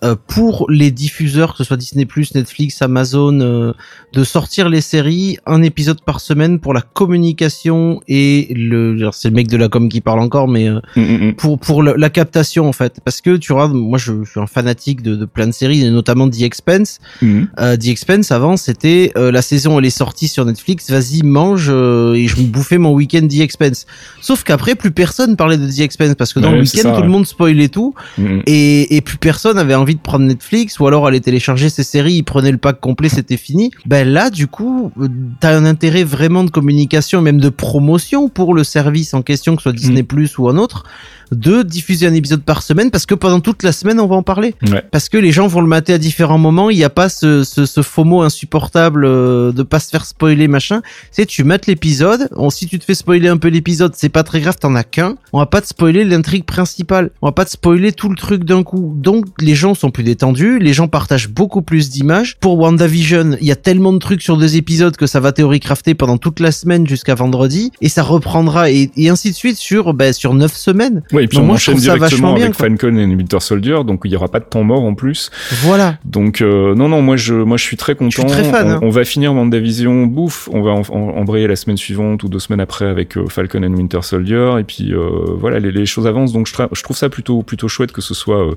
euh, 0.04 0.16
pour 0.28 0.66
les 0.70 0.92
diffuseurs, 0.92 1.52
que 1.54 1.58
ce 1.60 1.64
soit 1.64 1.78
Disney+, 1.78 2.06
Netflix, 2.36 2.82
Amazon, 2.82 3.40
euh, 3.40 3.74
de 4.14 4.24
sortir 4.24 4.70
les 4.70 4.82
séries 4.82 5.38
un 5.46 5.64
épisode 5.64 6.02
par 6.04 6.20
semaine 6.20 6.60
pour 6.60 6.74
la 6.74 6.82
communication 6.82 8.02
et 8.08 8.54
le, 8.56 9.10
c'est 9.12 9.30
le 9.30 9.36
mec 9.36 9.48
de 9.48 9.58
la 9.58 9.70
com 9.70 9.88
qui 9.90 10.02
parle 10.02 10.20
encore, 10.20 10.48
mais 10.48 10.68
euh, 10.70 10.80
Mm, 10.96 11.34
pour 11.34 11.60
pour 11.60 11.82
le- 11.84 11.96
la 11.98 12.10
captation 12.10 12.68
en 12.68 12.74
fait, 12.74 13.00
parce 13.06 13.22
que 13.22 13.38
tu 13.38 13.54
vois, 13.54 13.68
moi 13.68 13.98
je, 13.98 14.24
je 14.24 14.30
suis 14.32 14.40
un 14.40 14.48
fanatique 14.48 15.02
de, 15.02 15.16
de 15.16 15.26
plein 15.26 15.48
de 15.48 15.52
séries, 15.52 15.84
et 15.86 15.90
notamment 15.90 16.30
The 16.30 16.42
Expense. 16.42 17.00
Euh, 17.24 17.78
The 17.78 17.88
Expense 17.88 18.32
avant 18.32 18.58
c'était 18.58 19.12
euh, 19.18 19.32
la 19.32 19.42
saison 19.42 19.80
elle 19.80 19.86
est 19.86 19.90
sortie 19.90 20.28
sur 20.28 20.46
Netflix, 20.46 20.90
vas-y 20.92 21.24
mange 21.24 21.68
euh, 21.70 22.14
et 22.14 22.28
je 22.28 22.38
me 22.38 22.48
bouffais 22.48 22.78
mon 22.78 22.92
week-end 22.94 23.28
The 23.28 23.40
Expense. 23.40 23.86
Sauf 24.22 24.44
qu'après 24.44 24.76
plus 24.76 24.92
personne 24.92 25.36
parlait 25.36 25.58
de 25.58 25.68
The 25.70 25.80
Expense 25.80 26.16
parce 26.16 26.34
que 26.34 26.40
dans 26.40 26.50
Ouais, 26.50 26.56
le 26.58 26.62
week-end 26.64 26.94
tout 26.96 27.02
le 27.04 27.10
monde 27.10 27.26
spoilait 27.26 27.70
tout 27.70 27.94
Mm, 28.18 28.40
et, 28.48 28.96
et 28.96 29.02
plus 29.02 29.18
personne 29.18 29.58
avait 29.58 29.76
envie 29.76 29.93
de 29.96 30.00
prendre 30.00 30.26
Netflix 30.26 30.80
ou 30.80 30.88
alors 30.88 31.08
aller 31.08 31.22
télécharger 31.22 31.70
ses 31.70 31.84
séries, 31.84 32.14
il 32.14 32.24
prenait 32.24 32.52
le 32.52 32.58
pack 32.58 32.80
complet, 32.80 33.10
c'était 33.10 33.38
fini. 33.38 33.72
Ben 33.86 34.08
là 34.08 34.30
du 34.30 34.48
coup 34.48 34.92
euh, 35.00 35.08
t'as 35.40 35.56
un 35.56 35.66
intérêt 35.66 36.04
vraiment 36.04 36.44
de 36.44 36.50
communication, 36.50 37.22
même 37.22 37.40
de 37.40 37.50
promotion 37.50 38.30
pour 38.30 38.54
le 38.54 38.64
service 38.64 39.14
en 39.14 39.22
question, 39.22 39.56
que 39.56 39.62
ce 39.62 39.70
soit 39.70 39.78
Disney 39.78 40.04
Plus 40.04 40.38
ou 40.38 40.50
un 40.50 40.58
autre, 40.58 40.86
de 41.34 41.64
diffuser 41.64 42.08
un 42.08 42.14
épisode 42.14 42.44
par 42.44 42.62
semaine 42.64 42.92
parce 42.92 43.06
que 43.06 43.16
pendant 43.16 43.40
toute 43.40 43.64
la 43.64 43.72
semaine 43.72 44.00
on 44.00 44.08
va 44.08 44.16
en 44.16 44.24
parler 44.24 44.56
Ouais. 44.72 44.84
parce 44.92 45.10
que 45.10 45.18
les 45.18 45.32
gens 45.32 45.48
vont 45.48 45.62
le 45.62 45.68
mater 45.68 45.94
à 45.94 45.98
différents 45.98 46.38
moments. 46.38 46.70
Il 46.70 46.78
n'y 46.78 46.84
a 46.84 46.90
pas 46.90 47.10
ce, 47.10 47.44
ce, 47.44 47.66
ce 47.66 47.82
FOMO 47.82 48.22
insupportable 48.22 49.06
euh, 49.06 49.52
de 49.52 49.64
pas 49.64 49.80
se 49.80 49.90
faire 49.90 50.06
spoiler 50.06 50.48
machin. 50.48 50.82
Sais, 51.12 51.26
tu 51.26 51.44
mates 51.44 51.68
l'épisode. 51.68 52.30
Si 52.50 52.68
tu 52.68 52.78
te 52.80 52.86
fais 52.86 52.94
spoiler 52.94 53.28
un 53.30 53.38
peu 53.38 53.48
l'épisode, 53.48 53.94
c'est 53.96 54.10
pas 54.10 54.24
très 54.24 54.40
grave, 54.42 54.58
t'en 54.60 54.76
as 54.76 54.84
qu'un. 54.84 55.16
On 55.32 55.40
va 55.40 55.46
pas 55.46 55.62
te 55.62 55.68
spoiler 55.68 56.04
l'intrigue 56.06 56.44
principale. 56.46 57.10
On 57.22 57.28
va 57.28 57.32
pas 57.32 57.46
te 57.46 57.50
spoiler 57.52 57.92
tout 57.92 58.10
le 58.10 58.16
truc 58.16 58.44
d'un 58.44 58.64
coup. 58.64 58.94
Donc 58.98 59.26
les 59.40 59.56
gens 59.56 59.74
sont 59.74 59.90
plus 59.92 60.04
détendus. 60.04 60.60
Les 60.60 60.74
gens 60.74 60.88
partagent 60.88 61.30
beaucoup 61.30 61.62
plus 61.62 61.90
d'images. 61.90 62.38
Pour 62.40 62.58
WandaVision, 62.60 63.38
il 63.42 63.48
y 63.48 63.52
a 63.52 63.56
tellement 63.56 63.94
de 63.94 63.98
trucs 64.00 64.22
sur 64.22 64.38
deux 64.38 64.56
épisodes 64.56 64.96
que 64.96 65.08
ça 65.08 65.20
va 65.20 65.32
théorie 65.32 65.60
crafter 65.60 65.96
pendant 65.96 66.18
toute 66.18 66.40
la 66.40 66.52
semaine 66.52 66.88
jusqu'à 66.88 67.16
vendredi 67.16 67.72
et 67.82 67.90
ça 67.90 68.04
reprendra 68.04 68.70
et, 68.70 68.92
et 68.98 69.10
ainsi 69.10 69.32
de 69.32 69.36
suite 69.36 69.58
sur 69.58 69.94
ben, 69.94 70.14
sur 70.14 70.34
neuf 70.34 70.54
semaines. 70.56 71.02
Et 71.24 71.28
puis 71.28 71.38
Donc 71.38 71.44
on 71.46 71.48
moi, 71.48 71.58
je 71.58 71.72
enchaîne 71.72 71.82
directement 71.82 72.34
bien, 72.34 72.46
avec. 72.46 72.56
Falcon 72.56 72.96
et 72.98 73.06
Winter 73.06 73.40
Soldier, 73.40 73.80
donc 73.86 74.02
il 74.06 74.12
y 74.12 74.16
aura 74.16 74.28
pas 74.28 74.40
de 74.40 74.46
temps 74.46 74.64
mort 74.64 74.84
en 74.84 74.94
plus. 74.94 75.32
Voilà. 75.64 75.98
Donc 76.06 76.42
euh, 76.42 76.76
non 76.76 76.90
non 76.90 77.02
moi 77.02 77.18
je 77.18 77.34
moi 77.34 77.58
je 77.58 77.64
suis 77.64 77.78
très 77.78 77.96
content. 77.96 78.10
Je 78.12 78.18
suis 78.20 78.26
très 78.28 78.44
fan, 78.44 78.68
On, 78.68 78.72
hein. 78.72 78.80
on 78.82 78.90
va 78.90 79.04
finir 79.06 79.34
WandaVision, 79.34 80.06
bouffe, 80.06 80.50
on 80.52 80.62
va 80.62 80.72
en, 80.72 80.82
en- 80.82 81.18
embrayer 81.18 81.48
la 81.48 81.56
semaine 81.56 81.78
suivante 81.78 82.24
ou 82.24 82.30
deux 82.30 82.40
semaines 82.40 82.60
après 82.60 82.86
avec 82.86 83.18
euh, 83.18 83.26
Falcon 83.28 83.64
and 83.64 83.74
Winter 83.74 84.00
Soldier 84.02 84.56
et 84.60 84.64
puis 84.64 84.94
euh, 84.94 85.00
voilà 85.38 85.60
les, 85.60 85.72
les 85.72 85.86
choses 85.86 86.08
avancent 86.08 86.34
donc 86.34 86.48
je, 86.48 86.84
trouve 86.84 86.98
ça 86.98 87.10
plutôt 87.10 87.42
plutôt 87.44 87.68
chouette 87.68 87.92
que 87.92 88.02
ce 88.02 88.14
soit 88.14 88.48
euh, 88.50 88.56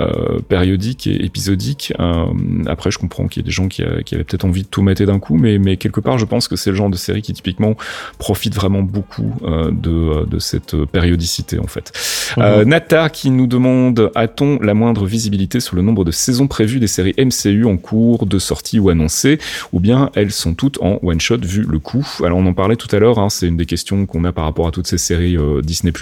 euh, 0.00 0.38
périodique 0.48 1.06
et 1.06 1.24
épisodique. 1.24 1.92
Après 2.66 2.90
je 2.90 2.98
comprends 2.98 3.26
qu'il 3.28 3.42
y 3.42 3.44
a 3.44 3.46
des 3.46 3.50
gens 3.52 3.68
qui, 3.68 3.82
a- 3.82 4.02
qui 4.02 4.14
avaient 4.14 4.24
peut-être 4.24 4.44
envie 4.44 4.62
de 4.62 4.68
tout 4.68 4.82
mater 4.82 5.06
d'un 5.06 5.18
coup 5.18 5.36
mais 5.36 5.58
mais 5.58 5.76
quelque 5.76 6.00
part 6.00 6.18
je 6.18 6.24
pense 6.24 6.48
que 6.48 6.56
c'est 6.56 6.70
le 6.70 6.76
genre 6.76 6.90
de 6.90 6.96
série 6.96 7.22
qui 7.22 7.32
typiquement 7.32 7.74
profite 8.18 8.54
vraiment 8.54 8.82
beaucoup 8.82 9.34
de 9.70 10.26
de 10.26 10.38
cette 10.38 10.76
périodicité 10.86 11.58
en 11.58 11.66
fait. 11.66 11.92
Euh, 12.38 12.64
Natar 12.64 13.10
qui 13.12 13.30
nous 13.30 13.46
demande 13.46 14.10
a-t-on 14.14 14.58
la 14.60 14.74
moindre 14.74 15.04
visibilité 15.06 15.60
sur 15.60 15.76
le 15.76 15.82
nombre 15.82 16.04
de 16.04 16.10
saisons 16.12 16.46
prévues 16.46 16.78
des 16.80 16.86
séries 16.86 17.14
MCU 17.18 17.64
en 17.64 17.76
cours 17.76 18.26
de 18.26 18.38
sortie 18.38 18.78
ou 18.78 18.88
annoncées 18.88 19.38
ou 19.72 19.80
bien 19.80 20.10
elles 20.14 20.30
sont 20.32 20.54
toutes 20.54 20.78
en 20.80 20.98
one 21.02 21.20
shot 21.20 21.38
vu 21.42 21.66
le 21.68 21.78
coût? 21.78 22.06
Alors 22.24 22.38
on 22.38 22.46
en 22.46 22.52
parlait 22.54 22.76
tout 22.76 22.94
à 22.94 22.98
l'heure, 22.98 23.18
hein, 23.18 23.28
c'est 23.30 23.46
une 23.46 23.56
des 23.56 23.66
questions 23.66 24.06
qu'on 24.06 24.24
a 24.24 24.32
par 24.32 24.44
rapport 24.44 24.66
à 24.68 24.70
toutes 24.70 24.86
ces 24.86 24.98
séries 24.98 25.36
euh, 25.36 25.60
Disney+. 25.62 25.92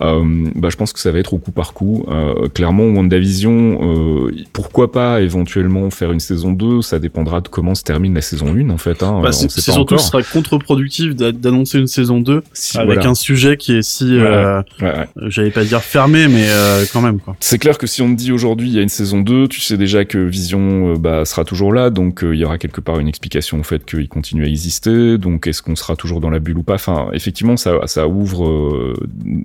Euh, 0.00 0.48
bah, 0.54 0.68
je 0.70 0.76
pense 0.76 0.92
que 0.92 1.00
ça 1.00 1.10
va 1.12 1.18
être 1.18 1.34
au 1.34 1.38
coup 1.38 1.52
par 1.52 1.72
coup. 1.72 2.04
Euh, 2.08 2.48
clairement, 2.48 2.84
WandaVision, 2.84 4.26
euh, 4.26 4.32
pourquoi 4.52 4.90
pas 4.92 5.20
éventuellement 5.20 5.90
faire 5.90 6.12
une 6.12 6.20
saison 6.20 6.52
2 6.52 6.82
Ça 6.82 6.98
dépendra 6.98 7.40
de 7.40 7.48
comment 7.48 7.74
se 7.74 7.82
termine 7.82 8.14
la 8.14 8.20
saison 8.20 8.54
1 8.54 8.70
en 8.70 8.78
fait. 8.78 9.02
Hein, 9.02 9.20
Bah, 9.22 9.28
on 9.28 9.32
c'est 9.32 9.50
sait 9.50 9.60
c'est 9.60 9.70
pas 9.70 9.76
surtout 9.76 9.94
encore. 9.94 10.00
ce 10.00 10.10
sera 10.10 10.22
contre-productif 10.22 11.14
d'a- 11.14 11.32
d'annoncer 11.32 11.78
une 11.78 11.86
saison 11.86 12.20
2 12.20 12.42
Si, 12.52 12.78
avec 12.78 12.94
voilà. 12.94 13.10
un 13.10 13.14
sujet 13.14 13.56
qui 13.56 13.76
est 13.76 13.82
si, 13.82 14.04
Ouais, 14.12 14.20
euh, 14.26 14.62
ouais, 14.80 14.86
ouais. 14.86 15.08
J'allais 15.16 15.50
pas 15.50 15.64
dire 15.64 15.82
fermé, 15.82 16.28
mais 16.28 16.46
euh, 16.48 16.84
quand 16.92 17.00
même. 17.00 17.18
C'est 17.40 17.58
clair 17.58 17.78
que 17.78 17.86
si 17.86 18.02
on 18.02 18.10
te 18.10 18.18
dit 18.18 18.32
aujourd'hui 18.32 18.68
il 18.68 18.74
y 18.74 18.78
a 18.78 18.82
une 18.82 18.88
saison 18.88 19.20
2, 19.20 19.48
tu 19.48 19.60
sais 19.60 19.76
déjà 19.76 20.04
que 20.04 20.18
Vision 20.18 20.92
euh, 20.92 20.96
bah, 20.96 21.24
sera 21.24 21.44
toujours 21.44 21.72
là, 21.72 21.90
donc 21.90 22.24
euh, 22.24 22.34
il 22.34 22.40
y 22.40 22.44
aura 22.44 22.58
quelque 22.58 22.80
part 22.80 22.98
une 22.98 23.08
explication 23.08 23.60
au 23.60 23.62
fait 23.62 23.84
qu'il 23.84 24.08
continue 24.08 24.44
à 24.44 24.48
exister, 24.48 25.18
donc 25.18 25.46
est-ce 25.46 25.62
qu'on 25.62 25.76
sera 25.76 25.96
toujours 25.96 26.20
dans 26.20 26.30
la 26.30 26.38
bulle 26.38 26.58
ou 26.58 26.62
pas? 26.62 26.74
Enfin, 26.74 27.08
effectivement, 27.12 27.56
ça, 27.56 27.78
ça 27.86 28.08
ouvre, 28.08 28.48
euh, 28.48 28.94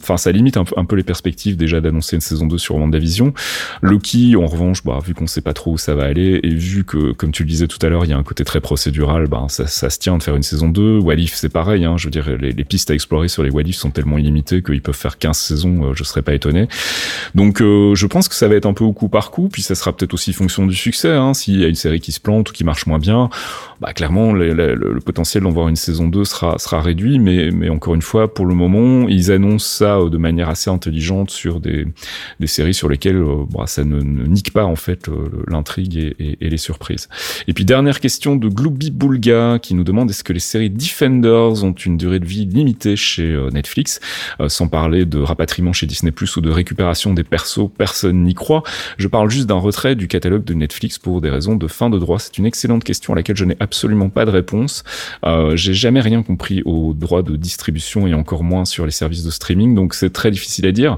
enfin, 0.01 0.17
ça 0.17 0.31
limite 0.31 0.57
un, 0.57 0.63
peu- 0.63 0.95
les 0.95 1.03
perspectives 1.03 1.57
déjà 1.57 1.79
d'annoncer 1.79 2.15
une 2.15 2.21
saison 2.21 2.47
2 2.47 2.57
sur 2.57 2.75
WandaVision. 2.75 3.33
Loki, 3.81 4.35
en 4.35 4.47
revanche, 4.47 4.83
bah, 4.83 4.99
vu 5.05 5.13
qu'on 5.13 5.27
sait 5.27 5.41
pas 5.41 5.53
trop 5.53 5.73
où 5.73 5.77
ça 5.77 5.93
va 5.95 6.05
aller, 6.05 6.39
et 6.41 6.55
vu 6.55 6.85
que, 6.85 7.11
comme 7.11 7.31
tu 7.31 7.43
le 7.43 7.49
disais 7.49 7.67
tout 7.67 7.77
à 7.85 7.89
l'heure, 7.89 8.05
il 8.05 8.09
y 8.09 8.13
a 8.13 8.17
un 8.17 8.23
côté 8.23 8.43
très 8.43 8.61
procédural, 8.61 9.27
bah, 9.27 9.45
ça, 9.49 9.67
ça 9.67 9.89
se 9.89 9.99
tient 9.99 10.17
de 10.17 10.23
faire 10.23 10.35
une 10.35 10.43
saison 10.43 10.69
2. 10.69 10.99
Walif, 10.99 11.35
c'est 11.35 11.49
pareil, 11.49 11.85
hein, 11.85 11.97
je 11.97 12.05
veux 12.07 12.11
dire, 12.11 12.29
les, 12.39 12.53
pistes 12.63 12.89
à 12.89 12.93
explorer 12.93 13.27
sur 13.27 13.43
les 13.43 13.49
Walif 13.49 13.75
sont 13.75 13.91
tellement 13.91 14.17
illimitées 14.17 14.61
qu'ils 14.63 14.81
peuvent 14.81 14.95
faire 14.95 15.17
15 15.17 15.37
saisons, 15.57 15.83
euh, 15.83 15.93
je 15.93 16.03
serais 16.03 16.21
pas 16.21 16.33
étonné. 16.33 16.67
Donc 17.35 17.61
euh, 17.61 17.95
je 17.95 18.07
pense 18.07 18.27
que 18.27 18.35
ça 18.35 18.47
va 18.47 18.55
être 18.55 18.65
un 18.65 18.73
peu 18.73 18.83
au 18.83 18.93
coup 18.93 19.09
par 19.09 19.31
coup, 19.31 19.49
puis 19.49 19.61
ça 19.61 19.75
sera 19.75 19.95
peut-être 19.95 20.13
aussi 20.13 20.33
fonction 20.33 20.65
du 20.65 20.75
succès. 20.75 21.11
Hein, 21.11 21.33
S'il 21.33 21.59
y 21.59 21.65
a 21.65 21.67
une 21.67 21.75
série 21.75 21.99
qui 21.99 22.11
se 22.11 22.19
plante 22.19 22.49
ou 22.49 22.53
qui 22.53 22.63
marche 22.63 22.85
moins 22.85 22.99
bien, 22.99 23.29
bah 23.81 23.93
clairement 23.93 24.33
le, 24.33 24.99
potentiel 25.05 25.43
d'en 25.43 25.51
voir 25.51 25.67
une 25.67 25.75
saison 25.75 26.07
2 26.07 26.25
sera 26.25 26.81
réduit. 26.81 27.19
Mais 27.19 27.69
encore 27.69 27.95
une 27.95 28.01
fois, 28.01 28.33
pour 28.33 28.45
le 28.45 28.55
moment, 28.55 29.07
ils 29.07 29.31
annoncent 29.31 29.67
ça 29.67 29.97
euh, 29.97 30.09
de 30.09 30.17
manière 30.17 30.49
assez 30.49 30.69
intelligente 30.69 31.31
sur 31.31 31.59
des 31.59 31.85
séries 32.45 32.73
sur 32.73 32.89
lesquelles 32.89 33.23
bah, 33.51 33.67
ça 33.67 33.83
ne, 33.83 34.01
nique 34.01 34.53
pas 34.53 34.65
en 34.65 34.75
fait 34.75 35.09
l'intrigue 35.47 36.15
et, 36.19 36.37
les 36.39 36.57
surprises. 36.57 37.09
Et 37.47 37.53
puis 37.53 37.65
dernière 37.65 37.99
question 37.99 38.35
de 38.35 38.47
Glooby 38.47 38.91
Bulga 38.91 39.59
qui 39.59 39.73
nous 39.73 39.83
demande 39.83 40.09
est-ce 40.09 40.23
que 40.23 40.33
les 40.33 40.39
séries 40.39 40.69
Defenders 40.69 41.63
ont 41.63 41.73
une 41.73 41.97
durée 41.97 42.19
de 42.19 42.25
vie 42.25 42.45
limitée 42.45 42.95
chez 42.95 43.37
Netflix, 43.51 43.99
sans 44.47 44.67
parler 44.67 45.05
de 45.05 45.19
rapatriement 45.47 45.71
chez 45.71 45.87
Disney 45.87 46.11
Plus 46.11 46.35
ou 46.35 46.41
de 46.41 46.49
récupération 46.49 47.13
des 47.13 47.23
persos, 47.23 47.69
personne 47.77 48.23
n'y 48.23 48.33
croit. 48.33 48.63
Je 48.97 49.07
parle 49.07 49.29
juste 49.29 49.47
d'un 49.47 49.55
retrait 49.55 49.95
du 49.95 50.09
catalogue 50.09 50.43
de 50.43 50.53
Netflix 50.53 50.99
pour 50.99 51.21
des 51.21 51.29
raisons 51.29 51.55
de 51.55 51.67
fin 51.67 51.89
de 51.89 51.97
droit. 51.97 52.19
C'est 52.19 52.37
une 52.37 52.45
excellente 52.45 52.83
question 52.83 53.13
à 53.13 53.15
laquelle 53.15 53.37
je 53.37 53.45
n'ai 53.45 53.55
absolument 53.61 54.09
pas 54.09 54.25
de 54.25 54.31
réponse. 54.31 54.83
Euh, 55.25 55.55
J'ai 55.55 55.73
jamais 55.73 56.01
rien 56.01 56.21
compris 56.21 56.63
aux 56.65 56.93
droits 56.93 57.21
de 57.21 57.37
distribution 57.37 58.07
et 58.07 58.13
encore 58.13 58.43
moins 58.43 58.65
sur 58.65 58.85
les 58.85 58.91
services 58.91 59.23
de 59.23 59.31
streaming, 59.31 59.73
donc 59.73 59.93
c'est 59.93 60.11
très 60.11 60.31
difficile 60.31 60.67
à 60.67 60.73
dire. 60.73 60.97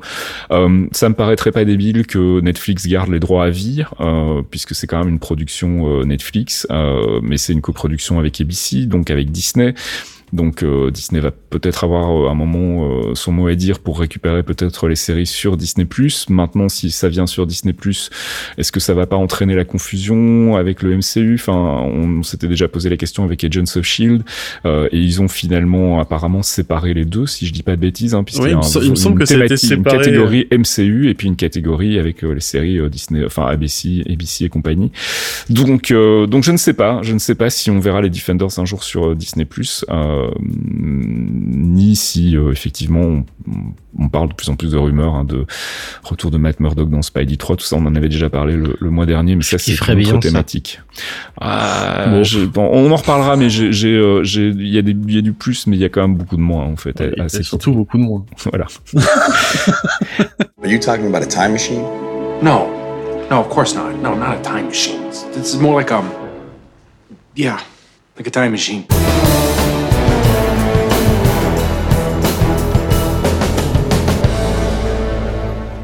Euh, 0.52 0.88
ça 0.94 1.10
me 1.10 1.14
paraîtrait 1.14 1.52
pas 1.52 1.64
débile 1.64 2.08
que 2.08 2.40
Netflix 2.42 2.88
garde 2.88 3.12
les 3.12 3.20
droits 3.20 3.46
à 3.46 3.50
vie, 3.52 3.84
euh, 4.00 4.42
puisque 4.50 4.74
c'est 4.74 4.88
quand 4.88 4.98
même 4.98 5.10
une 5.10 5.20
production 5.20 6.00
euh, 6.00 6.06
Netflix, 6.06 6.66
euh, 6.72 7.20
mais 7.22 7.38
c'est 7.38 7.54
une 7.54 7.62
coproduction 7.62 8.18
avec 8.18 8.42
ABC, 8.42 8.88
donc 8.88 9.12
avec 9.12 9.32
Disney. 9.32 9.76
Donc 10.34 10.64
euh, 10.64 10.92
Disney 10.92 11.20
va 11.22 11.32
peut-être 11.32 11.84
avoir 11.84 12.10
euh, 12.12 12.30
un 12.30 12.36
moment 12.36 12.86
euh, 13.10 13.16
son 13.16 13.32
mot 13.32 13.48
à 13.48 13.56
dire 13.56 13.80
pour 13.80 14.00
récupérer 14.00 14.44
peut-être 14.44 14.88
les 14.88 14.96
séries 14.96 15.26
sur 15.26 15.58
Disney+. 15.58 15.88
Maintenant, 16.30 16.70
si 16.70 16.92
ça 16.92 17.10
vient 17.10 17.28
sur 17.28 17.48
Disney+, 17.48 17.74
est-ce 18.58 18.72
que 18.72 18.80
ça 18.80 18.94
va 18.94 19.06
pas 19.08 19.16
entraîner 19.16 19.56
la 19.56 19.66
confusion 19.66 20.56
avec 20.56 20.82
le 20.84 20.96
MCU 20.98 21.36
Enfin, 21.36 21.54
on 21.84 22.24
s'était 22.24 22.48
déjà 22.48 22.68
posé 22.68 22.90
la 22.90 22.98
question 22.98 23.24
avec 23.24 23.44
Agents 23.44 23.64
of 23.76 23.84
Shield 23.84 24.24
euh, 24.66 24.88
et 24.92 25.00
ils 25.00 25.22
ont 25.22 25.28
finalement 25.28 26.00
apparemment 26.00 26.44
séparé 26.44 26.94
les 26.94 27.06
deux, 27.06 27.26
si 27.26 27.46
je 27.48 27.54
dis 27.54 27.64
pas 27.64 27.76
de 27.76 27.82
bêtises, 27.82 28.14
hein, 28.16 28.24
puisqu'il 28.24 28.44
Oui, 28.46 28.52
y 28.52 28.54
a 28.54 28.58
un- 28.58 28.82
il 28.84 28.90
me 28.92 28.96
semble 28.96 29.22
une 29.22 29.28
que 29.28 29.34
une 29.50 29.58
séparé, 29.58 29.98
catégorie 29.98 30.48
MCU 30.52 31.10
et 31.10 31.14
puis 31.14 31.28
une 31.28 31.36
catégorie 31.36 31.98
avec 32.00 32.24
euh, 32.24 32.34
les 32.34 32.40
séries 32.42 32.78
euh, 32.80 32.90
Disney, 32.90 33.24
enfin 33.26 33.46
ABC, 33.48 34.04
ABC 34.10 34.46
et 34.46 34.50
compagnie. 34.50 34.92
Donc, 35.50 35.92
euh, 35.92 36.28
donc 36.28 36.44
je 36.44 36.52
ne 36.52 36.58
sais 36.58 36.74
pas, 36.74 37.00
je 37.04 37.14
ne 37.14 37.20
sais 37.20 37.36
pas 37.36 37.50
si 37.50 37.72
on 37.72 37.80
verra 37.80 38.02
les 38.02 38.10
Defenders 38.10 38.60
un 38.60 38.66
jour 38.66 38.84
sur 38.84 39.10
euh, 39.12 39.16
Disney+. 39.16 39.48
Euh, 39.90 40.19
euh, 40.20 40.32
ni 40.42 41.96
si 41.96 42.36
euh, 42.38 42.52
effectivement 42.52 43.02
on, 43.02 43.26
on 43.98 44.10
parle 44.10 44.30
de 44.30 44.34
plus 44.34 44.50
en 44.50 44.56
plus 44.56 44.72
de 44.72 44.78
rumeurs 44.78 45.16
hein, 45.16 45.24
de 45.24 45.46
retour 46.04 46.32
de 46.32 46.38
Matt 46.38 46.60
Murdock 46.60 46.90
dans 46.90 47.02
Spidey 47.02 47.38
3, 47.38 47.56
tout 47.58 47.66
ça 47.66 47.76
on 47.78 47.86
en 47.86 47.96
avait 47.96 48.10
déjà 48.10 48.30
parlé 48.30 48.56
le, 48.56 48.76
le 48.80 48.90
mois 48.90 49.06
dernier, 49.06 49.36
mais 49.36 49.44
ça 49.44 49.58
c'est 49.58 49.74
une 49.74 50.08
autre 50.08 50.20
thématique. 50.20 50.82
Ah, 51.42 52.06
Bon. 52.10 52.24
je- 52.24 52.46
bon, 52.46 52.70
on 52.72 52.92
en 52.92 52.96
reparlera, 52.96 53.36
mais 53.36 53.48
euh, 53.60 54.24
il 54.26 54.68
y 54.70 54.78
a 54.78 54.82
des, 54.82 54.96
y 55.08 55.18
a 55.18 55.22
du 55.22 55.34
plus, 55.34 55.68
mais 55.68 55.76
il 55.78 55.80
y 55.82 55.86
a 55.86 55.90
quand 55.90 56.02
même 56.02 56.16
beaucoup 56.16 56.36
de 56.38 56.42
moins 56.42 56.66
en 56.66 56.76
fait. 56.76 57.00
Et 57.02 57.20
assez 57.20 57.44
surtout 57.44 57.72
beaucoup 57.74 57.98
de 57.98 58.04
moins. 58.04 58.26
voilà. 58.52 58.66
Are 60.62 60.68
you 60.70 60.80
talking 60.80 61.08
about 61.08 61.22
a 61.24 61.28
time 61.28 61.52
machine? 61.54 61.82
No. 62.42 62.68
No, 63.30 63.40
of 63.42 63.50
course 63.50 63.76
not. 63.76 63.94
No, 64.02 64.16
not 64.16 64.38
a 64.38 64.42
time 64.42 64.68
machine. 64.68 65.02
This 65.34 65.54
is 65.54 65.60
more 65.60 65.76
like 65.80 65.92
um. 65.92 66.10
Yeah, 67.36 67.58
like 68.18 68.28
a 68.28 68.32
time 68.32 68.52
machine. 68.52 68.84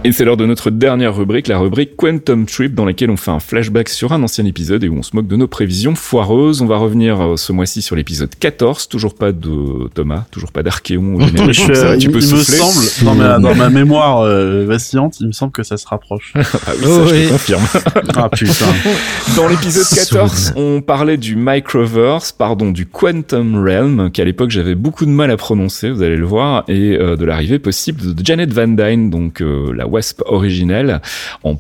Et 0.06 0.12
c'est 0.12 0.24
l'heure 0.24 0.38
de 0.38 0.46
notre 0.46 0.70
dernière 0.70 1.16
rubrique, 1.16 1.48
la 1.48 1.58
rubrique 1.58 1.96
Quantum 1.96 2.46
Trip, 2.46 2.76
dans 2.76 2.86
laquelle 2.86 3.10
on 3.10 3.18
fait 3.18 3.32
un 3.32 3.40
flashback 3.40 3.90
sur 3.90 4.14
un 4.14 4.22
ancien 4.22 4.46
épisode 4.46 4.84
et 4.84 4.88
où 4.88 4.96
on 4.96 5.02
se 5.02 5.16
moque 5.16 5.26
de 5.26 5.36
nos 5.36 5.48
prévisions 5.48 5.96
foireuses. 5.96 6.62
On 6.62 6.68
va 6.68 6.78
revenir 6.78 7.20
euh, 7.20 7.38
ce 7.38 7.52
mois-ci 7.52 7.82
sur 7.82 7.96
l'épisode 7.96 8.30
14, 8.40 8.88
toujours 8.88 9.16
pas 9.16 9.32
de 9.32 9.90
Thomas, 9.96 10.26
toujours 10.30 10.52
pas 10.52 10.62
d'Archéon 10.62 11.18
Je 11.22 11.98
tu 11.98 12.06
il, 12.06 12.12
peux 12.12 12.22
il 12.22 12.36
me 12.36 12.44
semble, 12.44 12.86
dans 13.04 13.16
ma, 13.16 13.40
dans 13.40 13.56
ma 13.56 13.72
mémoire 13.72 14.20
euh, 14.20 14.64
vacillante, 14.68 15.20
il 15.22 15.26
me 15.26 15.32
semble 15.32 15.52
que 15.52 15.64
ça 15.64 15.76
se 15.76 15.88
rapproche. 15.88 16.34
Ah 16.68 16.72
oui, 16.78 16.84
ça, 16.84 16.88
Oh 16.88 17.08
je 17.08 17.14
oui. 17.14 17.26
te 17.26 17.32
confirme. 17.32 17.64
ah 18.16 18.30
putain. 18.30 18.66
Dans 19.36 19.48
l'épisode 19.48 19.88
14, 19.88 20.54
on 20.56 20.82
parlait 20.82 21.18
du 21.18 21.36
Microverse, 21.36 22.32
pardon, 22.32 22.70
du 22.70 22.86
Quantum 22.86 23.56
Realm, 23.56 24.12
qu'à 24.12 24.24
l'époque 24.24 24.52
j'avais 24.52 24.76
beaucoup 24.76 25.06
de 25.08 25.12
mal 25.12 25.32
à 25.32 25.38
prononcer, 25.38 25.90
vous 25.90 26.04
allez 26.04 26.16
le 26.16 26.26
voir, 26.28 26.64
et 26.68 26.96
euh, 26.96 27.16
de 27.16 27.26
l'arrivée 27.26 27.58
possible 27.58 28.14
de 28.14 28.24
Janet 28.24 28.54
Van 28.54 28.68
Dyne, 28.68 29.10
donc 29.10 29.42
euh, 29.42 29.74
la 29.74 29.95
Wasp 29.96 30.22
originelle, 30.26 31.02
en 31.44 31.56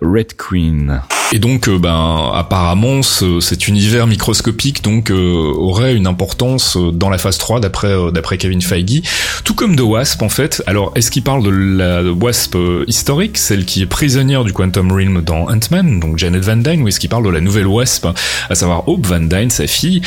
Red 0.00 0.36
Queen. 0.36 1.00
Et 1.32 1.38
donc, 1.38 1.68
euh, 1.68 1.78
ben, 1.78 2.30
apparemment, 2.34 3.02
ce- 3.02 3.40
cet 3.40 3.68
univers 3.68 4.06
microscopique 4.06 4.82
donc 4.82 5.10
euh, 5.10 5.52
aurait 5.56 5.94
une 5.94 6.06
importance 6.06 6.76
euh, 6.78 6.90
dans 6.90 7.10
la 7.10 7.18
phase 7.18 7.36
3 7.36 7.60
d'après 7.60 7.94
d'après 8.12 8.38
Kevin 8.38 8.62
Feige, 8.62 9.02
tout 9.44 9.52
comme 9.54 9.76
de 9.76 9.82
Wasp 9.82 10.22
en 10.22 10.30
fait. 10.30 10.62
Alors, 10.66 10.92
est-ce 10.94 11.10
qu'il 11.10 11.22
parle 11.22 11.42
de 11.44 11.50
la 11.50 12.02
Wasp 12.04 12.56
historique, 12.86 13.36
celle 13.36 13.64
qui 13.66 13.82
est 13.82 13.86
prisonnière 13.86 14.44
du 14.44 14.52
Quantum 14.54 14.90
Realm 14.90 15.20
dans 15.22 15.48
Ant-Man, 15.50 16.00
donc 16.00 16.16
Janet 16.16 16.42
Van 16.42 16.56
Dyne, 16.56 16.82
ou 16.82 16.88
est-ce 16.88 16.98
qu'il 17.00 17.10
parle 17.10 17.24
de 17.24 17.30
la 17.30 17.40
nouvelle 17.40 17.66
Wasp, 17.66 18.06
à 18.48 18.54
savoir 18.54 18.88
Hope 18.88 19.06
Van 19.06 19.20
Dyne, 19.20 19.50
sa 19.50 19.66
fille, 19.66 20.00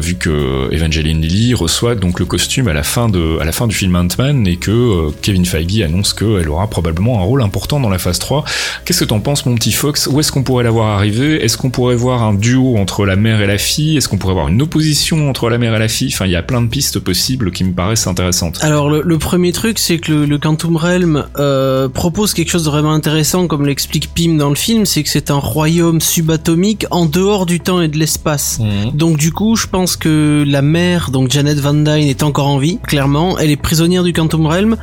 vu 0.00 0.16
que 0.16 0.68
Evangeline 0.72 1.20
Lilly 1.22 1.54
reçoit 1.54 1.94
donc 1.94 2.18
le 2.20 2.26
costume 2.26 2.68
à 2.68 2.72
la 2.74 2.82
fin 2.82 3.08
de 3.08 3.38
à 3.40 3.44
la 3.44 3.52
fin 3.52 3.66
du 3.66 3.74
film 3.74 3.96
Ant-Man 3.96 4.46
et 4.46 4.56
que 4.56 5.10
Kevin 5.22 5.46
Feige 5.46 5.80
annonce 5.82 6.12
qu'elle 6.12 6.48
aura 6.48 6.66
probablement 6.68 6.95
un 6.98 7.24
rôle 7.24 7.42
important 7.42 7.80
dans 7.80 7.88
la 7.88 7.98
phase 7.98 8.18
3. 8.18 8.44
Qu'est-ce 8.84 9.00
que 9.00 9.04
t'en 9.04 9.20
penses, 9.20 9.46
mon 9.46 9.54
petit 9.54 9.72
Fox? 9.72 10.06
Où 10.06 10.20
est-ce 10.20 10.32
qu'on 10.32 10.42
pourrait 10.42 10.64
la 10.64 10.70
voir 10.70 10.96
arriver 10.96 11.44
Est-ce 11.44 11.56
qu'on 11.56 11.70
pourrait 11.70 11.94
voir 11.96 12.22
un 12.22 12.34
duo 12.34 12.76
entre 12.76 13.06
la 13.06 13.16
mère 13.16 13.40
et 13.40 13.46
la 13.46 13.58
fille? 13.58 13.96
Est-ce 13.96 14.08
qu'on 14.08 14.18
pourrait 14.18 14.34
voir 14.34 14.48
une 14.48 14.62
opposition 14.62 15.28
entre 15.28 15.48
la 15.48 15.58
mère 15.58 15.74
et 15.74 15.78
la 15.78 15.88
fille? 15.88 16.10
Enfin, 16.12 16.26
il 16.26 16.32
y 16.32 16.36
a 16.36 16.42
plein 16.42 16.62
de 16.62 16.68
pistes 16.68 16.98
possibles 16.98 17.50
qui 17.50 17.64
me 17.64 17.72
paraissent 17.72 18.06
intéressantes. 18.06 18.58
Alors 18.62 18.90
le, 18.90 19.02
le 19.02 19.18
premier 19.18 19.52
truc, 19.52 19.78
c'est 19.78 19.98
que 19.98 20.12
le, 20.12 20.26
le 20.26 20.38
Quantum 20.38 20.76
Realm 20.76 21.24
euh, 21.38 21.88
propose 21.88 22.34
quelque 22.34 22.50
chose 22.50 22.64
de 22.64 22.70
vraiment 22.70 22.92
intéressant, 22.92 23.46
comme 23.46 23.66
l'explique 23.66 24.12
Pym 24.14 24.36
dans 24.36 24.50
le 24.50 24.54
film, 24.54 24.86
c'est 24.86 25.02
que 25.02 25.08
c'est 25.08 25.30
un 25.30 25.38
royaume 25.38 26.00
subatomique 26.00 26.86
en 26.90 27.06
dehors 27.06 27.46
du 27.46 27.60
temps 27.60 27.80
et 27.80 27.88
de 27.88 27.98
l'espace. 27.98 28.60
Donc 28.94 29.16
du 29.16 29.32
coup, 29.32 29.56
je 29.56 29.66
pense 29.66 29.96
que 29.96 30.44
la 30.46 30.62
mère, 30.62 31.10
donc 31.10 31.30
Janet 31.30 31.58
Van 31.58 31.74
Dyne, 31.74 32.08
est 32.08 32.22
encore 32.22 32.48
en 32.48 32.58
vie, 32.58 32.78
clairement. 32.86 33.38
Elle 33.38 33.50
est 33.50 33.56
prisonnière 33.56 34.02
du 34.02 34.12
Quantum 34.12 34.46
Realm. 34.46 34.76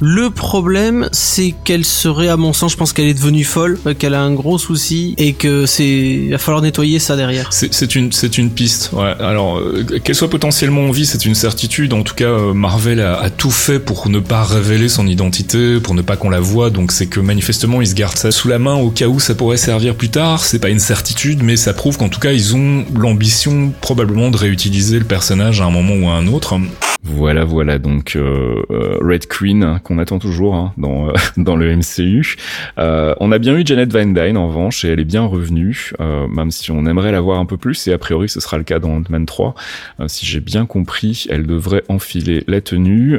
Le 0.00 0.30
problème, 0.30 1.08
c'est 1.12 1.49
qu'elle 1.64 1.84
serait, 1.84 2.28
à 2.28 2.36
mon 2.36 2.52
sens, 2.52 2.72
je 2.72 2.76
pense 2.76 2.92
qu'elle 2.92 3.08
est 3.08 3.14
devenue 3.14 3.44
folle, 3.44 3.78
euh, 3.86 3.94
qu'elle 3.94 4.14
a 4.14 4.22
un 4.22 4.32
gros 4.32 4.58
souci 4.58 5.14
et 5.18 5.32
que 5.32 5.66
c'est, 5.66 5.86
il 5.86 6.30
va 6.30 6.38
falloir 6.38 6.62
nettoyer 6.62 6.98
ça 6.98 7.16
derrière. 7.16 7.52
C'est 7.52 7.72
c'est 7.72 7.94
une, 7.94 8.12
c'est 8.12 8.38
une 8.38 8.50
piste. 8.50 8.90
Ouais. 8.92 9.14
Alors, 9.20 9.58
euh, 9.58 9.84
qu'elle 10.02 10.14
soit 10.14 10.30
potentiellement 10.30 10.82
en 10.82 10.90
vie, 10.90 11.06
c'est 11.06 11.24
une 11.26 11.34
certitude. 11.34 11.92
En 11.92 12.02
tout 12.02 12.14
cas, 12.14 12.24
euh, 12.26 12.54
Marvel 12.54 13.00
a, 13.00 13.18
a 13.20 13.30
tout 13.30 13.50
fait 13.50 13.78
pour 13.78 14.08
ne 14.08 14.20
pas 14.20 14.42
révéler 14.42 14.88
son 14.88 15.06
identité, 15.06 15.80
pour 15.80 15.94
ne 15.94 16.02
pas 16.02 16.16
qu'on 16.16 16.30
la 16.30 16.40
voie. 16.40 16.70
Donc, 16.70 16.92
c'est 16.92 17.06
que 17.06 17.20
manifestement, 17.20 17.80
ils 17.80 17.88
se 17.88 17.94
gardent 17.94 18.18
ça 18.18 18.30
sous 18.30 18.48
la 18.48 18.58
main 18.58 18.74
au 18.74 18.90
cas 18.90 19.08
où 19.08 19.20
ça 19.20 19.34
pourrait 19.34 19.56
servir 19.56 19.94
plus 19.94 20.10
tard. 20.10 20.44
C'est 20.44 20.58
pas 20.58 20.70
une 20.70 20.78
certitude, 20.78 21.42
mais 21.42 21.56
ça 21.56 21.72
prouve 21.72 21.96
qu'en 21.96 22.08
tout 22.08 22.20
cas, 22.20 22.32
ils 22.32 22.56
ont 22.56 22.84
l'ambition 22.94 23.72
probablement 23.80 24.30
de 24.30 24.36
réutiliser 24.36 24.98
le 24.98 25.04
personnage 25.04 25.60
à 25.60 25.64
un 25.64 25.70
moment 25.70 25.94
ou 25.94 26.08
à 26.08 26.12
un 26.14 26.26
autre. 26.26 26.58
Voilà, 27.02 27.44
voilà, 27.44 27.78
donc 27.78 28.14
euh, 28.14 28.62
euh, 28.70 28.98
Red 29.00 29.26
Queen 29.26 29.62
hein, 29.62 29.80
qu'on 29.82 29.98
attend 29.98 30.18
toujours 30.18 30.54
hein, 30.54 30.74
dans 30.76 31.08
euh, 31.08 31.12
dans 31.44 31.56
le 31.56 31.74
MCU. 31.76 32.36
Euh, 32.78 33.14
on 33.20 33.32
a 33.32 33.38
bien 33.38 33.56
eu 33.56 33.62
Janet 33.64 33.92
Van 33.92 34.06
Dyne 34.06 34.36
en 34.36 34.48
revanche 34.48 34.84
et 34.84 34.88
elle 34.88 35.00
est 35.00 35.04
bien 35.04 35.24
revenue, 35.24 35.92
euh, 36.00 36.26
même 36.28 36.50
si 36.50 36.70
on 36.70 36.86
aimerait 36.86 37.12
la 37.12 37.20
voir 37.20 37.38
un 37.38 37.46
peu 37.46 37.56
plus 37.56 37.86
et 37.88 37.92
a 37.92 37.98
priori 37.98 38.28
ce 38.28 38.40
sera 38.40 38.58
le 38.58 38.64
cas 38.64 38.78
dans 38.78 38.96
Ant-Man 38.96 39.26
3. 39.26 39.54
Euh, 40.00 40.04
si 40.08 40.26
j'ai 40.26 40.40
bien 40.40 40.66
compris, 40.66 41.26
elle 41.30 41.46
devrait 41.46 41.82
enfiler 41.88 42.44
la 42.46 42.60
tenue. 42.60 43.18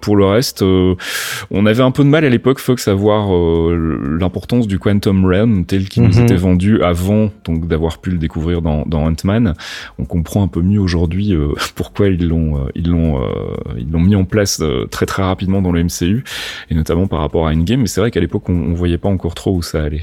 Pour 0.00 0.16
le 0.16 0.24
reste, 0.24 0.62
on 0.62 1.66
avait 1.66 1.82
un 1.82 1.90
peu 1.90 2.04
de 2.04 2.08
mal 2.08 2.24
à 2.24 2.28
l'époque 2.28 2.58
Fox 2.58 2.88
à 2.88 2.94
voir 2.94 3.28
l'importance 4.00 4.66
du 4.66 4.78
Quantum 4.78 5.24
Realm 5.24 5.64
tel 5.64 5.88
qu'il 5.88 6.02
nous 6.02 6.10
Mhm. 6.16 6.24
était 6.24 6.36
vendu 6.36 6.82
avant 6.82 7.30
donc 7.44 7.68
d'avoir 7.68 7.98
pu 7.98 8.10
le 8.10 8.18
découvrir 8.18 8.62
dans, 8.62 8.84
dans 8.86 9.04
Ant-Man. 9.06 9.54
On 9.98 10.04
comprend 10.04 10.42
un 10.42 10.48
peu 10.48 10.60
mieux 10.62 10.80
aujourd'hui 10.80 11.34
pourquoi 11.74 12.08
ils 12.08 12.26
l'ont 12.26 12.66
ils 12.74 12.88
l'ont 12.88 13.20
ils 13.78 13.90
l'ont 13.90 14.00
mis 14.00 14.16
en 14.16 14.24
place 14.24 14.62
très 14.90 15.06
très 15.06 15.22
rapidement 15.22 15.62
dans 15.62 15.72
le 15.72 15.82
MCU 15.84 16.24
et 16.70 16.74
notamment 16.74 17.06
par 17.06 17.20
rapport 17.20 17.46
à 17.46 17.49
Endgame. 17.50 17.80
Mais 17.82 17.86
c'est 17.86 18.00
vrai 18.00 18.10
qu'à 18.10 18.20
l'époque 18.20 18.48
on, 18.48 18.52
on 18.54 18.74
voyait 18.74 18.98
pas 18.98 19.08
encore 19.08 19.34
trop 19.34 19.54
où 19.56 19.62
ça 19.62 19.82
allait. 19.82 20.02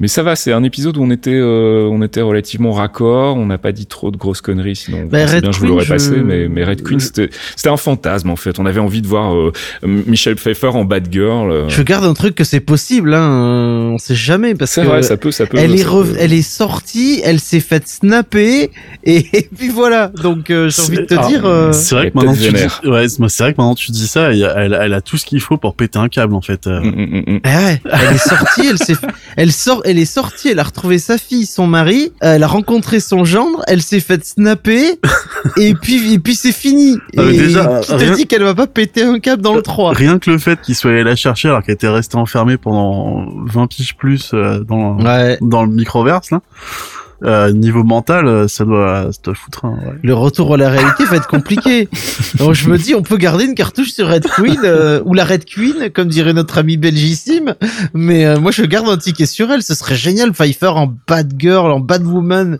Mais 0.00 0.08
ça 0.08 0.22
va, 0.22 0.36
c'est 0.36 0.52
un 0.52 0.62
épisode 0.64 0.96
où 0.96 1.02
on 1.02 1.10
était 1.10 1.30
euh, 1.34 1.88
on 1.90 2.02
était 2.02 2.20
relativement 2.22 2.72
raccord. 2.72 3.36
On 3.36 3.46
n'a 3.46 3.58
pas 3.58 3.72
dit 3.72 3.86
trop 3.86 4.10
de 4.10 4.16
grosses 4.16 4.40
conneries, 4.40 4.76
sinon 4.76 5.06
Bah, 5.10 5.26
Red 5.26 5.42
bien 5.42 5.52
je 5.52 5.58
vous 5.60 5.66
l'aurais 5.66 5.84
je- 5.84 5.92
passé. 5.92 6.10
Mais 6.24 6.48
mais 6.48 6.64
Red 6.64 6.82
Queen 6.82 7.00
c'était 7.00 7.30
c'était 7.56 7.68
un 7.70 7.76
fantasme 7.76 8.30
en 8.30 8.36
fait. 8.36 8.58
On 8.58 8.66
avait 8.66 8.80
envie 8.80 9.02
de 9.02 9.06
voir 9.06 9.34
euh, 9.34 9.52
Michelle 9.84 10.36
Pfeiffer 10.36 10.68
en 10.68 10.84
Bad 10.84 11.08
Girl. 11.10 11.50
euh. 11.50 11.68
Je 11.68 11.82
garde 11.82 12.04
un 12.04 12.14
truc 12.14 12.34
que 12.34 12.44
c'est 12.44 12.60
possible, 12.60 13.14
hein. 13.14 13.90
On 13.94 13.98
sait 13.98 14.14
jamais 14.14 14.54
parce 14.54 14.72
C'est 14.72 14.82
que 14.82 14.86
vrai, 14.86 15.02
ça 15.02 15.16
peut 15.16 15.30
ça 15.30 15.46
peut. 15.46 15.58
elle 15.58 15.74
est 15.74 15.78
ça 15.78 15.88
rev- 15.90 16.12
peut- 16.12 16.16
elle 16.20 16.32
est 16.32 16.42
sortie, 16.42 17.20
elle 17.24 17.40
s'est 17.40 17.60
faite 17.60 17.88
snapper 17.88 18.70
et, 19.04 19.16
et 19.32 19.48
puis 19.56 19.68
voilà. 19.68 20.08
Donc 20.22 20.50
euh, 20.50 20.68
j'ai 20.68 20.82
envie 20.82 20.96
de 20.98 21.02
te 21.04 21.26
dire. 21.28 21.42
ah, 21.44 21.48
euh, 21.48 21.72
C'est 21.72 21.94
vrai 21.94 22.10
que 22.10 22.16
maintenant 22.16 22.34
tu 22.34 22.40
dis, 22.52 22.88
ouais, 22.88 23.08
c'est 23.08 23.42
vrai 23.42 23.52
que 23.54 23.60
maintenant 23.60 23.74
tu 23.74 23.90
dis 23.92 24.06
ça, 24.06 24.32
elle 24.32 24.74
a 24.94 25.00
tout 25.00 25.16
ce 25.16 25.24
qu'il 25.24 25.40
faut 25.40 25.56
pour 25.56 25.74
péter 25.74 25.98
un 25.98 26.08
câble 26.08 26.34
en 26.34 26.40
fait. 26.42 26.65
Euh. 26.66 26.80
Mm, 26.80 26.88
mm, 26.88 27.22
mm. 27.34 27.40
Ah 27.44 27.58
ouais, 27.64 27.82
elle 27.92 28.14
est 28.16 28.18
sortie, 28.18 28.66
elle 28.68 28.78
s'est, 28.78 28.96
elle 29.36 29.52
sort, 29.52 29.82
elle 29.84 29.98
est 29.98 30.04
sortie, 30.04 30.48
elle 30.48 30.58
a 30.58 30.64
retrouvé 30.64 30.98
sa 30.98 31.18
fille, 31.18 31.46
son 31.46 31.66
mari, 31.66 32.12
euh, 32.22 32.34
elle 32.34 32.42
a 32.42 32.46
rencontré 32.46 33.00
son 33.00 33.24
gendre, 33.24 33.62
elle 33.68 33.82
s'est 33.82 34.00
faite 34.00 34.24
snapper, 34.24 34.98
et 35.56 35.74
puis, 35.74 36.12
et 36.14 36.18
puis 36.18 36.34
c'est 36.34 36.52
fini. 36.52 36.98
Ah, 37.16 37.22
et 37.22 37.36
déjà, 37.36 37.80
qui 37.82 37.90
te 37.96 38.14
dit 38.16 38.26
qu'elle 38.26 38.42
va 38.42 38.54
pas 38.54 38.66
péter 38.66 39.02
un 39.02 39.18
câble 39.18 39.42
dans 39.42 39.54
le 39.54 39.62
3 39.62 39.92
Rien 39.92 40.18
que 40.18 40.30
le 40.30 40.38
fait 40.38 40.60
qu'il 40.60 40.74
soit 40.74 40.90
allé 40.90 41.04
la 41.04 41.16
chercher 41.16 41.48
alors 41.48 41.62
qu'elle 41.62 41.74
était 41.74 41.88
restée 41.88 42.16
enfermée 42.16 42.56
pendant 42.56 43.26
20 43.46 43.66
piges 43.66 43.96
plus 43.96 44.30
euh, 44.34 44.60
dans, 44.60 44.96
Ouais. 45.00 45.38
dans 45.40 45.64
le 45.64 45.70
microverse 45.70 46.30
là. 46.30 46.40
Euh, 47.22 47.50
niveau 47.52 47.82
mental, 47.82 48.26
euh, 48.26 48.46
ça 48.46 48.64
doit, 48.64 49.10
ça 49.10 49.18
doit 49.24 49.34
foutre 49.34 49.64
un, 49.64 49.70
ouais. 49.72 49.94
Le 50.02 50.12
retour 50.14 50.52
à 50.52 50.56
la 50.58 50.68
réalité 50.68 51.04
va 51.06 51.16
être 51.16 51.26
compliqué. 51.28 51.88
Donc 52.38 52.52
je 52.54 52.68
me 52.68 52.76
dis, 52.76 52.94
on 52.94 53.02
peut 53.02 53.16
garder 53.16 53.44
une 53.44 53.54
cartouche 53.54 53.92
sur 53.92 54.08
Red 54.08 54.26
Queen 54.26 54.58
euh, 54.64 55.00
ou 55.06 55.14
la 55.14 55.24
Red 55.24 55.44
Queen, 55.46 55.90
comme 55.94 56.08
dirait 56.08 56.34
notre 56.34 56.58
ami 56.58 56.76
belgissime. 56.76 57.54
Mais 57.94 58.26
euh, 58.26 58.38
moi, 58.38 58.50
je 58.50 58.62
garde 58.64 58.88
un 58.88 58.98
ticket 58.98 59.24
sur 59.26 59.50
elle. 59.50 59.62
Ce 59.62 59.74
serait 59.74 59.94
génial, 59.96 60.32
Pfeiffer 60.32 60.66
en 60.74 60.94
bad 61.08 61.32
girl, 61.38 61.70
en 61.72 61.80
bad 61.80 62.04
woman 62.04 62.58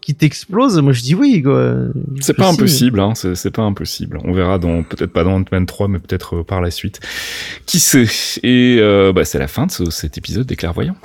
qui 0.00 0.14
t'explose. 0.14 0.80
Moi, 0.80 0.94
je 0.94 1.02
dis 1.02 1.14
oui. 1.14 1.42
quoi. 1.42 1.74
C'est 2.20 2.32
pas 2.32 2.48
impossible, 2.48 3.00
hein, 3.00 3.12
c'est 3.14 3.50
pas 3.50 3.62
impossible. 3.62 4.18
On 4.24 4.32
verra 4.32 4.58
dans 4.58 4.82
peut-être 4.84 5.12
pas 5.12 5.22
dans 5.22 5.34
Ant-Man 5.34 5.66
3, 5.66 5.88
mais 5.88 5.98
peut-être 5.98 6.36
euh, 6.36 6.42
par 6.44 6.62
la 6.62 6.70
suite. 6.70 7.00
Qui 7.66 7.78
sait? 7.78 8.06
Et 8.42 8.78
euh, 8.80 9.12
bah, 9.12 9.26
c'est 9.26 9.38
la 9.38 9.48
fin 9.48 9.66
de 9.66 9.70
ce- 9.70 9.90
cet 9.90 10.16
épisode 10.16 10.46
des 10.46 10.56
clairvoyants. 10.56 10.96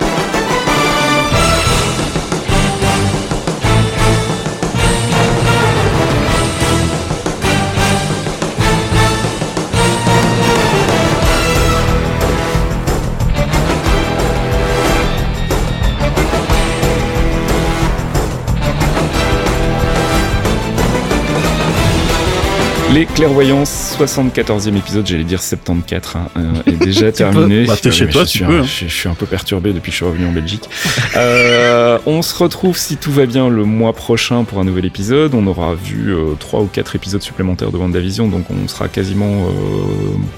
Les 22.94 23.06
clairvoyances 23.06 23.83
74e 23.98 24.76
épisode, 24.76 25.06
j'allais 25.06 25.24
dire 25.24 25.40
74, 25.42 26.16
hein, 26.16 26.28
euh, 26.36 26.72
est 26.72 26.84
déjà 26.84 27.12
terminé. 27.12 27.64
Bah, 27.66 27.74
t'es 27.80 27.90
chez 27.90 28.06
je, 28.06 28.10
toi, 28.12 28.26
suis 28.26 28.40
tu 28.40 28.44
un- 28.44 28.48
peux, 28.48 28.58
hein. 28.60 28.64
je, 28.64 28.86
je 28.86 28.92
suis 28.94 29.08
un 29.08 29.14
peu 29.14 29.26
perturbé 29.26 29.72
depuis 29.72 29.90
que 29.90 29.92
je 29.92 29.96
suis 29.96 30.04
revenu 30.04 30.26
en 30.26 30.32
Belgique. 30.32 30.68
Euh, 31.16 31.98
on 32.06 32.22
se 32.22 32.34
retrouve 32.42 32.76
si 32.76 32.96
tout 32.96 33.12
va 33.12 33.26
bien 33.26 33.48
le 33.48 33.64
mois 33.64 33.92
prochain 33.92 34.44
pour 34.44 34.58
un 34.58 34.64
nouvel 34.64 34.84
épisode. 34.84 35.34
On 35.34 35.46
aura 35.46 35.74
vu 35.74 36.12
euh, 36.12 36.34
trois 36.38 36.60
ou 36.60 36.66
quatre 36.66 36.96
épisodes 36.96 37.22
supplémentaires 37.22 37.70
de 37.70 37.76
WandaVision, 37.78 38.28
donc 38.28 38.44
on 38.50 38.66
sera 38.68 38.88
quasiment 38.88 39.44
euh, 39.46 39.50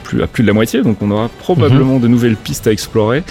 plus 0.04 0.22
à 0.22 0.26
plus 0.26 0.42
de 0.42 0.48
la 0.48 0.54
moitié. 0.54 0.82
Donc 0.82 1.00
on 1.00 1.10
aura 1.10 1.28
probablement 1.38 1.98
de 1.98 2.08
nouvelles 2.08 2.36
pistes 2.36 2.66
à 2.66 2.72
explorer. 2.72 3.22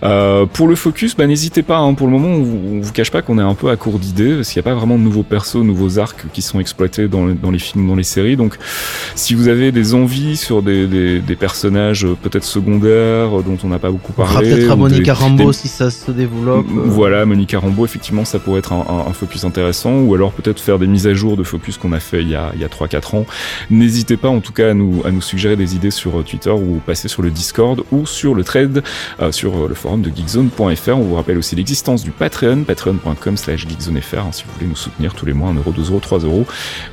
Pour 0.00 0.66
le 0.68 0.74
focus, 0.74 1.16
bah, 1.16 1.26
n'hésitez 1.26 1.62
pas. 1.62 1.78
hein, 1.78 1.94
pour 1.94 2.06
le 2.08 2.12
moment, 2.12 2.28
on 2.28 2.42
vous, 2.42 2.60
on 2.72 2.80
vous 2.80 2.92
cache 2.92 3.10
pas 3.10 3.22
qu'on 3.22 3.38
est 3.38 3.42
un 3.42 3.54
peu 3.54 3.70
à 3.70 3.76
court 3.76 3.98
d'idées 3.98 4.34
parce 4.36 4.50
qu'il 4.50 4.60
n'y 4.60 4.66
a 4.68 4.70
pas 4.70 4.74
vraiment 4.76 4.98
de 4.98 5.02
nouveaux 5.04 5.22
persos, 5.22 5.56
nouveaux 5.56 5.98
arcs 5.98 6.24
qui 6.32 6.42
sont 6.42 6.58
exploités 6.58 7.06
dans, 7.08 7.26
les- 7.26 7.34
dans 7.34 7.50
les 7.50 7.58
films, 7.58 7.86
dans 7.86 7.94
les 7.94 8.02
séries. 8.02 8.36
Donc, 8.36 8.56
si 9.14 9.34
vous 9.34 9.48
avez 9.48 9.51
des 9.54 9.94
envies 9.94 10.36
sur 10.36 10.62
des, 10.62 10.86
des, 10.86 11.20
des 11.20 11.36
personnages 11.36 12.04
euh, 12.04 12.14
peut-être 12.20 12.44
secondaires 12.44 13.38
euh, 13.38 13.42
dont 13.44 13.58
on 13.64 13.68
n'a 13.68 13.78
pas 13.78 13.90
beaucoup 13.90 14.12
parlé, 14.12 14.48
peut-être 14.50 14.70
à 14.70 14.76
Monica 14.76 15.14
Rambeau 15.14 15.52
si 15.52 15.68
ça 15.68 15.90
se 15.90 16.10
développe. 16.10 16.66
euh. 16.70 16.82
voilà, 16.86 17.24
Monica 17.26 17.58
Rambeau, 17.58 17.84
effectivement, 17.84 18.24
ça 18.24 18.38
pourrait 18.38 18.60
être 18.60 18.72
un, 18.72 18.84
un- 18.88 19.10
un 19.10 19.12
focus 19.12 19.44
intéressant, 19.44 20.00
ou 20.00 20.14
alors 20.14 20.32
peut-être 20.32 20.60
faire 20.60 20.78
des 20.78 20.86
mises 20.86 21.06
à 21.06 21.14
jour 21.14 21.36
de 21.36 21.42
focus 21.42 21.76
qu'on 21.76 21.92
a 21.92 22.00
fait 22.00 22.22
il 22.22 22.28
y 22.30 22.34
a, 22.34 22.50
il 22.54 22.60
y 22.60 22.64
a 22.64 22.68
3-4 22.68 23.16
ans. 23.16 23.26
N'hésitez 23.70 24.16
pas 24.16 24.28
en 24.28 24.40
tout 24.40 24.52
cas 24.52 24.70
à 24.70 24.74
nous, 24.74 25.02
à 25.04 25.10
nous 25.10 25.20
suggérer 25.22 25.56
des 25.56 25.74
idées 25.76 25.90
sur 25.90 26.22
Twitter 26.24 26.50
ou 26.50 26.80
passer 26.84 27.08
sur 27.08 27.22
le 27.22 27.30
Discord 27.30 27.82
ou 27.92 28.06
sur 28.06 28.34
le 28.34 28.44
thread 28.44 28.82
euh, 29.20 29.32
sur 29.32 29.68
le 29.68 29.74
forum 29.74 30.02
de 30.02 30.10
geekzone.fr. 30.14 30.90
On 30.96 31.02
vous 31.02 31.14
rappelle 31.14 31.38
aussi 31.38 31.56
l'existence 31.56 32.02
du 32.04 32.10
Patreon, 32.10 32.64
patreon.com 32.64 33.36
slash 33.36 33.66
geekzonefr, 33.68 34.18
hein, 34.18 34.28
si 34.32 34.44
vous 34.44 34.50
voulez 34.54 34.66
nous 34.68 34.76
soutenir 34.76 35.14
tous 35.14 35.26
les 35.26 35.32
mois, 35.32 35.50
1 35.50 35.54
euro, 35.54 35.72
2 35.72 35.82
euros, 35.90 36.00
3 36.00 36.20
euros. 36.20 36.46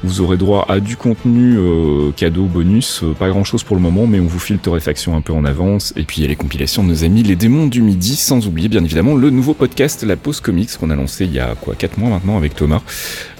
Vous 0.03 0.21
aurez 0.21 0.37
droit 0.37 0.65
à 0.69 0.79
du 0.79 0.97
contenu 0.97 1.57
euh, 1.57 2.11
cadeau, 2.15 2.43
bonus, 2.49 3.03
euh, 3.03 3.13
pas 3.13 3.29
grand 3.29 3.43
chose 3.43 3.63
pour 3.63 3.75
le 3.75 3.81
moment, 3.81 4.07
mais 4.07 4.19
on 4.19 4.25
vous 4.25 4.39
file 4.39 4.57
torréfaction 4.57 5.15
un 5.15 5.21
peu 5.21 5.31
en 5.33 5.45
avance, 5.45 5.93
et 5.95 6.03
puis 6.03 6.17
il 6.17 6.21
y 6.23 6.25
a 6.25 6.27
les 6.27 6.35
compilations 6.35 6.83
de 6.83 6.89
nos 6.89 7.03
amis 7.03 7.23
les 7.23 7.35
démons 7.35 7.67
du 7.67 7.81
midi, 7.81 8.15
sans 8.15 8.45
oublier 8.47 8.67
bien 8.67 8.83
évidemment 8.83 9.15
le 9.15 9.29
nouveau 9.29 9.53
podcast 9.53 10.03
La 10.03 10.15
Pause 10.15 10.41
Comics 10.41 10.75
qu'on 10.77 10.89
a 10.89 10.95
lancé 10.95 11.25
il 11.25 11.33
y 11.33 11.39
a 11.39 11.55
quoi 11.55 11.75
4 11.75 11.97
mois 11.97 12.09
maintenant 12.09 12.37
avec 12.37 12.55
Thomas 12.55 12.81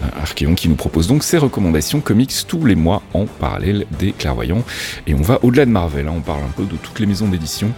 euh, 0.02 0.22
Archéon 0.22 0.56
qui 0.56 0.70
nous 0.70 0.76
propose 0.76 1.08
donc 1.08 1.24
ses 1.24 1.38
recommandations 1.38 2.00
comics 2.00 2.34
tous 2.48 2.66
les 2.66 2.76
mois 2.76 3.02
en 3.14 3.26
parallèle 3.26 3.86
des 4.00 4.12
clairvoyants. 4.12 4.64
Et 5.08 5.14
on 5.14 5.22
va 5.22 5.40
au-delà 5.44 5.66
de 5.66 5.72
Marvel, 5.72 6.08
hein, 6.08 6.14
on 6.16 6.22
parle 6.22 6.44
un 6.44 6.52
peu 6.56 6.64
de 6.64 6.76
toutes 6.78 7.00
les 7.00 7.06
maisons 7.06 7.28
d'édition. 7.28 7.72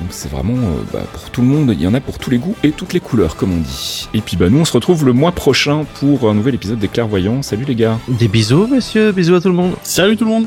Donc 0.00 0.08
c'est 0.10 0.30
vraiment 0.30 0.56
euh, 0.56 0.82
bah, 0.92 1.02
pour 1.12 1.30
tout 1.30 1.40
le 1.40 1.46
monde, 1.46 1.70
il 1.72 1.82
y 1.82 1.86
en 1.86 1.94
a 1.94 2.00
pour 2.00 2.18
tous 2.18 2.30
les 2.30 2.38
goûts 2.38 2.56
et 2.62 2.70
toutes 2.72 2.92
les 2.92 3.00
couleurs 3.00 3.36
comme 3.36 3.52
on 3.52 3.60
dit. 3.60 4.08
Et 4.14 4.20
puis 4.20 4.36
bah 4.36 4.48
nous 4.50 4.58
on 4.58 4.64
se 4.64 4.72
retrouve 4.72 5.04
le 5.04 5.12
mois 5.12 5.32
prochain 5.32 5.84
pour 6.00 6.28
un 6.28 6.34
nouvel 6.34 6.54
épisode 6.54 6.78
des 6.78 6.88
clairvoyants. 6.88 7.42
Salut 7.42 7.64
les 7.64 7.74
gars 7.74 7.98
Des 8.08 8.28
bisous, 8.28 8.66
messieurs. 8.66 9.12
Bisous 9.12 9.36
à 9.36 9.40
tout 9.40 9.48
le 9.48 9.54
monde. 9.54 9.74
Salut 9.82 10.16
tout 10.16 10.24
le 10.24 10.30
monde 10.30 10.46